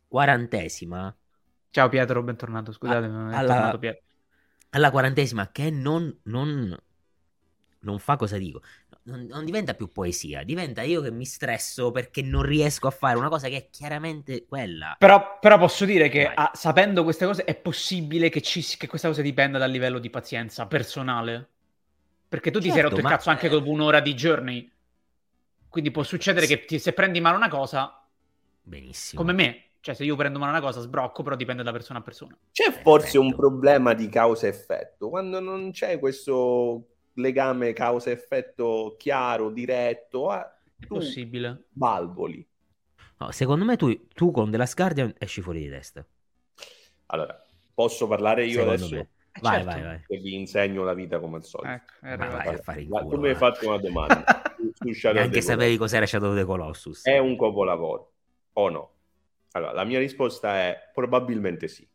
quarantesima, 0.09 1.15
Ciao 1.70 1.89
Pietro, 1.89 2.23
bentornato, 2.23 2.73
scusate, 2.73 3.07
è 3.07 3.11
alla- 3.36 3.47
tornato 3.47 3.78
Pietro. 3.78 4.02
alla 4.70 4.90
quarantesima 4.90 5.51
che 5.51 5.70
non, 5.70 6.16
non, 6.24 6.77
non 7.81 7.98
fa 7.98 8.16
cosa 8.16 8.36
dico, 8.36 8.62
non, 9.11 9.27
non 9.27 9.45
diventa 9.45 9.74
più 9.74 9.91
poesia, 9.91 10.43
diventa 10.43 10.82
io 10.82 11.01
che 11.03 11.11
mi 11.11 11.24
stresso 11.24 11.91
perché 11.91 12.23
non 12.23 12.43
riesco 12.43 12.87
a 12.87 12.91
fare 12.91 13.16
una 13.19 13.28
cosa 13.28 13.49
che 13.49 13.57
è 13.57 13.69
chiaramente 13.70 14.47
quella. 14.47 14.97
Però, 14.99 15.39
però 15.41 15.59
posso 15.59 15.85
dire 15.85 16.09
che 16.09 16.27
ah, 16.35 16.51
sapendo 16.55 17.03
queste 17.05 17.24
cose 17.24 17.45
è 17.45 17.55
possibile 17.55 18.28
che, 18.28 18.43
ci, 18.43 18.62
che 18.77 18.87
questa 18.87 19.09
cosa 19.09 19.23
dipenda 19.23 19.59
dal 19.59 19.70
livello 19.70 19.99
di 19.99 20.11
pazienza 20.11 20.66
personale. 20.66 21.49
Perché 22.28 22.51
tu 22.51 22.61
ti 22.61 22.70
sei 22.70 22.82
Certo, 22.82 22.82
rotto 22.82 23.01
il 23.01 23.03
ma- 23.03 23.16
cazzo 23.16 23.31
anche 23.31 23.49
dopo 23.49 23.70
un'ora 23.70 24.01
di 24.01 24.15
journey. 24.15 24.70
Quindi 25.69 25.91
può 25.91 26.03
succedere 26.03 26.47
che 26.47 26.65
ti- 26.65 26.78
se 26.78 26.93
prendi 26.93 27.20
male 27.20 27.37
una 27.37 27.49
cosa, 27.49 28.07
Benissimo. 28.65 29.23
come 29.23 29.32
me, 29.32 29.70
cioè 29.81 29.95
se 29.95 30.05
io 30.05 30.16
prendo 30.16 30.39
male 30.39 30.53
una 30.53 30.61
cosa 30.61 30.81
sbrocco, 30.81 31.23
però 31.23 31.37
dipende 31.37 31.62
da 31.62 31.73
persona 31.73 31.99
a 32.01 32.03
persona. 32.03 32.37
C'è 32.53 32.73
forse 32.82 33.19
un 33.19 33.32
Perfetto. 33.32 33.37
problema 33.37 33.95
di 33.95 34.09
causa-effetto 34.09 35.09
quando 35.09 35.41
non 35.41 35.70
c'è 35.70 35.99
questo 35.99 36.87
legame 37.20 37.72
causa-effetto 37.72 38.97
chiaro, 38.98 39.51
diretto, 39.51 40.30
ah, 40.30 40.59
È 40.78 40.86
possibile. 40.86 41.66
balboli. 41.70 42.47
No, 43.18 43.30
secondo 43.32 43.64
me 43.64 43.76
tu, 43.76 44.06
tu 44.09 44.30
con 44.30 44.51
The 44.51 44.56
Last 44.56 44.74
Guardian 44.76 45.14
esci 45.18 45.40
fuori 45.42 45.60
di 45.60 45.68
testa. 45.68 46.05
Allora, 47.06 47.44
posso 47.74 48.06
parlare 48.06 48.44
io 48.47 48.52
Secondo 48.60 48.72
adesso 48.72 48.94
me. 48.94 49.01
Eh, 49.32 49.40
Vai, 49.42 49.62
certo. 49.62 49.70
vai, 49.70 49.82
vai. 49.82 50.05
e 50.09 50.18
vi 50.18 50.34
insegno 50.34 50.82
la 50.82 50.92
vita 50.94 51.20
come 51.20 51.36
al 51.36 51.44
solito. 51.44 51.72
Ecco, 51.72 51.92
Vai, 52.01 52.16
vai 52.16 52.55
a 52.55 52.59
fare 52.59 52.80
in 52.82 52.88
culo. 52.88 53.09
tu 53.09 53.20
mi 53.20 53.28
hai 53.28 53.32
va. 53.34 53.38
fatto 53.38 53.68
una 53.68 53.78
domanda 53.78 54.24
su- 54.74 54.92
su 54.92 55.28
the 55.30 55.40
sapevi 55.40 55.76
cos'era 55.76 56.05
Shadow 56.06 56.30
of 56.32 56.36
the 56.36 56.44
Colossus. 56.44 57.05
È 57.05 57.18
un 57.18 57.36
capolavoro 57.38 58.12
o 58.55 58.68
no? 58.70 58.94
Allora, 59.52 59.72
la 59.72 59.84
mia 59.84 59.98
risposta 59.98 60.56
è 60.56 60.90
probabilmente 60.92 61.68
sì. 61.68 61.86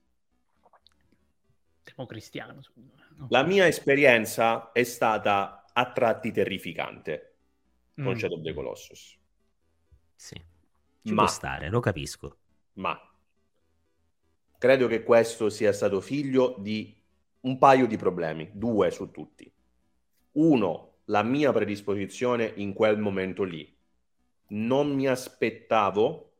Democristiano. 1.83 2.61
secondo 2.61 2.91
me. 2.95 3.03
La 3.29 3.43
mia 3.43 3.65
esperienza 3.67 4.71
è 4.71 4.83
stata 4.83 5.65
a 5.73 5.91
tratti 5.91 6.31
terrificante 6.31 7.31
con 7.95 8.13
Mm. 8.13 8.15
Shadow 8.17 8.37
of 8.37 8.43
the 8.43 8.53
Colossus. 8.53 9.17
Sì. 10.15 10.35
Ci 11.03 11.13
Ma- 11.13 11.23
può 11.23 11.31
stare, 11.31 11.69
lo 11.69 11.79
capisco. 11.79 12.37
ma 12.73 12.99
credo 14.57 14.87
che 14.87 15.03
questo 15.03 15.49
sia 15.49 15.71
stato 15.71 16.01
figlio 16.01 16.55
di 16.59 16.93
un 17.41 17.57
paio 17.57 17.85
di 17.87 17.97
problemi, 17.97 18.49
due 18.53 18.91
su 18.91 19.11
tutti. 19.11 19.49
Uno, 20.33 20.93
la 21.05 21.23
mia 21.23 21.51
predisposizione 21.53 22.51
in 22.55 22.73
quel 22.73 22.97
momento 22.97 23.43
lì. 23.43 23.71
Non 24.47 24.93
mi 24.93 25.07
aspettavo 25.07 26.31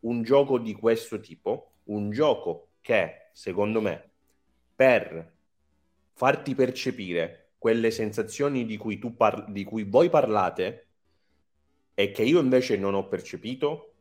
un 0.00 0.22
gioco 0.22 0.58
di 0.58 0.74
questo 0.74 1.20
tipo, 1.20 1.74
un 1.84 2.10
gioco 2.10 2.72
che, 2.80 3.28
secondo 3.32 3.80
me, 3.80 4.10
per 4.74 5.31
farti 6.12 6.54
percepire 6.54 7.52
quelle 7.58 7.90
sensazioni 7.90 8.64
di 8.64 8.76
cui, 8.76 8.98
tu 8.98 9.16
par- 9.16 9.50
di 9.50 9.64
cui 9.64 9.84
voi 9.84 10.08
parlate 10.08 10.86
e 11.94 12.10
che 12.10 12.22
io 12.22 12.40
invece 12.40 12.76
non 12.76 12.94
ho 12.94 13.06
percepito, 13.08 13.94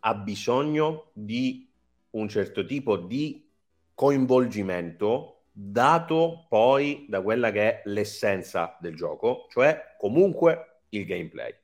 ha 0.00 0.14
bisogno 0.14 1.10
di 1.12 1.68
un 2.10 2.28
certo 2.28 2.64
tipo 2.64 2.96
di 2.96 3.48
coinvolgimento 3.94 5.42
dato 5.50 6.46
poi 6.48 7.06
da 7.08 7.22
quella 7.22 7.50
che 7.50 7.60
è 7.60 7.82
l'essenza 7.86 8.76
del 8.80 8.94
gioco, 8.96 9.46
cioè 9.50 9.96
comunque 9.98 10.82
il 10.90 11.04
gameplay. 11.04 11.54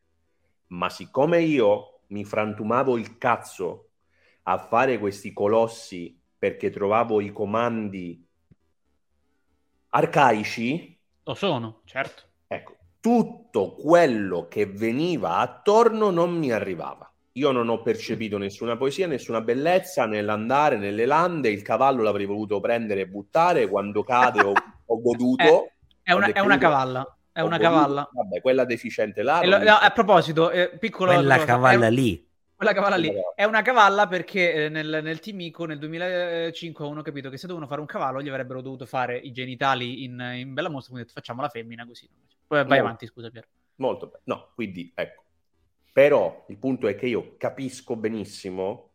Ma 0.69 0.89
siccome 0.89 1.43
io 1.43 2.01
mi 2.09 2.24
frantumavo 2.24 2.97
il 2.97 3.19
cazzo 3.19 3.90
a 4.44 4.59
fare 4.59 4.98
questi 4.98 5.32
colossi 5.32 6.19
perché 6.39 6.70
trovavo 6.70 7.20
i 7.20 7.32
comandi 7.32 8.27
arcaici, 9.90 10.98
Lo 11.24 11.34
sono, 11.34 11.80
certo. 11.84 12.22
Ecco, 12.46 12.76
tutto 13.00 13.74
quello 13.74 14.46
che 14.48 14.66
veniva 14.66 15.36
attorno 15.38 16.10
non 16.10 16.36
mi 16.36 16.50
arrivava. 16.50 17.04
Io 17.34 17.52
non 17.52 17.68
ho 17.68 17.80
percepito 17.82 18.38
nessuna 18.38 18.76
poesia, 18.76 19.06
nessuna 19.06 19.40
bellezza 19.40 20.04
nell'andare 20.06 20.76
nelle 20.76 21.06
lande. 21.06 21.48
Il 21.50 21.62
cavallo 21.62 22.02
l'avrei 22.02 22.26
voluto 22.26 22.58
prendere 22.60 23.02
e 23.02 23.06
buttare. 23.06 23.68
Quando 23.68 24.02
cade 24.02 24.40
ho, 24.42 24.52
ho 24.86 25.00
goduto. 25.00 25.70
È 26.02 26.12
una, 26.12 26.26
Ho 26.26 26.32
è 26.32 26.40
una 26.40 26.58
cavalla. 26.58 27.16
È 27.30 27.40
una 27.40 27.56
goduto. 27.56 27.76
cavalla. 27.76 28.08
Vabbè, 28.12 28.40
quella 28.40 28.64
deficiente 28.64 29.22
là. 29.22 29.44
Lo- 29.44 29.58
no, 29.62 29.74
a 29.76 29.90
proposito, 29.90 30.50
eh, 30.50 30.76
piccola 30.76 31.14
Quella 31.14 31.34
cosa, 31.34 31.46
cavalla 31.46 31.86
è- 31.86 31.90
lì. 31.90 32.28
Quella 32.60 32.74
cavalla 32.74 32.96
lì 32.96 33.10
è 33.34 33.44
una 33.44 33.62
cavalla 33.62 34.06
perché 34.06 34.66
eh, 34.66 34.68
nel, 34.68 35.00
nel 35.02 35.18
Team 35.18 35.40
Ico 35.40 35.64
nel 35.64 35.78
2005 35.78 36.86
hanno 36.86 37.00
capito 37.00 37.30
che 37.30 37.38
se 37.38 37.46
dovevano 37.46 37.66
fare 37.66 37.80
un 37.80 37.86
cavallo 37.86 38.20
gli 38.20 38.28
avrebbero 38.28 38.60
dovuto 38.60 38.84
fare 38.84 39.16
i 39.16 39.32
genitali 39.32 40.04
in, 40.04 40.20
in 40.34 40.52
bella 40.52 40.68
mostra, 40.68 40.92
quindi 40.92 41.10
facciamo 41.10 41.40
la 41.40 41.48
femmina 41.48 41.86
così. 41.86 42.06
Poi 42.46 42.62
vai 42.66 42.76
No. 42.80 42.84
avanti, 42.84 43.06
scusa 43.06 43.30
Pier. 43.30 43.48
Molto 43.76 44.08
bene. 44.08 44.20
No, 44.24 44.50
quindi 44.54 44.92
ecco. 44.94 45.22
Però 45.90 46.44
il 46.48 46.58
punto 46.58 46.86
è 46.86 46.94
che 46.96 47.06
io 47.06 47.36
capisco 47.38 47.96
benissimo 47.96 48.90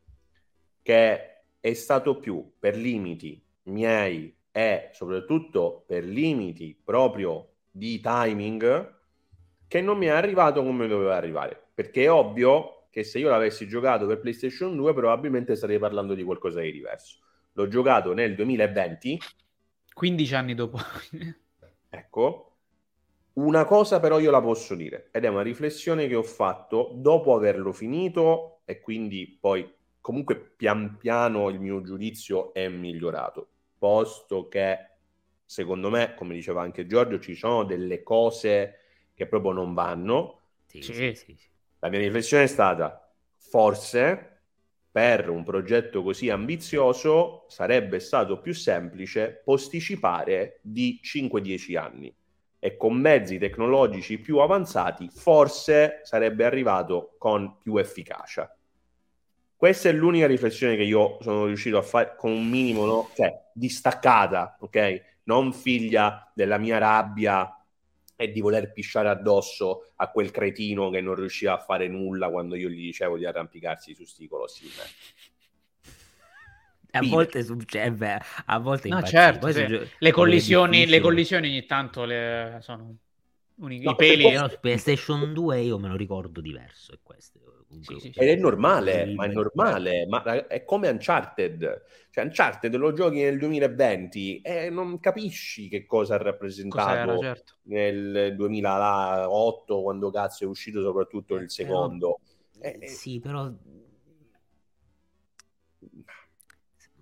che 0.84 1.42
è 1.60 1.74
stato 1.74 2.20
più 2.20 2.54
per 2.60 2.76
limiti 2.78 3.44
miei 3.64 4.32
e 4.52 4.90
soprattutto 4.94 5.86
per 5.88 6.04
limiti 6.04 6.80
proprio 6.84 7.54
di 7.72 8.00
timing 8.00 8.94
che 9.68 9.82
non 9.82 9.98
mi 9.98 10.06
è 10.06 10.10
arrivato 10.10 10.62
come 10.64 10.86
doveva 10.86 11.16
arrivare. 11.16 11.60
Perché 11.74 12.04
è 12.04 12.12
ovvio 12.12 12.85
che 12.96 13.04
se 13.04 13.20
io 13.20 13.28
l'avessi 13.28 13.68
giocato 13.68 14.08
per 14.08 14.22
PlayStation 14.22 14.74
2 14.74 14.94
probabilmente 14.94 15.58
starei 15.58 15.78
parlando 15.80 16.14
di 16.14 16.24
qualcosa 16.24 16.62
di 16.62 16.72
diverso. 16.72 17.18
L'ho 17.52 17.68
giocato 17.68 18.14
nel 18.14 18.36
2020 18.36 19.20
15 19.94 20.34
anni 20.36 20.56
dopo. 20.56 20.78
Ecco, 21.90 22.58
una 23.34 23.66
cosa 23.66 24.00
però 24.00 24.20
io 24.20 24.32
la 24.32 24.42
posso 24.42 24.76
dire 24.76 25.10
ed 25.12 25.26
è 25.26 25.28
una 25.28 25.42
riflessione 25.42 26.08
che 26.08 26.16
ho 26.16 26.24
fatto 26.24 26.92
dopo 26.96 27.36
averlo 27.36 27.74
finito 27.74 28.62
e 28.66 28.80
quindi 28.80 29.38
poi 29.40 29.70
comunque 30.00 30.38
pian 30.38 30.98
piano 30.98 31.50
il 31.50 31.60
mio 31.60 31.82
giudizio 31.82 32.54
è 32.54 32.68
migliorato, 32.70 33.48
posto 33.78 34.48
che 34.48 34.78
secondo 35.44 35.90
me, 35.90 36.14
come 36.16 36.34
diceva 36.34 36.62
anche 36.62 36.88
Giorgio, 36.88 37.20
ci 37.20 37.36
sono 37.36 37.66
delle 37.66 38.04
cose 38.04 38.80
che 39.14 39.28
proprio 39.28 39.52
non 39.52 39.74
vanno. 39.74 40.42
Sì, 40.68 40.82
Sì. 40.82 40.94
sì, 40.94 41.16
sì, 41.16 41.36
sì. 41.36 41.50
La 41.86 41.92
mia 41.92 42.00
riflessione 42.00 42.46
è 42.46 42.48
stata, 42.48 43.14
forse 43.38 44.40
per 44.92 45.30
un 45.30 45.44
progetto 45.44 46.02
così 46.02 46.32
ambizioso 46.32 47.46
sarebbe 47.48 48.00
stato 48.00 48.40
più 48.42 48.56
semplice 48.56 49.44
posticipare 49.46 50.58
di 50.64 51.00
5-10 51.04 51.78
anni 51.78 52.12
e 52.58 52.76
con 52.76 52.96
mezzi 52.96 53.38
tecnologici 53.38 54.18
più 54.18 54.40
avanzati 54.40 55.12
forse 55.14 56.00
sarebbe 56.02 56.44
arrivato 56.44 57.14
con 57.20 57.60
più 57.62 57.78
efficacia. 57.78 58.52
Questa 59.56 59.88
è 59.88 59.92
l'unica 59.92 60.26
riflessione 60.26 60.76
che 60.76 60.82
io 60.82 61.20
sono 61.22 61.46
riuscito 61.46 61.78
a 61.78 61.84
fare 61.84 62.16
con 62.18 62.32
un 62.32 62.50
minimo, 62.50 62.86
no? 62.86 63.10
cioè 63.14 63.32
distaccata, 63.54 64.58
ok? 64.60 65.20
Non 65.26 65.54
figlia 65.54 66.32
della 66.34 66.58
mia 66.58 66.80
rabbia 66.80 67.55
e 68.16 68.32
di 68.32 68.42
voler 68.42 68.72
pisciare 68.72 69.10
addosso 69.10 69.92
a 69.96 70.10
quel 70.10 70.32
cretino 70.32 70.90
che 70.90 71.02
non 71.02 71.16
riusciva 71.16 71.54
a 71.54 71.58
fare 71.60 71.88
nulla 71.88 72.30
quando 72.30 72.56
io 72.56 72.70
gli 72.70 72.82
dicevo 72.82 73.18
di 73.18 73.26
arrampicarsi 73.26 73.94
su 73.94 74.06
sti 74.06 74.28
colossi. 74.28 74.66
A 76.92 77.02
volte 77.02 77.44
succede, 77.44 78.22
a 78.46 78.58
volte 78.60 78.88
No, 78.90 79.04
certo, 79.04 79.52
sì. 79.52 79.60
su 79.60 79.66
gio- 79.66 79.88
le 79.98 80.12
collisioni, 80.12 80.86
le 80.86 81.02
collisioni 81.02 81.48
ogni 81.50 81.66
tanto 81.66 82.06
le 82.06 82.60
sono... 82.62 82.96
Un- 83.56 83.72
I 83.72 83.84
No, 83.84 83.96
peli... 83.96 84.18
perché 84.24 84.34
Però 84.34 84.50
su 84.50 84.60
PlayStation 84.62 85.34
2 85.34 85.60
io 85.62 85.78
me 85.78 85.90
lo 85.90 85.96
ricordo 85.98 86.40
diverso. 86.40 86.94
È 86.94 87.00
questo. 87.04 87.40
Sì, 87.82 88.00
sì, 88.00 88.12
sì. 88.14 88.20
Ed 88.20 88.30
è 88.30 88.36
normale, 88.36 89.14
ma 89.16 89.26
è 89.26 89.30
Sì, 89.30 89.34
normale, 89.36 90.06
ma 90.08 90.48
è 90.48 90.64
come 90.64 90.90
Uncharted. 90.90 91.84
Cioè, 92.10 92.24
Uncharted 92.24 92.74
lo 92.76 92.94
giochi 92.94 93.22
nel 93.22 93.38
2020 93.38 94.42
e 94.42 94.70
non 94.70 95.00
capisci 95.00 95.68
che 95.68 95.86
cosa 95.86 96.16
ha 96.16 96.18
rappresentato 96.18 97.14
Cos'era, 97.16 97.18
certo. 97.36 97.54
nel 97.64 98.36
2008, 98.36 99.82
quando 99.82 100.10
cazzo 100.12 100.44
è 100.44 100.48
uscito 100.48 100.82
soprattutto 100.82 101.38
Eh, 101.38 101.42
il 101.42 101.52
secondo. 101.52 102.20
Eh, 102.60 102.78
Eh, 102.82 102.88
sì, 102.88 103.20
però... 103.20 103.52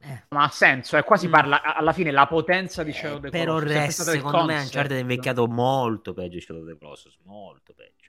Eh, 0.06 0.24
Ma 0.30 0.44
ha 0.44 0.50
senso, 0.50 0.98
è 0.98 1.04
quasi 1.06 1.28
Mm. 1.28 1.32
parla 1.32 1.62
alla 1.76 1.94
fine 1.94 2.12
la 2.12 2.28
potenza 2.28 2.84
di 2.84 2.92
Shadow 2.92 3.16
of 3.18 3.22
the 3.22 3.30
però 3.30 3.60
Colossus, 3.60 4.00
il 4.00 4.04
secondo 4.04 4.44
me. 4.44 4.60
Uncharted 4.60 4.98
è 4.98 5.00
invecchiato 5.00 5.48
molto 5.48 6.14
peggio 6.14 6.36
di 6.36 6.42
Shadow 6.42 6.62
of 6.64 6.68
the 6.68 6.78
Colossus, 6.78 7.18
molto 7.24 7.74
peggio. 7.74 8.03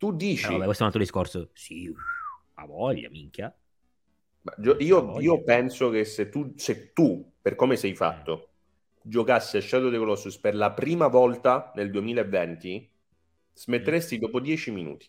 Tu 0.00 0.12
dici, 0.12 0.44
Però 0.44 0.52
vabbè, 0.54 0.64
questo 0.64 0.82
è 0.82 0.86
un 0.86 0.92
altro 0.92 1.04
discorso. 1.04 1.50
Sì, 1.52 1.94
ha 2.54 2.64
voglia, 2.64 3.10
minchia. 3.10 3.54
io, 4.78 5.04
voglia. 5.04 5.20
io 5.20 5.42
penso 5.42 5.90
che 5.90 6.06
se 6.06 6.30
tu, 6.30 6.54
se 6.56 6.94
tu, 6.94 7.30
per 7.38 7.54
come 7.54 7.76
sei 7.76 7.94
fatto, 7.94 8.48
giocassi 9.02 9.58
a 9.58 9.60
Shadow 9.60 9.88
of 9.88 9.92
the 9.92 9.98
Colossus 9.98 10.38
per 10.38 10.54
la 10.54 10.72
prima 10.72 11.08
volta 11.08 11.70
nel 11.74 11.90
2020, 11.90 12.90
smetteresti 13.52 14.18
dopo 14.18 14.40
10 14.40 14.70
minuti. 14.70 15.06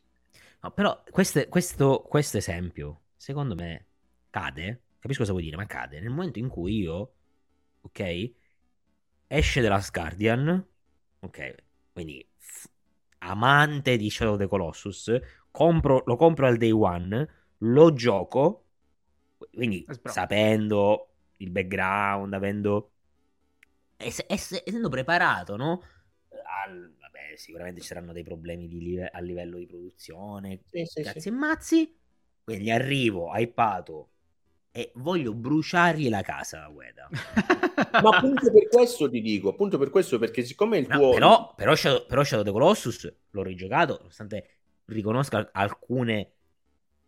No, 0.62 0.72
però 0.72 1.02
questo, 1.10 1.48
questo, 1.48 2.02
questo 2.02 2.38
esempio, 2.38 3.04
secondo 3.16 3.56
me, 3.56 3.88
cade. 4.30 4.82
Capisco 5.00 5.22
cosa 5.22 5.32
vuoi 5.32 5.44
dire, 5.46 5.56
ma 5.56 5.66
cade 5.66 6.02
nel 6.02 6.10
momento 6.10 6.38
in 6.38 6.50
cui 6.50 6.80
io, 6.80 7.14
ok, 7.82 8.32
esce 9.28 9.62
Last 9.62 9.92
Guardian, 9.92 10.68
ok, 11.22 11.56
quindi 11.94 12.28
amante 13.22 13.98
di 13.98 14.10
Shadow 14.10 14.34
of 14.34 14.40
the 14.40 14.48
Colossus, 14.48 15.20
compro- 15.52 16.04
lo 16.06 16.16
compro 16.16 16.48
al 16.48 16.58
day 16.58 16.72
one, 16.72 17.28
lo 17.60 17.94
gioco, 17.94 18.66
quindi 19.54 19.88
Eh, 19.88 19.96
bravo. 20.02 20.22
sapendo 20.28 21.10
il 21.38 21.50
background, 21.52 22.34
avendo... 22.34 22.92
ess- 24.00 24.26
ess- 24.28 24.62
essendo 24.66 24.90
preparato, 24.90 25.56
no? 25.56 25.82
Al- 26.66 26.94
vabbè, 27.00 27.36
sicuramente 27.36 27.80
ci 27.82 27.88
saranno 27.88 28.12
dei 28.14 28.24
problemi 28.24 28.68
di 28.68 28.80
live- 28.80 29.10
a 29.10 29.20
livello 29.20 29.58
di 29.58 29.66
produzione, 29.66 30.62
sì, 30.70 30.86
cazzi 31.00 31.28
sì. 31.28 31.30
e 31.30 31.32
mazzi. 31.32 31.96
Quindi 32.44 32.70
arrivo, 32.72 33.32
hypato 33.34 34.10
e 34.72 34.92
voglio 34.96 35.34
bruciargli 35.34 36.10
la 36.10 36.22
casa 36.22 36.64
a 36.66 36.70
Ueda. 36.70 37.12
Ma 37.98 38.10
appunto 38.10 38.52
per 38.52 38.68
questo 38.68 39.10
ti 39.10 39.22
dico, 39.22 39.50
appunto 39.50 39.78
per 39.78 39.90
questo, 39.90 40.18
perché 40.20 40.44
siccome 40.44 40.78
il 40.78 40.88
No, 40.88 40.90
tuo... 40.90 41.08
però, 41.08 41.54
però, 41.56 41.76
Shadow, 41.76 42.06
però 42.08 42.24
Shadow 42.24 42.42
of 42.42 42.46
the 42.48 42.52
Colossus 42.52 43.14
l'ho 43.30 43.44
rigiocato, 43.44 43.98
nonostante 44.00 44.58
riconosca 44.86 45.50
alcune 45.54 46.34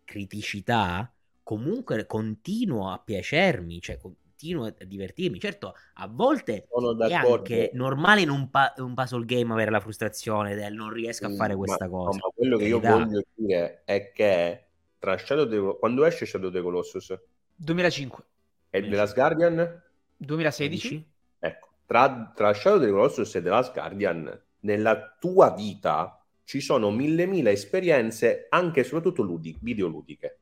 criticità, 0.04 1.12
comunque 1.42 2.06
continuo 2.06 2.90
a 2.90 2.98
piacermi, 3.00 3.80
cioè 3.80 3.98
continuo 3.98 4.66
a 4.66 4.74
divertirmi. 4.84 5.40
Certo, 5.40 5.74
a 5.94 6.06
volte 6.06 6.70
è 6.96 7.12
anche 7.12 7.70
normale 7.74 8.20
in 8.22 8.30
un, 8.30 8.48
pa- 8.48 8.72
un 8.78 8.94
puzzle 8.94 9.24
game 9.24 9.52
avere 9.52 9.70
la 9.70 9.80
frustrazione 9.80 10.54
del 10.54 10.72
non 10.74 10.90
riesco 10.90 11.26
a 11.26 11.30
Mm, 11.30 11.30
fare 11.30 11.56
ma- 11.56 11.56
questa 11.56 11.88
no, 12.02 12.12
cosa. 12.12 12.20
ma 12.20 12.28
quello 12.34 12.58
che 12.58 12.66
io 12.66 12.80
voglio 12.80 13.22
dire 13.34 13.82
è 13.84 14.10
che 14.12 14.66
tra 14.98 15.16
Shadow 15.16 15.48
the... 15.48 15.78
quando 15.78 16.04
esce 16.04 16.26
Shadow 16.26 16.48
of 16.48 16.54
the 16.54 16.60
Colossus 16.62 17.14
2005, 17.56 18.24
e 18.70 18.82
The 18.82 18.96
Last 18.96 19.14
Guardian, 19.14 19.82
2016, 20.16 21.06
ecco, 21.38 21.68
tra, 21.86 22.32
tra 22.34 22.52
Shadow 22.52 22.78
of 22.78 22.84
the 22.84 22.90
Colossus 22.90 23.34
e 23.34 23.42
The 23.42 23.48
Last 23.48 23.72
Guardian, 23.72 24.40
nella 24.60 25.16
tua 25.18 25.50
vita 25.50 26.18
ci 26.44 26.60
sono 26.60 26.90
mille 26.90 27.26
mila 27.26 27.50
esperienze, 27.50 28.46
anche 28.50 28.80
e 28.80 28.84
soprattutto 28.84 29.22
ludi- 29.22 29.56
videoludiche. 29.60 30.38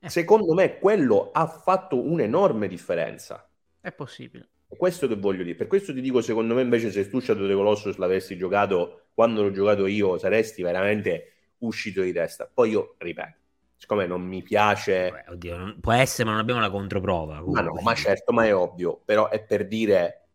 Eh. 0.00 0.08
Secondo 0.08 0.54
me 0.54 0.78
quello 0.78 1.30
ha 1.32 1.46
fatto 1.46 2.00
un'enorme 2.00 2.68
differenza. 2.68 3.48
è 3.80 3.92
possibile. 3.92 4.48
È 4.68 4.76
questo 4.76 5.08
che 5.08 5.16
voglio 5.16 5.42
dire. 5.42 5.56
Per 5.56 5.66
questo 5.66 5.94
ti 5.94 6.00
dico, 6.00 6.20
secondo 6.20 6.54
me, 6.54 6.62
invece, 6.62 6.90
se 6.90 7.08
tu 7.08 7.20
Shadow 7.20 7.42
of 7.42 7.48
the 7.48 7.54
Colossus 7.54 7.96
l'avessi 7.96 8.36
giocato 8.36 9.06
quando 9.14 9.42
l'ho 9.42 9.50
giocato 9.50 9.86
io, 9.86 10.18
saresti 10.18 10.62
veramente 10.62 11.32
uscito 11.58 12.02
di 12.02 12.12
testa. 12.12 12.48
Poi 12.52 12.70
io, 12.70 12.94
ripeto, 12.98 13.36
siccome 13.78 14.06
non 14.06 14.22
mi 14.22 14.42
piace... 14.42 15.10
Vabbè, 15.10 15.30
oddio, 15.30 15.56
non- 15.56 15.80
può 15.80 15.92
essere, 15.92 16.24
ma 16.24 16.32
non 16.32 16.40
abbiamo 16.40 16.60
la 16.60 16.70
controprova. 16.70 17.40
Ma 17.46 17.60
no, 17.62 17.80
ma 17.80 17.94
certo, 17.94 18.32
ma 18.32 18.44
è 18.44 18.54
ovvio. 18.54 19.00
Però 19.04 19.28
è 19.28 19.42
per 19.42 19.66
dire, 19.68 20.26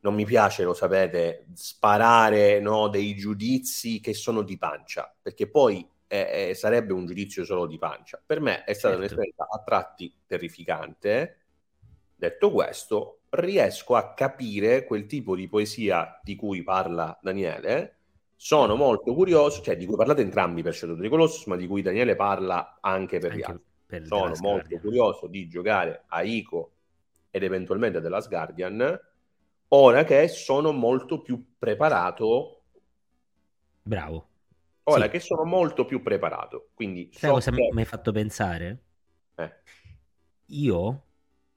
non 0.00 0.14
mi 0.14 0.24
piace, 0.24 0.62
lo 0.62 0.72
sapete, 0.72 1.46
sparare 1.52 2.60
no, 2.60 2.88
dei 2.88 3.16
giudizi 3.16 4.00
che 4.00 4.14
sono 4.14 4.42
di 4.42 4.56
pancia, 4.56 5.12
perché 5.20 5.50
poi 5.50 5.86
eh, 6.06 6.48
eh, 6.50 6.54
sarebbe 6.54 6.92
un 6.92 7.06
giudizio 7.06 7.44
solo 7.44 7.66
di 7.66 7.76
pancia. 7.76 8.22
Per 8.24 8.40
me 8.40 8.62
è 8.62 8.72
stata 8.72 8.94
Certo. 8.94 8.98
un'esperienza 8.98 9.48
a 9.50 9.62
tratti 9.64 10.14
terrificante. 10.24 11.40
Detto 12.14 12.50
questo, 12.52 13.22
riesco 13.30 13.96
a 13.96 14.14
capire 14.14 14.84
quel 14.84 15.06
tipo 15.06 15.34
di 15.34 15.48
poesia 15.48 16.20
di 16.22 16.36
cui 16.36 16.62
parla 16.62 17.18
Daniele. 17.20 17.95
Sono 18.38 18.76
molto 18.76 19.14
curioso, 19.14 19.62
cioè 19.62 19.76
di 19.76 19.86
cui 19.86 19.96
parlate 19.96 20.20
entrambi 20.20 20.62
per 20.62 20.74
Shadow 20.74 20.94
of 20.94 21.00
the 21.00 21.08
Colossus, 21.08 21.46
ma 21.46 21.56
di 21.56 21.66
cui 21.66 21.82
Daniele 21.82 22.14
parla 22.16 22.78
anche 22.80 23.18
per 23.18 23.30
gli 23.32 23.34
Anche 23.36 23.50
altri. 23.50 23.64
per 23.86 24.06
Sono 24.06 24.34
molto 24.40 24.78
curioso 24.78 25.26
di 25.26 25.48
giocare 25.48 26.04
a 26.08 26.22
Ico 26.22 26.70
ed 27.30 27.42
eventualmente 27.42 28.00
The 28.00 28.08
Last 28.08 28.28
Guardian, 28.28 29.00
ora 29.68 30.04
che 30.04 30.28
sono 30.28 30.72
molto 30.72 31.22
più 31.22 31.54
preparato. 31.58 32.62
Bravo. 33.82 34.28
Ora 34.84 35.04
Sì. 35.04 35.10
che 35.10 35.20
sono 35.20 35.44
molto 35.44 35.84
più 35.84 36.02
preparato. 36.02 36.68
Quindi 36.74 37.08
Sai 37.12 37.28
so 37.30 37.32
cosa 37.32 37.50
che- 37.50 37.68
mi 37.72 37.80
hai 37.80 37.84
fatto 37.86 38.12
pensare? 38.12 38.82
eh, 39.36 39.52
Io 40.46 41.02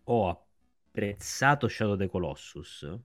ho 0.03 0.27
apprezzato 0.29 1.67
Shadow 1.67 1.93
of 1.93 1.99
the 1.99 2.07
Colossus 2.09 2.97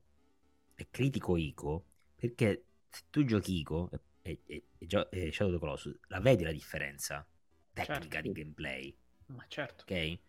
e 0.75 0.87
critico 0.91 1.37
Ico 1.37 1.85
perché 2.17 2.65
se 2.95 3.03
tu 3.11 3.25
giochi 3.25 3.59
Ico 3.59 3.91
e, 4.23 4.41
e- 4.47 4.65
e 4.79 4.87
gio- 4.87 5.11
e 5.11 5.31
Shadow 5.33 5.53
of 5.53 5.59
the 5.61 5.65
Colossus 5.67 5.99
la 6.09 6.21
vedi 6.21 6.45
la 6.45 6.53
differenza 6.53 7.27
tecnica 7.73 8.21
Certo. 8.21 8.21
di 8.21 8.33
gameplay, 8.33 8.97
Ma 9.27 9.45
certo. 9.49 9.83
ok? 9.83 9.91
e 9.91 10.21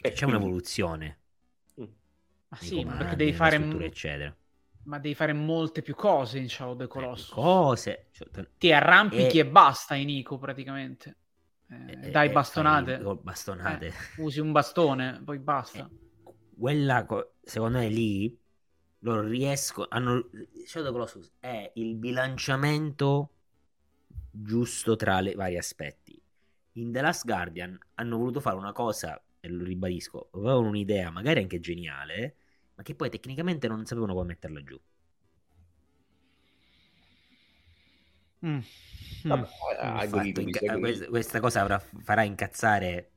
C'è 0.00 0.24
quindi- 0.24 0.24
un'evoluzione 0.36 1.18
Ma 2.50 2.56
nei 2.60 2.68
sì, 2.68 2.76
ma 2.76 2.80
comandi, 2.82 2.98
perché 3.02 3.16
devi 3.16 3.32
fare, 3.34 3.56
strutture, 3.56 3.84
eccetera. 3.86 4.36
ma 4.84 4.98
devi 4.98 5.14
fare 5.14 5.32
molte 5.34 5.82
più 5.82 5.94
cose 5.94 6.38
in 6.38 6.48
Shadow 6.48 6.72
of 6.72 6.78
the 6.78 6.86
Colossus. 6.86 7.28
Cose, 7.28 8.08
cioè, 8.12 8.28
Ti 8.56 8.72
arrampichi 8.72 9.36
E- 9.38 9.40
e, 9.40 9.46
basta 9.46 9.94
in 9.94 10.08
Ico 10.08 10.38
praticamente. 10.38 11.16
Eh, 11.68 11.98
e- 12.06 12.10
dai 12.10 12.30
bastonate. 12.30 12.98
fai 12.98 13.16
bastonate. 13.20 13.86
Eh, 13.88 13.92
usi 14.22 14.40
un 14.40 14.50
bastone, 14.52 15.20
poi 15.22 15.38
basta. 15.44 15.86
Eh, 15.86 16.32
quella 16.58 17.04
co- 17.04 17.34
secondo 17.42 17.78
me 17.78 17.88
lì 17.88 18.34
loro 19.00 19.22
riesco 19.22 19.86
hanno 19.88 20.28
Shadow 20.64 20.92
Colossus 20.92 21.30
è 21.38 21.70
il 21.74 21.94
bilanciamento 21.96 23.30
giusto 24.30 24.96
tra 24.96 25.20
i 25.20 25.34
vari 25.34 25.56
aspetti 25.56 26.20
in 26.72 26.92
The 26.92 27.00
Last 27.00 27.24
Guardian 27.24 27.78
hanno 27.94 28.16
voluto 28.18 28.40
fare 28.40 28.56
una 28.56 28.72
cosa 28.72 29.20
e 29.40 29.48
lo 29.48 29.64
ribadisco 29.64 30.28
avevano 30.32 30.68
un'idea 30.68 31.10
magari 31.10 31.40
anche 31.40 31.60
geniale 31.60 32.36
ma 32.74 32.82
che 32.82 32.94
poi 32.94 33.10
tecnicamente 33.10 33.68
non 33.68 33.84
sapevano 33.86 34.14
come 34.14 34.26
metterla 34.28 34.62
giù 34.62 34.80
Mm. 38.46 38.58
Vabbè, 39.24 39.48
Mm. 39.82 39.98
Il 39.98 40.10
goduto 40.10 40.40
fatto 40.40 40.40
inca- 40.40 40.78
questa, 40.78 41.06
questa 41.06 41.40
cosa 41.40 41.60
avrà- 41.60 41.78
farà 42.02 42.22
incazzare 42.22 43.10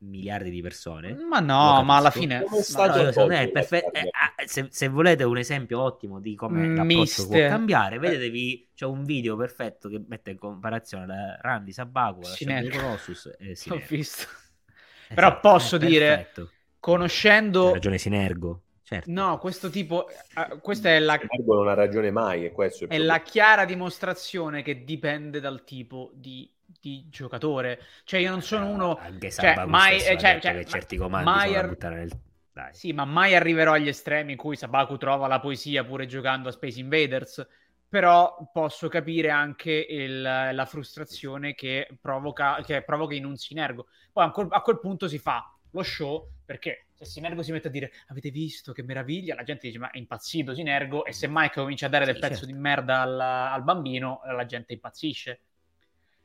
miliardi 0.00 0.50
di 0.50 0.60
persone 0.62 1.14
Ma 1.14 1.40
no, 1.40 1.82
ma 1.82 1.96
alla 1.96 2.10
fine... 2.10 2.44
Ma- 2.48 2.60
secondo 2.62 3.26
me 3.26 3.42
è 3.42 3.48
perfetto. 3.50 3.92
eh, 3.92 4.08
ah, 4.10 4.34
se, 4.46 4.68
se 4.70 4.88
volete 4.88 5.24
un 5.24 5.36
esempio 5.38 5.80
ottimo 5.80 6.20
di 6.20 6.34
come 6.34 6.68
l'approccio 6.74 7.26
può 7.26 7.36
cambiare, 7.36 7.98
vedetevi 7.98 8.70
c'è 8.74 8.84
un 8.86 9.04
video 9.04 9.36
perfetto 9.36 9.88
che 9.88 10.02
mette 10.06 10.30
in 10.30 10.38
comparazione 10.38 11.06
la 11.06 11.38
Randy 11.40 11.72
Sabaku, 11.72 12.20
la. 12.20 12.28
Shadow 12.28 12.70
Colossus 12.70 13.26
e 13.38 13.48
L'ho 13.48 13.54
Sinergo. 13.54 13.86
visto. 13.88 14.22
Esatto, 14.22 15.14
Però 15.14 15.40
posso 15.40 15.76
è 15.76 15.78
dire- 15.78 16.06
perfetto. 16.16 16.50
Conoscendo... 16.80 17.72
ragione 17.72 17.98
Sinergo, 17.98 18.62
certo. 18.82 19.10
No, 19.10 19.38
questo 19.38 19.68
tipo... 19.68 20.08
eh, 20.08 20.58
questa 20.60 20.90
è 20.90 20.98
la, 21.00 21.18
Sinergo 21.18 21.54
non 21.56 21.68
ha 21.68 21.74
ragione 21.74 22.10
mai, 22.12 22.44
e 22.44 22.52
questo 22.52 22.84
è 22.84 22.88
è 22.88 22.98
la 22.98 23.20
chiara 23.20 23.64
dimostrazione 23.64 24.62
che 24.62 24.84
dipende 24.84 25.40
dal 25.40 25.64
tipo 25.64 26.12
di, 26.14 26.48
di 26.80 27.06
giocatore. 27.08 27.80
Cioè 28.04 28.20
io 28.20 28.30
non 28.30 28.42
sono 28.42 28.68
uno... 28.68 28.96
Anche 28.96 29.30
cioè, 29.30 29.64
mai- 29.66 29.96
eh, 29.96 30.18
cioè- 30.18 30.38
cioè, 30.40 30.52
che 30.52 30.52
ma- 30.52 30.64
certi 30.64 30.96
comandi 30.96 31.24
mai 31.30 31.56
ar- 31.56 31.68
buttare 31.68 31.96
nel... 31.96 32.10
Dai. 32.52 32.74
Sì, 32.74 32.92
ma 32.92 33.04
mai 33.04 33.34
arriverò 33.34 33.72
agli 33.72 33.88
estremi 33.88 34.32
in 34.32 34.38
cui 34.38 34.56
Sabaku 34.56 34.96
trova 34.96 35.26
la 35.28 35.38
poesia 35.40 35.84
pure 35.84 36.06
giocando 36.06 36.48
a 36.48 36.52
Space 36.52 36.80
Invaders. 36.80 37.46
Però 37.88 38.50
posso 38.52 38.88
capire 38.88 39.30
anche 39.30 39.72
il- 39.72 40.20
la 40.20 40.66
frustrazione 40.66 41.54
che 41.54 41.88
provoca, 42.00 42.60
che 42.62 42.82
provoca 42.82 43.14
in 43.14 43.24
un 43.24 43.36
sinergo. 43.36 43.86
Poi 44.12 44.24
a 44.24 44.30
quel, 44.30 44.48
a 44.50 44.60
quel 44.60 44.78
punto 44.78 45.08
si 45.08 45.18
fa 45.18 45.50
lo 45.72 45.82
show 45.82 46.28
perché 46.44 46.86
se 46.94 47.04
Sinergo 47.04 47.42
si 47.42 47.52
mette 47.52 47.68
a 47.68 47.70
dire 47.70 47.92
avete 48.08 48.30
visto 48.30 48.72
che 48.72 48.82
meraviglia, 48.82 49.34
la 49.34 49.42
gente 49.42 49.66
dice 49.66 49.78
ma 49.78 49.90
è 49.90 49.98
impazzito 49.98 50.54
Sinergo 50.54 51.04
e 51.04 51.12
se 51.12 51.28
Mike 51.28 51.60
comincia 51.60 51.86
a 51.86 51.88
dare 51.90 52.04
del 52.06 52.14
Sì, 52.14 52.20
pezzo 52.20 52.34
certo. 52.40 52.46
di 52.46 52.54
merda 52.54 53.00
al, 53.02 53.20
al 53.20 53.62
bambino, 53.62 54.20
la 54.34 54.44
gente 54.46 54.72
impazzisce. 54.72 55.40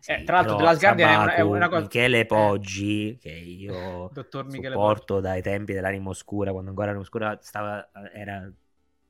Eh, 0.06 0.24
tra 0.26 0.36
l'altro, 0.38 0.56
The 0.58 0.64
Last 0.64 0.80
Guardian 0.82 1.10
è 1.10 1.16
una- 1.16 1.34
è 1.36 1.42
Sabaku, 1.42 1.56
una 1.56 1.70
cosa- 1.70 1.80
Michele 1.82 2.20
eh. 2.20 2.26
Poggi, 2.26 3.18
che 3.20 3.30
io 3.32 4.08
Dottor 4.14 4.46
Michele 4.46 4.76
supporto 4.76 5.20
dai 5.20 5.42
tempi 5.42 5.74
dell'anima 5.74 6.10
oscura, 6.10 6.52
quando 6.52 6.70
ancora 6.70 6.88
l'anima 6.88 7.04
oscura 7.04 7.40
stava, 7.42 7.90
era 8.14 8.52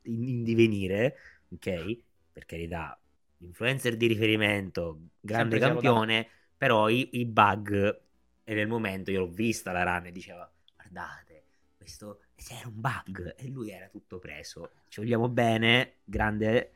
in, 0.03 0.27
in 0.27 0.43
divenire, 0.43 1.15
ok? 1.53 1.97
Per 2.31 2.45
carità, 2.45 2.99
influencer 3.39 3.97
di 3.97 4.07
riferimento, 4.07 4.99
grande 5.19 5.57
Sempre 5.57 5.59
campione, 5.59 6.27
però 6.57 6.89
i, 6.89 7.09
i 7.19 7.25
bug, 7.25 8.01
e 8.43 8.53
nel 8.53 8.67
momento 8.67 9.11
io 9.11 9.19
l'ho 9.21 9.31
vista 9.31 9.71
la 9.71 9.83
run 9.83 10.05
e 10.07 10.11
diceva, 10.11 10.49
guardate, 10.75 11.43
questo 11.77 12.19
era 12.51 12.67
un 12.67 12.79
bug, 12.79 13.35
e 13.37 13.47
lui 13.47 13.71
era 13.71 13.87
tutto 13.87 14.19
preso. 14.19 14.71
Ci 14.87 14.99
vogliamo 15.01 15.27
bene, 15.29 15.95
grande, 16.03 16.71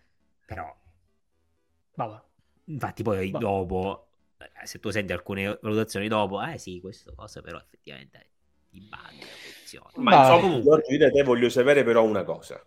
però 0.45 0.76
Vabbè. 1.95 2.22
Infatti, 2.65 3.03
poi 3.03 3.31
Boh. 3.31 3.39
dopo, 3.39 4.07
se 4.64 4.80
tu 4.80 4.90
senti 4.90 5.14
alcune 5.14 5.58
valutazioni 5.62 6.08
dopo, 6.08 6.42
eh 6.44 6.58
sì, 6.58 6.80
questa 6.80 7.12
cosa 7.16 7.42
però 7.42 7.58
effettivamente 7.58 8.30
i 8.72 8.82
bug, 8.82 9.22
la 9.22 9.28
posizione. 9.44 9.92
Ma 9.96 10.12
Vai. 10.12 10.20
insomma, 10.20 10.42
Comunque- 10.42 10.64
Giorgio, 10.72 10.92
io 10.92 10.98
da 11.00 11.10
te 11.12 11.24
voglio 11.24 11.50
sapere 11.50 11.84
però 11.84 12.04
una 12.04 12.24
cosa. 12.24 12.66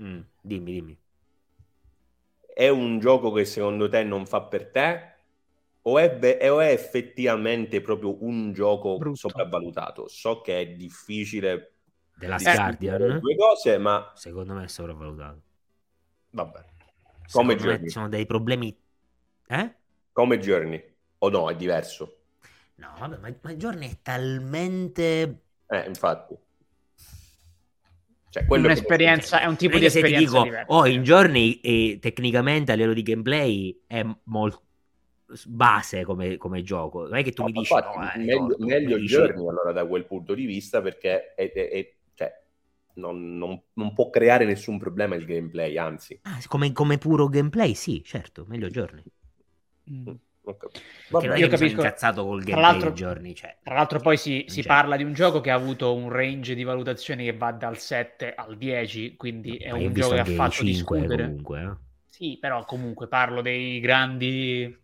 Mm, 0.00 0.20
dimmi, 0.40 0.72
dimmi. 0.72 0.98
È 2.54 2.68
un 2.68 2.98
gioco 2.98 3.32
che 3.32 3.44
secondo 3.44 3.88
te 3.88 4.02
non 4.04 4.26
fa 4.26 4.42
per 4.42 4.70
te? 4.70 5.10
O 5.82 5.98
è, 5.98 6.16
ve- 6.16 6.48
o 6.48 6.60
è 6.60 6.68
effettivamente 6.70 7.80
proprio 7.80 8.22
un 8.24 8.52
gioco 8.52 8.98
Brutto. 8.98 9.16
sopravvalutato? 9.16 10.06
So 10.08 10.40
che 10.42 10.60
è 10.60 10.66
difficile 10.68 11.72
distinguere 12.14 12.58
le 12.76 12.76
Guardian, 12.78 13.18
due 13.20 13.36
cose, 13.36 13.78
ma 13.78 14.12
secondo 14.14 14.54
me 14.54 14.64
è 14.64 14.68
sopravvalutato. 14.68 15.42
vabbè. 16.30 16.64
Come 17.32 17.56
Journey. 17.56 17.84
ci 17.84 17.88
sono 17.90 18.08
dei 18.08 18.26
problemi... 18.26 18.76
Eh? 19.48 19.74
Come 20.12 20.38
Journey? 20.38 20.91
O 21.22 21.30
no, 21.30 21.48
è 21.50 21.56
diverso? 21.56 22.18
No, 22.76 22.88
vabbè, 22.98 23.16
ma, 23.18 23.34
ma 23.42 23.54
Journey 23.54 23.90
è 23.90 23.98
talmente... 24.02 25.42
Eh, 25.68 25.84
infatti. 25.88 26.38
Cioè, 28.30 28.46
che- 28.46 28.60
Un'esperienza, 28.60 29.40
è 29.40 29.46
un 29.46 29.56
tipo 29.56 29.78
di 29.78 29.84
che 29.84 29.88
se 29.90 30.02
ti 30.04 30.12
esperienza 30.12 30.14
dico, 30.14 30.42
diversa. 30.44 30.72
oh, 30.72 30.86
in 30.86 31.02
Journey 31.02 31.60
eh, 31.62 31.98
tecnicamente 32.00 32.72
a 32.72 32.74
livello 32.74 32.94
di 32.94 33.02
gameplay 33.02 33.82
è 33.86 34.04
molto 34.24 34.62
base 35.46 36.04
come, 36.04 36.36
come 36.36 36.62
gioco. 36.62 37.02
Non 37.04 37.16
è 37.16 37.22
che 37.22 37.32
tu 37.32 37.42
No, 37.42 37.44
mi 37.44 37.52
dici, 37.52 37.60
infatti, 37.60 37.98
no, 37.98 38.08
è 38.08 38.18
meglio, 38.18 38.30
torto. 38.30 38.66
meglio 38.66 38.98
dici- 38.98 39.06
Journey 39.06 39.48
allora 39.48 39.72
da 39.72 39.86
quel 39.86 40.06
punto 40.06 40.34
di 40.34 40.44
vista 40.46 40.80
perché 40.82 41.34
è- 41.34 41.50
è- 41.52 41.68
è- 41.70 41.94
cioè, 42.14 42.32
non, 42.94 43.36
non- 43.36 43.62
non 43.74 43.92
può 43.94 44.10
creare 44.10 44.44
nessun 44.44 44.78
problema 44.78 45.14
il 45.14 45.24
gameplay, 45.24 45.76
anzi. 45.78 46.18
Ah, 46.24 46.40
come, 46.48 46.72
come 46.72 46.98
puro 46.98 47.28
gameplay, 47.28 47.74
sì, 47.74 48.02
certo, 48.04 48.44
meglio 48.48 48.68
Journey. 48.68 49.04
Mm. 49.90 50.18
Vabbè, 51.08 51.26
non 51.28 51.36
io 51.36 51.48
capisco. 51.48 51.80
incazzato 51.80 52.24
col 52.24 52.42
Tra 52.42 52.44
gameplay 52.44 52.60
l'altro- 52.60 52.90
di 52.90 52.94
Journey, 52.94 53.34
cioè. 53.34 53.56
Tra 53.62 53.74
l'altro 53.74 54.00
poi 54.00 54.16
si, 54.16 54.44
si 54.48 54.64
parla 54.64 54.96
di 54.96 55.04
un 55.04 55.12
gioco 55.12 55.40
che 55.40 55.50
ha 55.50 55.54
avuto 55.54 55.94
un 55.94 56.08
range 56.08 56.54
di 56.54 56.64
valutazioni 56.64 57.24
che 57.24 57.36
va 57.36 57.52
dal 57.52 57.78
7 57.78 58.34
al 58.34 58.56
10, 58.56 59.16
quindi 59.16 59.56
è 59.56 59.70
Ma 59.70 59.76
un 59.76 59.92
gioco 59.94 60.14
che 60.14 60.20
ha 60.20 60.24
fatto 60.24 60.50
5 60.50 60.64
discutere. 60.64 61.24
comunque. 61.24 61.62
eh. 61.62 61.76
Sì, 62.08 62.38
però 62.40 62.64
comunque 62.64 63.08
parlo 63.08 63.40
dei 63.40 63.80
grandi... 63.80 64.62
eh, 64.64 64.80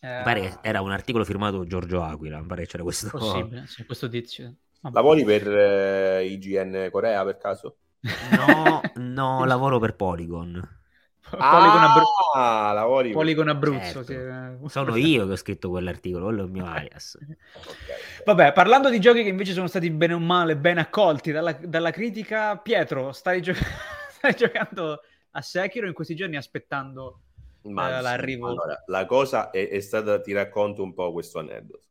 Mi 0.00 0.22
pare 0.22 0.40
che 0.40 0.58
era 0.62 0.80
un 0.80 0.90
articolo 0.90 1.24
firmato 1.24 1.64
Giorgio 1.66 2.02
Aquila, 2.02 2.42
pare 2.46 2.62
che 2.62 2.68
c'era 2.68 2.82
questo... 2.82 3.10
Possibile, 3.10 3.66
sì, 3.66 3.84
questo 3.84 4.08
tizio. 4.08 4.54
Vabbè. 4.80 4.96
Lavori 4.96 5.24
per 5.24 5.46
eh, 5.48 6.26
IGN 6.26 6.88
Corea 6.90 7.24
per 7.24 7.36
caso? 7.38 7.76
No, 8.36 8.90
no, 8.96 9.44
lavoro 9.46 9.78
per 9.78 9.94
Polygon. 9.96 10.77
Polygon, 11.36 11.82
Abru- 11.82 12.06
Ah, 12.34 12.72
lavori 12.72 13.12
Polygon 13.12 13.48
Abruzzo. 13.48 14.04
Certo. 14.04 14.66
sì. 14.66 14.70
Sono 14.70 14.96
io 14.96 15.26
che 15.26 15.32
ho 15.32 15.36
scritto 15.36 15.70
quell'articolo, 15.70 16.24
quello 16.26 16.42
è 16.42 16.44
il 16.46 16.50
mio 16.50 16.64
alias. 16.66 17.18
Vabbè, 18.24 18.52
parlando 18.52 18.90
di 18.90 19.00
giochi 19.00 19.22
che 19.22 19.28
invece 19.28 19.52
sono 19.52 19.66
stati 19.66 19.90
bene 19.90 20.14
o 20.14 20.18
male 20.18 20.56
ben 20.56 20.78
accolti 20.78 21.30
dalla, 21.32 21.52
dalla 21.52 21.90
critica, 21.90 22.56
Pietro, 22.58 23.12
stai, 23.12 23.40
gio- 23.42 23.54
stai 24.10 24.34
giocando 24.34 25.00
a 25.32 25.42
Sekiro 25.42 25.86
in 25.86 25.92
questi 25.92 26.14
giorni 26.14 26.36
aspettando 26.36 27.20
Ma 27.62 27.98
eh, 27.98 28.02
l'arrivo. 28.02 28.48
allora, 28.48 28.82
la 28.86 29.06
cosa 29.06 29.50
è, 29.50 29.68
è 29.68 29.80
stata, 29.80 30.20
ti 30.20 30.32
racconto 30.32 30.82
un 30.82 30.94
po' 30.94 31.12
questo 31.12 31.38
aneddoto. 31.38 31.82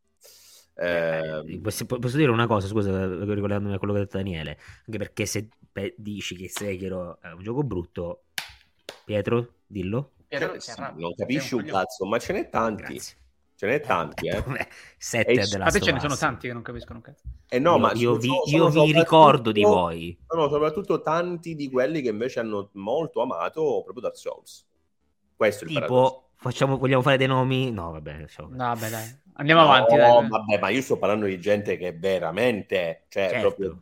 Eh, 0.79 1.59
Posso, 1.61 1.85
posso 1.85 2.17
dire 2.17 2.29
una 2.29 2.45
cosa, 2.45 2.67
scusa, 2.67 2.91
ricordandomi 3.23 3.73
a 3.73 3.77
quello 3.79 3.93
che 3.93 3.99
ha 3.99 4.03
detto 4.03 4.17
Daniele, 4.17 4.59
anche 4.85 4.97
perché 4.99 5.25
se 5.25 5.47
pe- 5.71 5.95
dici 5.97 6.35
che 6.35 6.49
Sekiro 6.49 7.19
è 7.19 7.31
un 7.31 7.41
gioco 7.41 7.63
brutto, 7.63 8.25
Pietro, 9.05 9.53
dillo. 9.65 10.11
Pietro 10.27 10.59
sì, 10.59 10.71
non 10.95 11.13
capisci 11.15 11.55
un 11.55 11.63
cazzo, 11.63 12.05
ma 12.05 12.19
ce 12.19 12.33
n'è 12.33 12.49
tanti. 12.49 12.83
Grazie. 12.83 13.15
Ce 13.57 13.65
n'è 13.65 13.79
tanti, 13.81 14.27
eh. 14.27 14.43
Sette 14.97 15.31
E 15.31 15.47
della 15.47 15.69
ce 15.71 15.91
ne 15.91 15.99
sono 15.99 16.15
tanti 16.15 16.45
che 16.47 16.53
non 16.53 16.61
capiscono 16.61 16.97
un 16.99 17.03
cazzo. 17.03 17.23
Eh 17.49 17.57
no, 17.57 17.71
io, 17.71 17.77
ma 17.79 17.91
io 17.93 17.99
sono- 18.09 18.17
vi, 18.19 18.27
sono 18.27 18.43
io 18.45 18.65
vi 18.65 18.71
soprattutto- 18.71 18.99
ricordo 18.99 19.51
di 19.51 19.63
voi. 19.63 20.19
Sono 20.27 20.49
soprattutto 20.49 21.01
tanti 21.01 21.55
di 21.55 21.69
quelli 21.71 22.01
che 22.01 22.09
invece 22.09 22.39
hanno 22.39 22.69
molto 22.73 23.21
amato 23.21 23.81
proprio 23.83 24.01
Dark 24.03 24.17
Souls. 24.17 24.65
Questo 25.35 25.65
è 25.65 25.69
il. 25.69 25.73
Tipo, 25.79 26.29
facciamo, 26.35 26.77
vogliamo 26.77 27.01
fare 27.01 27.17
dei 27.17 27.25
nomi? 27.27 27.71
No, 27.71 27.91
vabbè, 27.93 28.19
lasciamo 28.19 28.49
No, 28.49 28.57
vabbè, 28.57 28.89
dai. 28.89 29.19
Andiamo 29.39 29.61
No, 29.61 29.67
avanti, 29.71 29.95
dai. 29.95 30.27
vabbè, 30.27 30.59
ma 30.59 30.69
io 30.69 30.81
sto 30.81 30.97
parlando 30.97 31.25
di 31.25 31.39
gente 31.39 31.77
che 31.77 31.93
veramente, 31.93 33.05
cioè, 33.07 33.29
Certo. 33.29 33.39
proprio, 33.47 33.81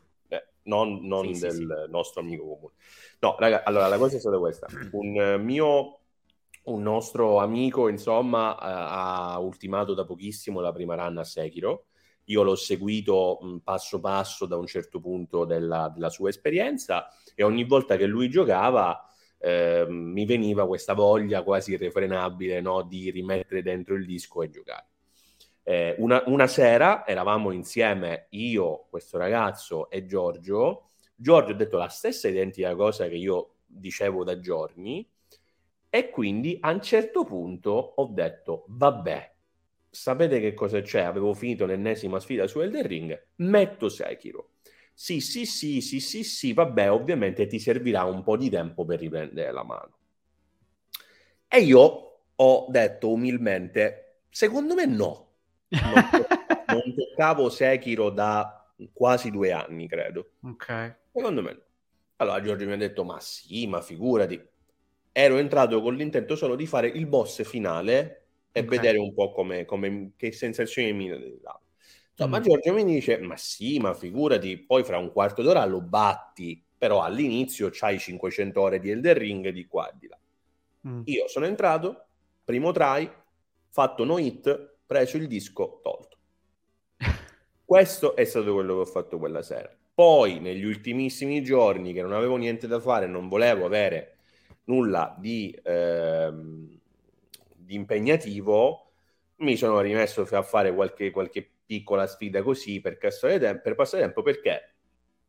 non, 0.66 1.06
non 1.06 1.34
Sì, 1.34 1.36
sì, 1.36 1.40
del 1.40 1.86
sì. 1.86 1.92
nostro 1.92 2.22
amico 2.22 2.44
comune. 2.48 2.74
No, 3.20 3.36
raga, 3.40 3.64
allora 3.64 3.88
la 3.88 3.98
cosa 3.98 4.18
è 4.18 4.20
stata 4.20 4.38
questa. 4.40 4.68
Un 4.92 5.20
eh, 5.20 5.38
mio, 5.38 6.00
un 6.64 6.82
nostro 6.82 7.38
amico, 7.40 7.88
insomma, 7.90 8.56
eh, 8.56 8.58
ha 8.62 9.40
ultimato 9.40 9.94
da 9.94 10.06
pochissimo 10.06 10.60
la 10.60 10.72
prima 10.72 10.96
run 10.96 11.18
a 11.18 11.24
Sekiro. 11.24 11.88
Io 12.26 12.42
l'ho 12.44 12.56
seguito 12.56 13.38
mh, 13.42 13.58
passo 13.60 14.00
passo 14.00 14.46
da 14.48 14.58
un 14.58 14.66
certo 14.66 15.00
punto 15.00 15.46
della, 15.46 15.90
della 15.94 16.10
sua 16.10 16.30
esperienza 16.30 17.08
e 17.36 17.44
ogni 17.44 17.64
volta 17.66 17.98
che 17.98 18.06
lui 18.08 18.30
giocava 18.30 19.08
ehm, 19.40 19.94
mi 19.94 20.26
veniva 20.26 20.66
questa 20.68 20.94
voglia 20.94 21.44
quasi 21.44 21.74
irrefrenabile 21.74 22.62
no, 22.62 22.82
di 22.84 23.12
rimettere 23.12 23.62
dentro 23.62 23.96
il 23.96 24.06
disco 24.06 24.42
e 24.42 24.50
giocare. 24.50 24.88
Eh, 25.68 25.96
una, 25.98 26.22
una 26.28 26.46
sera 26.48 27.08
eravamo 27.08 27.52
insieme 27.52 28.28
io, 28.32 28.86
questo 28.90 29.18
ragazzo 29.18 29.90
e 29.90 30.06
Giorgio. 30.06 30.90
Giorgio 31.16 31.54
ha 31.54 31.56
detto 31.56 31.78
la 31.78 31.88
stessa 31.90 32.28
identica 32.28 32.76
cosa 32.76 33.08
che 33.08 33.16
io 33.16 33.56
dicevo 33.66 34.24
da 34.24 34.40
giorni 34.40 35.08
e 35.90 36.10
quindi 36.10 36.58
a 36.62 36.72
un 36.72 36.82
certo 36.82 37.24
punto 37.24 37.72
ho 37.72 38.06
detto 38.14 38.66
vabbè, 38.68 39.34
sapete 39.90 40.40
che 40.40 40.54
cosa 40.54 40.82
c'è? 40.82 41.02
Avevo 41.02 41.34
finito 41.34 41.66
l'ennesima 41.66 42.20
sfida 42.20 42.48
su 42.48 42.60
Elden 42.60 42.86
Ring, 42.88 43.28
metto 43.38 43.90
Sekiro. 43.90 44.52
Sì, 44.94 45.20
sì, 45.20 45.46
sì, 45.46 45.82
sì, 45.82 46.00
sì, 46.00 46.24
sì, 46.24 46.54
vabbè, 46.54 46.92
ovviamente 46.92 47.48
ti 47.48 47.60
servirà 47.60 48.04
un 48.04 48.24
po' 48.24 48.38
di 48.38 48.50
tempo 48.50 48.86
per 48.86 49.00
riprendere 49.00 49.52
la 49.52 49.64
mano. 49.64 49.98
E 51.48 51.60
io 51.62 51.82
ho 52.36 52.66
detto 52.70 53.12
umilmente, 53.12 54.22
secondo 54.30 54.74
me 54.76 54.86
no. 54.86 55.24
Non, 55.82 56.02
non 56.66 56.94
toccavo 56.96 57.50
Sekiro 57.50 58.10
da 58.10 58.72
quasi 58.94 59.32
due 59.32 59.52
anni, 59.52 59.88
credo. 59.88 60.32
Ok. 60.44 60.70
Secondo 61.12 61.42
me. 61.42 61.62
Allora 62.18 62.42
Giorgio 62.42 62.66
mi 62.66 62.74
ha 62.74 62.78
detto, 62.78 63.04
ma 63.04 63.20
sì, 63.20 63.68
ma 63.68 63.82
figurati. 63.82 64.42
Ero 65.12 65.38
entrato 65.38 65.82
con 65.82 65.96
l'intento 65.96 66.36
solo 66.36 66.56
di 66.56 66.66
fare 66.68 66.88
il 66.88 67.08
boss 67.08 67.44
finale 67.44 68.28
e 68.52 68.64
Ok. 68.64 68.70
vedere 68.70 68.98
un 68.98 69.14
po' 69.14 69.32
come, 69.32 69.66
come- 69.66 70.14
che 70.18 70.32
sensazioni 70.32 70.94
mi 70.94 71.10
dava. 71.42 71.62
Insomma, 72.12 72.40
Mm. 72.40 72.44
Giorgio 72.44 72.74
mi 72.74 72.84
dice, 72.86 73.18
ma 73.20 73.36
sì, 73.38 73.78
ma 73.80 73.94
figurati, 73.94 74.58
poi 74.58 74.84
fra 74.84 74.98
un 74.98 75.12
quarto 75.12 75.42
d'ora 75.42 75.66
lo 75.66 75.82
batti, 75.82 76.64
però 76.78 77.02
all'inizio 77.02 77.70
c'hai 77.72 78.00
500 78.00 78.62
ore 78.62 78.80
di 78.80 78.90
Elden 78.90 79.18
Ring 79.18 79.50
di 79.50 79.66
qua 79.68 79.90
e 79.90 79.94
di 80.00 80.08
là. 80.08 80.18
Mm. 80.86 81.06
Io 81.08 81.28
sono 81.28 81.46
entrato, 81.46 82.08
primo 82.44 82.72
try, 82.72 83.10
fatto 83.70 84.04
no 84.06 84.18
hit, 84.18 84.75
preso 84.86 85.18
il 85.18 85.28
disco, 85.28 85.80
tolto. 85.82 86.18
Questo 87.66 88.16
è 88.16 88.24
stato 88.26 88.54
quello 88.54 88.76
che 88.76 88.80
ho 88.82 88.86
fatto 88.86 89.18
quella 89.18 89.42
sera. 89.42 89.76
Poi, 89.94 90.40
negli 90.40 90.66
ultimissimi 90.66 91.42
giorni, 91.42 91.94
che 91.94 92.02
non 92.02 92.14
avevo 92.14 92.36
niente 92.36 92.68
da 92.68 92.80
fare, 92.80 93.08
non 93.08 93.28
volevo 93.30 93.66
avere 93.66 94.18
nulla 94.66 95.16
di, 95.18 95.58
ehm, 95.64 96.80
di 97.56 97.76
impegnativo, 97.76 98.92
mi 99.38 99.56
sono 99.56 99.80
rimesso 99.82 100.28
a 100.30 100.42
fare 100.42 100.74
qualche, 100.74 101.12
qualche 101.12 101.50
piccola 101.66 102.08
sfida 102.08 102.42
così 102.44 102.80
per, 102.80 102.98
tempo, 102.98 103.62
per 103.62 103.76
passare 103.76 104.04
tempo 104.04 104.22
perché 104.22 104.76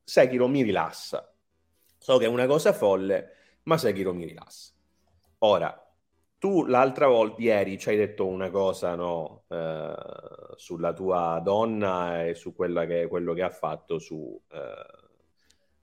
Sekiro 0.05 0.47
mi 0.49 0.63
rilassa. 0.63 1.33
So 1.99 2.19
che 2.19 2.27
è 2.27 2.29
una 2.29 2.47
cosa 2.47 2.73
folle, 2.73 3.33
ma 3.65 3.79
Sekiro 3.79 4.13
mi 4.13 4.25
rilassa. 4.25 4.73
Ora, 5.39 5.86
tu 6.39 6.65
l'altra 6.65 7.07
volta, 7.07 7.41
ieri, 7.41 7.79
ci 7.79 7.89
hai 7.89 7.97
detto 7.97 8.27
una 8.27 8.51
cosa, 8.51 8.95
no? 8.95 9.45
eh, 9.49 9.95
sulla 10.57 10.93
tua 10.93 11.41
donna 11.43 12.27
e 12.27 12.35
su 12.35 12.55
che, 12.55 13.07
quello 13.09 13.33
che 13.35 13.43
ha 13.43 13.51
fatto 13.51 13.99
su... 13.99 14.41
Eh, 14.51 15.05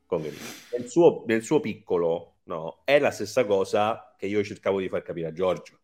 come, 0.06 0.32
nel, 0.72 0.90
suo, 0.90 1.24
nel 1.26 1.42
suo 1.42 1.60
piccolo, 1.60 2.36
no? 2.44 2.82
È 2.84 3.00
la 3.00 3.10
stessa 3.10 3.46
cosa 3.46 4.14
che 4.18 4.28
io 4.28 4.44
cercavo 4.44 4.80
di 4.80 4.90
far 4.90 5.02
capire 5.02 5.28
a 5.28 5.34
Giorgio. 5.34 5.80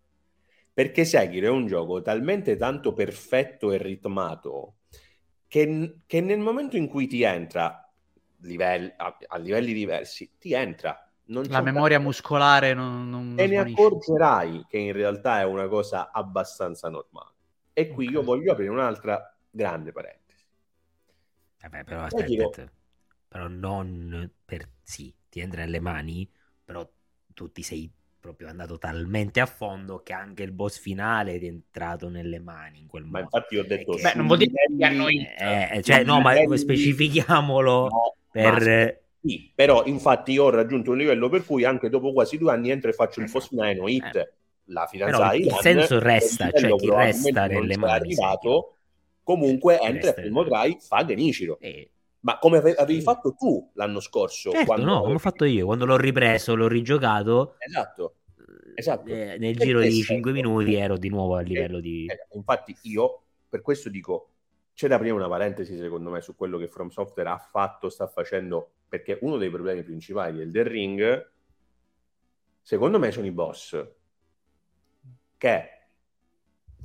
Perché 0.71 1.03
Sekiro 1.03 1.47
è 1.47 1.49
un 1.49 1.65
gioco 1.65 2.01
talmente 2.01 2.55
tanto 2.55 2.93
perfetto 2.93 3.71
e 3.71 3.77
ritmato 3.77 4.75
che, 5.47 6.01
che 6.05 6.21
nel 6.21 6.39
momento 6.39 6.77
in 6.77 6.87
cui 6.87 7.07
ti 7.07 7.23
entra 7.23 7.91
livelli, 8.41 8.93
a, 8.95 9.17
a 9.27 9.37
livelli 9.37 9.73
diversi, 9.73 10.37
ti 10.37 10.53
entra 10.53 11.08
la 11.29 11.61
memoria 11.61 11.97
un... 11.97 12.05
muscolare 12.05 12.73
non, 12.73 13.09
non 13.09 13.35
e 13.37 13.47
ne 13.47 13.57
accorgerai 13.59 14.65
che 14.67 14.77
in 14.77 14.93
realtà 14.93 15.39
è 15.39 15.43
una 15.43 15.67
cosa 15.67 16.11
abbastanza 16.11 16.89
normale. 16.89 17.33
E 17.73 17.87
qui 17.89 18.05
okay. 18.05 18.17
io 18.17 18.23
voglio 18.23 18.51
aprire 18.51 18.69
un'altra 18.69 19.35
grande 19.49 19.91
parentesi. 19.91 20.45
Vabbè, 21.61 21.83
però 21.83 22.01
aspetta, 22.01 22.25
dire... 22.25 22.71
però 23.27 23.47
non 23.47 24.29
per 24.43 24.69
sì, 24.81 25.13
ti 25.29 25.39
entra 25.39 25.61
nelle 25.61 25.79
mani, 25.79 26.29
però 26.63 26.87
tu 27.27 27.51
ti 27.51 27.61
sei 27.61 27.91
proprio 28.19 28.49
andato 28.49 28.77
talmente 28.77 29.39
a 29.39 29.45
fondo 29.45 30.01
che 30.03 30.13
anche 30.13 30.43
il 30.43 30.51
boss 30.51 30.77
finale 30.77 31.39
è 31.39 31.43
entrato 31.43 32.09
nelle 32.09 32.39
mani 32.39 32.79
in 32.79 32.87
quel 32.87 33.03
modo. 33.03 33.13
Ma 33.13 33.19
infatti 33.21 33.57
ho 33.57 33.65
detto... 33.65 33.93
Che... 33.93 34.01
Beh, 34.01 34.13
non 34.15 34.25
vuol 34.25 34.39
dire 34.39 34.51
che 34.77 34.85
hanno... 34.85 35.07
Eh, 35.07 35.81
cioè, 35.83 36.03
no, 36.03 36.19
ma 36.19 36.33
specifichiamolo 36.55 37.87
no, 37.87 38.15
per... 38.29 39.07
Sì, 39.21 39.51
però 39.53 39.83
infatti 39.85 40.31
io 40.31 40.45
ho 40.45 40.49
raggiunto 40.49 40.91
un 40.91 40.97
livello 40.97 41.27
per 41.27 41.45
cui 41.45 41.65
anche 41.65 41.89
dopo 41.89 42.13
quasi 42.13 42.37
due 42.37 42.51
anni 42.51 42.69
entro 42.69 42.89
e 42.89 42.93
faccio 42.93 43.19
il 43.19 43.29
Force 43.29 43.49
9 43.51 43.91
Hit, 43.91 44.15
eh. 44.15 44.33
la 44.65 44.87
fidanzata 44.87 45.33
Il 45.35 45.51
senso 45.59 45.99
resta, 45.99 46.51
cioè 46.51 46.75
chi 46.75 46.89
resta 46.89 47.47
nelle 47.47 47.77
mani. 47.77 47.91
Arrivato, 47.91 48.75
comunque 49.23 49.77
eh, 49.79 49.87
entra 49.87 50.09
il 50.09 50.15
primo 50.15 50.45
try, 50.45 50.77
fa 50.79 51.03
Genichiro. 51.03 51.59
Eh. 51.59 51.91
Ma 52.21 52.37
come 52.37 52.57
avevi 52.57 53.01
fatto 53.01 53.33
tu 53.37 53.69
l'anno 53.73 53.99
scorso? 53.99 54.51
Certo, 54.51 54.65
quando... 54.65 54.85
no, 54.85 55.01
come 55.01 55.15
ho 55.15 55.19
fatto 55.19 55.45
io, 55.45 55.65
quando 55.65 55.85
l'ho 55.85 55.97
ripreso, 55.97 56.55
l'ho 56.55 56.67
rigiocato. 56.67 57.55
Esatto. 57.59 58.15
esatto. 58.75 59.09
Eh, 59.09 59.37
nel 59.37 59.51
e 59.51 59.53
giro 59.53 59.81
di 59.81 60.01
5 60.01 60.31
minuti 60.31 60.75
ero 60.75 60.97
di 60.97 61.09
nuovo 61.09 61.35
a 61.35 61.41
livello 61.41 61.79
di... 61.81 62.05
Eh, 62.05 62.35
infatti 62.35 62.75
io, 62.83 63.21
per 63.49 63.61
questo 63.61 63.89
dico, 63.89 64.29
c'è 64.73 64.87
da 64.87 64.95
aprire 64.95 65.13
una 65.13 65.27
parentesi 65.27 65.77
secondo 65.77 66.09
me 66.09 66.21
su 66.21 66.35
quello 66.35 66.57
che 66.57 66.67
From 66.67 66.87
Software 66.87 67.29
ha 67.29 67.37
fatto, 67.37 67.89
sta 67.89 68.07
facendo 68.07 68.71
perché 68.89 69.19
uno 69.21 69.37
dei 69.37 69.49
problemi 69.49 69.83
principali 69.83 70.37
del 70.37 70.51
The 70.51 70.63
Ring, 70.63 71.31
secondo 72.61 72.99
me, 72.99 73.11
sono 73.11 73.27
i 73.27 73.31
boss 73.31 73.87
che 75.37 75.69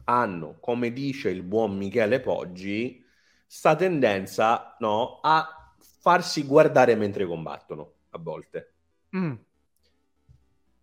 hanno, 0.05 0.59
come 0.61 0.93
dice 0.93 1.31
il 1.31 1.43
buon 1.43 1.77
Michele 1.77 2.21
Poggi, 2.21 3.03
sta 3.47 3.75
tendenza 3.75 4.77
no, 4.79 5.21
a 5.23 5.75
farsi 5.79 6.45
guardare 6.45 6.95
mentre 6.95 7.27
combattono 7.27 7.95
a 8.11 8.19
volte. 8.19 8.73
Mm. 9.17 9.35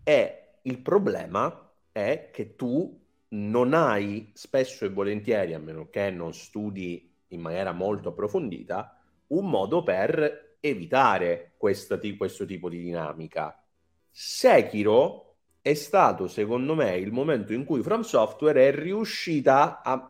E 0.03 0.53
il 0.64 0.80
problema 0.80 1.72
è 1.91 2.30
che 2.34 2.56
tu 2.56 2.99
non 3.30 3.73
hai 3.73 4.31
spesso 4.34 4.85
e 4.85 4.89
volentieri, 4.89 5.53
a 5.53 5.60
meno 5.60 5.89
che 5.89 6.10
non 6.10 6.34
studi 6.34 7.14
in 7.27 7.41
maniera 7.41 7.72
molto 7.72 8.10
approfondita, 8.10 8.99
un 9.27 9.49
modo 9.49 9.84
per 9.84 10.50
evitare 10.61 11.55
questo, 11.57 11.99
questo 12.17 12.45
tipo 12.45 12.69
di 12.69 12.81
dinamica. 12.81 13.61
Sekiro 14.09 15.35
è 15.61 15.73
stato, 15.73 16.27
secondo 16.27 16.75
me, 16.75 16.95
il 16.97 17.11
momento 17.11 17.53
in 17.53 17.65
cui 17.65 17.81
From 17.81 18.01
Software 18.01 18.67
è 18.67 18.71
riuscita 18.73 19.81
a, 19.81 20.07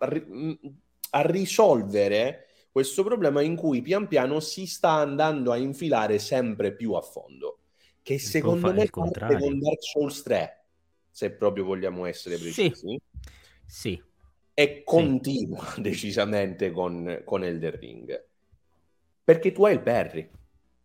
a 1.12 1.22
risolvere 1.22 2.48
questo 2.72 3.04
problema 3.04 3.42
in 3.42 3.56
cui 3.56 3.82
pian 3.82 4.08
piano 4.08 4.40
si 4.40 4.66
sta 4.66 4.92
andando 4.92 5.52
a 5.52 5.58
infilare 5.58 6.20
sempre 6.20 6.74
più 6.74 6.94
a 6.94 7.02
fondo. 7.02 7.58
Che 8.02 8.18
secondo 8.18 8.74
me 8.74 8.88
parte 8.90 9.38
con 9.38 9.60
Dark 9.60 9.84
Souls 9.84 10.22
3, 10.24 10.64
se 11.10 11.32
proprio 11.32 11.66
vogliamo 11.66 12.06
essere 12.06 12.38
precisi. 12.38 12.74
Sì. 12.74 13.02
sì. 13.66 14.04
E 14.54 14.84
continua 14.84 15.66
sì. 15.66 15.82
decisamente 15.82 16.72
con, 16.72 17.22
con 17.26 17.44
Elder 17.44 17.78
Ring. 17.78 18.26
Perché 19.24 19.52
tu 19.52 19.66
hai 19.66 19.74
il 19.74 19.82
parry 19.82 20.30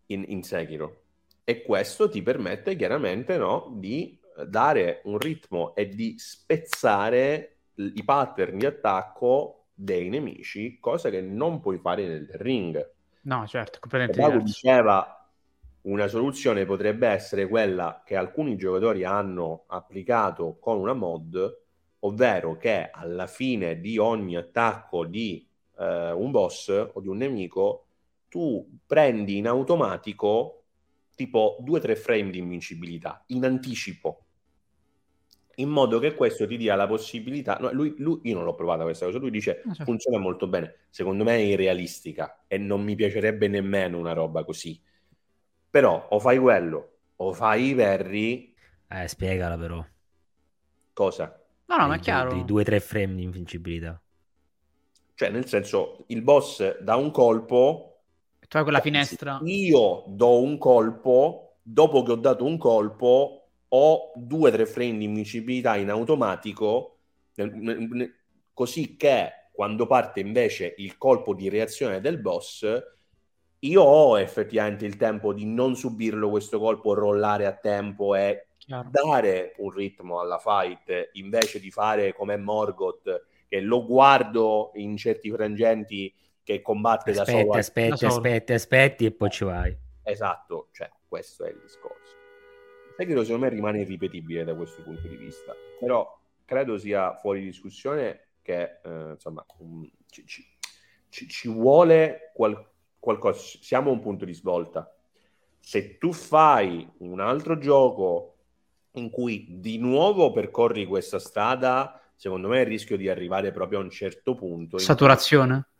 in, 0.06 0.24
in 0.28 0.42
Sekiro. 0.42 1.02
E 1.44 1.62
questo 1.62 2.08
ti 2.08 2.22
permette 2.22 2.76
chiaramente 2.76 3.36
no, 3.36 3.72
di 3.76 4.18
dare 4.44 5.00
un 5.04 5.18
ritmo 5.18 5.74
e 5.74 5.88
di 5.88 6.14
spezzare 6.18 7.56
i 7.74 8.02
pattern 8.04 8.58
di 8.58 8.66
attacco 8.66 9.66
dei 9.72 10.08
nemici, 10.08 10.78
cosa 10.80 11.10
che 11.10 11.20
non 11.20 11.60
puoi 11.60 11.78
fare 11.78 12.06
nel 12.06 12.28
ring. 12.34 12.94
No, 13.22 13.46
certo, 13.46 13.78
completamente 13.80 14.42
diceva 14.42 15.16
una 15.82 16.08
soluzione 16.08 16.64
potrebbe 16.64 17.06
essere 17.06 17.46
quella 17.48 18.02
che 18.04 18.16
alcuni 18.16 18.56
giocatori 18.56 19.04
hanno 19.04 19.64
applicato 19.68 20.56
con 20.58 20.78
una 20.78 20.94
mod, 20.94 21.58
ovvero 22.00 22.56
che 22.56 22.90
alla 22.90 23.26
fine 23.26 23.80
di 23.80 23.98
ogni 23.98 24.36
attacco 24.36 25.04
di 25.04 25.46
eh, 25.78 26.10
un 26.10 26.30
boss 26.30 26.90
o 26.92 27.00
di 27.00 27.08
un 27.08 27.18
nemico 27.18 27.85
tu 28.36 28.68
prendi 28.84 29.38
in 29.38 29.46
automatico 29.46 30.64
tipo 31.14 31.56
2-3 31.64 31.96
frame 31.96 32.28
di 32.28 32.36
invincibilità 32.36 33.24
in 33.28 33.46
anticipo. 33.46 34.24
In 35.54 35.70
modo 35.70 35.98
che 35.98 36.14
questo 36.14 36.46
ti 36.46 36.58
dia 36.58 36.74
la 36.74 36.86
possibilità 36.86 37.56
no, 37.58 37.72
lui, 37.72 37.94
lui, 37.96 38.20
io 38.24 38.34
non 38.34 38.44
l'ho 38.44 38.54
provata 38.54 38.82
questa 38.82 39.06
cosa 39.06 39.16
lui 39.16 39.30
dice 39.30 39.62
ah, 39.64 39.68
certo. 39.68 39.84
funziona 39.84 40.18
molto 40.18 40.48
bene. 40.48 40.80
Secondo 40.90 41.24
me 41.24 41.36
è 41.36 41.40
irrealistica 41.40 42.44
e 42.46 42.58
non 42.58 42.82
mi 42.82 42.94
piacerebbe 42.94 43.48
nemmeno 43.48 43.98
una 43.98 44.12
roba 44.12 44.44
così. 44.44 44.78
Però 45.70 46.08
o 46.10 46.20
fai 46.20 46.36
quello 46.36 46.90
o 47.16 47.32
fai 47.32 47.68
i 47.68 47.72
verri. 47.72 48.54
Eh 48.86 49.08
spiegala 49.08 49.56
però. 49.56 49.82
Cosa? 50.92 51.42
no 51.64 51.76
no 51.78 51.86
ma 51.86 51.94
è 51.94 52.00
chiaro. 52.00 52.34
2-3 52.34 52.80
frame 52.80 53.14
di 53.14 53.22
invincibilità. 53.22 53.98
Cioè 55.14 55.30
nel 55.30 55.46
senso 55.46 56.04
il 56.08 56.20
boss 56.20 56.80
da 56.80 56.96
un 56.96 57.10
colpo 57.10 57.95
hai 58.50 58.62
quella 58.62 58.80
finestra. 58.80 59.40
Io 59.44 60.04
do 60.06 60.40
un 60.40 60.58
colpo, 60.58 61.56
dopo 61.62 62.02
che 62.02 62.12
ho 62.12 62.16
dato 62.16 62.44
un 62.44 62.58
colpo, 62.58 63.48
ho 63.68 64.12
due 64.14 64.50
o 64.50 64.52
tre 64.52 64.66
frame 64.66 64.98
di 64.98 65.04
invincibilità 65.04 65.76
in 65.76 65.90
automatico, 65.90 66.98
così 68.52 68.96
che 68.96 69.30
quando 69.52 69.86
parte 69.86 70.20
invece 70.20 70.74
il 70.78 70.98
colpo 70.98 71.34
di 71.34 71.48
reazione 71.48 72.00
del 72.00 72.18
boss, 72.18 72.66
io 73.60 73.82
ho 73.82 74.18
effettivamente 74.18 74.84
il 74.84 74.96
tempo 74.96 75.32
di 75.32 75.46
non 75.46 75.74
subirlo 75.76 76.28
questo 76.28 76.58
colpo, 76.58 76.94
rollare 76.94 77.46
a 77.46 77.52
tempo 77.52 78.14
e 78.14 78.48
Chiaro. 78.58 78.90
dare 78.90 79.54
un 79.58 79.70
ritmo 79.70 80.20
alla 80.20 80.38
fight 80.38 81.10
invece 81.14 81.58
di 81.58 81.70
fare 81.70 82.12
come 82.12 82.36
Morgoth 82.36 83.24
che 83.48 83.60
lo 83.60 83.86
guardo 83.86 84.72
in 84.74 84.96
certi 84.96 85.30
frangenti 85.30 86.12
che 86.46 86.62
combatte 86.62 87.10
aspetti, 87.10 87.32
da 87.32 87.38
solo. 87.40 87.52
Aspetti, 87.54 87.88
da 87.88 87.96
solo. 87.96 88.12
aspetti, 88.12 88.52
aspetti 88.52 89.04
e 89.04 89.10
poi 89.10 89.30
ci 89.30 89.44
vai. 89.44 89.76
Esatto, 90.04 90.68
cioè 90.70 90.88
questo 91.08 91.44
è 91.44 91.48
il 91.50 91.58
discorso. 91.60 92.14
Sekiro 92.96 93.24
secondo 93.24 93.46
me 93.46 93.50
rimane 93.50 93.80
irripetibile 93.80 94.44
da 94.44 94.54
questo 94.54 94.80
punto 94.82 95.08
di 95.08 95.16
vista, 95.16 95.52
però 95.80 96.08
credo 96.44 96.78
sia 96.78 97.16
fuori 97.16 97.42
discussione 97.42 98.28
che 98.42 98.78
eh, 98.84 99.10
insomma 99.10 99.44
um, 99.58 99.90
ci, 100.08 100.24
ci, 100.24 101.28
ci, 101.28 101.48
vuole 101.48 102.30
qual- 102.32 102.64
qualcosa, 103.00 103.58
siamo 103.60 103.90
a 103.90 103.94
un 103.94 104.00
punto 104.00 104.24
di 104.24 104.32
svolta. 104.32 104.88
Se 105.58 105.98
tu 105.98 106.12
fai 106.12 106.88
un 106.98 107.18
altro 107.18 107.58
gioco 107.58 108.36
in 108.92 109.10
cui 109.10 109.58
di 109.58 109.78
nuovo 109.78 110.30
percorri 110.30 110.86
questa 110.86 111.18
strada, 111.18 112.00
secondo 112.14 112.46
me 112.46 112.60
il 112.60 112.66
rischio 112.66 112.96
di 112.96 113.08
arrivare 113.08 113.50
proprio 113.50 113.80
a 113.80 113.82
un 113.82 113.90
certo 113.90 114.36
punto. 114.36 114.78
Saturazione? 114.78 115.70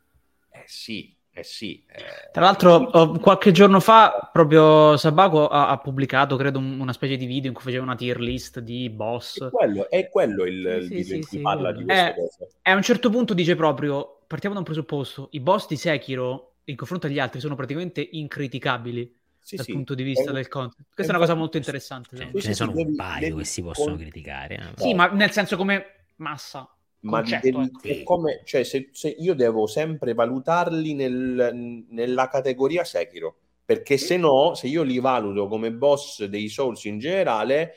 Eh 0.57 0.63
sì, 0.65 1.15
eh 1.31 1.43
sì. 1.43 1.83
Eh... 1.87 2.31
Tra 2.31 2.41
l'altro, 2.41 3.19
qualche 3.19 3.51
giorno 3.51 3.79
fa, 3.79 4.29
proprio 4.31 4.97
Sabaco 4.97 5.47
ha, 5.47 5.69
ha 5.69 5.77
pubblicato, 5.77 6.35
credo, 6.35 6.59
un, 6.59 6.79
una 6.79 6.93
specie 6.93 7.15
di 7.15 7.25
video 7.25 7.49
in 7.49 7.53
cui 7.55 7.63
faceva 7.63 7.83
una 7.83 7.95
tier 7.95 8.19
list 8.19 8.59
di 8.59 8.89
boss. 8.89 9.43
È 9.43 9.49
quello, 9.49 9.89
è 9.89 10.09
quello 10.09 10.45
il, 10.45 10.77
sì, 10.79 10.83
il 10.83 10.87
video 10.87 11.03
sì, 11.03 11.15
in 11.15 11.21
cui 11.21 11.37
sì, 11.37 11.41
parla 11.41 11.71
di 11.71 11.83
queste 11.83 12.09
eh, 12.09 12.13
cose. 12.15 12.49
E 12.61 12.71
a 12.71 12.75
un 12.75 12.81
certo 12.81 13.09
punto 13.09 13.33
dice 13.33 13.55
proprio, 13.55 14.21
partiamo 14.25 14.55
da 14.55 14.61
un 14.61 14.65
presupposto, 14.65 15.27
i 15.31 15.39
boss 15.39 15.67
di 15.67 15.75
Sekiro, 15.77 16.53
in 16.65 16.75
confronto 16.75 17.07
agli 17.07 17.19
altri, 17.19 17.39
sono 17.39 17.55
praticamente 17.55 18.07
incriticabili. 18.11 19.15
dal 19.51 19.65
punto 19.65 19.93
di 19.93 20.03
vista 20.03 20.31
è, 20.31 20.33
del 20.33 20.47
content, 20.47 20.87
questa 20.93 21.13
è, 21.13 21.15
una 21.15 21.23
cosa 21.23 21.37
molto 21.37 21.57
interessante. 21.57 22.17
Cioè, 22.17 22.31
ce 22.41 22.47
ne 22.47 22.53
sono 22.55 22.73
un 22.73 22.95
paio 22.95 23.35
che 23.35 23.45
si 23.45 23.61
possono 23.61 23.95
criticare. 23.95 24.55
Eh. 24.55 24.81
Sì, 24.81 24.93
ma 24.93 25.07
nel 25.07 25.31
senso 25.31 25.55
come 25.55 25.85
massa 26.15 26.67
ma 27.09 27.21
devi, 27.21 27.71
è 27.81 28.03
come, 28.03 28.41
cioè, 28.43 28.63
se, 28.63 28.89
se 28.91 29.09
io 29.09 29.33
devo 29.33 29.67
sempre 29.67 30.13
valutarli 30.13 30.93
nel, 30.93 31.85
nella 31.89 32.27
categoria 32.27 32.83
Sekiro 32.83 33.37
perché 33.67 33.97
se 33.97 34.15
no, 34.15 34.55
se 34.55 34.67
io 34.67 34.81
li 34.81 34.97
valuto 34.99 35.49
come 35.49 35.73
boss 35.73 36.23
dei 36.23 36.47
Souls 36.47 36.85
in 36.85 36.99
generale, 36.99 37.73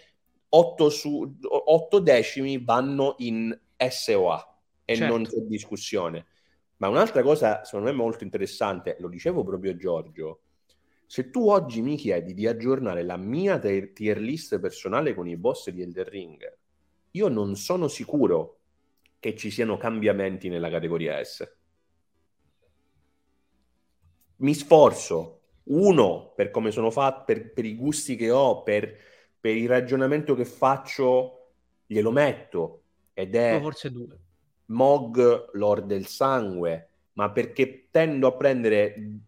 8, 0.51 0.89
su, 0.89 1.36
8 1.43 1.98
decimi 1.98 2.62
vanno 2.62 3.16
in 3.19 3.59
SOA 3.77 4.59
e 4.85 4.94
Certo. 4.94 5.12
non 5.12 5.24
c'è 5.24 5.40
discussione. 5.40 6.27
Ma 6.77 6.86
un'altra 6.86 7.23
cosa, 7.23 7.65
secondo 7.65 7.90
me, 7.90 7.97
molto 7.97 8.23
interessante, 8.23 8.98
lo 9.01 9.09
dicevo 9.09 9.43
proprio 9.43 9.73
a 9.73 9.77
Giorgio, 9.77 10.43
se 11.07 11.28
tu 11.31 11.48
oggi 11.48 11.82
mi 11.82 11.97
chiedi 11.97 12.35
di 12.35 12.47
aggiornare 12.47 13.02
la 13.02 13.16
mia 13.16 13.59
tier 13.59 14.19
list 14.20 14.61
personale 14.61 15.12
con 15.12 15.27
i 15.27 15.36
boss 15.36 15.70
di 15.70 15.82
Elden 15.82 16.05
Ring, 16.05 16.59
io 17.11 17.27
non 17.27 17.57
sono 17.57 17.89
sicuro 17.89 18.60
che 19.21 19.37
ci 19.37 19.51
siano 19.51 19.77
cambiamenti 19.77 20.49
nella 20.49 20.71
categoria 20.71 21.23
S. 21.23 21.49
Mi 24.37 24.55
sforzo, 24.55 25.43
uno, 25.65 26.33
per 26.35 26.51
come 26.51 26.71
sono 26.71 26.91
fatto, 26.91 27.25
per, 27.27 27.53
per 27.53 27.67
i 27.67 27.77
gusti 27.77 28.17
che 28.17 28.31
ho, 28.31 28.63
per, 28.63 28.97
per 29.39 29.55
il 29.55 29.69
ragionamento 29.69 30.35
che 30.35 30.47
faccio, 30.47 31.53
glielo 31.87 32.11
metto, 32.11 32.83
ed 33.13 33.35
è... 33.35 33.57
O 33.57 33.61
forse 33.61 33.91
due. 33.93 34.19
Mog 34.71 35.51
Lord 35.55 35.87
del 35.87 36.07
Sangue, 36.07 36.89
ma 37.15 37.31
perché 37.31 37.89
tendo 37.91 38.29
a 38.29 38.37
prendere 38.37 39.19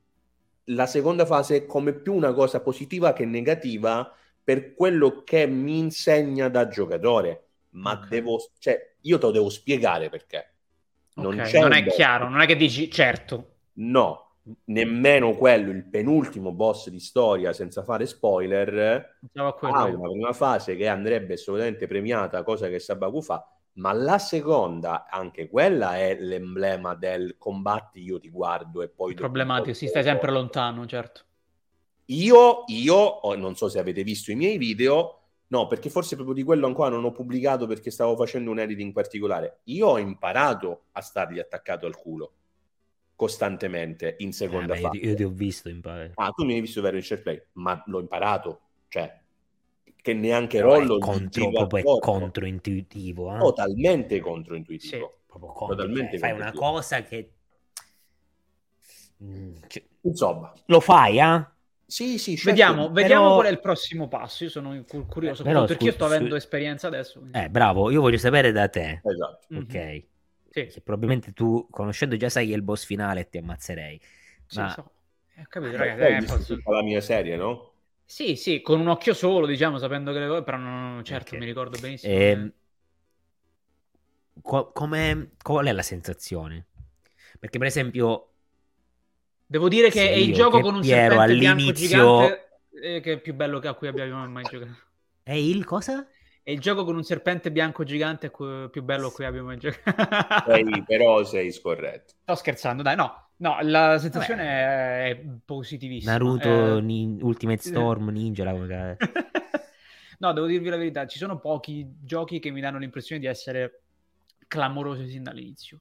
la 0.66 0.86
seconda 0.86 1.26
fase 1.26 1.66
come 1.66 1.92
più 1.92 2.14
una 2.14 2.32
cosa 2.32 2.60
positiva 2.60 3.12
che 3.12 3.24
negativa 3.24 4.10
per 4.42 4.74
quello 4.74 5.22
che 5.24 5.46
mi 5.46 5.78
insegna 5.78 6.48
da 6.48 6.68
giocatore. 6.68 7.48
Ma 7.72 7.92
Ok. 7.92 8.08
devo, 8.08 8.38
cioè, 8.58 8.96
io 9.02 9.18
te 9.18 9.26
lo 9.26 9.32
devo 9.32 9.48
spiegare 9.48 10.08
perché. 10.08 10.54
Non, 11.14 11.38
Ok, 11.38 11.42
c'è 11.42 11.60
non 11.60 11.72
è 11.72 11.82
boss. 11.82 11.94
chiaro, 11.94 12.28
non 12.28 12.40
è 12.40 12.46
che 12.46 12.56
dici 12.56 12.90
certo. 12.90 13.54
No, 13.74 14.36
nemmeno 14.64 15.34
quello, 15.36 15.70
il 15.70 15.84
penultimo 15.84 16.52
boss 16.52 16.88
di 16.88 17.00
storia, 17.00 17.52
senza 17.52 17.82
fare 17.82 18.06
spoiler, 18.06 19.18
ha 19.34 19.84
una 19.84 20.10
prima 20.10 20.32
fase 20.32 20.76
che 20.76 20.88
andrebbe 20.88 21.34
assolutamente 21.34 21.86
premiata, 21.86 22.42
cosa 22.42 22.68
che 22.68 22.78
Sabaku 22.78 23.22
fa, 23.22 23.46
ma 23.74 23.92
la 23.92 24.18
seconda, 24.18 25.06
anche 25.08 25.48
quella 25.48 25.96
è 25.96 26.16
l'emblema 26.18 26.94
del 26.94 27.36
combatti, 27.38 28.02
io 28.02 28.18
ti 28.18 28.28
guardo 28.28 28.82
e 28.82 28.88
poi... 28.88 29.14
Problematico, 29.14 29.74
si 29.74 29.86
stai 29.86 30.02
sempre 30.02 30.30
lontano, 30.30 30.86
certo. 30.86 31.22
Io, 32.06 32.64
io, 32.66 33.20
non 33.36 33.54
so 33.54 33.68
se 33.68 33.78
avete 33.78 34.02
visto 34.02 34.30
i 34.30 34.34
miei 34.34 34.58
video, 34.58 35.21
no, 35.52 35.66
perché 35.66 35.90
forse 35.90 36.14
proprio 36.14 36.34
di 36.34 36.42
quello 36.42 36.66
ancora 36.66 36.88
non 36.88 37.04
ho 37.04 37.12
pubblicato 37.12 37.66
perché 37.66 37.90
stavo 37.90 38.16
facendo 38.16 38.50
un 38.50 38.58
edit 38.58 38.80
in 38.80 38.92
particolare. 38.92 39.58
Io 39.64 39.86
ho 39.86 39.98
imparato 39.98 40.84
a 40.92 41.02
stargli 41.02 41.38
attaccato 41.38 41.84
al 41.86 41.94
culo 41.96 42.32
costantemente 43.14 44.16
in 44.20 44.32
seconda 44.32 44.74
Eh, 44.74 44.80
beh, 44.80 44.80
io, 44.80 44.88
fase. 44.88 44.96
io 44.98 45.14
ti 45.14 45.22
ho 45.24 45.28
visto 45.30 45.70
pa- 45.80 46.10
Ah, 46.14 46.30
tu 46.30 46.44
mi 46.44 46.54
hai 46.54 46.60
visto 46.60 46.80
vero 46.80 46.96
in 46.96 47.02
share 47.02 47.20
play, 47.20 47.42
ma 47.52 47.80
l'ho 47.86 48.00
imparato, 48.00 48.60
cioè 48.88 49.20
che 50.00 50.14
neanche 50.14 50.58
è 50.58 50.62
Rollo 50.62 50.96
gli 50.96 51.00
contro, 51.00 51.50
proprio 51.50 51.96
è 51.96 52.00
controintuitivo. 52.00 53.34
eh. 53.34 53.38
totalmente 53.38 54.20
controintuitivo. 54.20 55.18
Proprio 55.26 55.52
contro, 55.52 55.76
totalmente 55.76 56.18
cioè, 56.18 56.18
fai 56.18 56.32
una 56.32 56.52
cosa 56.52 57.02
che... 57.02 57.32
Mm, 59.22 59.54
cioè, 59.68 59.84
Insomma, 60.00 60.52
lo 60.66 60.80
fai, 60.80 61.18
eh? 61.20 61.46
Sì, 61.92 62.18
sì, 62.18 62.36
certo. 62.36 62.50
Vediamo, 62.50 62.82
però- 62.82 62.92
vediamo 62.94 63.34
qual 63.34 63.46
è 63.46 63.50
il 63.50 63.60
prossimo 63.60 64.08
passo. 64.08 64.44
Io 64.44 64.50
sono 64.50 64.82
cur- 64.88 65.06
curioso, 65.06 65.42
Eh, 65.42 65.44
però, 65.46 65.64
perché 65.66 65.84
io 65.84 65.92
scusa, 65.92 65.92
sto 65.92 66.04
avendo 66.06 66.30
su- 66.30 66.36
esperienza 66.36 66.86
adesso. 66.86 67.18
quindi- 67.20 67.38
Eh, 67.38 67.50
bravo, 67.50 67.90
io 67.90 68.00
voglio 68.00 68.18
sapere 68.18 68.52
da 68.52 68.68
te, 68.68 69.00
Esatto. 69.04 69.46
Mhm. 69.48 69.60
ok? 69.60 70.04
Sì, 70.50 70.66
Che 70.66 70.80
probabilmente 70.82 71.32
tu, 71.32 71.66
conoscendo 71.70 72.16
già 72.16 72.28
sai 72.28 72.46
che 72.46 72.52
è 72.52 72.56
il 72.56 72.62
boss 72.62 72.84
finale 72.84 73.20
e 73.20 73.28
ti 73.28 73.38
ammazzerei. 73.38 74.00
sì, 74.46 74.58
Ma 74.58 74.70
so. 74.70 74.90
Eh, 75.34 75.40
ho 75.42 75.46
capito, 75.48 75.72
Eh, 75.74 75.78
ragazzi. 75.78 76.02
eh, 76.02 76.18
visto 76.20 76.36
posso- 76.36 76.70
la 76.70 76.82
mia 76.82 77.00
serie, 77.00 77.36
no? 77.36 77.70
Sì, 78.04 78.36
sì, 78.36 78.60
con 78.60 78.78
un 78.80 78.88
occhio 78.88 79.14
solo, 79.14 79.46
diciamo, 79.46 79.78
sapendo 79.78 80.12
che 80.12 80.18
le 80.18 80.28
cose, 80.28 80.42
però 80.42 80.58
non, 80.58 81.02
certo, 81.04 81.34
Ok. 81.34 81.40
mi 81.40 81.46
ricordo 81.46 81.78
benissimo. 81.80 82.12
Ehm, 82.14 82.52
come- 84.42 85.32
qual 85.42 85.66
è 85.66 85.72
la 85.72 85.82
sensazione? 85.82 86.66
Perché 87.38 87.58
per 87.58 87.66
esempio 87.66 88.31
Devo 89.52 89.68
dire 89.68 89.90
che 89.90 89.98
Sì, 90.00 90.06
è 90.06 90.12
il 90.12 90.28
io 90.30 90.34
gioco 90.34 90.60
con 90.62 90.74
un 90.76 90.80
Piero 90.80 91.14
serpente 91.16 91.38
bianco 91.38 91.60
all'inizio- 91.60 91.86
gigante 91.86 92.60
eh, 92.82 93.00
che 93.00 93.12
è 93.12 93.18
più 93.20 93.34
bello 93.34 93.58
che 93.58 93.68
a 93.68 93.74
cui 93.74 93.86
abbiamo 93.86 94.26
mai 94.26 94.44
giocato. 94.44 94.74
è 95.22 95.32
il 95.34 95.64
cosa? 95.66 96.08
È 96.42 96.50
il 96.50 96.58
gioco 96.58 96.84
con 96.84 96.96
un 96.96 97.04
serpente 97.04 97.52
bianco 97.52 97.84
gigante 97.84 98.30
più 98.30 98.82
bello 98.82 99.08
a 99.08 99.12
cui 99.12 99.26
abbiamo 99.26 99.48
mai 99.48 99.58
giocato. 99.58 100.50
Sei- 100.50 100.82
però 100.86 101.22
sei 101.24 101.52
scorretto. 101.52 102.14
Sto 102.22 102.34
scherzando, 102.34 102.82
dai, 102.82 102.96
no. 102.96 103.28
No, 103.36 103.58
la 103.60 103.98
sensazione 103.98 104.42
è 105.10 105.22
positivissima. 105.44 106.12
Naruto 106.12 106.78
Eh, 106.78 106.80
Nin- 106.80 107.18
Ultimate 107.20 107.60
Storm 107.60 108.08
Ninja 108.08 108.44
la- 108.44 108.96
No, 110.20 110.32
devo 110.32 110.46
dirvi 110.46 110.70
la 110.70 110.76
verità, 110.78 111.06
ci 111.06 111.18
sono 111.18 111.38
pochi 111.40 111.86
giochi 112.00 112.38
che 112.38 112.50
mi 112.50 112.62
danno 112.62 112.78
l'impressione 112.78 113.20
di 113.20 113.26
essere 113.26 113.82
clamorosi 114.48 115.08
sin 115.08 115.24
dall'inizio. 115.24 115.80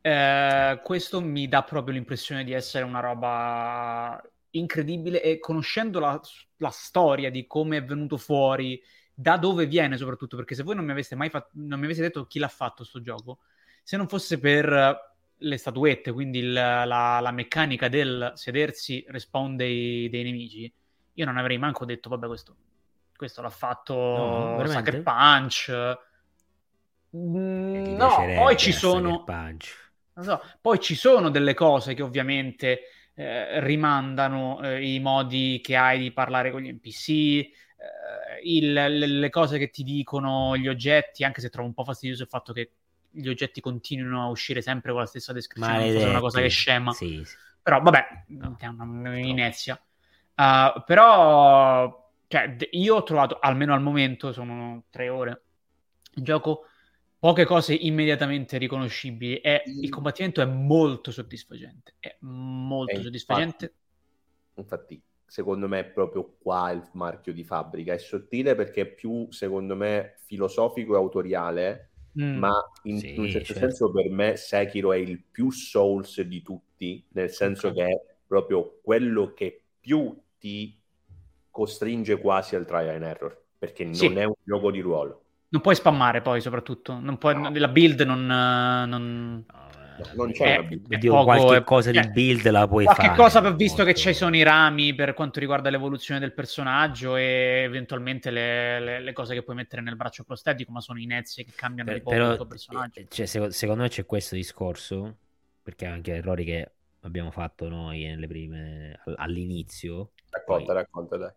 Eh, 0.00 0.80
questo 0.82 1.20
mi 1.20 1.48
dà 1.48 1.62
proprio 1.62 1.94
l'impressione 1.94 2.44
di 2.44 2.52
essere 2.52 2.84
una 2.84 3.00
roba 3.00 4.20
incredibile 4.50 5.22
e 5.22 5.38
conoscendo 5.38 5.98
la, 6.00 6.20
la 6.58 6.70
storia 6.70 7.30
di 7.30 7.46
come 7.46 7.78
è 7.78 7.84
venuto 7.84 8.16
fuori, 8.16 8.80
da 9.12 9.36
dove 9.36 9.66
viene 9.66 9.96
soprattutto, 9.96 10.36
perché 10.36 10.54
se 10.54 10.62
voi 10.62 10.76
non 10.76 10.84
mi 10.84 10.92
aveste 10.92 11.14
mai 11.16 11.28
fatto, 11.30 11.50
non 11.54 11.78
mi 11.78 11.84
aveste 11.86 12.02
detto 12.02 12.26
chi 12.26 12.38
l'ha 12.38 12.48
fatto 12.48 12.84
sto 12.84 13.00
gioco, 13.02 13.38
se 13.82 13.96
non 13.96 14.08
fosse 14.08 14.38
per 14.38 15.06
le 15.40 15.56
statuette, 15.56 16.12
quindi 16.12 16.38
il- 16.38 16.52
la, 16.52 16.84
la 16.84 17.30
meccanica 17.32 17.88
del 17.88 18.32
sedersi 18.34 19.04
respawn 19.08 19.56
dei, 19.56 20.08
dei 20.08 20.22
nemici, 20.24 20.72
io 21.14 21.24
non 21.24 21.36
avrei 21.36 21.58
manco 21.58 21.84
detto, 21.84 22.08
vabbè, 22.08 22.26
questo, 22.26 22.56
questo 23.16 23.42
l'ha 23.42 23.50
fatto 23.50 23.94
No? 23.94 24.66
Sucker 24.66 25.02
Punch. 25.02 25.98
Mm, 27.16 27.96
no, 27.96 28.32
poi 28.34 28.56
ci 28.56 28.72
sono, 28.72 29.24
Punch. 29.24 29.87
Non 30.18 30.24
so, 30.24 30.42
poi 30.60 30.80
ci 30.80 30.96
sono 30.96 31.30
delle 31.30 31.54
cose 31.54 31.94
che 31.94 32.02
ovviamente 32.02 32.80
eh, 33.14 33.60
rimandano 33.60 34.60
eh, 34.62 34.94
i 34.94 34.98
modi 34.98 35.60
che 35.62 35.76
hai 35.76 35.98
di 36.00 36.12
parlare 36.12 36.50
con 36.50 36.60
gli 36.60 36.72
NPC, 36.72 37.08
eh, 37.08 37.50
il- 38.42 38.72
le, 38.72 38.88
le 38.88 39.30
cose 39.30 39.58
che 39.58 39.70
ti 39.70 39.82
dicono 39.84 40.56
gli 40.56 40.66
oggetti, 40.68 41.22
anche 41.24 41.40
se 41.40 41.50
trovo 41.50 41.68
un 41.68 41.74
po' 41.74 41.84
fastidioso 41.84 42.22
il 42.24 42.28
fatto 42.28 42.52
che 42.52 42.72
gli 43.10 43.28
oggetti 43.28 43.60
continuino 43.60 44.22
a 44.22 44.28
uscire 44.28 44.60
sempre 44.60 44.90
con 44.90 45.00
la 45.00 45.06
stessa 45.06 45.32
descrizione, 45.32 45.92
è 45.92 46.08
una 46.08 46.20
cosa 46.20 46.40
che 46.40 46.48
scema. 46.48 46.92
Sì, 46.92 47.22
sì. 47.24 47.36
Però 47.62 47.80
vabbè, 47.80 48.24
è 48.58 48.66
una 48.66 48.84
un'inezia. 48.84 49.80
Uh, 50.34 50.82
però 50.84 52.12
cioè, 52.28 52.56
io 52.72 52.96
ho 52.96 53.02
trovato, 53.02 53.38
almeno 53.40 53.72
al 53.74 53.82
momento, 53.82 54.32
sono 54.32 54.84
tre 54.90 55.08
ore, 55.08 55.42
in 56.14 56.24
gioco 56.24 56.67
poche 57.18 57.44
cose 57.44 57.74
immediatamente 57.74 58.58
riconoscibili 58.58 59.38
e 59.40 59.76
il 59.80 59.90
combattimento 59.90 60.40
è 60.40 60.44
molto 60.46 61.10
soddisfacente. 61.10 61.96
È 61.98 62.16
molto 62.20 63.00
E 63.00 63.02
soddisfacente. 63.02 63.74
Infatti, 64.56 65.00
secondo 65.24 65.68
me 65.68 65.80
è 65.80 65.84
proprio 65.90 66.36
qua 66.38 66.70
il 66.72 66.88
marchio 66.94 67.32
di 67.32 67.44
fabbrica. 67.44 67.92
È 67.94 67.98
sottile 67.98 68.54
perché 68.54 68.82
è 68.82 68.86
più, 68.94 69.30
secondo 69.30 69.76
me, 69.76 70.16
filosofico 70.24 70.94
e 70.94 70.96
autoriale, 70.96 71.90
Mm. 72.16 72.38
ma 72.38 72.50
in, 72.82 72.96
Sì, 73.00 73.08
un 73.14 73.28
certo 73.28 73.54
certo. 73.54 73.54
senso 73.54 73.90
per 73.92 74.10
me 74.10 74.36
Sekiro 74.36 74.92
è 74.92 74.96
il 74.96 75.22
più 75.24 75.50
Souls 75.50 76.20
di 76.22 76.42
tutti, 76.42 77.06
nel 77.12 77.30
senso 77.30 77.70
Ok. 77.70 77.72
che 77.72 77.84
è 77.86 78.16
proprio 78.26 78.80
quello 78.82 79.32
che 79.32 79.62
più 79.80 80.20
ti 80.38 80.80
costringe 81.50 82.18
quasi 82.20 82.56
al 82.56 82.66
trial 82.66 82.88
and 82.96 83.02
error, 83.04 83.46
perché 83.58 83.84
non 83.84 84.16
Sì. 84.16 84.18
è 84.18 84.24
un 84.24 84.34
gioco 84.44 84.70
di 84.70 84.80
ruolo. 84.80 85.24
Non 85.50 85.60
puoi 85.62 85.74
spammare 85.74 86.20
poi, 86.20 86.40
soprattutto. 86.40 86.98
Non 87.00 87.16
puoi- 87.18 87.34
No. 87.34 87.50
La 87.54 87.68
build 87.68 88.00
non... 88.02 88.26
non... 88.26 89.44
Non 90.14 90.30
c'è 90.30 90.62
build. 90.62 90.92
è 90.92 90.94
Oddio, 90.94 91.10
poco- 91.10 91.24
qualche 91.24 91.56
è- 91.56 91.64
cosa 91.64 91.90
di 91.90 91.98
eh, 91.98 92.08
build 92.08 92.48
la 92.50 92.68
puoi 92.68 92.84
Qualche 92.84 93.06
fare. 93.06 93.16
cosa 93.16 93.38
ho 93.44 93.54
visto 93.56 93.78
che 93.78 93.84
molto- 93.86 93.98
ci 93.98 94.14
sono 94.14 94.36
i 94.36 94.42
rami 94.44 94.94
per 94.94 95.12
quanto 95.12 95.40
riguarda 95.40 95.70
l'evoluzione 95.70 96.20
del 96.20 96.32
personaggio 96.32 97.16
e 97.16 97.62
eventualmente 97.64 98.30
le, 98.30 98.78
le- 98.78 99.00
le 99.00 99.12
cose 99.12 99.34
che 99.34 99.42
puoi 99.42 99.56
mettere 99.56 99.82
nel 99.82 99.96
braccio 99.96 100.22
prostetico, 100.22 100.70
ma 100.70 100.80
sono 100.80 101.00
inezie 101.00 101.44
che 101.44 101.50
cambiano 101.56 101.90
di 101.92 101.96
Per- 101.96 102.04
poco 102.04 102.14
però, 102.16 102.30
il 102.30 102.36
tuo 102.36 102.46
personaggio. 102.46 103.00
eh, 103.00 103.06
cioè, 103.10 103.26
seco- 103.26 103.50
secondo 103.50 103.82
me 103.82 103.88
c'è 103.88 104.06
questo 104.06 104.36
discorso, 104.36 105.16
perché 105.64 105.86
anche 105.86 106.14
errori 106.14 106.44
che 106.44 106.70
abbiamo 107.00 107.32
fatto 107.32 107.68
noi 107.68 108.04
nelle 108.04 108.28
prime, 108.28 109.00
all- 109.04 109.14
all'inizio. 109.16 110.12
Racconta, 110.30 110.64
poi- 110.66 110.74
racconta, 110.76 111.16
dai. 111.16 111.32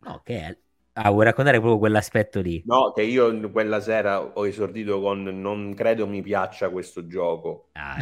No, 0.00 0.20
che 0.24 0.38
è... 0.40 0.58
Ah, 0.94 1.10
vuoi 1.10 1.24
raccontare 1.24 1.58
proprio 1.60 1.78
quell'aspetto 1.78 2.40
lì? 2.40 2.66
No, 2.66 2.92
che 2.92 3.02
io 3.02 3.50
quella 3.50 3.80
sera 3.80 4.20
ho 4.22 4.46
esordito 4.46 5.00
con 5.00 5.22
non 5.22 5.74
credo 5.74 6.06
mi 6.06 6.20
piaccia 6.22 6.70
questo 6.70 7.06
gioco. 7.06 7.70
Ah, 7.76 8.00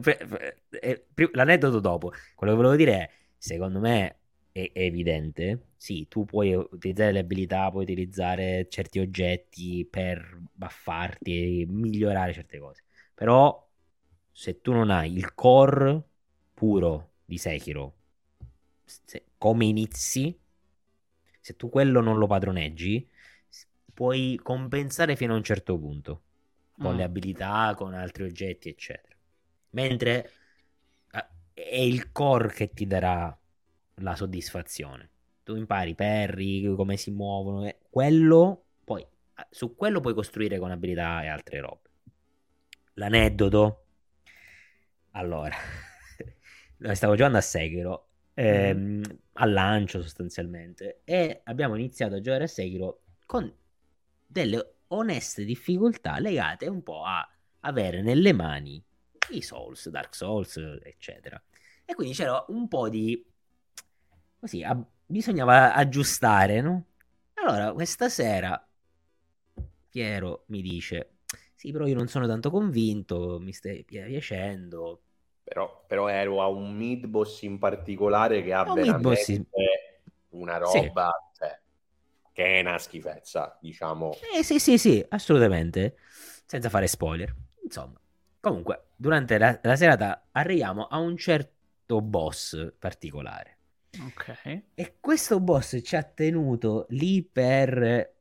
Eh, 0.71 1.07
L'aneddoto 1.33 1.81
dopo. 1.81 2.13
Quello 2.35 2.53
che 2.53 2.59
volevo 2.59 2.77
dire 2.77 2.93
è, 2.95 3.11
secondo 3.37 3.81
me 3.81 4.21
è, 4.51 4.71
è 4.73 4.81
evidente. 4.81 5.73
Sì, 5.77 6.07
tu 6.09 6.25
puoi 6.25 6.55
utilizzare 6.55 7.13
le 7.13 7.19
abilità, 7.21 7.71
puoi 7.71 7.83
utilizzare 7.85 8.67
certi 8.71 8.99
oggetti 9.01 9.87
per 9.89 10.41
buffarti 10.53 11.63
e 11.63 11.67
migliorare 11.69 12.33
certe 12.33 12.59
cose. 12.59 12.85
Però 13.15 13.69
se 14.31 14.61
tu 14.61 14.73
non 14.73 14.91
hai 14.91 15.13
il 15.15 15.35
core 15.35 16.03
puro 16.55 17.11
di 17.25 17.37
Sekiro, 17.39 17.97
se- 18.85 19.25
come 19.43 19.65
inizi, 19.67 20.39
se 21.41 21.57
tu 21.57 21.69
quello 21.69 22.01
non 22.01 22.19
lo 22.19 22.27
padroneggi, 22.27 23.09
puoi 23.93 24.39
compensare 24.43 25.17
fino 25.17 25.35
a 25.35 25.37
un 25.37 25.43
certo 25.45 25.79
punto, 25.79 26.23
con 26.77 26.95
Ah. 26.95 26.97
le 26.97 27.03
abilità, 27.03 27.75
con 27.77 27.95
altri 27.95 28.25
oggetti, 28.25 28.69
eccetera. 28.69 29.17
Mentre 29.71 30.31
eh, 31.13 31.27
è 31.55 31.77
il 31.79 32.13
core 32.13 32.53
che 32.53 32.73
ti 32.73 32.87
darà 32.87 33.37
la 33.97 34.15
soddisfazione. 34.17 35.11
Tu 35.45 35.57
impari 35.57 35.95
perri, 35.95 36.73
come 36.77 36.97
si 36.97 37.11
muovono, 37.11 37.67
e 37.67 37.79
quello, 37.91 38.67
poi 38.85 39.03
eh, 39.03 39.47
su 39.51 39.75
quello 39.75 40.01
puoi 40.01 40.15
costruire 40.15 40.59
con 40.59 40.71
abilità 40.71 41.23
e 41.25 41.29
altre 41.29 41.61
robe. 41.61 41.91
L'aneddoto. 42.95 43.63
Allora, 45.13 45.55
stavo 46.95 47.15
giocando 47.15 47.39
a 47.39 47.41
Sekiro, 47.41 48.09
ehm, 48.35 49.03
al 49.35 49.53
lancio 49.53 50.03
sostanzialmente, 50.03 51.01
e 51.05 51.41
abbiamo 51.45 51.77
iniziato 51.77 52.15
a 52.17 52.21
giocare 52.21 52.45
a 52.45 52.47
Sekiro 52.47 53.01
con 53.27 53.53
delle 54.27 54.75
oneste 54.89 55.45
difficoltà 55.45 56.19
legate 56.19 56.67
un 56.69 56.83
po' 56.83 57.05
a 57.05 57.27
avere 57.61 58.03
nelle 58.03 58.33
mani 58.33 58.83
i 59.31 59.41
Souls, 59.43 59.89
Dark 59.89 60.15
Souls, 60.15 60.57
eccetera. 60.83 61.43
E 61.85 61.95
quindi 61.95 62.15
c'era 62.15 62.45
un 62.49 62.69
po' 62.69 62.89
di... 62.89 63.25
così, 64.39 64.63
a- 64.63 64.85
bisognava 65.07 65.75
aggiustare, 65.75 66.61
no? 66.61 66.85
Allora, 67.35 67.73
questa 67.73 68.09
sera 68.09 68.67
Piero 69.89 70.45
mi 70.49 70.63
dice, 70.63 71.19
sì, 71.55 71.71
però 71.71 71.87
io 71.87 71.95
non 71.95 72.09
sono 72.09 72.27
tanto 72.27 72.51
convinto, 72.51 73.39
mi 73.41 73.53
stai 73.53 73.85
pi- 73.85 74.03
piacendo. 74.03 75.03
Però, 75.45 75.85
però 75.87 76.09
ero 76.09 76.41
a 76.41 76.47
un 76.47 76.75
mid 76.75 77.07
boss 77.07 77.43
in 77.43 77.59
particolare 77.59 78.43
che 78.43 78.53
ha 78.53 78.63
un 78.63 78.75
veramente 78.75 79.17
sì. 79.17 79.47
una 80.31 80.57
roba 80.57 81.11
cioè, 81.37 81.61
che 82.33 82.45
è 82.45 82.61
una 82.61 82.79
schifezza, 82.79 83.59
diciamo. 83.61 84.13
Eh 84.35 84.43
sì, 84.43 84.59
sì, 84.59 84.79
sì, 84.79 85.05
assolutamente, 85.11 85.97
senza 86.47 86.69
fare 86.69 86.87
spoiler. 86.87 87.35
Insomma, 87.63 88.01
comunque, 88.41 88.87
durante 88.97 89.37
la, 89.39 89.59
la 89.63 89.77
serata 89.77 90.29
arriviamo 90.33 90.87
a 90.87 90.99
un 90.99 91.17
certo 91.17 92.01
boss 92.01 92.73
particolare. 92.79 93.59
Ok. 94.01 94.63
E 94.75 94.97
questo 95.01 95.41
boss 95.41 95.79
ci 95.83 95.97
ha 95.97 96.03
tenuto 96.03 96.87
lì 96.91 97.23
per 97.23 98.15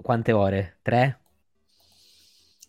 quante 0.00 0.32
ore? 0.32 0.78
Tre? 0.82 1.21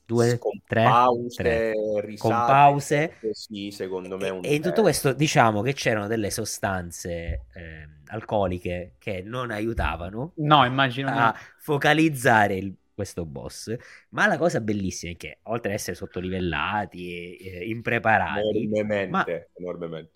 Due? 0.06 0.38
Con 0.40 0.60
tre? 0.66 0.84
pause, 0.84 1.34
tre. 1.34 1.72
risate, 2.02 2.18
Con 2.18 2.44
pause. 2.44 3.14
Sì, 3.32 3.72
secondo 3.72 4.18
me 4.18 4.30
E 4.40 4.56
in 4.56 4.62
tutto 4.62 4.82
eh, 4.82 4.82
questo 4.82 5.14
diciamo 5.14 5.62
che 5.62 5.74
c'erano 5.74 6.08
delle 6.08 6.30
sostanze 6.30 7.46
ehm, 7.54 8.04
alcoliche 8.08 8.96
che 9.00 9.22
non 9.22 9.52
aiutavano 9.52 10.34
No, 10.36 10.66
immagino 10.66 11.12
a 11.12 11.34
no. 11.34 11.34
focalizzare 11.58 12.56
il- 12.58 12.76
questo 12.94 13.26
boss. 13.26 13.76
Ma 14.10 14.28
la 14.28 14.38
cosa 14.38 14.60
bellissima 14.62 15.14
è 15.14 15.16
che 15.18 15.40
oltre 15.44 15.70
ad 15.72 15.76
essere 15.78 15.96
sottolivellati 15.96 17.38
e 17.38 17.60
eh, 17.62 17.68
impreparati, 17.70 18.72
enormemente, 18.72 19.08
ma- 19.08 19.32
enormemente. 19.54 20.12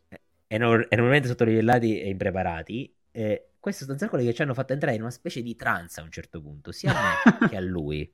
enor- 0.47 0.87
enormemente 0.89 1.27
sottolivellati 1.27 1.99
e 2.01 2.09
impreparati, 2.09 2.93
eh, 3.11 3.49
queste 3.59 3.79
sostanze 3.81 4.05
alcoliche 4.05 4.33
ci 4.33 4.41
hanno 4.41 4.53
fatto 4.53 4.73
entrare 4.73 4.95
in 4.95 5.01
una 5.01 5.11
specie 5.11 5.41
di 5.41 5.55
trance 5.55 5.99
a 5.99 6.03
un 6.03 6.11
certo 6.11 6.41
punto, 6.41 6.71
sia 6.71 6.91
a 6.91 6.95
me 6.95 7.23
che 7.45 7.55
a 7.55 7.59
lui. 7.61 8.09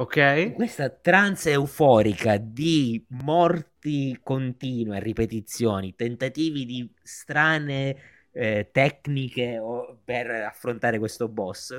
Ok. 0.00 0.16
Questa 0.52 0.90
trance 0.90 1.50
euforica 1.52 2.36
di 2.36 3.04
morti 3.10 4.18
continue, 4.22 4.98
ripetizioni, 5.00 5.94
tentativi 5.94 6.64
di 6.66 6.92
strane 7.02 7.96
eh, 8.32 8.68
tecniche 8.72 9.58
o- 9.58 10.00
per 10.04 10.28
affrontare 10.30 10.98
questo 10.98 11.28
boss. 11.28 11.70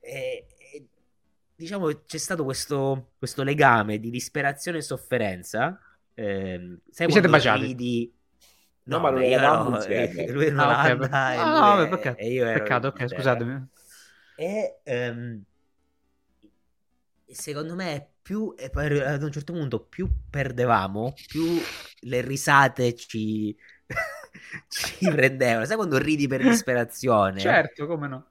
E, 0.00 0.46
e, 0.72 0.86
diciamo 1.54 2.04
c'è 2.04 2.18
stato 2.18 2.44
questo, 2.44 3.12
questo 3.18 3.42
legame 3.44 3.98
di 4.00 4.10
disperazione 4.10 4.78
e 4.78 4.82
sofferenza. 4.82 5.78
ehm, 6.14 6.80
sai 6.90 7.06
Vi 7.06 7.12
siete 7.12 7.28
baciati? 7.28 7.70
ridi? 7.70 8.12
No, 8.84 8.98
ma 9.00 9.10
non 9.10 9.22
beh, 9.22 9.26
io 9.26 9.38
eravamo 9.38 9.70
no, 9.70 9.82
eh, 9.84 10.08
lui 10.30 10.48
in 10.48 10.56
Ah, 10.56 10.70
ok, 10.72 10.82
Olanda 10.82 10.96
per- 10.98 11.20
e 11.30 11.44
ah, 11.44 11.46
lui 11.46 11.84
è- 11.84 11.88
peccato. 11.88 12.20
e 12.20 12.32
io 12.32 12.44
ero 12.46 12.68
Peccato, 12.68 12.88
ok, 12.88 13.08
scusatemi. 13.08 13.68
E 14.36 14.80
ehm, 14.84 15.44
secondo 17.34 17.74
me 17.74 18.14
più 18.22 18.54
e 18.56 18.70
poi 18.70 19.00
ad 19.00 19.22
un 19.22 19.32
certo 19.32 19.52
punto 19.52 19.80
più 19.84 20.08
perdevamo, 20.30 21.24
più 21.26 21.68
le 22.04 22.20
risate 22.20 22.94
ci, 22.94 23.56
ci 24.68 25.08
prendevano. 25.10 25.64
Sai 25.66 25.76
quando 25.76 25.98
ridi 25.98 26.26
per 26.28 26.42
disperazione? 26.44 27.64
Certo, 27.64 27.86
come 27.86 28.08
no. 28.08 28.30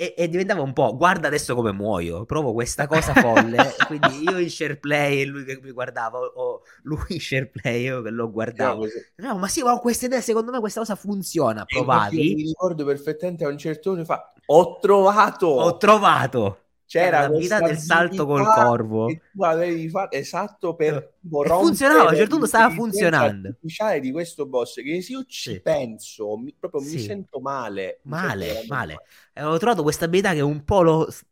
E, 0.00 0.14
e 0.16 0.28
diventava 0.28 0.62
un 0.62 0.72
po', 0.72 0.96
guarda 0.96 1.26
adesso 1.26 1.56
come 1.56 1.72
muoio, 1.72 2.24
provo 2.24 2.52
questa 2.52 2.86
cosa 2.86 3.14
folle. 3.14 3.74
Quindi 3.84 4.24
io 4.24 4.38
in 4.38 4.48
share 4.50 4.76
play 4.76 5.20
e 5.22 5.24
lui 5.26 5.44
che 5.44 5.58
mi 5.60 5.72
guardava, 5.72 6.18
o- 6.20 6.62
lui 6.82 7.04
in 7.08 7.20
share 7.20 7.46
play 7.48 7.80
e 7.80 7.88
io 7.88 8.02
che 8.02 8.10
lo 8.10 8.30
guardavo. 8.30 8.86
No, 9.16 9.36
ma 9.38 9.48
sì, 9.48 9.62
ma 9.62 9.72
ho 9.72 9.80
questa 9.80 10.06
idea, 10.06 10.20
secondo 10.20 10.52
me 10.52 10.60
questa 10.60 10.80
cosa 10.80 10.94
funziona. 10.94 11.66
E 11.66 12.06
io 12.08 12.24
Provavi, 12.24 12.34
Mi 12.34 12.42
ricordo 12.42 12.84
perfettamente 12.84 13.44
a 13.44 13.48
un 13.48 13.56
certo 13.58 13.90
punto 13.90 14.04
fa 14.04 14.32
ho 14.46 14.78
trovato 14.80 15.46
ho 15.46 15.76
trovato. 15.76 16.67
C'era 16.96 17.20
l'abilità 17.20 17.60
questa 17.60 17.62
del 17.62 17.76
salto 17.78 18.24
col 18.26 18.48
corvo. 18.48 19.20
tu 19.32 19.42
avevi 19.42 19.88
fatto 19.88 20.16
esatto 20.16 20.74
per 20.74 21.14
E 21.46 21.48
rompere 21.48 21.58
funzionava, 21.58 22.08
a 22.10 22.10
un 22.10 22.16
certo 22.16 22.34
punto 22.34 22.46
stava 22.46 22.70
funzionando. 22.70 23.56
artificiale 23.56 24.00
di 24.00 24.10
questo 24.12 24.46
boss 24.46 24.74
che 24.82 25.00
se 25.02 25.12
io 25.12 25.24
ci 25.26 25.46
Sì. 25.46 25.60
penso 25.60 26.36
mi, 26.36 26.54
proprio 26.58 26.80
mi 26.82 26.98
Sì. 26.98 26.98
sento 26.98 27.40
male 27.40 28.00
mi 28.04 28.14
Male, 28.14 28.64
sento 28.64 28.64
male. 28.66 29.02
Avevo 29.34 29.58
trovato 29.58 29.82
questa 29.82 30.06
abilità 30.06 30.32
che 30.34 30.40
un 30.40 30.64
po' 30.64 30.82
lo 30.82 31.10
s- 31.10 31.24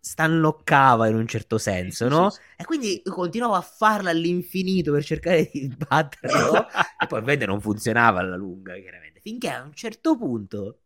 stanloccava 0.00 1.08
in 1.08 1.14
un 1.16 1.26
certo 1.28 1.58
senso, 1.58 2.08
Sì, 2.08 2.10
no? 2.10 2.30
sì, 2.30 2.30
sì. 2.30 2.40
E 2.56 2.64
quindi 2.64 3.02
continuavo 3.04 3.54
a 3.54 3.60
farla 3.62 4.10
all'infinito 4.10 4.92
per 4.92 5.04
cercare 5.04 5.48
di 5.52 5.68
batterlo. 5.76 6.66
e 6.98 7.06
poi 7.06 7.18
ovviamente 7.20 7.46
non 7.46 7.60
funzionava 7.60 8.20
alla 8.20 8.36
lunga, 8.36 8.74
chiaramente. 8.78 9.20
Finché 9.20 9.48
a 9.50 9.62
un 9.62 9.74
certo 9.74 10.16
punto, 10.16 10.80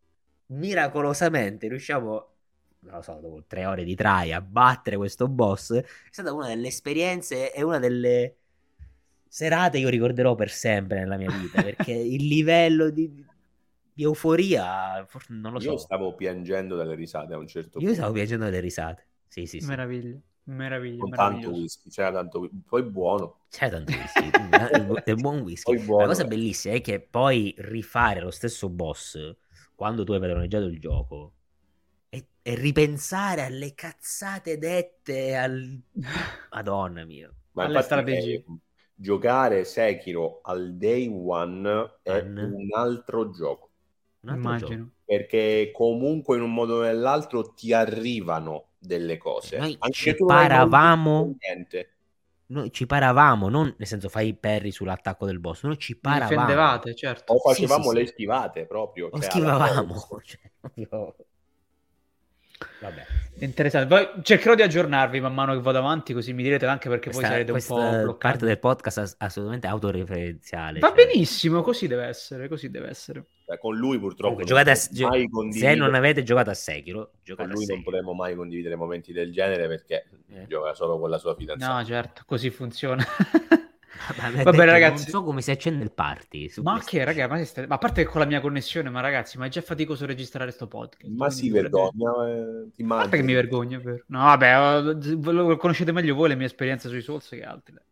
miracolosamente, 0.49 1.69
riusciamo, 1.69 2.32
non 2.83 2.95
lo 2.97 3.03
so, 3.03 3.19
dopo 3.21 3.45
tre 3.47 3.65
ore 3.67 3.85
di 3.85 3.95
try 3.95 4.33
a 4.33 4.41
battere 4.41 4.97
questo 4.97 5.29
boss. 5.29 5.73
È 5.75 5.85
stata 6.11 6.33
una 6.33 6.49
delle 6.49 6.69
esperienze 6.69 7.53
e 7.53 7.63
una 7.63 7.79
delle 7.79 8.37
serate 9.29 9.79
che 9.79 9.85
io 9.85 9.89
ricorderò 9.89 10.35
per 10.35 10.51
sempre 10.51 10.99
nella 10.99 11.17
mia 11.17 11.31
vita. 11.31 11.63
Perché 11.63 11.93
il 11.93 12.27
livello 12.27 12.91
di, 12.91 13.25
di 13.95 14.03
euforia, 14.03 15.05
forse 15.07 15.33
non 15.33 15.53
lo 15.53 15.61
so. 15.61 15.71
io 15.71 15.77
stavo 15.77 16.15
piangendo 16.15 16.75
dalle 16.77 16.95
risate 16.95 17.35
a 17.35 17.39
un 17.39 17.47
certo 17.47 17.79
Io 17.79 17.87
punto 17.87 17.95
stavo 17.95 18.13
piangendo 18.13 18.45
delle 18.47 18.61
risate. 18.61 19.07
Sì, 19.29 19.47
sì, 19.47 19.61
sì. 19.61 19.67
Meraviglia. 19.67 20.19
Meraviglia. 20.45 20.99
con 20.99 21.11
tanto 21.11 21.51
whisky 21.51 21.89
c'era 21.89 22.11
tanto 22.11 22.41
whisky 22.41 22.61
poi 22.67 22.83
buono 22.83 23.43
C'era 23.49 23.77
tanto 23.77 23.93
whisky, 23.93 24.25
il 24.27 24.85
bu- 24.87 25.01
il 25.07 25.15
buon 25.15 25.41
whisky. 25.43 25.77
poi 25.77 25.85
buono 25.85 26.03
La 26.03 26.09
cosa 26.09 26.25
eh. 26.25 26.27
bellissima 26.27 26.75
è 26.75 26.81
che 26.81 26.99
poi 27.01 27.55
rifare 27.59 28.21
lo 28.21 28.33
stesso 28.33 28.69
boss 28.69 29.37
quando 29.77 30.03
tu 30.03 30.11
hai 30.13 30.19
padroneggiato 30.19 30.65
il 30.65 30.81
gioco 30.81 31.35
e, 32.43 32.55
ripensare 32.55 33.43
alle 33.43 33.75
cazzate 33.75 34.59
dette 34.59 35.37
al... 35.37 35.81
Madonna 36.53 37.05
mia. 37.05 37.33
Ma 37.53 37.65
alle 37.65 37.83
strategie. 37.83 38.45
giocare 38.95 39.65
Sekiro 39.65 40.41
al 40.43 40.75
day 40.77 41.07
one 41.09 41.97
è 42.03 42.23
Mm. 42.23 42.39
un 42.39 42.69
altro 42.75 43.31
gioco 43.31 43.71
Un 44.21 44.29
altro 44.31 44.43
Immagino. 44.49 44.69
gioco. 44.85 44.91
perché 45.05 45.71
comunque 45.73 46.37
in 46.37 46.43
un 46.43 46.53
modo 46.55 46.77
o 46.77 46.81
nell'altro 46.83 47.53
ti 47.53 47.73
arrivano 47.73 48.69
delle 48.79 49.19
cose 49.19 49.59
Noi 49.59 49.77
anche 49.79 49.93
ci 49.97 50.15
paravamo- 50.17 51.37
Noi 52.47 52.71
ci 52.73 52.87
paravamo, 52.87 53.49
non 53.49 53.75
nel 53.79 53.87
senso 53.87 54.09
fai 54.09 54.29
i 54.29 54.35
parry 54.35 54.71
sull'attacco 54.71 55.25
del 55.27 55.41
boss, 55.41 55.63
noi 55.65 55.79
ci 55.79 55.97
paravamo. 55.99 56.29
difendevate, 56.31 56.95
certo. 56.95 57.33
o 57.33 57.37
Sì, 57.53 57.63
facevamo 57.63 57.85
sì, 57.85 57.89
sì. 57.91 57.95
le 57.97 58.07
schivate 58.07 58.67
proprio 58.67 59.07
O 59.11 59.19
cioè, 59.21 59.31
schivavamo. 59.31 59.93
alla- 59.95 60.23
Cioè, 60.25 60.87
proprio- 60.89 61.27
Vabbè. 62.81 63.07
Interessante. 63.41 63.87
Poi 63.89 64.23
cercherò 64.23 64.55
di 64.55 64.63
aggiornarvi 64.63 65.21
man 65.21 65.35
mano 65.35 65.53
che 65.55 65.61
vado 65.61 65.79
avanti, 65.79 66.13
così 66.13 66.33
mi 66.33 66.43
direte 66.43 66.67
anche 66.67 66.89
perché 66.89 67.11
Questa, 67.11 67.23
poi 67.23 67.31
sarete 67.31 67.53
un 67.53 67.65
po' 67.67 67.75
bloccati. 68.03 68.19
parte 68.19 68.45
del 68.47 68.59
podcast 68.59 69.17
assolutamente 69.19 69.67
autoreferenziale. 69.67 70.79
Va 70.81 70.93
cioè. 70.95 71.07
benissimo, 71.07 71.63
così 71.63 71.87
deve 71.87 72.05
essere, 72.07 72.49
così 72.49 72.71
deve 72.71 72.89
essere. 72.91 73.25
Cioè, 73.45 73.59
con 73.59 73.75
lui 73.77 73.99
purtroppo 73.99 74.35
Comunque, 74.35 74.45
non 74.55 74.59
a, 74.61 74.89
potremo 74.89 75.27
gio- 75.29 75.43
mai 75.43 75.53
se 75.53 75.75
non 75.75 75.95
avete 75.95 76.23
giocato 76.23 76.51
a 76.51 76.55
Sekiro, 76.55 76.99
con 77.07 77.21
giocate 77.25 77.49
a 77.49 77.53
lui 77.53 77.67
non 77.67 77.83
potremo 77.83 78.13
mai 78.15 78.35
condividere 78.37 78.77
momenti 78.77 79.13
del 79.13 79.33
genere 79.33 79.67
perché 79.67 80.07
Eh. 80.31 80.47
gioca 80.47 80.73
solo 80.75 80.99
con 81.01 81.11
la 81.11 81.19
sua 81.19 81.35
fidanzata 81.35 81.75
No, 81.79 81.85
certo, 81.85 82.23
così 82.27 82.51
funziona. 82.51 83.05
Ha 84.09 84.43
Va 84.43 84.51
bene, 84.51 84.65
ragazzi. 84.73 85.11
Non 85.11 85.21
so 85.21 85.23
come 85.23 85.43
si 85.43 85.51
accende 85.51 85.85
il 85.85 85.93
party. 85.93 86.51
ma 86.63 86.73
PlayStation. 86.73 86.81
che, 86.85 87.05
raga, 87.05 87.29
ma, 87.29 87.45
stai- 87.45 87.67
ma 87.67 87.75
a 87.75 87.79
parte 87.79 88.03
che 88.05 88.09
con 88.11 88.21
la 88.21 88.27
mia 88.27 88.41
connessione, 88.41 88.91
ma 88.91 89.01
ragazzi, 89.01 89.39
ma 89.39 89.47
è 89.47 89.49
già 89.49 89.61
faticoso 89.61 90.07
registrare 90.07 90.51
sto 90.51 90.67
podcast. 90.67 91.13
ma 91.15 91.31
si 91.31 91.51
vergogna 91.51 92.11
eh, 92.29 92.71
ti 92.75 92.83
A 92.83 92.87
parte 92.87 93.17
che 93.19 93.23
mi 93.23 93.35
vergogno, 93.35 93.81
vero. 93.81 94.03
No, 94.09 94.19
vabbè, 94.21 94.81
lo 95.31 95.57
conoscete 95.57 95.93
meglio 95.93 96.15
voi 96.15 96.29
le 96.31 96.35
mie 96.37 96.47
esperienze 96.47 96.89
sui 96.89 97.01
Souls 97.03 97.29
che 97.29 97.43
altri. 97.43 97.75
dai. 97.75 97.85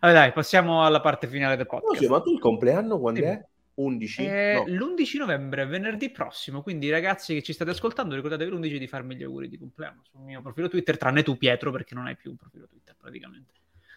Vabbè, 0.00 0.12
dai, 0.14 0.32
passiamo 0.32 0.84
alla 0.84 1.00
parte 1.00 1.28
finale 1.28 1.56
del 1.56 1.66
No, 1.70 1.78
podcast. 1.78 2.02
sì, 2.02 2.08
ma 2.08 2.20
tu 2.20 2.32
il 2.32 2.40
compleanno 2.40 2.98
quando 2.98 3.20
Sì. 3.20 3.26
è? 3.26 3.46
11? 3.74 4.24
Eh, 4.26 4.62
No. 4.66 4.74
L'11 4.74 5.18
novembre, 5.18 5.64
venerdì 5.66 6.10
prossimo. 6.10 6.60
Quindi, 6.62 6.90
ragazzi 6.90 7.34
che 7.34 7.42
ci 7.42 7.52
state 7.52 7.70
ascoltando, 7.70 8.14
ricordatevi 8.14 8.50
l'11 8.50 8.78
di 8.78 8.86
farmi 8.86 9.16
gli 9.16 9.22
auguri 9.22 9.48
di 9.48 9.58
compleanno 9.58 10.02
sul 10.10 10.20
mio 10.20 10.42
profilo 10.42 10.68
Twitter, 10.68 10.98
tranne 10.98 11.22
tu, 11.22 11.36
Pietro, 11.36 11.70
perché 11.70 11.94
non 11.94 12.06
hai 12.06 12.16
più 12.16 12.30
un 12.30 12.36
profilo 12.36 12.66
Twitter 12.66 12.94
praticamente. 12.98 13.52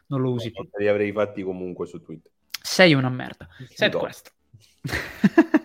Non 0.07 0.21
lo 0.21 0.31
usi 0.31 0.51
più. 0.51 0.67
Li 0.77 0.87
avrei 0.87 1.11
fatti 1.11 1.41
comunque 1.43 1.85
su 1.87 2.01
Twitter. 2.01 2.31
Sei 2.61 2.93
una 2.93 3.09
merda. 3.09 3.47
Set 3.69 3.93
No. 3.93 3.99
questo. 3.99 4.31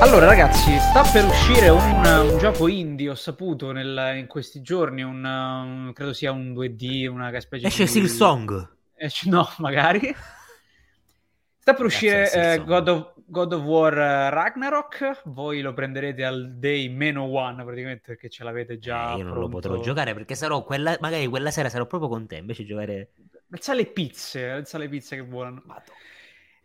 Allora, 0.00 0.26
ragazzi, 0.26 0.76
sta 0.78 1.02
per 1.10 1.24
uscire 1.24 1.70
un, 1.70 2.04
un 2.04 2.38
gioco 2.38 2.68
indie, 2.68 3.08
ho 3.08 3.14
saputo 3.14 3.72
nel- 3.72 4.16
in 4.18 4.26
questi 4.26 4.60
giorni, 4.60 5.02
un, 5.02 5.24
um, 5.24 5.92
credo 5.94 6.12
sia 6.12 6.30
un 6.30 6.52
2D, 6.52 7.06
una 7.08 7.40
specie 7.40 7.66
Esce 7.68 7.84
di... 7.84 7.88
Silsong. 7.90 8.68
Esce- 8.96 9.30
no, 9.30 9.48
magari. 9.58 10.14
Sta 11.58 11.72
per 11.74 11.86
uscire 11.86 12.24
Cazzo, 12.24 12.32
sì, 12.32 12.38
eh. 12.60 12.64
God, 12.64 12.88
of, 12.88 13.12
God 13.26 13.52
of 13.54 13.62
War 13.62 13.92
eh, 13.98 14.30
Ragnarok, 14.30 15.22
voi 15.26 15.60
lo 15.60 15.72
prenderete 15.72 16.24
al 16.24 16.54
day 16.56 16.88
meno 16.88 17.24
one 17.24 17.64
praticamente 17.64 18.02
perché 18.06 18.28
ce 18.28 18.44
l'avete 18.44 18.78
già 18.78 19.14
Eh, 19.14 19.16
io 19.18 19.24
non 19.24 19.38
lo 19.38 19.48
pronto. 19.48 19.48
potrò 19.48 19.80
giocare 19.80 20.14
perché 20.14 20.34
sarò 20.34 20.62
quella, 20.62 20.96
magari 21.00 21.26
quella 21.26 21.50
sera 21.50 21.68
sarò 21.68 21.86
proprio 21.86 22.08
con 22.10 22.26
te. 22.26 22.36
Invece 22.36 22.64
giocare. 22.64 23.12
Alza 23.50 23.72
le 23.74 23.86
pizze, 23.86 24.50
alza 24.50 24.78
le 24.78 24.88
pizze 24.88 25.16
che 25.16 25.22
volano. 25.22 25.62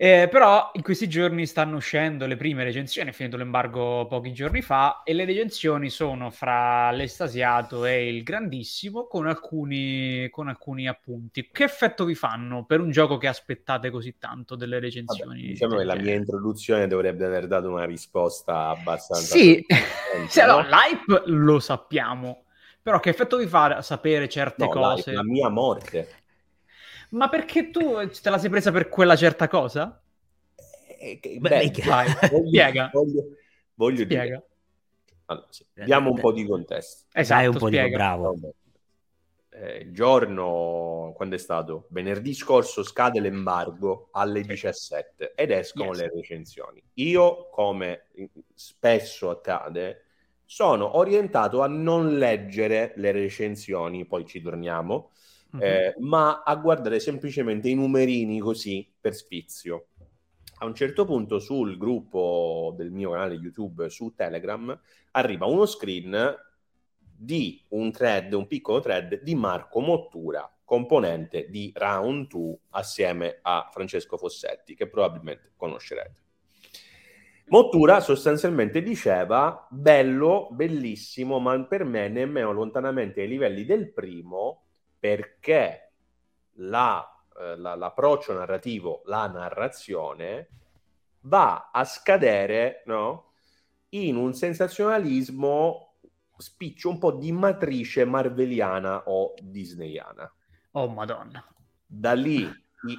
Eh, 0.01 0.29
però 0.31 0.71
in 0.75 0.81
questi 0.81 1.09
giorni 1.09 1.45
stanno 1.45 1.75
uscendo 1.75 2.25
le 2.25 2.37
prime 2.37 2.63
recensioni, 2.63 3.09
è 3.09 3.13
finito 3.13 3.35
l'embargo 3.35 4.07
pochi 4.07 4.31
giorni 4.31 4.61
fa, 4.61 5.03
e 5.03 5.13
le 5.13 5.25
recensioni 5.25 5.89
sono 5.89 6.29
fra 6.31 6.89
l'estasiato 6.91 7.83
e 7.83 8.07
il 8.07 8.23
grandissimo 8.23 9.07
con 9.07 9.27
alcuni, 9.27 10.29
con 10.29 10.47
alcuni 10.47 10.87
appunti. 10.87 11.49
Che 11.51 11.63
effetto 11.65 12.05
vi 12.05 12.15
fanno 12.15 12.63
per 12.65 12.79
un 12.79 12.91
gioco 12.91 13.17
che 13.17 13.27
aspettate 13.27 13.89
così 13.89 14.17
tanto 14.17 14.55
delle 14.55 14.75
Vabbè, 14.75 14.85
recensioni? 14.85 15.41
diciamo 15.47 15.77
che 15.77 15.83
la 15.83 15.95
mia 15.95 16.13
introduzione 16.13 16.87
dovrebbe 16.87 17.25
aver 17.25 17.47
dato 17.47 17.69
una 17.69 17.85
risposta 17.85 18.67
abbastanza... 18.69 19.35
Sì, 19.35 19.65
sì, 20.29 20.41
no? 20.45 20.61
l'hype 20.61 21.23
lo 21.25 21.59
sappiamo, 21.59 22.45
però 22.81 22.99
che 22.99 23.09
effetto 23.09 23.37
vi 23.37 23.47
fa 23.47 23.81
sapere 23.81 24.29
certe 24.29 24.65
No, 24.65 24.69
cose? 24.69 25.11
la, 25.11 25.21
la 25.21 25.23
mia 25.23 25.49
morte. 25.49 26.07
Ma 27.09 27.27
perché 27.29 27.69
tu 27.71 27.95
te 28.21 28.29
la 28.29 28.37
sei 28.37 28.49
presa 28.49 28.71
per 28.71 28.89
quella 28.89 29.15
certa 29.15 29.47
cosa? 29.47 30.01
Eh, 30.99 31.19
che- 31.19 31.37
Beh, 31.39 31.49
beh, 31.71 31.81
Vai, 31.85 32.07
voglio- 32.31 32.47
spiega. 32.47 32.89
Voglio, 32.93 33.23
voglio 33.75 34.03
Spiega. 34.03 34.23
dire... 34.23 34.43
Allora, 35.25 35.47
sì, 35.49 35.65
diamo 35.73 36.09
un 36.11 36.19
po' 36.19 36.31
di 36.31 36.45
contesto. 36.45 37.05
Esatto, 37.13 37.39
Dai 37.41 37.47
un 37.51 37.57
po' 37.57 37.67
spiega. 37.67 37.85
di 37.87 37.93
bravo. 37.93 38.35
Eh, 39.51 39.77
il 39.77 39.93
giorno, 39.93 41.11
quando 41.15 41.35
è 41.35 41.37
stato? 41.37 41.87
Venerdì 41.89 42.33
scorso 42.33 42.83
scade 42.83 43.19
l'embargo 43.19 44.09
alle 44.11 44.41
17 44.41 45.33
ed 45.35 45.51
escono 45.51 45.89
Yes. 45.89 45.99
le 45.99 46.11
recensioni. 46.15 46.83
Io, 46.95 47.49
come 47.49 48.05
spesso 48.53 49.29
accade, 49.29 50.05
sono 50.45 50.97
orientato 50.97 51.61
a 51.61 51.67
non 51.67 52.17
leggere 52.17 52.93
le 52.97 53.11
recensioni, 53.11 54.05
poi 54.05 54.25
ci 54.25 54.41
torniamo, 54.41 55.11
Mhm. 55.51 55.61
eh, 55.61 55.95
ma 55.99 56.43
a 56.43 56.55
guardare 56.55 56.99
semplicemente 56.99 57.69
i 57.69 57.75
numerini 57.75 58.39
così 58.39 58.87
per 58.99 59.15
sfizio. 59.15 59.87
A 60.61 60.65
un 60.65 60.75
certo 60.75 61.05
punto 61.05 61.39
sul 61.39 61.77
gruppo 61.77 62.73
del 62.75 62.91
mio 62.91 63.11
canale 63.11 63.35
YouTube 63.35 63.89
su 63.89 64.13
Telegram 64.13 64.77
arriva 65.11 65.45
uno 65.45 65.65
screen 65.65 66.35
di 66.99 67.63
un 67.69 67.91
thread, 67.91 68.33
un 68.33 68.47
piccolo 68.47 68.81
thread 68.81 69.21
di 69.21 69.35
Marco 69.35 69.79
Mottura, 69.79 70.49
componente 70.63 71.47
di 71.49 71.71
Round 71.73 72.27
2 72.27 72.57
assieme 72.71 73.39
a 73.41 73.69
Francesco 73.71 74.17
Fossetti, 74.17 74.75
che 74.75 74.87
probabilmente 74.87 75.53
conoscerete. 75.55 76.21
Mottura 77.47 77.99
sostanzialmente 77.99 78.83
diceva 78.83 79.65
bello, 79.71 80.49
bellissimo, 80.51 81.39
ma 81.39 81.59
per 81.65 81.83
me 81.83 82.07
nemmeno 82.07 82.51
lontanamente 82.51 83.21
ai 83.21 83.27
livelli 83.27 83.65
del 83.65 83.91
primo, 83.91 84.65
perché 84.99 85.93
la, 86.53 87.07
eh, 87.39 87.55
la- 87.57 87.75
l'approccio 87.75 88.33
narrativo, 88.33 89.01
la 89.05 89.27
narrazione, 89.27 90.49
va 91.21 91.69
a 91.71 91.83
scadere 91.83 92.83
no? 92.85 93.31
in 93.89 94.15
un 94.15 94.33
sensazionalismo 94.33 95.95
spiccio 96.37 96.89
un 96.89 96.99
po' 96.99 97.11
di 97.11 97.31
matrice 97.31 98.05
marveliana 98.05 99.03
o 99.09 99.33
disneyana. 99.41 100.31
Oh, 100.71 100.87
madonna. 100.87 101.43
Da 101.85 102.13
lì 102.13 102.47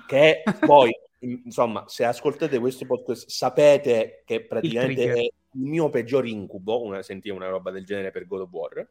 che 0.06 0.42
poi, 0.66 0.90
in- 1.20 1.42
insomma, 1.46 1.84
se 1.86 2.04
ascoltate 2.04 2.58
questo 2.58 2.86
podcast 2.86 3.28
sapete 3.28 4.22
che 4.24 4.44
praticamente 4.44 5.12
è 5.12 5.20
il 5.20 5.32
mio 5.52 5.88
peggior 5.88 6.26
incubo, 6.26 6.82
una, 6.82 7.02
sentire 7.02 7.34
una 7.34 7.48
roba 7.48 7.70
del 7.70 7.84
genere 7.84 8.10
per 8.10 8.26
God 8.26 8.40
of 8.40 8.50
War. 8.50 8.88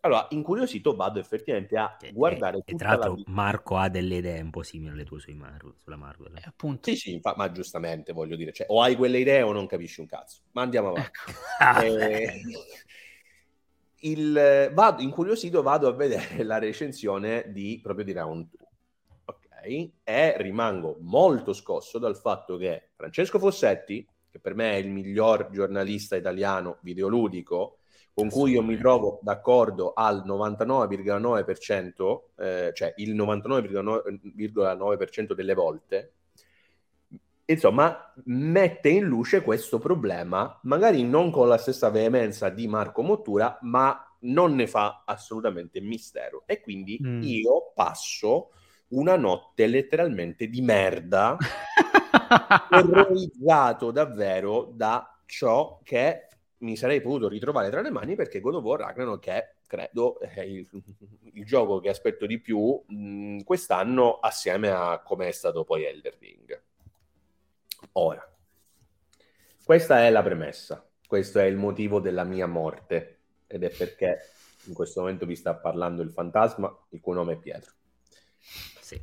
Allora, 0.00 0.26
incuriosito 0.30 0.94
vado 0.94 1.18
effettivamente 1.18 1.76
a 1.76 1.96
Che- 1.98 2.12
guardare 2.12 2.58
e, 2.58 2.62
e 2.64 2.74
tra 2.76 2.90
l'altro 2.90 3.16
la. 3.16 3.22
Marco 3.26 3.76
ha 3.76 3.88
delle 3.88 4.16
idee 4.16 4.40
un 4.40 4.50
po' 4.50 4.62
simili 4.62 4.92
alle 4.92 5.04
tue 5.04 5.18
sui 5.18 5.34
Mar- 5.34 5.74
sulla 5.76 5.96
Marvel. 5.96 6.36
Eh, 6.36 6.42
appunto. 6.44 6.88
Sì, 6.88 6.96
sì, 6.96 7.12
infa- 7.14 7.34
ma 7.36 7.50
giustamente 7.50 8.12
voglio 8.12 8.36
dire, 8.36 8.52
cioè, 8.52 8.66
o 8.70 8.80
hai 8.80 8.94
quelle 8.94 9.18
idee 9.18 9.42
o 9.42 9.52
non 9.52 9.66
capisci 9.66 10.00
un 10.00 10.06
cazzo. 10.06 10.42
Ma 10.52 10.62
andiamo 10.62 10.90
avanti. 10.90 11.10
Ecco. 11.60 11.98
Eh, 11.98 12.40
il, 14.02 14.70
vado, 14.72 15.02
incuriosito 15.02 15.62
vado 15.62 15.88
a 15.88 15.92
vedere 15.92 16.44
la 16.44 16.58
recensione 16.58 17.46
di, 17.48 17.80
proprio 17.82 18.04
di 18.04 18.12
Round 18.12 18.46
2. 18.50 18.66
Ok? 19.24 19.90
E 20.04 20.34
rimango 20.38 20.98
molto 21.00 21.52
scosso 21.52 21.98
dal 21.98 22.16
fatto 22.16 22.56
che 22.56 22.90
Francesco 22.94 23.38
Fossetti, 23.40 24.06
che 24.30 24.38
per 24.38 24.54
me 24.54 24.72
è 24.72 24.76
il 24.76 24.90
miglior 24.90 25.50
giornalista 25.50 26.14
italiano 26.14 26.78
videoludico, 26.82 27.77
con 28.18 28.30
cui 28.30 28.52
io 28.52 28.62
mi 28.62 28.76
trovo 28.76 29.20
d'accordo 29.22 29.92
al 29.92 30.24
99,9%, 30.26 32.22
eh, 32.36 32.72
cioè 32.74 32.92
il 32.96 33.14
99,9% 33.14 35.34
delle 35.34 35.54
volte, 35.54 36.14
insomma, 37.44 38.12
mette 38.24 38.88
in 38.88 39.04
luce 39.04 39.42
questo 39.42 39.78
problema, 39.78 40.58
magari 40.64 41.04
non 41.04 41.30
con 41.30 41.46
la 41.46 41.58
stessa 41.58 41.90
veemenza 41.90 42.48
di 42.48 42.66
Marco 42.66 43.02
Mottura, 43.02 43.56
ma 43.62 44.02
non 44.22 44.56
ne 44.56 44.66
fa 44.66 45.04
assolutamente 45.06 45.80
mistero. 45.80 46.42
E 46.46 46.60
quindi 46.60 46.98
Mm. 47.00 47.22
io 47.22 47.70
passo 47.72 48.50
una 48.88 49.14
notte 49.16 49.68
letteralmente 49.68 50.48
di 50.48 50.60
merda, 50.60 51.36
terrorizzato 52.68 53.92
davvero 53.92 54.72
da 54.74 55.20
ciò 55.24 55.78
che 55.84 56.26
mi 56.58 56.76
sarei 56.76 57.00
potuto 57.00 57.28
ritrovare 57.28 57.70
tra 57.70 57.80
le 57.80 57.90
mani 57.90 58.14
perché 58.16 58.40
God 58.40 58.56
of 58.56 58.64
War 58.64 58.80
Ragnarok 58.80 59.26
è 59.26 59.54
credo 59.66 60.18
è 60.20 60.40
il, 60.40 60.68
il 61.34 61.44
gioco 61.44 61.78
che 61.80 61.88
aspetto 61.88 62.26
di 62.26 62.40
più 62.40 62.82
mh, 62.86 63.42
quest'anno 63.42 64.18
assieme 64.18 64.70
a 64.70 65.00
come 65.02 65.28
è 65.28 65.32
stato 65.32 65.64
poi 65.64 65.84
Elder 65.84 66.16
Ring. 66.18 66.62
Ora 67.92 68.26
questa 69.64 70.04
è 70.04 70.10
la 70.10 70.22
premessa 70.22 70.84
questo 71.06 71.38
è 71.38 71.44
il 71.44 71.56
motivo 71.56 72.00
della 72.00 72.24
mia 72.24 72.46
morte 72.46 73.18
ed 73.46 73.62
è 73.64 73.70
perché 73.70 74.18
in 74.64 74.74
questo 74.74 75.00
momento 75.00 75.24
vi 75.26 75.36
sta 75.36 75.54
parlando 75.54 76.02
il 76.02 76.10
fantasma 76.10 76.76
il 76.90 77.00
cui 77.00 77.14
nome 77.14 77.34
è 77.34 77.36
Pietro. 77.38 77.72
Sì, 78.80 79.00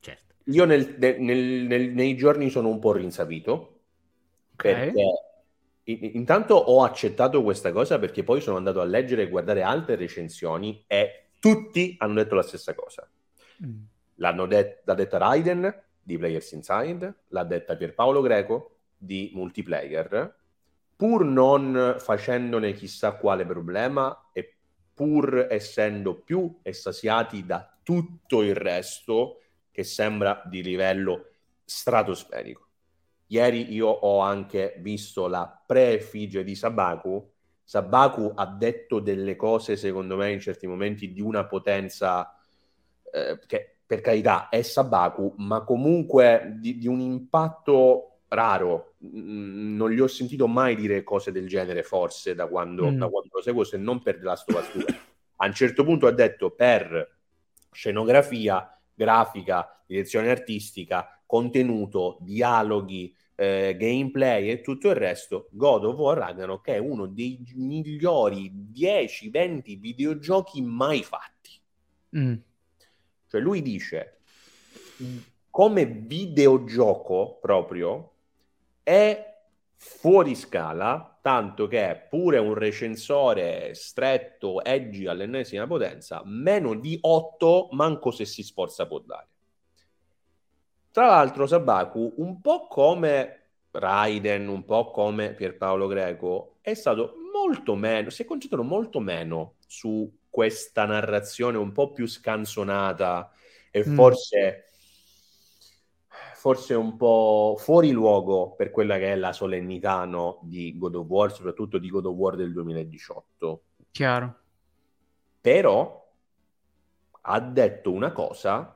certo. 0.00 0.34
io 0.44 0.64
nel- 0.64 0.96
nel- 0.98 1.66
nel- 1.66 1.90
nei 1.92 2.16
giorni 2.16 2.50
sono 2.50 2.68
un 2.68 2.78
po' 2.78 2.92
rinsavito 2.92 3.80
perché 4.56 5.00
in- 5.00 5.06
intanto 5.84 6.54
ho 6.54 6.82
accettato 6.82 7.42
questa 7.42 7.72
cosa 7.72 7.98
perché 7.98 8.24
poi 8.24 8.40
sono 8.40 8.56
andato 8.56 8.80
a 8.80 8.84
leggere 8.84 9.22
e 9.22 9.28
guardare 9.28 9.62
altre 9.62 9.96
recensioni 9.96 10.84
e 10.86 11.26
tutti 11.38 11.94
hanno 11.98 12.14
detto 12.14 12.34
la 12.34 12.42
stessa 12.42 12.74
cosa. 12.74 13.08
Mm. 13.64 13.82
L'hanno 14.16 14.46
det- 14.46 14.82
l'ha 14.84 14.94
detta 14.94 15.18
Raiden 15.18 15.82
di 16.02 16.16
Players 16.16 16.52
Inside, 16.52 17.14
l'ha 17.28 17.44
detta 17.44 17.76
Pierpaolo 17.76 18.20
Greco 18.22 18.76
di 18.96 19.30
Multiplayer, 19.34 20.36
pur 20.96 21.24
non 21.24 21.96
facendone 21.98 22.72
chissà 22.72 23.12
quale 23.12 23.44
problema 23.44 24.30
e 24.32 24.54
pur 24.94 25.48
essendo 25.50 26.14
più 26.14 26.60
estasiati 26.62 27.44
da 27.44 27.76
tutto 27.82 28.42
il 28.42 28.54
resto 28.54 29.40
che 29.70 29.82
sembra 29.82 30.42
di 30.46 30.62
livello 30.62 31.30
stratosferico. 31.64 32.63
Ieri 33.28 33.72
io 33.72 33.88
ho 33.88 34.20
anche 34.20 34.76
visto 34.78 35.26
la 35.26 35.62
pre-effigie 35.66 36.44
di 36.44 36.54
Sabaku. 36.54 37.32
Sabaku 37.62 38.32
ha 38.34 38.46
detto 38.46 39.00
delle 39.00 39.36
cose, 39.36 39.76
secondo 39.76 40.16
me, 40.16 40.32
in 40.32 40.40
certi 40.40 40.66
momenti 40.66 41.12
di 41.12 41.20
una 41.20 41.46
potenza 41.46 42.36
eh, 43.10 43.38
che, 43.46 43.78
per 43.86 44.00
carità, 44.00 44.48
è 44.48 44.60
Sabaku, 44.62 45.34
ma 45.38 45.62
comunque 45.62 46.56
di, 46.58 46.78
di 46.78 46.86
un 46.86 47.00
impatto 47.00 48.18
raro. 48.28 48.96
Mm, 49.04 49.76
non 49.76 49.90
gli 49.90 50.00
ho 50.00 50.06
sentito 50.06 50.46
mai 50.46 50.74
dire 50.76 51.02
cose 51.02 51.32
del 51.32 51.48
genere, 51.48 51.82
forse, 51.82 52.34
da 52.34 52.46
quando, 52.46 52.90
Mm. 52.90 52.98
da 52.98 53.08
quando 53.08 53.30
lo 53.32 53.42
seguo, 53.42 53.64
se 53.64 53.78
non 53.78 54.02
per 54.02 54.20
Us 54.22 54.44
2. 54.46 54.84
A 55.36 55.46
un 55.46 55.52
certo 55.54 55.84
punto 55.84 56.06
ha 56.06 56.12
detto 56.12 56.50
per 56.50 57.16
scenografia, 57.70 58.78
grafica, 58.94 59.82
direzione 59.86 60.30
artistica, 60.30 61.13
contenuto, 61.26 62.18
dialoghi, 62.20 63.14
eh, 63.36 63.76
gameplay 63.78 64.50
e 64.50 64.60
tutto 64.60 64.88
il 64.88 64.94
resto, 64.94 65.48
God 65.50 65.84
of 65.84 65.96
War 65.96 66.18
Ragnarok 66.18 66.66
è 66.68 66.78
uno 66.78 67.06
dei 67.06 67.42
migliori 67.54 68.52
10-20 68.72 69.78
videogiochi 69.78 70.62
mai 70.62 71.02
fatti. 71.02 71.50
Mm. 72.16 72.34
Cioè 73.26 73.40
lui 73.40 73.62
dice, 73.62 74.18
come 75.50 75.84
videogioco 75.86 77.38
proprio, 77.40 78.12
è 78.82 79.32
fuori 79.76 80.34
scala, 80.34 81.18
tanto 81.20 81.66
che 81.66 82.06
pure 82.08 82.38
un 82.38 82.54
recensore 82.54 83.74
stretto, 83.74 84.62
edgy 84.62 85.06
all'ennesima 85.06 85.66
potenza, 85.66 86.22
meno 86.24 86.74
di 86.74 86.96
8, 87.00 87.68
manco 87.72 88.10
se 88.10 88.24
si 88.24 88.42
sforza 88.42 88.86
può 88.86 89.00
dare. 89.00 89.28
Tra 90.94 91.08
l'altro 91.08 91.48
Sabaku, 91.48 92.14
un 92.18 92.40
po' 92.40 92.68
come 92.68 93.40
Raiden, 93.72 94.46
un 94.46 94.64
po' 94.64 94.92
come 94.92 95.34
Pierpaolo 95.34 95.88
Greco, 95.88 96.58
è 96.60 96.72
stato 96.74 97.16
molto 97.32 97.74
meno, 97.74 98.10
si 98.10 98.22
è 98.22 98.24
concentrato 98.24 98.62
molto 98.62 99.00
meno 99.00 99.54
su 99.66 100.08
questa 100.30 100.84
narrazione 100.84 101.58
un 101.58 101.72
po' 101.72 101.90
più 101.90 102.06
scansonata 102.06 103.28
e 103.72 103.84
Mm. 103.84 103.94
forse, 103.96 104.66
forse 106.34 106.74
un 106.74 106.96
po' 106.96 107.56
fuori 107.58 107.90
luogo 107.90 108.52
per 108.52 108.70
quella 108.70 108.96
che 108.96 109.14
è 109.14 109.16
la 109.16 109.32
solennità 109.32 110.04
no, 110.04 110.38
di 110.42 110.78
God 110.78 110.94
of 110.94 111.06
War, 111.08 111.32
soprattutto 111.32 111.78
di 111.78 111.90
God 111.90 112.06
of 112.06 112.14
War 112.14 112.36
del 112.36 112.52
2018. 112.52 113.62
Chiaro. 113.90 114.38
Però 115.40 116.08
ha 117.22 117.40
detto 117.40 117.90
una 117.90 118.12
cosa, 118.12 118.73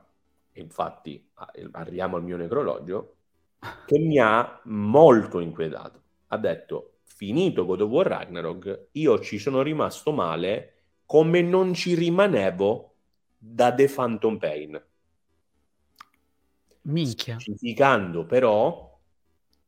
infatti 0.61 1.29
a- 1.35 1.51
arriviamo 1.71 2.17
al 2.17 2.23
mio 2.23 2.37
necrologio, 2.37 3.15
che 3.85 3.97
mi 3.99 4.19
ha 4.19 4.61
molto 4.65 5.39
inquietato. 5.39 6.01
Ha 6.27 6.37
detto, 6.37 6.99
finito 7.03 7.65
God 7.65 7.81
of 7.81 7.89
War 7.89 8.07
Ragnarok, 8.07 8.87
io 8.93 9.19
ci 9.19 9.39
sono 9.39 9.61
rimasto 9.61 10.11
male 10.11 10.73
come 11.05 11.41
non 11.41 11.73
ci 11.73 11.95
rimanevo 11.95 12.95
da 13.37 13.73
The 13.73 13.87
Phantom 13.89 14.37
Pain. 14.37 14.81
Minchia. 16.83 17.45
Specificando 17.45 18.25
però 18.25 18.97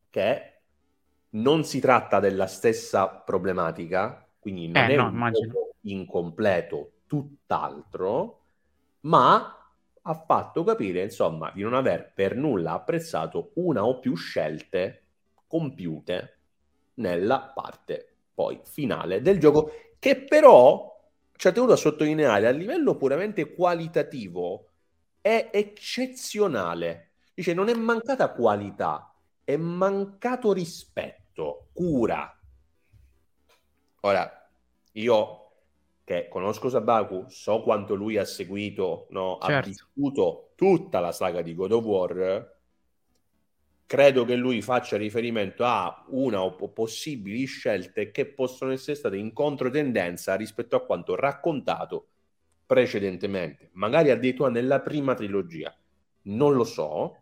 che 0.10 0.62
non 1.32 1.64
si 1.64 1.80
tratta 1.80 2.20
della 2.20 2.48
stessa 2.48 3.08
problematica, 3.08 4.28
quindi 4.40 4.68
non 4.68 4.90
Eh, 4.90 4.90
è 4.90 4.98
no, 4.98 5.10
un 5.10 5.22
incompleto, 5.82 6.92
tutt'altro, 7.08 8.40
ma 9.02 9.61
ha 10.04 10.14
fatto 10.14 10.64
capire, 10.64 11.04
insomma, 11.04 11.52
di 11.54 11.62
non 11.62 11.74
aver 11.74 12.12
per 12.14 12.36
nulla 12.36 12.74
apprezzato 12.74 13.52
una 13.56 13.86
o 13.86 14.00
più 14.00 14.16
scelte 14.16 15.04
compiute 15.48 16.38
nella 16.96 17.52
parte 17.54 18.08
poi 18.34 18.60
finale 18.64 19.22
del 19.22 19.40
gioco, 19.40 19.72
che 20.00 20.24
però 20.24 20.90
ci 21.36 21.48
ha 21.48 21.52
tenuto 21.52 21.74
a 21.74 21.78
sottolineare 21.78 22.48
a 22.48 22.52
livello 22.52 22.96
puramente 22.96 23.54
qualitativo 23.54 24.70
è 25.22 25.50
eccezionale. 25.52 27.10
Dice, 27.34 27.54
non 27.54 27.70
è 27.70 27.74
mancata 27.74 28.32
qualità, 28.32 29.14
è 29.44 29.56
mancato 29.56 30.54
rispetto, 30.54 31.68
cura. 31.74 32.40
Ora, 34.02 34.50
io 34.94 35.41
che 36.12 36.28
conosco 36.28 36.68
Sabaku, 36.68 37.26
so 37.30 37.62
quanto 37.62 37.96
lui 37.96 38.18
ha 38.18 38.26
seguito, 38.26 39.08
no, 39.12 39.38
ha 39.38 39.48
Certo. 39.48 39.70
vissuto 39.70 40.52
tutta 40.56 41.00
la 41.00 41.14
saga 41.14 41.42
di 41.42 41.56
God 41.56 41.72
of 41.72 41.86
War. 41.86 42.60
Credo 43.86 44.26
che 44.26 44.36
lui 44.36 44.62
faccia 44.62 44.98
riferimento 44.98 45.64
a 45.64 46.06
una 46.10 46.42
o 46.42 46.70
possibili 46.70 47.46
scelte 47.46 48.12
che 48.12 48.26
possono 48.26 48.72
essere 48.72 48.96
state 48.96 49.18
in 49.18 49.32
controtendenza 49.32 50.36
rispetto 50.36 50.76
a 50.76 50.86
quanto 50.86 51.16
raccontato 51.16 52.08
precedentemente, 52.66 53.70
magari 53.74 54.12
addirittura 54.12 54.50
nella 54.50 54.82
prima 54.82 55.14
trilogia. 55.14 55.74
Non 56.24 56.54
lo 56.54 56.64
so, 56.64 57.18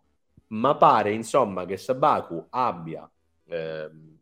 ma 0.48 0.76
pare 0.76 1.12
insomma 1.12 1.64
che 1.64 1.76
Sabaku 1.76 2.46
abbia 2.50 3.08
ehm, 3.46 4.18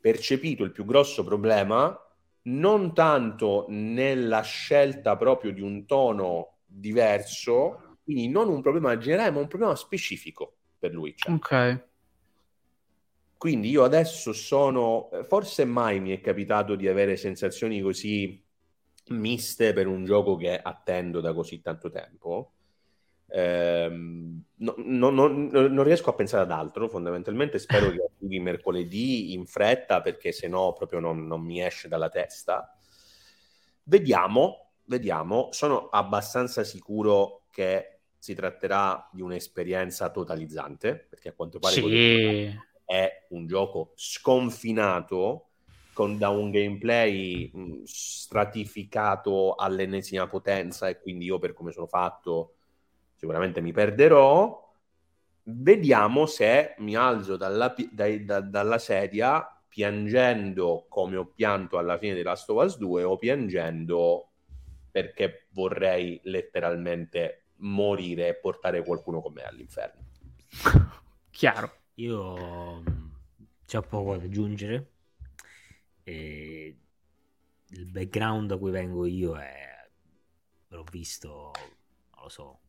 percepito 0.00 0.64
il 0.64 0.72
più 0.72 0.84
grosso 0.84 1.24
problema 1.24 1.98
non 2.44 2.94
tanto 2.94 3.66
nella 3.68 4.42
scelta 4.42 5.16
proprio 5.16 5.52
di 5.52 5.60
un 5.60 5.86
tono 5.86 6.58
diverso, 6.66 7.98
quindi 8.02 8.28
non 8.28 8.48
un 8.48 8.60
problema 8.60 8.96
generale, 8.98 9.30
ma 9.30 9.40
un 9.40 9.48
problema 9.48 9.74
specifico 9.76 10.56
per 10.78 10.92
lui. 10.92 11.14
Cioè. 11.16 11.32
Ok. 11.32 11.84
Quindi 13.36 13.68
io 13.68 13.84
adesso 13.84 14.32
sono, 14.32 15.10
forse 15.28 15.64
mai 15.64 16.00
mi 16.00 16.10
è 16.10 16.20
capitato 16.20 16.76
di 16.76 16.88
avere 16.88 17.16
sensazioni 17.16 17.80
così 17.80 18.42
miste 19.08 19.72
per 19.74 19.86
un 19.86 20.04
gioco 20.04 20.36
che 20.36 20.58
attendo 20.58 21.20
da 21.20 21.34
così 21.34 21.60
tanto 21.60 21.90
tempo. 21.90 22.52
Ehm, 23.36 24.44
no- 24.58 24.74
no- 24.78 25.10
no- 25.10 25.26
non 25.26 25.82
riesco 25.82 26.10
a 26.10 26.14
pensare 26.14 26.44
ad 26.44 26.52
altro, 26.52 26.88
fondamentalmente 26.88 27.58
spero 27.58 27.90
che 27.90 28.08
arrivi 28.16 28.38
mercoledì 28.38 29.32
in 29.32 29.44
fretta 29.44 30.00
perché 30.00 30.30
se 30.30 30.46
no 30.46 30.72
proprio 30.72 31.00
non, 31.00 31.26
non 31.26 31.40
mi 31.42 31.60
esce 31.60 31.88
dalla 31.88 32.08
testa. 32.08 32.76
Vediamo, 33.82 34.70
vediamo, 34.84 35.48
sono 35.50 35.88
abbastanza 35.88 36.62
sicuro 36.64 37.46
che 37.50 37.98
si 38.18 38.34
tratterà 38.34 39.08
di 39.12 39.20
un'esperienza 39.20 40.10
totalizzante 40.10 40.96
perché 40.96 41.30
a 41.30 41.32
quanto 41.32 41.58
pare 41.58 41.74
Sì. 41.74 42.56
è 42.86 43.26
un 43.30 43.46
gioco 43.46 43.92
sconfinato 43.96 45.48
con 45.92 46.18
da 46.18 46.28
un 46.28 46.50
gameplay 46.50 47.50
mh, 47.52 47.82
stratificato 47.84 49.54
all'ennesima 49.54 50.26
potenza 50.28 50.88
e 50.88 51.00
quindi 51.00 51.24
io 51.26 51.38
per 51.38 51.52
come 51.52 51.72
sono 51.72 51.86
fatto 51.86 52.54
sicuramente 53.14 53.60
mi 53.60 53.72
perderò 53.72 54.62
vediamo 55.44 56.26
se 56.26 56.74
mi 56.78 56.96
alzo 56.96 57.36
dalla, 57.36 57.74
dai- 57.90 58.24
da- 58.24 58.40
dalla 58.40 58.78
sedia 58.78 59.46
piangendo 59.68 60.86
come 60.88 61.16
ho 61.16 61.26
pianto 61.26 61.78
alla 61.78 61.98
fine 61.98 62.14
di 62.14 62.22
Last 62.22 62.48
of 62.50 62.64
Us 62.64 62.78
2 62.78 63.02
o 63.02 63.16
piangendo 63.16 64.28
perché 64.90 65.46
vorrei 65.50 66.20
letteralmente 66.24 67.46
morire 67.56 68.28
e 68.28 68.34
portare 68.34 68.84
qualcuno 68.84 69.20
con 69.20 69.32
me 69.32 69.42
all'inferno 69.42 70.02
Chiaro. 71.34 71.82
Io 71.94 72.82
c'ho 73.66 73.82
poco 73.82 74.16
da 74.16 74.24
aggiungere. 74.24 74.90
E 76.04 76.76
il 77.68 77.86
background 77.90 78.48
da 78.48 78.56
cui 78.56 78.70
vengo 78.70 79.04
io 79.04 79.36
è 79.36 79.88
l'ho 80.68 80.84
visto, 80.90 81.50
non 82.14 82.22
lo 82.22 82.28
so, 82.28 82.60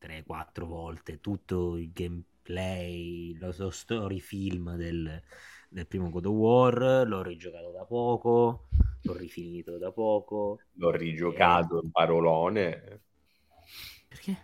3-4 0.00 0.66
volte 0.66 1.20
tutto 1.20 1.76
il 1.76 1.92
gameplay, 1.92 3.36
lo, 3.38 3.54
lo 3.56 3.70
story 3.70 4.18
film 4.20 4.74
del, 4.76 5.22
del 5.68 5.86
primo 5.86 6.10
God 6.10 6.26
of 6.26 6.34
War, 6.34 7.06
l'ho 7.06 7.22
rigiocato 7.22 7.70
da 7.70 7.84
poco, 7.84 8.68
l'ho 9.02 9.12
rifinito 9.16 9.78
da 9.78 9.92
poco. 9.92 10.62
l'ho 10.78 10.90
rigiocato 10.90 11.78
in 11.80 11.92
parolone 11.92 13.02
Perché? 14.08 14.36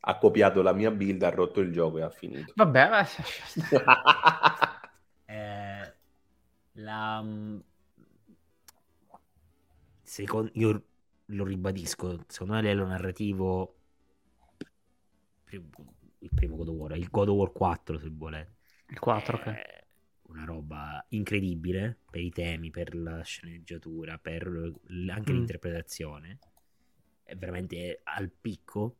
ha 0.00 0.16
copiato 0.16 0.62
la 0.62 0.72
mia 0.72 0.90
build, 0.90 1.22
ha 1.22 1.28
rotto 1.28 1.60
il 1.60 1.70
gioco 1.70 1.98
e 1.98 2.02
ha 2.02 2.08
finito. 2.08 2.54
Vabbè, 2.56 2.88
ma- 2.90 3.06
Eh, 5.28 5.92
la 6.74 7.22
mm, 7.22 7.60
secondo 10.02 10.50
io 10.54 10.82
lo 11.26 11.44
ribadisco 11.44 12.24
secondo 12.28 12.52
me 12.54 12.58
a 12.60 12.62
livello 12.62 12.86
narrativo 12.86 13.75
il 15.50 16.30
primo 16.34 16.56
God 16.56 16.68
of 16.68 16.74
War 16.76 16.96
il 16.96 17.08
God 17.10 17.28
of 17.28 17.36
War 17.36 17.52
4 17.52 17.98
se 17.98 18.08
volete 18.10 18.54
il 18.88 18.98
4, 18.98 19.36
ok. 19.36 19.46
è 19.46 19.84
una 20.28 20.44
roba 20.44 21.04
incredibile 21.10 21.98
per 22.10 22.20
i 22.20 22.30
temi 22.30 22.70
per 22.70 22.94
la 22.94 23.22
sceneggiatura 23.22 24.18
per 24.18 24.46
l- 24.48 25.08
anche 25.08 25.32
Mm. 25.32 25.36
l'interpretazione 25.36 26.38
è 27.22 27.34
veramente 27.36 28.00
al 28.04 28.30
picco 28.30 28.96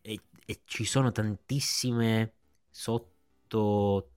e, 0.00 0.20
e 0.46 0.60
ci 0.64 0.84
sono 0.84 1.12
tantissime 1.12 2.32
sottotrame 2.70 4.10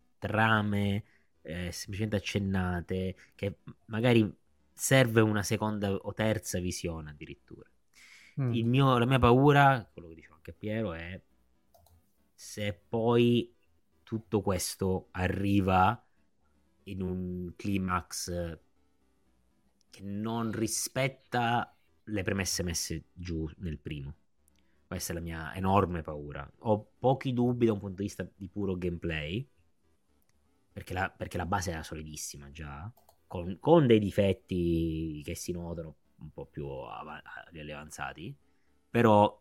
eh, 1.41 1.71
semplicemente 1.71 2.15
accennate 2.17 3.15
che 3.35 3.57
magari 3.85 4.29
serve 4.73 5.21
una 5.21 5.43
seconda 5.43 5.91
o 5.93 6.13
terza 6.13 6.59
visione 6.59 7.09
addirittura 7.11 7.69
Mm. 8.37 8.51
il 8.53 8.65
mio- 8.65 8.97
la 8.97 9.05
mia 9.05 9.19
paura, 9.19 9.87
quello 9.93 10.09
che 10.09 10.15
diceva 10.15 10.30
anche 10.41 10.53
Piero, 10.53 10.93
è 10.93 11.21
se 12.33 12.73
poi 12.73 13.53
tutto 14.01 14.41
questo 14.41 15.09
arriva 15.11 16.03
in 16.85 17.01
un 17.03 17.53
climax 17.55 18.59
che 19.91 20.01
non 20.01 20.51
rispetta 20.51 21.75
le 22.05 22.23
premesse 22.23 22.63
messe 22.63 23.03
giù 23.13 23.47
nel 23.57 23.77
primo. 23.77 24.15
Questa 24.87 25.11
è 25.11 25.15
la 25.15 25.21
mia 25.21 25.53
enorme 25.53 26.01
paura. 26.01 26.49
Ho 26.59 26.93
pochi 26.97 27.31
dubbi 27.33 27.67
da 27.67 27.73
un 27.73 27.79
punto 27.79 27.97
di 27.97 28.03
vista 28.03 28.27
di 28.35 28.49
puro 28.49 28.75
gameplay, 28.75 29.47
perché 30.73 30.93
la, 30.93 31.09
perché 31.09 31.37
la 31.37 31.45
base 31.45 31.71
era 31.71 31.83
solidissima 31.83 32.49
già, 32.51 32.91
con, 33.27 33.57
con, 33.59 33.85
dei 33.85 33.99
difetti 33.99 35.21
che 35.23 35.35
si 35.35 35.51
notano 35.51 35.95
un 36.15 36.31
po' 36.31 36.45
più 36.47 36.67
av- 36.67 37.21
avanzati, 37.53 38.35
però 38.89 39.39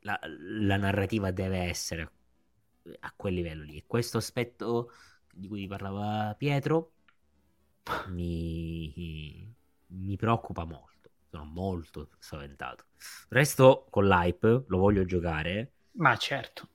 la, 0.00 0.18
la 0.24 0.76
narrativa 0.76 1.30
deve 1.30 1.58
essere 1.58 2.10
a 3.00 3.12
quel 3.14 3.34
livello 3.34 3.64
lì. 3.64 3.76
E 3.76 3.84
questo 3.86 4.18
aspetto 4.18 4.92
di 5.32 5.46
cui 5.48 5.66
parlava 5.66 6.34
Pietro 6.36 6.92
mi, 8.08 9.54
mi 9.86 10.16
preoccupa 10.16 10.64
molto. 10.64 11.10
Sono 11.30 11.44
molto 11.44 12.08
spaventato. 12.18 12.84
Resto 13.28 13.86
con 13.90 14.06
l'hype, 14.06 14.64
lo 14.66 14.78
voglio 14.78 15.04
giocare. 15.04 15.72
Ma 15.92 16.16
certo. 16.16 16.68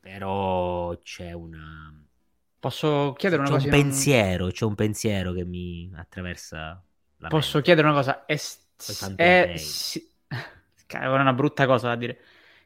Però 0.00 0.96
c'è 0.98 1.32
una... 1.32 1.94
Posso 2.58 3.14
chiedere 3.16 3.40
una 3.42 3.50
c'è 3.50 3.56
cosa? 3.56 3.64
Un 3.66 3.70
pensiero, 3.82 4.46
c'è 4.48 4.64
un 4.64 4.74
pensiero 4.74 5.32
che 5.32 5.44
mi 5.44 5.90
attraversa 5.94 6.82
la 7.18 7.28
Posso 7.28 7.58
mente. 7.58 7.62
chiedere 7.62 7.86
una 7.86 7.96
cosa? 7.96 8.24
È, 8.26 8.34
è, 9.14 9.56
si... 9.56 10.10
è 10.86 11.06
una 11.06 11.32
brutta 11.32 11.66
cosa 11.66 11.88
da 11.88 11.96
dire. 11.96 12.18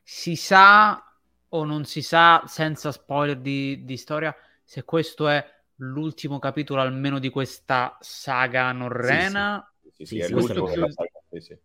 Si 0.06 0.36
sa 0.36 1.02
o 1.48 1.64
non 1.64 1.85
si 1.85 2.02
sa, 2.02 2.44
senza 2.47 2.93
spoiler 2.93 3.39
di, 3.39 3.85
di 3.85 3.97
storia, 3.97 4.35
se 4.62 4.85
questo 4.85 5.28
è 5.28 5.44
l'ultimo 5.76 6.39
capitolo 6.39 6.82
almeno 6.82 7.18
di 7.18 7.31
questa 7.31 7.97
saga 8.01 8.70
norrena? 8.72 9.66
Sì, 9.81 9.89
sì, 9.89 10.05
sì, 10.05 10.06
sì 10.06 10.20
è 10.20 10.28
l'ultimo 10.28 10.68
della 10.68 10.90
saga. 10.90 11.20
Sì, 11.31 11.40
sì. 11.40 11.59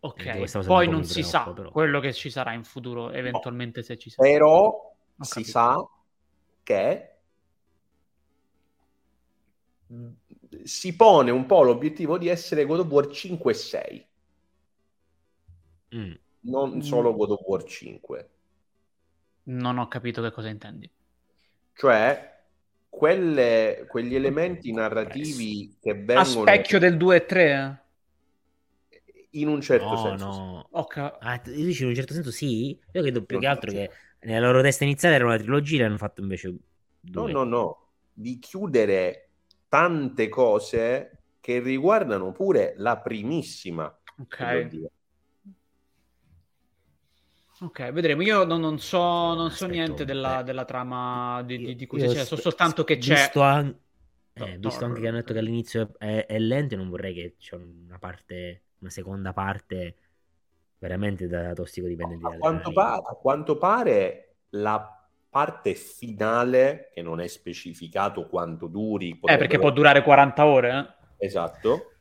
Ok, 0.00 0.64
poi 0.66 0.88
non 0.88 1.04
si 1.04 1.22
sa 1.22 1.50
però. 1.52 1.70
quello 1.70 1.98
che 2.00 2.12
ci 2.12 2.30
sarà 2.30 2.52
in 2.52 2.64
futuro, 2.64 3.10
eventualmente 3.10 3.80
no. 3.80 3.86
se 3.86 3.98
ci 3.98 4.10
sarà. 4.10 4.28
Però 4.28 4.94
si 5.18 5.42
sa 5.42 5.88
che 6.62 7.16
si 10.64 10.94
pone 10.94 11.30
un 11.30 11.46
po' 11.46 11.62
l'obiettivo 11.62 12.18
di 12.18 12.28
essere 12.28 12.66
God 12.66 12.80
of 12.80 12.86
War 12.88 13.08
5 13.08 13.52
e 13.52 13.54
6. 13.54 14.06
Mm. 15.94 16.12
Non 16.46 16.82
solo 16.82 17.14
God 17.14 17.30
of 17.30 17.40
War 17.44 17.62
5. 17.62 18.28
Non 19.44 19.78
ho 19.78 19.88
capito 19.88 20.22
che 20.22 20.30
cosa 20.30 20.48
intendi. 20.48 20.90
Cioè, 21.74 22.36
quelle, 22.88 23.84
quegli 23.88 24.14
elementi 24.14 24.72
narrativi 24.72 25.76
che 25.80 25.94
vengono... 25.94 26.20
A 26.20 26.24
specchio 26.24 26.78
del 26.78 26.96
2 26.96 27.16
e 27.16 27.26
3? 27.26 27.84
In 29.32 29.48
un 29.48 29.60
certo 29.60 29.88
no, 29.88 29.96
senso. 29.96 30.26
No, 30.26 30.68
okay. 30.70 31.12
ah, 31.20 31.40
dici 31.44 31.82
in 31.82 31.88
un 31.90 31.94
certo 31.94 32.14
senso 32.14 32.30
sì? 32.30 32.70
Io 32.92 33.02
credo 33.02 33.22
più 33.22 33.36
non 33.36 33.44
che 33.44 33.50
altro 33.50 33.70
che 33.70 33.90
nella 34.20 34.46
loro 34.46 34.62
testa 34.62 34.84
iniziale 34.84 35.16
era 35.16 35.26
una 35.26 35.36
trilogia 35.36 35.82
e 35.82 35.86
hanno 35.86 35.98
fatto 35.98 36.22
invece 36.22 36.56
due. 37.00 37.32
No, 37.32 37.44
no, 37.44 37.44
no. 37.44 37.88
Di 38.14 38.38
chiudere 38.38 39.28
tante 39.68 40.30
cose 40.30 41.18
che 41.40 41.60
riguardano 41.60 42.32
pure 42.32 42.74
la 42.78 42.96
primissima. 42.96 43.94
Ok. 44.20 44.88
Ok, 47.60 47.90
vedremo. 47.90 48.22
Io 48.22 48.44
non, 48.44 48.60
non 48.60 48.78
so, 48.78 48.98
non 49.34 49.50
so 49.50 49.66
niente 49.66 50.04
della, 50.04 50.42
della, 50.42 50.64
trama 50.64 51.42
di, 51.42 51.56
di, 51.56 51.74
di 51.74 51.86
cui 51.86 52.00
c'è, 52.00 52.24
so 52.24 52.36
soltanto 52.36 52.84
che 52.84 52.98
c'è. 52.98 53.14
Visto, 53.14 53.40
an... 53.40 53.74
eh, 54.34 54.58
visto 54.58 54.84
anche 54.84 55.00
che 55.00 55.08
hanno 55.08 55.16
detto 55.16 55.32
che 55.32 55.38
all'inizio 55.38 55.94
è, 55.96 56.26
è 56.26 56.38
lento, 56.38 56.76
non 56.76 56.90
vorrei 56.90 57.14
che 57.14 57.36
c'è 57.38 57.56
una 57.56 57.98
parte, 57.98 58.64
una 58.80 58.90
seconda 58.90 59.32
parte 59.32 59.96
veramente 60.78 61.26
da 61.28 61.54
tossicodipendente. 61.54 62.26
A 62.26 62.38
quanto, 62.38 62.72
pare, 62.72 63.02
a 63.04 63.14
quanto 63.14 63.56
pare 63.56 64.34
la 64.50 65.08
parte 65.30 65.74
finale, 65.74 66.90
che 66.92 67.00
non 67.00 67.20
è 67.20 67.26
specificato 67.26 68.26
quanto 68.26 68.66
duri. 68.66 69.18
Eh, 69.22 69.36
perché 69.38 69.58
può 69.58 69.70
durare 69.70 70.02
40 70.02 70.44
ore. 70.44 70.96
Eh? 71.18 71.26
Esatto 71.26 71.92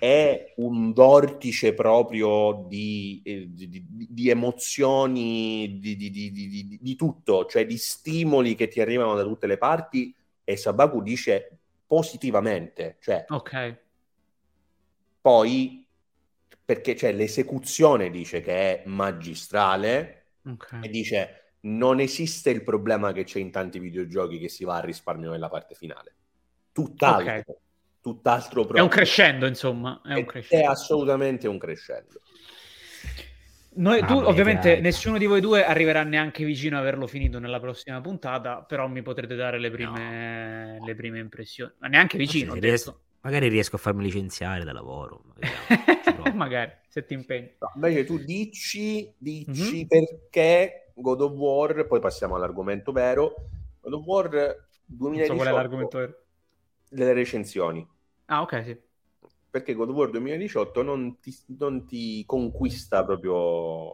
è 0.00 0.54
un 0.56 0.94
vortice 0.94 1.74
proprio 1.74 2.64
di, 2.66 3.20
di, 3.22 3.68
di, 3.68 3.86
di 4.08 4.30
emozioni, 4.30 5.78
di, 5.78 6.96
tutto, 6.96 7.44
cioè 7.44 7.66
di 7.66 7.76
stimoli 7.76 8.54
che 8.54 8.68
ti 8.68 8.80
arrivano 8.80 9.14
da 9.14 9.24
tutte 9.24 9.46
le 9.46 9.58
parti 9.58 10.14
e 10.42 10.56
Sabaku 10.56 11.02
dice 11.02 11.58
positivamente, 11.86 12.96
cioè 13.00 13.26
ok. 13.28 13.78
Poi 15.20 15.84
perché 16.64 16.96
cioè, 16.96 17.12
l'esecuzione 17.12 18.08
dice 18.08 18.40
che 18.40 18.52
è 18.80 18.82
magistrale 18.86 20.28
okay. 20.46 20.82
e 20.82 20.88
dice 20.88 21.56
non 21.60 22.00
esiste 22.00 22.48
il 22.48 22.62
problema 22.62 23.12
che 23.12 23.24
c'è 23.24 23.38
in 23.38 23.50
tanti 23.50 23.78
videogiochi 23.78 24.38
che 24.38 24.48
si 24.48 24.64
va 24.64 24.76
a 24.76 24.80
risparmio 24.80 25.30
nella 25.30 25.50
parte 25.50 25.74
finale. 25.74 26.14
Tutt'altro. 26.72 27.32
Okay 27.32 27.44
tutt'altro 28.00 28.62
proprio. 28.62 28.80
È 28.80 28.82
un 28.82 28.88
crescendo, 28.88 29.46
insomma. 29.46 30.00
È, 30.04 30.14
un 30.14 30.24
crescendo. 30.24 30.64
è 30.64 30.68
assolutamente 30.68 31.48
un 31.48 31.58
crescendo. 31.58 32.20
Noi, 33.72 34.04
tu, 34.04 34.14
ovviamente, 34.14 34.72
dai. 34.72 34.80
nessuno 34.80 35.16
di 35.16 35.26
voi 35.26 35.40
due 35.40 35.64
arriverà 35.64 36.02
neanche 36.02 36.44
vicino 36.44 36.76
a 36.76 36.80
averlo 36.80 37.06
finito 37.06 37.38
nella 37.38 37.60
prossima 37.60 38.00
puntata, 38.00 38.62
però 38.62 38.88
mi 38.88 39.00
potrete 39.02 39.36
dare 39.36 39.58
le 39.58 39.70
prime, 39.70 40.76
no. 40.78 40.84
le 40.84 40.94
prime 40.94 41.20
impressioni. 41.20 41.72
Ma 41.78 41.86
neanche 41.86 42.18
vicino. 42.18 42.54
Riesco, 42.54 43.00
magari 43.20 43.48
riesco 43.48 43.76
a 43.76 43.78
farmi 43.78 44.02
licenziare 44.02 44.64
da 44.64 44.72
lavoro. 44.72 45.22
Magari, 45.34 46.32
magari 46.34 46.72
se 46.88 47.04
ti 47.04 47.14
impegni. 47.14 47.54
No, 47.58 47.70
invece 47.76 48.04
tu 48.04 48.18
dici, 48.18 49.12
dici 49.16 49.72
mm-hmm. 49.72 49.86
perché 49.86 50.92
God 50.94 51.20
of 51.20 51.32
War, 51.32 51.86
poi 51.86 52.00
passiamo 52.00 52.34
all'argomento 52.34 52.90
vero, 52.90 53.34
God 53.80 53.92
of 53.92 54.04
War 54.04 54.28
2018... 54.84 54.88
Non 54.92 55.26
so 55.26 55.34
qual 55.34 55.46
è 55.46 55.52
l'argomento 55.52 55.98
vero 55.98 56.19
delle 56.90 57.12
recensioni. 57.12 57.86
Ah, 58.26 58.42
ok, 58.42 58.62
sì. 58.64 58.78
Perché 59.50 59.74
God 59.74 59.90
of 59.90 59.96
War 59.96 60.10
2018 60.10 60.82
non 60.82 61.18
ti, 61.20 61.34
non 61.58 61.86
ti 61.86 62.24
conquista 62.26 63.04
proprio... 63.04 63.92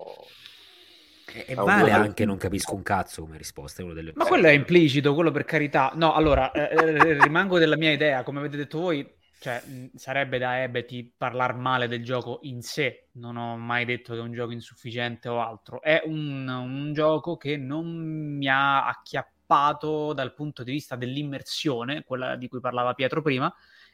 E, 1.47 1.55
vale 1.55 1.90
anche 1.90 2.24
non 2.24 2.39
capisco 2.39 2.74
un 2.74 2.82
cazzo 2.82 3.23
come 3.23 3.36
risposta. 3.36 3.82
Delle... 3.82 4.12
Ma 4.14 4.24
quello 4.24 4.47
è 4.47 4.52
implicito, 4.52 5.14
quello 5.14 5.31
per 5.31 5.44
carità. 5.44 5.93
No, 5.94 6.14
allora, 6.14 6.51
eh, 6.52 6.70
eh 6.73 7.23
rimango 7.23 7.59
della 7.59 7.77
mia 7.77 7.93
idea, 7.93 8.23
come 8.23 8.39
avete 8.39 8.56
detto 8.56 8.78
voi, 8.78 9.06
cioè, 9.39 9.62
sarebbe 9.94 10.39
da 10.39 10.62
Ebeti 10.62 11.12
parlare 11.14 11.55
male 11.55 11.89
del 11.89 12.02
gioco 12.02 12.39
in 12.43 12.62
sé. 12.62 13.09
Non 13.12 13.36
ho 13.36 13.56
mai 13.56 13.85
detto 13.85 14.14
che 14.14 14.20
è 14.20 14.23
un 14.23 14.32
gioco 14.32 14.52
insufficiente 14.52 15.28
o 15.28 15.40
altro. 15.40 15.82
È 15.82 16.02
un, 16.05 16.48
un 16.48 16.93
gioco 16.94 17.36
che 17.36 17.56
non 17.56 17.86
mi 18.36 18.48
ha 18.48 18.86
acchiappato 18.86 19.35
sviluppato 19.47 20.12
dal 20.12 20.35
punto 20.35 20.62
di 20.64 20.73
vista 20.73 20.97
dell'immersione, 20.97 22.02
quella 22.05 22.36
di 22.36 22.48
cui 22.48 22.60
parlava 22.60 22.94
Pietro 22.94 23.23
prima, 23.23 23.52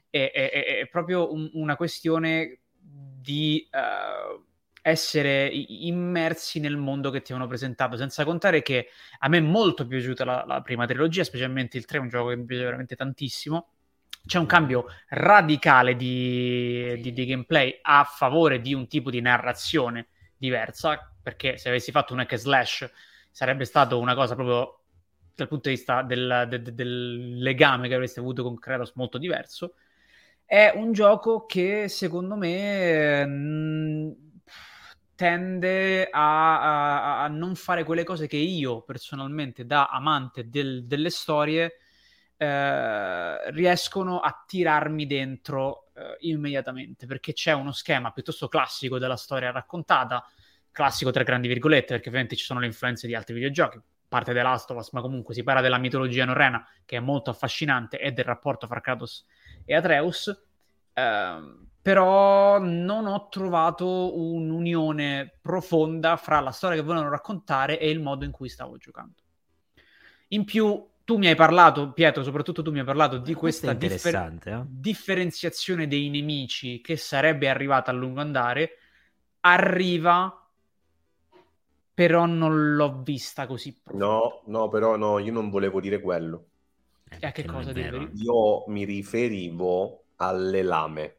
è, 0.09 0.31
è, 0.33 0.81
è 0.81 0.89
proprio 0.89 1.33
un, 1.33 1.49
una 1.55 1.77
questione 1.77 2.61
di 2.81 3.69
uh, 3.71 4.45
essere 4.81 5.47
immersi 5.49 6.59
nel 6.59 6.77
mondo 6.77 7.11
che 7.11 7.23
ti 7.23 7.33
hanno 7.33 7.47
presentato, 7.47 7.97
senza 7.97 8.25
contare 8.25 8.63
che 8.63 8.89
a 9.19 9.29
me 9.29 9.39
è 9.39 9.41
molto 9.41 9.87
piaciuta 9.87 10.25
la, 10.25 10.45
la 10.47 10.61
prima 10.63 10.87
trilogia, 10.87 11.23
specialmente 11.23 11.77
il 11.77 11.85
3, 11.85 11.99
è 11.99 12.01
un 12.01 12.09
gioco 12.09 12.31
che 12.31 12.37
mi 12.37 12.45
piace 12.47 12.65
veramente 12.65 12.97
tantissimo. 12.97 13.69
C'è 14.25 14.39
un 14.39 14.47
cambio 14.47 14.87
radicale 15.09 15.97
di, 15.97 17.01
di, 17.01 17.13
di 17.13 17.27
gameplay 17.27 17.77
a 17.83 18.05
favore 18.05 18.61
di 18.61 18.73
un 18.73 18.87
tipo 18.87 19.11
di 19.11 19.21
narrazione 19.21 20.09
diversa, 20.37 21.13
perché 21.21 21.59
se 21.59 21.69
avessi 21.69 21.91
fatto 21.91 22.13
un 22.13 22.21
hack 22.21 22.37
slash 22.37 22.91
sarebbe 23.33 23.65
stato 23.65 23.99
una 23.99 24.15
cosa 24.15 24.35
proprio 24.35 24.82
dal 25.35 25.49
punto 25.49 25.69
di 25.69 25.75
vista 25.75 26.03
del, 26.03 26.47
de, 26.49 26.63
del 26.63 27.39
legame 27.39 27.89
che 27.89 27.95
avreste 27.95 28.21
avuto 28.21 28.43
con 28.43 28.59
Kratos 28.59 28.93
molto 28.95 29.19
diverso. 29.19 29.75
È 30.45 30.73
un 30.75 30.93
gioco 30.93 31.47
che 31.47 31.89
secondo 31.89 32.37
me 32.37 33.25
mh, 33.25 34.17
tende 35.15 36.09
a, 36.11 36.61
a, 36.61 37.23
a, 37.25 37.29
non 37.29 37.55
fare 37.55 37.85
quelle 37.85 38.05
cose 38.05 38.27
che 38.27 38.37
io 38.37 38.83
personalmente, 38.83 39.65
da 39.65 39.87
amante 39.87 40.49
del, 40.49 40.85
delle 40.87 41.11
storie, 41.11 41.79
eh, 42.37 43.51
riescono 43.53 44.19
a 44.21 44.45
tirarmi 44.47 45.07
dentro 45.07 45.91
eh, 45.95 46.17
immediatamente 46.21 47.07
perché 47.07 47.33
c'è 47.33 47.53
uno 47.53 47.73
schema 47.73 48.11
piuttosto 48.11 48.49
classico 48.49 48.99
della 48.99 49.17
storia 49.17 49.53
raccontata, 49.53 50.27
classico 50.73 51.11
tra 51.13 51.23
grandi 51.23 51.49
virgolette, 51.49 51.95
perché 51.95 52.09
ovviamente 52.09 52.35
ci 52.35 52.45
sono 52.45 52.61
le 52.61 52.67
influenze 52.67 53.07
di 53.07 53.15
altri 53.15 53.35
videogiochi, 53.35 53.81
parte 54.13 54.35
The 54.35 54.43
Last 54.43 54.71
of 54.71 54.77
Us, 54.77 54.91
ma 54.93 55.01
comunque 55.01 55.33
si 55.33 55.43
parla 55.43 55.63
della 55.63 55.79
mitologia 55.79 56.27
norrena, 56.27 56.63
che 56.85 56.99
è 56.99 57.01
molto 57.01 57.31
affascinante, 57.31 57.99
e 57.99 58.13
del 58.13 58.27
rapporto 58.27 58.67
fra 58.67 58.81
Kratos 58.81 59.25
e 59.65 59.75
Atreus. 59.75 60.29
Eh, 60.93 61.71
però 61.83 62.59
non 62.61 63.07
ho 63.07 63.29
trovato 63.29 64.17
un'unione 64.17 65.39
profonda 65.41 66.17
fra 66.17 66.39
la 66.41 66.53
storia 66.53 66.77
che 66.77 66.83
volevano 66.83 67.11
raccontare 67.11 67.81
e 67.81 67.91
il 67.91 68.01
modo 68.01 68.25
in 68.25 68.31
cui 68.31 68.49
stavo 68.49 68.77
giocando. 68.77 69.15
In 70.29 70.45
più, 70.45 70.87
tu 71.05 71.17
mi 71.17 71.27
hai 71.27 71.35
parlato, 71.35 71.93
Pietro, 71.93 72.23
soprattutto 72.23 72.63
tu 72.63 72.71
mi 72.71 72.79
hai 72.79 72.85
parlato 72.85 73.19
di 73.19 73.33
è 73.33 73.35
questa 73.35 73.73
differ- 73.73 74.47
eh? 74.47 74.63
differenziazione 74.67 75.89
dei 75.89 76.09
nemici 76.09 76.81
che 76.81 76.97
sarebbe 76.97 77.49
arrivata 77.49 77.91
a 77.91 77.95
lungo 77.95 78.21
andare. 78.21 78.79
Arriva, 79.41 80.42
però 82.03 82.27
non 82.27 82.75
l'ho 82.75 83.03
vista 83.03 83.47
così. 83.47 83.73
profonda. 83.73 84.05
No, 84.07 84.43
no, 84.47 84.69
però 84.69 84.97
no, 84.97 85.19
io 85.21 85.33
non 85.33 85.49
volevo 85.51 85.81
dire 85.81 86.01
quello. 86.01 86.49
Eh, 87.11 87.19
E 87.21 87.27
a 87.27 87.33
che 87.33 87.45
cosa 87.45 87.73
riferi? 87.73 88.11
Io 88.25 88.65
mi 88.69 88.85
riferivo 88.85 90.05
alle 90.17 90.63
lame. 90.63 91.17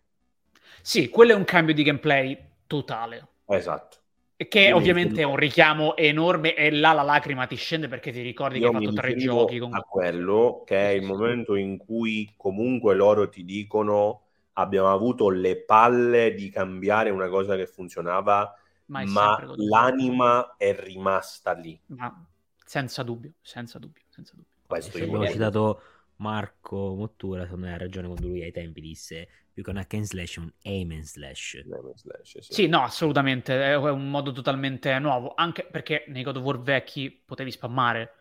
Sì, 0.82 1.10
quello 1.10 1.32
è 1.32 1.36
un 1.36 1.46
cambio 1.46 1.74
di 1.74 1.82
gameplay 1.84 2.38
totale. 2.68 3.28
Esatto. 3.58 4.02
E 4.36 4.48
Che 4.48 4.70
Io 4.70 4.76
ovviamente 4.76 5.22
è 5.22 5.24
un 5.24 5.36
richiamo 5.38 5.96
enorme 5.96 6.54
e 6.56 6.70
là 6.72 6.92
la 6.94 7.02
lacrima 7.02 7.48
ti 7.48 7.56
scende 7.56 7.88
perché 7.88 8.12
ti 8.12 8.22
ricordi 8.22 8.60
che 8.60 8.66
Io 8.66 8.68
hai 8.68 8.72
mi 8.74 8.86
fatto 8.86 8.94
tre 8.94 9.16
giochi 9.16 9.58
con... 9.60 9.72
a 9.76 9.82
quello 9.82 10.64
che 10.66 10.78
è 10.78 10.94
il 10.94 11.04
momento 11.04 11.56
in 11.56 11.78
cui 11.78 12.34
comunque 12.38 12.94
loro 12.96 13.28
ti 13.30 13.44
dicono 13.44 14.22
abbiamo 14.54 14.92
avuto 14.94 15.30
le 15.30 15.64
palle 15.64 16.34
di 16.36 16.50
cambiare 16.50 17.10
una 17.10 17.28
cosa 17.30 17.56
che 17.56 17.66
funzionava, 17.66 18.54
Ma 18.94 19.02
è 19.02 19.06
ma 19.06 19.54
l'anima 19.58 20.56
è 20.58 20.76
rimasta 20.80 21.54
lì. 21.54 21.80
Ma 21.88 22.26
senza 22.64 23.04
dubbio, 23.04 23.34
senza 23.42 23.80
dubbio, 23.80 24.02
senza 24.10 24.34
dubbio. 24.36 24.52
Questo 24.68 24.98
io 24.98 25.06
abbiamo 25.06 25.26
citato 25.28 25.82
Marco 26.18 26.96
Mottura, 26.96 27.44
secondo 27.44 27.66
me 27.66 27.74
ha 27.74 27.78
ragione 27.78 28.08
quando 28.08 28.28
lui 28.28 28.42
ai 28.44 28.52
tempi 28.52 28.82
disse 28.82 29.28
più 29.54 29.64
che 29.64 29.70
un 29.70 29.78
hack 29.78 29.94
and 29.94 30.04
slash 30.04 30.38
è 30.38 30.40
un 30.40 30.52
aim 30.64 30.92
and 30.92 31.02
slash. 31.04 31.64
Slash, 31.96 32.40
sì. 32.40 32.54
Sì, 32.54 32.68
no, 32.68 32.82
assolutamente, 32.84 33.62
è 33.62 33.76
un 33.76 34.10
modo 34.10 34.32
totalmente 34.32 34.98
nuovo, 35.00 35.34
anche 35.36 35.64
perché 35.70 36.06
nei 36.08 36.24
God 36.24 36.38
of 36.38 36.44
War 36.44 36.60
vecchi 36.60 37.12
potevi 37.12 37.52
spammare. 37.52 38.12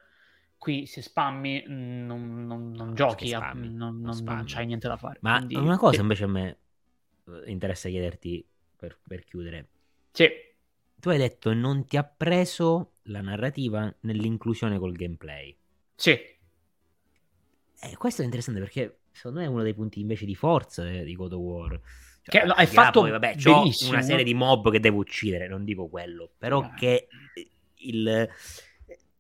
Qui 0.59 0.87
se 0.87 1.03
spammi 1.03 1.65
mh, 1.67 1.73
non, 2.07 2.47
non- 2.47 2.71
non 2.71 2.95
giochi, 2.95 3.27
che 3.29 3.35
a- 3.35 3.39
spammi, 3.39 3.67
non, 3.69 3.77
non 3.77 3.89
non- 3.89 4.03
non 4.03 4.15
spammi. 4.15 4.45
c'hai 4.47 4.67
niente 4.67 4.89
da 4.89 4.97
fare. 4.97 5.19
Ma 5.23 5.37
quindi- 5.37 5.57
una 5.57 5.77
cosa 5.79 6.01
invece 6.01 6.25
a 6.25 6.29
me 6.29 6.59
eh, 7.27 7.51
interessa 7.51 7.89
chiederti 7.89 8.47
per, 8.77 8.99
per 9.07 9.25
chiudere. 9.25 9.69
sì. 10.13 10.29
Tu 11.03 11.09
hai 11.09 11.19
detto 11.19 11.53
non 11.53 11.85
ti 11.85 11.97
ha 11.97 12.05
preso 12.05 12.93
la 13.07 13.21
narrativa 13.23 13.93
nell'inclusione 14.03 14.79
col 14.79 14.93
gameplay. 14.93 15.53
sì. 15.97 16.17
Eh, 17.81 17.97
questo 17.97 18.23
è 18.23 18.25
interessante 18.25 18.61
perché 18.61 18.99
secondo 19.11 19.41
me 19.41 19.47
è 19.47 19.49
uno 19.49 19.65
dei 19.65 19.75
punti 19.75 19.99
invece 19.99 20.25
di 20.25 20.37
forza 20.37 20.89
eh, 20.89 21.03
di 21.03 21.17
God 21.17 21.33
of 21.33 21.41
War. 21.41 21.81
Che 22.23 22.45
no, 22.45 22.53
hai 22.53 22.69
di 22.69 22.77
là 22.77 22.83
fatto 22.85 23.01
poi, 23.01 23.11
vabbè, 23.11 23.35
c'ho 23.35 23.65
una 23.89 24.01
serie 24.01 24.23
di 24.23 24.33
mob 24.33 24.71
che 24.71 24.79
devo 24.79 24.99
uccidere, 24.99 25.49
non 25.49 25.65
dico 25.65 25.89
quello, 25.89 26.31
però 26.39 26.63
Eh. 26.63 26.75
che 26.79 27.09
il, 27.79 28.29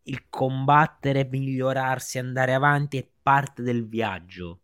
il 0.04 0.22
combattere, 0.28 1.24
migliorarsi, 1.24 2.18
andare 2.20 2.54
avanti 2.54 2.98
è 2.98 3.06
parte 3.22 3.62
del 3.62 3.88
viaggio. 3.88 4.60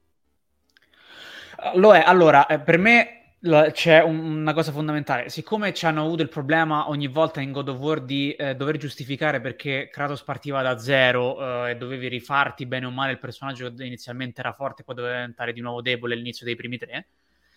Lo 1.75 1.93
è, 1.93 2.01
allora, 2.01 2.47
eh, 2.47 2.61
per 2.61 2.79
me 2.79 3.18
la- 3.41 3.71
c'è 3.71 4.03
un- 4.03 4.19
una 4.19 4.53
cosa 4.53 4.73
fondamentale. 4.73 5.29
Siccome 5.29 5.73
ci 5.73 5.87
hanno 5.87 6.05
avuto 6.05 6.23
il 6.23 6.29
problema 6.29 6.89
ogni 6.89 7.07
volta 7.07 7.41
in 7.41 7.53
God 7.53 7.69
of 7.69 7.79
War 7.79 8.01
di 8.03 8.33
eh, 8.33 8.55
dover 8.57 8.77
giustificare 8.77 9.41
perché 9.41 9.89
Kratos 9.91 10.23
partiva 10.23 10.63
da 10.63 10.79
zero 10.79 11.67
eh, 11.67 11.71
e 11.71 11.77
dovevi 11.77 12.09
rifarti 12.09 12.67
bene 12.67 12.87
o 12.87 12.91
male 12.91 13.13
il 13.13 13.19
personaggio 13.19 13.73
che 13.73 13.85
inizialmente 13.85 14.41
era 14.41 14.53
forte 14.53 14.83
e 14.83 14.85
poi 14.85 14.95
doveva 14.97 15.15
diventare 15.15 15.53
di 15.53 15.61
nuovo 15.61 15.83
debole 15.83 16.15
all'inizio 16.15 16.45
dei 16.45 16.57
primi 16.57 16.79
tre. 16.79 17.07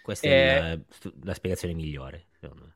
Questa 0.01 0.27
Eh. 0.27 0.31
è 0.31 0.59
la, 0.75 1.11
la 1.23 1.33
spiegazione 1.33 1.73
migliore, 1.73 2.27
secondo 2.39 2.63
me. 2.65 2.75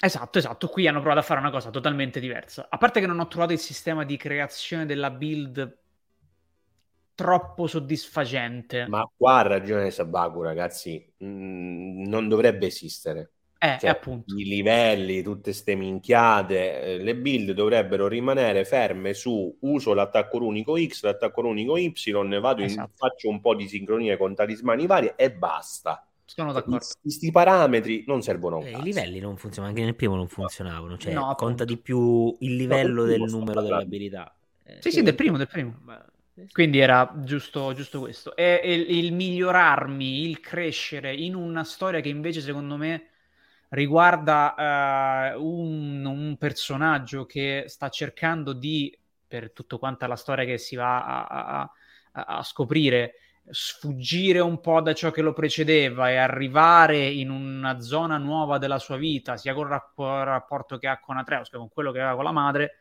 Esatto, 0.00 0.38
esatto. 0.38 0.68
Qui 0.68 0.86
hanno 0.86 1.00
provato 1.00 1.20
a 1.20 1.24
fare 1.24 1.40
una 1.40 1.50
cosa 1.50 1.70
totalmente 1.70 2.20
diversa. 2.20 2.68
A 2.70 2.76
parte 2.78 3.00
che 3.00 3.06
non 3.06 3.18
ho 3.18 3.26
trovato 3.26 3.52
il 3.52 3.58
sistema 3.58 4.04
di 4.04 4.16
creazione 4.16 4.86
della 4.86 5.10
build 5.10 5.76
troppo 7.18 7.66
soddisfacente. 7.66 8.78
Ma 8.88 9.08
qua 9.16 9.38
ha 9.38 9.42
ragione 9.42 9.90
Sabaku, 9.90 10.42
ragazzi, 10.42 11.14
mm, 11.22 12.04
non 12.06 12.28
dovrebbe 12.28 12.66
esistere. 12.66 13.32
eh, 13.60 13.76
Cioè, 13.76 13.90
appunto. 13.90 14.36
I 14.38 14.44
livelli, 14.44 15.22
tutte 15.22 15.52
ste 15.52 15.74
minchiate, 15.74 16.82
eh, 16.82 16.98
le 16.98 17.16
build 17.16 17.52
dovrebbero 17.52 18.08
rimanere 18.08 18.64
ferme 18.64 19.14
su 19.14 19.56
uso 19.60 19.94
l'attacco 19.94 20.38
unico 20.44 20.76
X, 20.78 21.02
l'attacco 21.04 21.46
unico 21.46 21.76
Y, 21.76 21.92
ne 22.24 22.40
vado 22.40 22.62
in, 22.62 22.66
Esatto. 22.66 22.92
faccio 22.94 23.28
un 23.28 23.40
po' 23.40 23.54
di 23.54 23.68
sincronia 23.68 24.16
con 24.16 24.34
talismani 24.34 24.86
vari 24.86 25.12
e 25.16 25.32
basta. 25.32 26.02
Sono 26.26 26.52
d'accordo. 26.52 26.94
Questi 27.00 27.30
parametri 27.30 28.04
non 28.06 28.22
servono 28.22 28.58
Eh, 28.62 28.72
I 28.72 28.82
livelli 28.82 29.18
non 29.20 29.36
funzionano, 29.36 29.72
anche 29.72 29.84
nel 29.84 29.94
primo 29.96 30.16
non 30.16 30.28
funzionavano, 30.28 30.96
cioè 30.98 31.14
No, 31.14 31.34
conta 31.34 31.64
appunto. 31.64 31.64
di 31.64 31.76
più 31.78 32.36
il 32.40 32.56
livello 32.56 33.04
del 33.04 33.20
del 33.20 33.22
numero 33.28 33.62
delle 33.62 33.80
parlando. 33.80 33.82
abilità. 33.82 34.34
Eh, 34.64 34.82
Sì, 34.82 34.90
sì, 34.90 35.02
del 35.02 35.14
primo, 35.14 35.36
del 35.36 35.48
primo. 35.48 35.78
ma-. 35.82 36.04
Quindi 36.52 36.78
era 36.78 37.10
giusto, 37.24 37.72
giusto 37.74 38.00
questo. 38.00 38.36
E 38.36 38.60
e 38.62 38.74
il, 38.74 39.12
migliorarmi, 39.12 40.22
il 40.28 40.40
crescere 40.40 41.14
in 41.14 41.34
una 41.34 41.64
storia 41.64 42.00
che 42.00 42.08
invece 42.08 42.40
secondo 42.40 42.76
me 42.76 43.08
riguarda 43.70 45.30
eh, 45.32 45.36
un, 45.36 46.04
un 46.04 46.36
personaggio 46.38 47.26
che 47.26 47.64
sta 47.66 47.88
cercando 47.88 48.52
di, 48.52 48.96
per 49.26 49.52
tutta 49.52 49.76
quanta 49.78 50.06
la 50.06 50.16
storia 50.16 50.44
che 50.44 50.58
si 50.58 50.76
va 50.76 51.04
a, 51.04 51.26
a- 51.62 51.72
a- 52.12 52.42
scoprire, 52.42 53.14
sfuggire 53.50 54.40
un 54.40 54.60
po' 54.60 54.80
da 54.80 54.92
ciò 54.94 55.10
che 55.10 55.22
lo 55.22 55.32
precedeva 55.32 56.10
e 56.10 56.16
arrivare 56.16 57.06
in 57.08 57.30
una 57.30 57.80
zona 57.80 58.16
nuova 58.18 58.58
della 58.58 58.78
sua 58.78 58.96
vita, 58.96 59.36
sia 59.36 59.54
col 59.54 59.68
rapp- 59.68 59.98
rapporto 59.98 60.78
che 60.78 60.88
ha 60.88 60.98
con 61.00 61.16
Atreus 61.18 61.48
che 61.50 61.56
con 61.56 61.68
quello 61.70 61.92
che 61.92 62.00
aveva 62.00 62.14
con 62.16 62.24
la 62.24 62.32
madre 62.32 62.74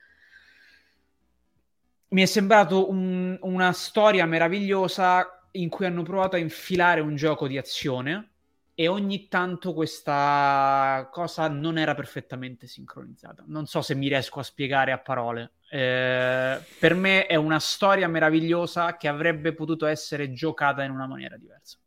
mi 2.10 2.22
è 2.22 2.26
sembrato 2.26 2.90
un- 2.90 3.38
una 3.42 3.72
storia 3.74 4.26
meravigliosa 4.26 5.42
in 5.52 5.70
cui 5.70 5.86
hanno 5.86 6.04
provato 6.04 6.36
a 6.36 6.40
infilare 6.40 7.02
un 7.02 7.16
gioco 7.16 7.48
di 7.48 7.58
azione 7.58 8.32
e 8.76 8.88
ogni 8.88 9.28
tanto 9.28 9.74
questa 9.74 11.10
cosa 11.12 11.48
non 11.48 11.78
era 11.78 11.96
perfettamente 11.96 12.68
sincronizzata. 12.68 13.44
Non 13.48 13.66
so 13.66 13.82
se 13.82 13.96
mi 13.96 14.08
riesco 14.08 14.40
a 14.40 14.44
spiegare 14.44 14.92
a 14.92 15.00
parole. 15.00 15.54
Eh, 15.70 16.60
per 16.80 16.94
me 16.94 17.26
è 17.26 17.36
una 17.36 17.60
storia 17.60 18.08
meravigliosa 18.08 18.96
che 18.96 19.08
avrebbe 19.08 19.54
potuto 19.54 19.88
essere 19.88 20.32
giocata 20.32 20.84
in 20.84 20.92
una 20.92 21.08
maniera 21.08 21.38
diversa. 21.38 21.78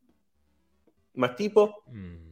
Ma 1.13 1.33
tipo, 1.33 1.85
Mm. 1.91 2.29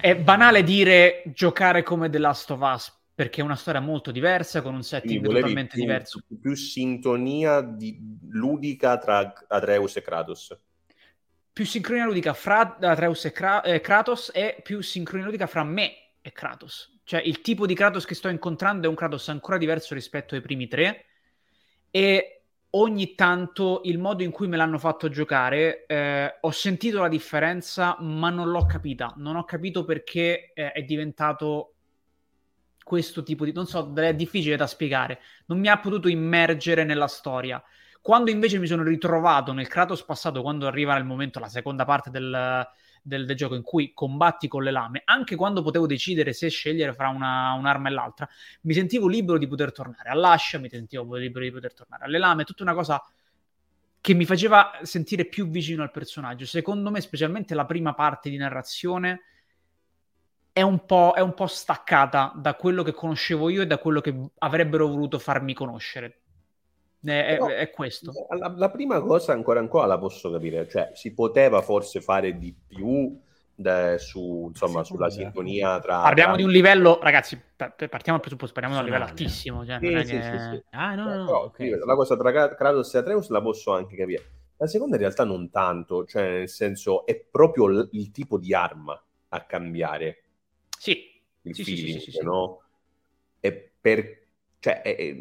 È 0.00 0.16
banale 0.16 0.62
dire 0.62 1.22
giocare 1.26 1.82
come 1.82 2.08
The 2.08 2.18
Last 2.18 2.50
of 2.50 2.60
Us 2.60 3.01
perché 3.22 3.40
è 3.40 3.44
una 3.44 3.54
storia 3.54 3.80
molto 3.80 4.10
diversa 4.10 4.62
con 4.62 4.74
un 4.74 4.82
setting 4.82 5.24
totalmente 5.24 5.74
più, 5.74 5.82
diverso. 5.82 6.24
più 6.40 6.54
sintonia 6.56 7.60
di- 7.60 8.18
ludica 8.30 8.98
tra 8.98 9.32
Atreus 9.46 9.94
e 9.96 10.02
Kratos. 10.02 10.58
più 11.52 11.64
sincronia 11.64 12.04
ludica 12.04 12.32
fra 12.32 12.78
Atreus 12.80 13.26
e 13.26 13.30
Kra- 13.30 13.62
eh, 13.62 13.80
Kratos 13.80 14.32
e 14.34 14.58
più 14.60 14.80
sincronia 14.80 15.26
ludica 15.26 15.46
fra 15.46 15.62
me 15.62 16.14
e 16.20 16.32
Kratos. 16.32 16.98
Cioè 17.04 17.20
il 17.20 17.40
tipo 17.42 17.64
di 17.64 17.74
Kratos 17.74 18.06
che 18.06 18.16
sto 18.16 18.28
incontrando 18.28 18.86
è 18.86 18.88
un 18.88 18.96
Kratos 18.96 19.28
ancora 19.28 19.56
diverso 19.56 19.94
rispetto 19.94 20.34
ai 20.34 20.40
primi 20.40 20.66
tre 20.66 21.04
e 21.92 22.42
ogni 22.70 23.14
tanto 23.14 23.82
il 23.84 23.98
modo 23.98 24.24
in 24.24 24.32
cui 24.32 24.48
me 24.48 24.56
l'hanno 24.56 24.78
fatto 24.78 25.08
giocare 25.10 25.84
eh, 25.86 26.38
ho 26.40 26.50
sentito 26.50 26.98
la 26.98 27.08
differenza 27.08 27.96
ma 28.00 28.30
non 28.30 28.50
l'ho 28.50 28.66
capita. 28.66 29.14
Non 29.18 29.36
ho 29.36 29.44
capito 29.44 29.84
perché 29.84 30.50
eh, 30.54 30.72
è 30.72 30.82
diventato 30.82 31.74
questo 32.92 33.22
tipo 33.22 33.46
di... 33.46 33.52
non 33.52 33.66
so, 33.66 33.90
è 33.94 34.14
difficile 34.14 34.54
da 34.54 34.66
spiegare. 34.66 35.18
Non 35.46 35.58
mi 35.58 35.68
ha 35.68 35.78
potuto 35.78 36.08
immergere 36.08 36.84
nella 36.84 37.06
storia. 37.06 37.62
Quando 38.02 38.30
invece 38.30 38.58
mi 38.58 38.66
sono 38.66 38.82
ritrovato 38.82 39.54
nel 39.54 39.66
Kratos 39.66 40.04
passato, 40.04 40.42
quando 40.42 40.66
arriva 40.66 40.94
il 40.98 41.04
momento, 41.04 41.38
la 41.38 41.48
seconda 41.48 41.86
parte 41.86 42.10
del, 42.10 42.68
del- 43.02 43.24
del 43.24 43.34
gioco 43.34 43.54
in 43.54 43.62
cui 43.62 43.94
combatti 43.94 44.46
con 44.46 44.62
le 44.62 44.72
lame, 44.72 45.00
anche 45.06 45.36
quando 45.36 45.62
potevo 45.62 45.86
decidere 45.86 46.34
se 46.34 46.50
scegliere 46.50 46.92
fra 46.92 47.08
una- 47.08 47.54
un'arma 47.54 47.88
e 47.88 47.92
l'altra, 47.92 48.28
mi 48.62 48.74
sentivo 48.74 49.08
libero 49.08 49.38
di 49.38 49.46
poter 49.46 49.72
tornare 49.72 50.10
all'ascia, 50.10 50.58
mi 50.58 50.68
sentivo 50.68 51.14
libero 51.16 51.46
di 51.46 51.50
poter 51.50 51.72
tornare 51.72 52.04
alle 52.04 52.18
lame, 52.18 52.44
tutta 52.44 52.62
una 52.62 52.74
cosa 52.74 53.02
che 54.02 54.12
mi 54.12 54.26
faceva 54.26 54.80
sentire 54.82 55.24
più 55.24 55.48
vicino 55.48 55.82
al 55.82 55.90
personaggio. 55.90 56.44
Secondo 56.44 56.90
me, 56.90 57.00
specialmente 57.00 57.54
la 57.54 57.64
prima 57.64 57.94
parte 57.94 58.28
di 58.28 58.36
narrazione, 58.36 59.22
è 60.52 60.62
un 60.62 60.84
po', 60.84 61.12
è 61.14 61.20
un 61.20 61.34
po' 61.34 61.46
staccata 61.46 62.32
da 62.36 62.54
quello 62.54 62.82
che 62.82 62.92
conoscevo 62.92 63.48
io 63.48 63.62
e 63.62 63.66
da 63.66 63.78
quello 63.78 64.00
che 64.00 64.14
avrebbero 64.38 64.86
voluto 64.88 65.18
farmi 65.18 65.54
conoscere. 65.54 66.18
È, 67.00 67.36
Però- 67.36 67.46
è 67.48 67.70
questo. 67.70 68.12
La, 68.38 68.52
la 68.56 68.70
prima 68.70 69.00
cosa 69.00 69.32
ancora 69.32 69.58
ancora 69.60 69.86
la 69.86 69.98
posso 69.98 70.30
capire, 70.30 70.68
cioè 70.68 70.90
si 70.94 71.12
poteva 71.14 71.60
forse 71.62 72.00
fare 72.00 72.38
di 72.38 72.54
più 72.66 73.18
da- 73.54 73.98
su, 73.98 74.46
insomma, 74.48 74.84
sulla 74.84 75.10
sintonia 75.10 75.80
tra... 75.80 76.00
Parliamo 76.02 76.32
tra- 76.32 76.38
di 76.38 76.44
un 76.44 76.50
livello, 76.50 76.98
ragazzi, 77.02 77.36
pa- 77.56 77.70
pa- 77.70 77.88
partiamo 77.88 78.18
dal 78.18 78.20
presupposto, 78.20 78.52
parliamo 78.60 78.76
di 78.76 78.88
un 78.88 78.92
livello 78.92 79.10
altissimo. 79.10 79.64
Cioè, 79.66 79.78
Sì, 79.78 79.84
non 79.90 79.96
è 79.98 80.04
sì, 80.04 80.10
che- 80.12 80.22
sì, 80.22 80.56
sì. 80.56 80.64
Ah, 80.70 80.94
no, 80.94 81.04
no, 81.04 81.16
no. 81.16 81.24
Però, 81.26 81.42
ok, 81.44 81.58
io 81.60 81.78
sì. 81.80 81.86
La 81.86 81.94
cosa 81.94 82.16
tra 82.16 82.30
Kra- 82.30 82.54
Kratos 82.54 82.94
e 82.94 82.98
Atreus 82.98 83.28
la 83.30 83.42
posso 83.42 83.72
anche 83.72 83.96
capire. 83.96 84.22
La 84.58 84.66
seconda 84.68 84.94
in 84.94 85.02
realtà 85.02 85.24
non 85.24 85.50
tanto, 85.50 86.04
cioè 86.04 86.30
nel 86.30 86.48
senso 86.48 87.04
è 87.04 87.16
proprio 87.16 87.66
l- 87.66 87.88
il 87.92 88.12
tipo 88.12 88.38
di 88.38 88.54
arma 88.54 89.00
a 89.30 89.40
cambiare 89.44 90.18
Sì, 90.82 91.22
il 91.42 91.54
Sì, 91.54 91.64
feeling, 91.64 92.00
sì, 92.00 92.10
sì, 92.10 92.24
no? 92.24 92.60
E 93.40 93.72
per... 93.80 94.26
cioè, 94.58 94.82
è- 94.82 94.96
è- 94.96 95.16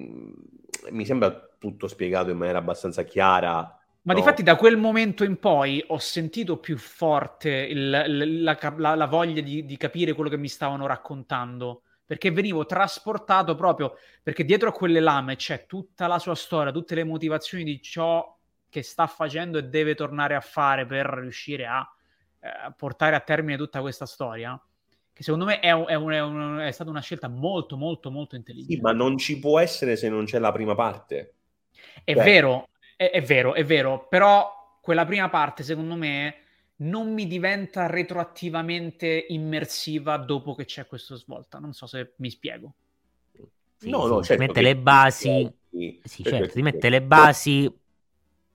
mi 0.92 1.06
sembra 1.06 1.32
tutto 1.60 1.88
spiegato 1.88 2.32
in 2.32 2.38
maniera 2.38 2.60
abbastanza 2.60 3.04
chiara. 3.04 3.80
Ma 4.04 4.14
no? 4.14 4.16
difatti 4.16 4.42
da 4.42 4.56
quel 4.56 4.78
momento 4.78 5.24
in 5.24 5.38
poi 5.38 5.84
ho 5.90 6.00
sentito 6.00 6.58
più 6.58 6.76
forte 6.78 7.50
il- 7.52 7.90
la, 7.90 8.58
la- 8.78 8.96
la 8.96 9.06
voglia 9.06 9.42
di, 9.42 9.64
di 9.66 9.78
capire 9.78 10.14
quello 10.14 10.30
che 10.30 10.38
mi 10.38 10.48
stavano 10.48 10.88
raccontando, 10.88 11.84
perché 12.06 12.32
venivo 12.32 12.66
trasportato 12.66 13.54
proprio, 13.54 13.94
perché 14.24 14.44
dietro 14.44 14.70
a 14.70 14.72
quelle 14.72 15.00
lame 15.00 15.36
c'è 15.36 15.68
tutta 15.68 16.08
la 16.08 16.18
sua 16.18 16.34
storia, 16.34 16.72
tutte 16.72 16.96
le 16.96 17.04
motivazioni 17.04 17.64
di 17.64 17.80
ciò 17.80 18.36
che 18.70 18.82
sta 18.82 19.06
facendo 19.06 19.60
e 19.60 19.64
deve 19.66 19.94
tornare 19.94 20.34
a 20.36 20.42
fare 20.42 20.86
per 20.88 21.06
riuscire 21.06 21.68
a 21.68 21.88
eh, 22.40 22.74
portare 22.76 23.16
a 23.16 23.20
termine 23.20 23.56
tutta 23.58 23.82
questa 23.82 24.08
storia, 24.08 24.60
che 25.22 25.24
secondo 25.24 25.46
me 25.46 25.60
è, 25.60 25.72
un- 25.72 25.86
è 25.88 25.96
un- 25.96 26.12
è 26.12 26.22
un- 26.22 26.58
è 26.60 26.72
stata 26.72 26.90
una 26.90 27.02
scelta 27.02 27.28
molto 27.28 27.78
molto 27.78 28.12
molto 28.12 28.36
intelligente. 28.36 28.66
Sì, 28.66 28.80
ma 28.80 28.92
non 28.94 29.18
ci 29.18 29.40
può 29.40 29.60
essere 29.60 29.96
se 29.98 30.08
non 30.10 30.26
c'è 30.26 30.40
la 30.40 30.52
prima 30.52 30.74
parte. 30.76 31.36
È 32.04 32.16
Beh. 32.16 32.16
vero, 32.16 32.70
è, 32.96 33.10
è 33.12 33.22
vero, 33.22 33.54
è 33.54 33.64
vero, 33.66 34.08
però 34.08 34.78
quella 34.82 35.06
prima 35.06 35.30
parte, 35.30 35.64
secondo 35.64 35.96
me, 35.96 36.36
non 36.78 37.14
mi 37.14 37.28
diventa 37.28 37.86
retroattivamente 37.88 39.26
immersiva 39.30 40.18
dopo 40.18 40.56
che 40.56 40.66
c'è 40.66 40.86
questo 40.88 41.16
svolta. 41.16 41.60
Non 41.60 41.74
so 41.74 41.86
se 41.88 42.14
mi 42.18 42.30
spiego. 42.30 42.74
Sì, 43.76 43.90
no, 43.90 44.06
sì, 44.06 44.20
no, 44.20 44.26
ti 44.26 44.38
certo 44.38 44.38
mette 44.38 44.62
le 44.62 44.78
basi, 44.78 45.52
Sì, 45.70 46.02
sì, 46.04 46.24
certo, 46.24 46.54
ti 46.54 46.62
mette 46.62 46.90
le 46.90 47.02
basi, 47.02 47.72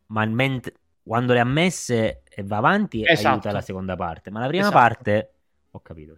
ma 0.07 0.25
ment- 0.27 0.73
quando 1.03 1.33
le 1.33 1.41
ha 1.41 1.45
messe 1.45 2.23
e 2.29 2.43
va 2.45 2.59
avanti 2.59 3.05
Esatto. 3.13 3.13
aiuta 3.13 3.51
la 3.53 3.61
seconda 3.61 3.97
parte, 3.97 4.31
ma 4.31 4.41
la 4.41 4.47
prima 4.49 4.71
Esatto. 4.71 4.71
parte 4.71 5.35
ho 5.71 5.81
capito. 5.81 6.17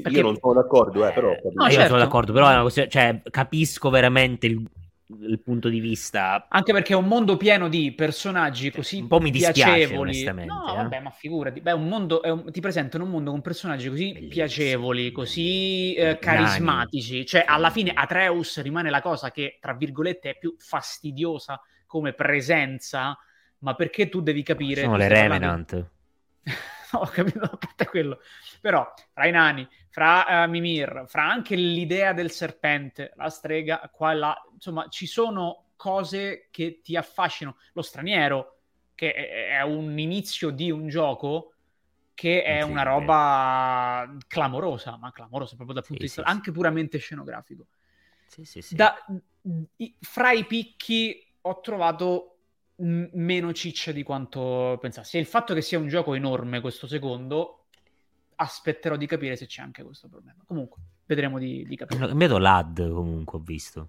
Perché- 0.00 0.18
Io 0.18 0.24
non 0.24 0.36
sono 0.40 0.54
d'accordo, 0.54 1.06
eh, 1.06 1.12
però... 1.12 1.28
capito. 1.30 1.48
No, 1.48 1.52
io 1.54 1.60
non 1.62 1.70
certo. 1.70 1.88
sono 1.88 1.98
d'accordo, 2.00 2.32
però 2.32 2.48
è 2.48 2.52
una 2.52 2.62
questione, 2.62 2.88
cioè, 2.88 3.20
capisco 3.30 3.90
veramente 3.90 4.46
il, 4.46 4.62
il 5.22 5.40
punto 5.40 5.68
di 5.68 5.80
vista. 5.80 6.46
Anche 6.48 6.72
perché 6.72 6.92
è 6.92 6.96
un 6.96 7.06
mondo 7.06 7.36
pieno 7.36 7.68
di 7.68 7.92
personaggi 7.92 8.70
così 8.70 9.00
Un 9.00 9.08
po' 9.08 9.18
mi 9.20 9.30
dispiace, 9.30 9.62
piacevoli. 9.64 10.00
onestamente, 10.00 10.52
No, 10.52 10.72
eh. 10.72 10.76
vabbè, 10.76 11.00
ma 11.00 11.10
figurati. 11.10 11.60
Beh, 11.60 11.72
un 11.72 11.88
mondo, 11.88 12.22
è 12.22 12.30
un- 12.30 12.50
ti 12.52 12.60
presentano 12.60 13.04
un 13.04 13.10
mondo 13.10 13.30
con 13.32 13.40
personaggi 13.40 13.88
così 13.88 14.04
Bellissimo. 14.12 14.28
piacevoli, 14.30 15.10
così 15.12 15.94
eh, 15.94 16.04
Nani. 16.04 16.18
carismatici. 16.20 17.26
Cioè, 17.26 17.40
Sì. 17.40 17.46
alla 17.48 17.70
fine 17.70 17.90
Atreus 17.92 18.60
rimane 18.62 18.88
la 18.90 19.00
cosa 19.02 19.30
che, 19.32 19.58
tra 19.60 19.74
virgolette, 19.74 20.30
è 20.30 20.38
più 20.38 20.54
fastidiosa 20.58 21.60
come 21.86 22.12
presenza, 22.12 23.18
ma 23.58 23.74
perché 23.74 24.08
tu 24.08 24.20
devi 24.20 24.44
capire... 24.44 24.82
Sono 24.82 24.96
le 24.96 25.06
stai 25.06 25.28
parlando- 25.28 25.88
Ho 26.98 27.06
capito, 27.06 27.40
a 27.40 27.56
parte 27.56 27.86
quello. 27.86 28.20
Però, 28.60 28.92
fra 29.12 29.26
i 29.26 29.30
nani, 29.30 29.66
fra 29.88 30.44
eh, 30.44 30.46
Mimir, 30.48 31.04
fra 31.06 31.24
anche 31.30 31.54
l'idea 31.56 32.12
del 32.12 32.30
serpente, 32.30 33.12
la 33.16 33.28
strega, 33.28 33.90
qua 33.92 34.12
e 34.12 34.14
là, 34.14 34.42
insomma, 34.52 34.88
ci 34.88 35.06
sono 35.06 35.70
cose 35.76 36.48
che 36.50 36.80
ti 36.82 36.96
affascinano. 36.96 37.56
Lo 37.72 37.82
straniero, 37.82 38.58
che 38.94 39.12
è 39.12 39.48
è 39.58 39.62
un 39.62 39.98
inizio 39.98 40.50
di 40.50 40.70
un 40.70 40.88
gioco 40.88 41.54
che 42.14 42.42
è 42.42 42.60
Sì, 42.60 42.70
una 42.72 42.82
roba 42.82 44.16
clamorosa, 44.26 44.96
ma 44.98 45.10
clamorosa 45.10 45.54
proprio 45.56 45.74
dal 45.74 45.84
punto 45.84 46.02
Sì, 46.02 46.06
di 46.06 46.06
vista 46.06 46.22
sì, 46.22 46.30
anche 46.30 46.52
puramente 46.52 46.98
scenografico. 46.98 47.66
Sì, 48.26 48.44
sì, 48.44 48.62
sì. 48.62 48.76
Da- 48.76 48.96
fra 50.00 50.32
i 50.32 50.44
picchi 50.46 51.34
ho 51.42 51.60
trovato 51.60 52.39
m- 52.80 53.08
meno 53.12 53.52
ciccia 53.52 53.92
di 53.92 54.02
quanto 54.02 54.78
pensassi. 54.80 55.16
E 55.16 55.20
il 55.20 55.26
fatto 55.26 55.54
che 55.54 55.62
sia 55.62 55.78
un 55.78 55.88
gioco 55.88 56.14
enorme 56.14 56.60
questo 56.60 56.86
secondo, 56.86 57.66
aspetterò 58.36 58.96
di 58.96 59.06
capire 59.06 59.36
se 59.36 59.46
c'è 59.46 59.62
anche 59.62 59.82
questo 59.82 60.08
problema. 60.08 60.42
Comunque, 60.46 60.80
vedremo 61.06 61.38
di, 61.38 61.64
di 61.66 61.76
capire. 61.76 61.98
Hanno 61.98 62.08
cambiato 62.08 62.38
l'AD 62.38 62.90
comunque, 62.90 63.38
ho 63.38 63.42
visto. 63.42 63.88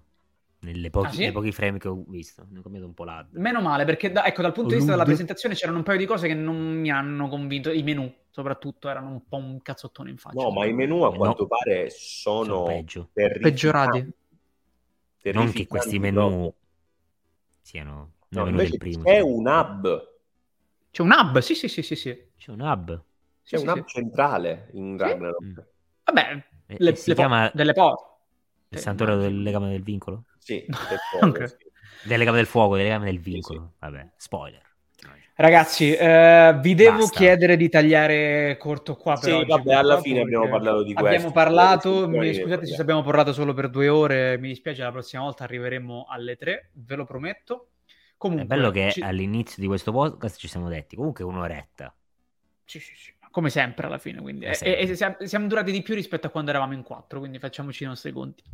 Nelle 0.60 0.90
pochi, 0.90 1.06
Ah, 1.06 1.10
sì? 1.12 1.22
nei 1.22 1.32
pochi 1.32 1.50
frame 1.50 1.78
che 1.78 1.88
ho 1.88 2.04
visto. 2.06 2.46
Hanno 2.48 2.62
cambiato 2.62 2.86
un 2.86 2.94
po' 2.94 3.02
l'AD. 3.04 3.34
Meno 3.36 3.60
male, 3.60 3.84
perché 3.84 4.12
da- 4.12 4.24
ecco, 4.24 4.42
dal 4.42 4.52
punto 4.52 4.70
di 4.70 4.76
vista 4.76 4.92
della 4.92 5.04
presentazione 5.04 5.56
c'erano 5.56 5.78
un 5.78 5.82
paio 5.82 5.98
di 5.98 6.06
cose 6.06 6.28
che 6.28 6.34
non 6.34 6.56
mi 6.56 6.90
hanno 6.90 7.28
convinto. 7.28 7.70
I 7.70 7.82
menu, 7.82 8.12
soprattutto, 8.30 8.88
erano 8.88 9.08
un 9.10 9.26
po' 9.26 9.38
un 9.38 9.60
cazzottone 9.60 10.10
in 10.10 10.18
faccia. 10.18 10.40
No, 10.40 10.52
ma 10.52 10.64
i 10.64 10.72
menu 10.72 11.02
a 11.02 11.12
Eh, 11.12 11.16
quanto 11.16 11.42
no. 11.42 11.48
pare 11.48 11.90
Sono 11.90 12.44
sono 12.44 12.62
peggio. 12.62 13.08
terrificanti. 13.12 13.50
Peggiorati. 13.50 14.12
Non 15.32 15.50
che 15.52 15.66
questi 15.66 15.98
menu 15.98 16.52
siano 17.60 18.12
No, 18.32 18.46
invece 18.48 18.78
c'è 18.78 19.20
un 19.20 19.46
hub, 19.46 20.08
C'è 20.90 21.02
un 21.02 21.10
hub, 21.10 21.38
sì, 21.38 21.54
sì, 21.54 21.68
sì, 21.68 21.82
sì, 21.82 21.96
sì. 21.96 22.30
C'è 22.36 22.50
un 22.50 22.60
hub. 22.60 23.02
C'è 23.44 23.56
sì, 23.56 23.62
un 23.64 23.68
hub 23.68 23.84
sì. 23.86 23.94
centrale 23.94 24.68
in 24.72 24.96
Ragnarok. 24.98 25.42
Mm. 25.44 25.58
Vabbè, 26.04 26.44
E- 26.68 26.76
le, 26.78 26.94
si 26.96 27.08
le 27.10 27.14
po- 27.14 27.20
chiama 27.20 27.50
delle 27.54 27.72
porte. 27.72 28.10
il 28.70 28.78
Eh, 28.78 28.80
santuario 28.80 29.16
del 29.16 29.42
legame 29.42 29.70
del 29.70 29.82
vincolo? 29.82 30.24
Sì. 30.38 30.66
Del 32.04 32.18
legame 32.18 32.36
del 32.38 32.46
fuoco, 32.46 32.76
del 32.76 32.84
legame 32.84 33.04
del 33.06 33.20
vincolo. 33.20 33.74
Vabbè, 33.78 34.12
spoiler. 34.16 34.70
Ragazzi, 35.34 35.92
eh, 35.94 36.56
vi 36.60 36.74
devo 36.74 36.98
Basta. 36.98 37.16
chiedere 37.18 37.56
di 37.56 37.68
tagliare 37.68 38.56
corto 38.58 38.96
qua 38.96 39.14
per 39.14 39.24
Sì, 39.24 39.30
oggi, 39.30 39.48
vabbè, 39.48 39.74
alla 39.74 40.00
fine 40.00 40.20
abbiamo 40.20 40.48
parlato 40.48 40.82
di 40.82 40.92
Abbiamo 40.94 41.08
questo. 41.08 41.32
parlato, 41.32 41.90
Delle 42.08 42.18
mi, 42.18 42.34
scusate 42.34 42.66
se 42.66 42.80
abbiamo 42.80 43.02
parlato 43.02 43.32
solo 43.32 43.52
per 43.54 43.68
due 43.70 43.88
ore, 43.88 44.38
mi 44.38 44.48
dispiace, 44.48 44.82
la 44.82 44.92
prossima 44.92 45.22
volta 45.22 45.44
arriveremo 45.44 46.06
alle 46.08 46.36
tre, 46.36 46.70
ve 46.74 46.96
lo 46.96 47.04
prometto. 47.04 47.68
Comunque, 48.22 48.44
È 48.44 48.48
bello 48.56 48.70
che 48.70 48.92
ci- 48.92 49.00
all'inizio 49.00 49.60
di 49.60 49.66
questo 49.66 49.90
podcast 49.90 50.38
ci 50.38 50.46
siamo 50.46 50.68
detti 50.68 50.94
comunque 50.94 51.24
un'oretta. 51.24 51.92
sì, 52.64 52.78
sì, 52.78 52.92
sì, 52.94 53.12
come 53.32 53.50
sempre 53.50 53.86
alla 53.88 53.98
fine, 53.98 54.20
quindi. 54.20 54.44
E- 54.44 54.56
e 54.60 55.26
siamo, 55.26 55.46
durati 55.48 55.72
di 55.72 55.82
più 55.82 55.94
rispetto 55.96 56.28
a 56.28 56.30
quando 56.30 56.50
eravamo 56.50 56.72
in 56.72 56.84
quattro, 56.84 57.18
quindi 57.18 57.40
facciamoci 57.40 57.82
i 57.82 57.86
nostri 57.86 58.12
conti. 58.12 58.44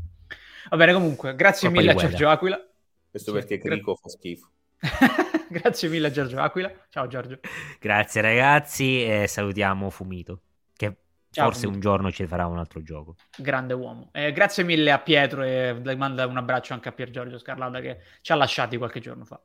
Va 0.70 0.76
bene, 0.78 0.94
comunque, 0.94 1.34
grazie 1.34 1.68
Colpa 1.68 1.82
mille 1.82 1.92
a. 1.92 2.00
Giorgio 2.00 2.28
Aquila. 2.30 2.66
Questo 3.10 3.30
Sì, 3.32 3.38
perché 3.38 3.58
gra- 3.58 3.74
Crico 3.74 3.94
fa 3.96 4.08
schifo. 4.08 4.48
grazie 5.50 5.88
mille 5.90 6.06
a 6.06 6.10
Giorgio 6.10 6.40
Aquila. 6.40 6.72
Ciao 6.88 7.06
Giorgio. 7.06 7.40
Grazie 7.78 8.20
ragazzi 8.22 9.04
e 9.04 9.26
salutiamo 9.26 9.90
Fumito, 9.90 10.40
che 10.74 10.96
Ciao, 11.30 11.44
forse 11.44 11.60
Fumito. 11.66 11.74
un 11.74 11.80
giorno 11.80 12.10
ci 12.10 12.26
farà 12.26 12.46
un 12.46 12.56
altro 12.56 12.80
gioco. 12.82 13.16
grande 13.36 13.74
uomo. 13.74 14.08
Eh, 14.12 14.32
grazie 14.32 14.64
mille 14.64 14.90
a 14.92 14.98
Pietro 14.98 15.42
e 15.42 15.74
manda 15.96 16.26
un 16.26 16.38
abbraccio 16.38 16.72
anche 16.72 16.88
a 16.88 16.92
Pier 16.92 17.10
Giorgio 17.10 17.36
Scarlata 17.38 17.80
che 17.80 17.98
ci 18.22 18.32
ha 18.32 18.34
lasciati 18.34 18.78
qualche 18.78 19.00
giorno 19.00 19.24
fa. 19.26 19.38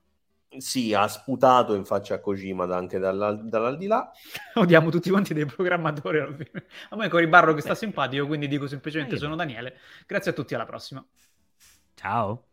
Sì, 0.57 0.93
ha 0.93 1.07
sputato 1.07 1.73
in 1.73 1.85
faccia 1.85 2.15
a 2.15 2.19
Kojima 2.19 2.65
anche 2.75 2.99
dall'al- 2.99 3.47
dall'aldilà. 3.47 4.11
Odiamo 4.55 4.89
tutti 4.89 5.09
quanti 5.09 5.33
dei 5.33 5.45
programmatori. 5.45 6.19
A 6.89 6.95
me 6.95 7.09
Coribarro 7.09 7.53
che 7.53 7.61
sta 7.61 7.75
simpatico, 7.75 8.27
quindi 8.27 8.47
dico 8.47 8.67
semplicemente 8.67 9.15
Eh, 9.15 9.19
sono 9.19 9.35
Daniele. 9.35 9.77
Grazie 10.05 10.31
a 10.31 10.33
tutti, 10.33 10.53
alla 10.55 10.65
prossima. 10.65 11.05
Ciao. 11.95 12.45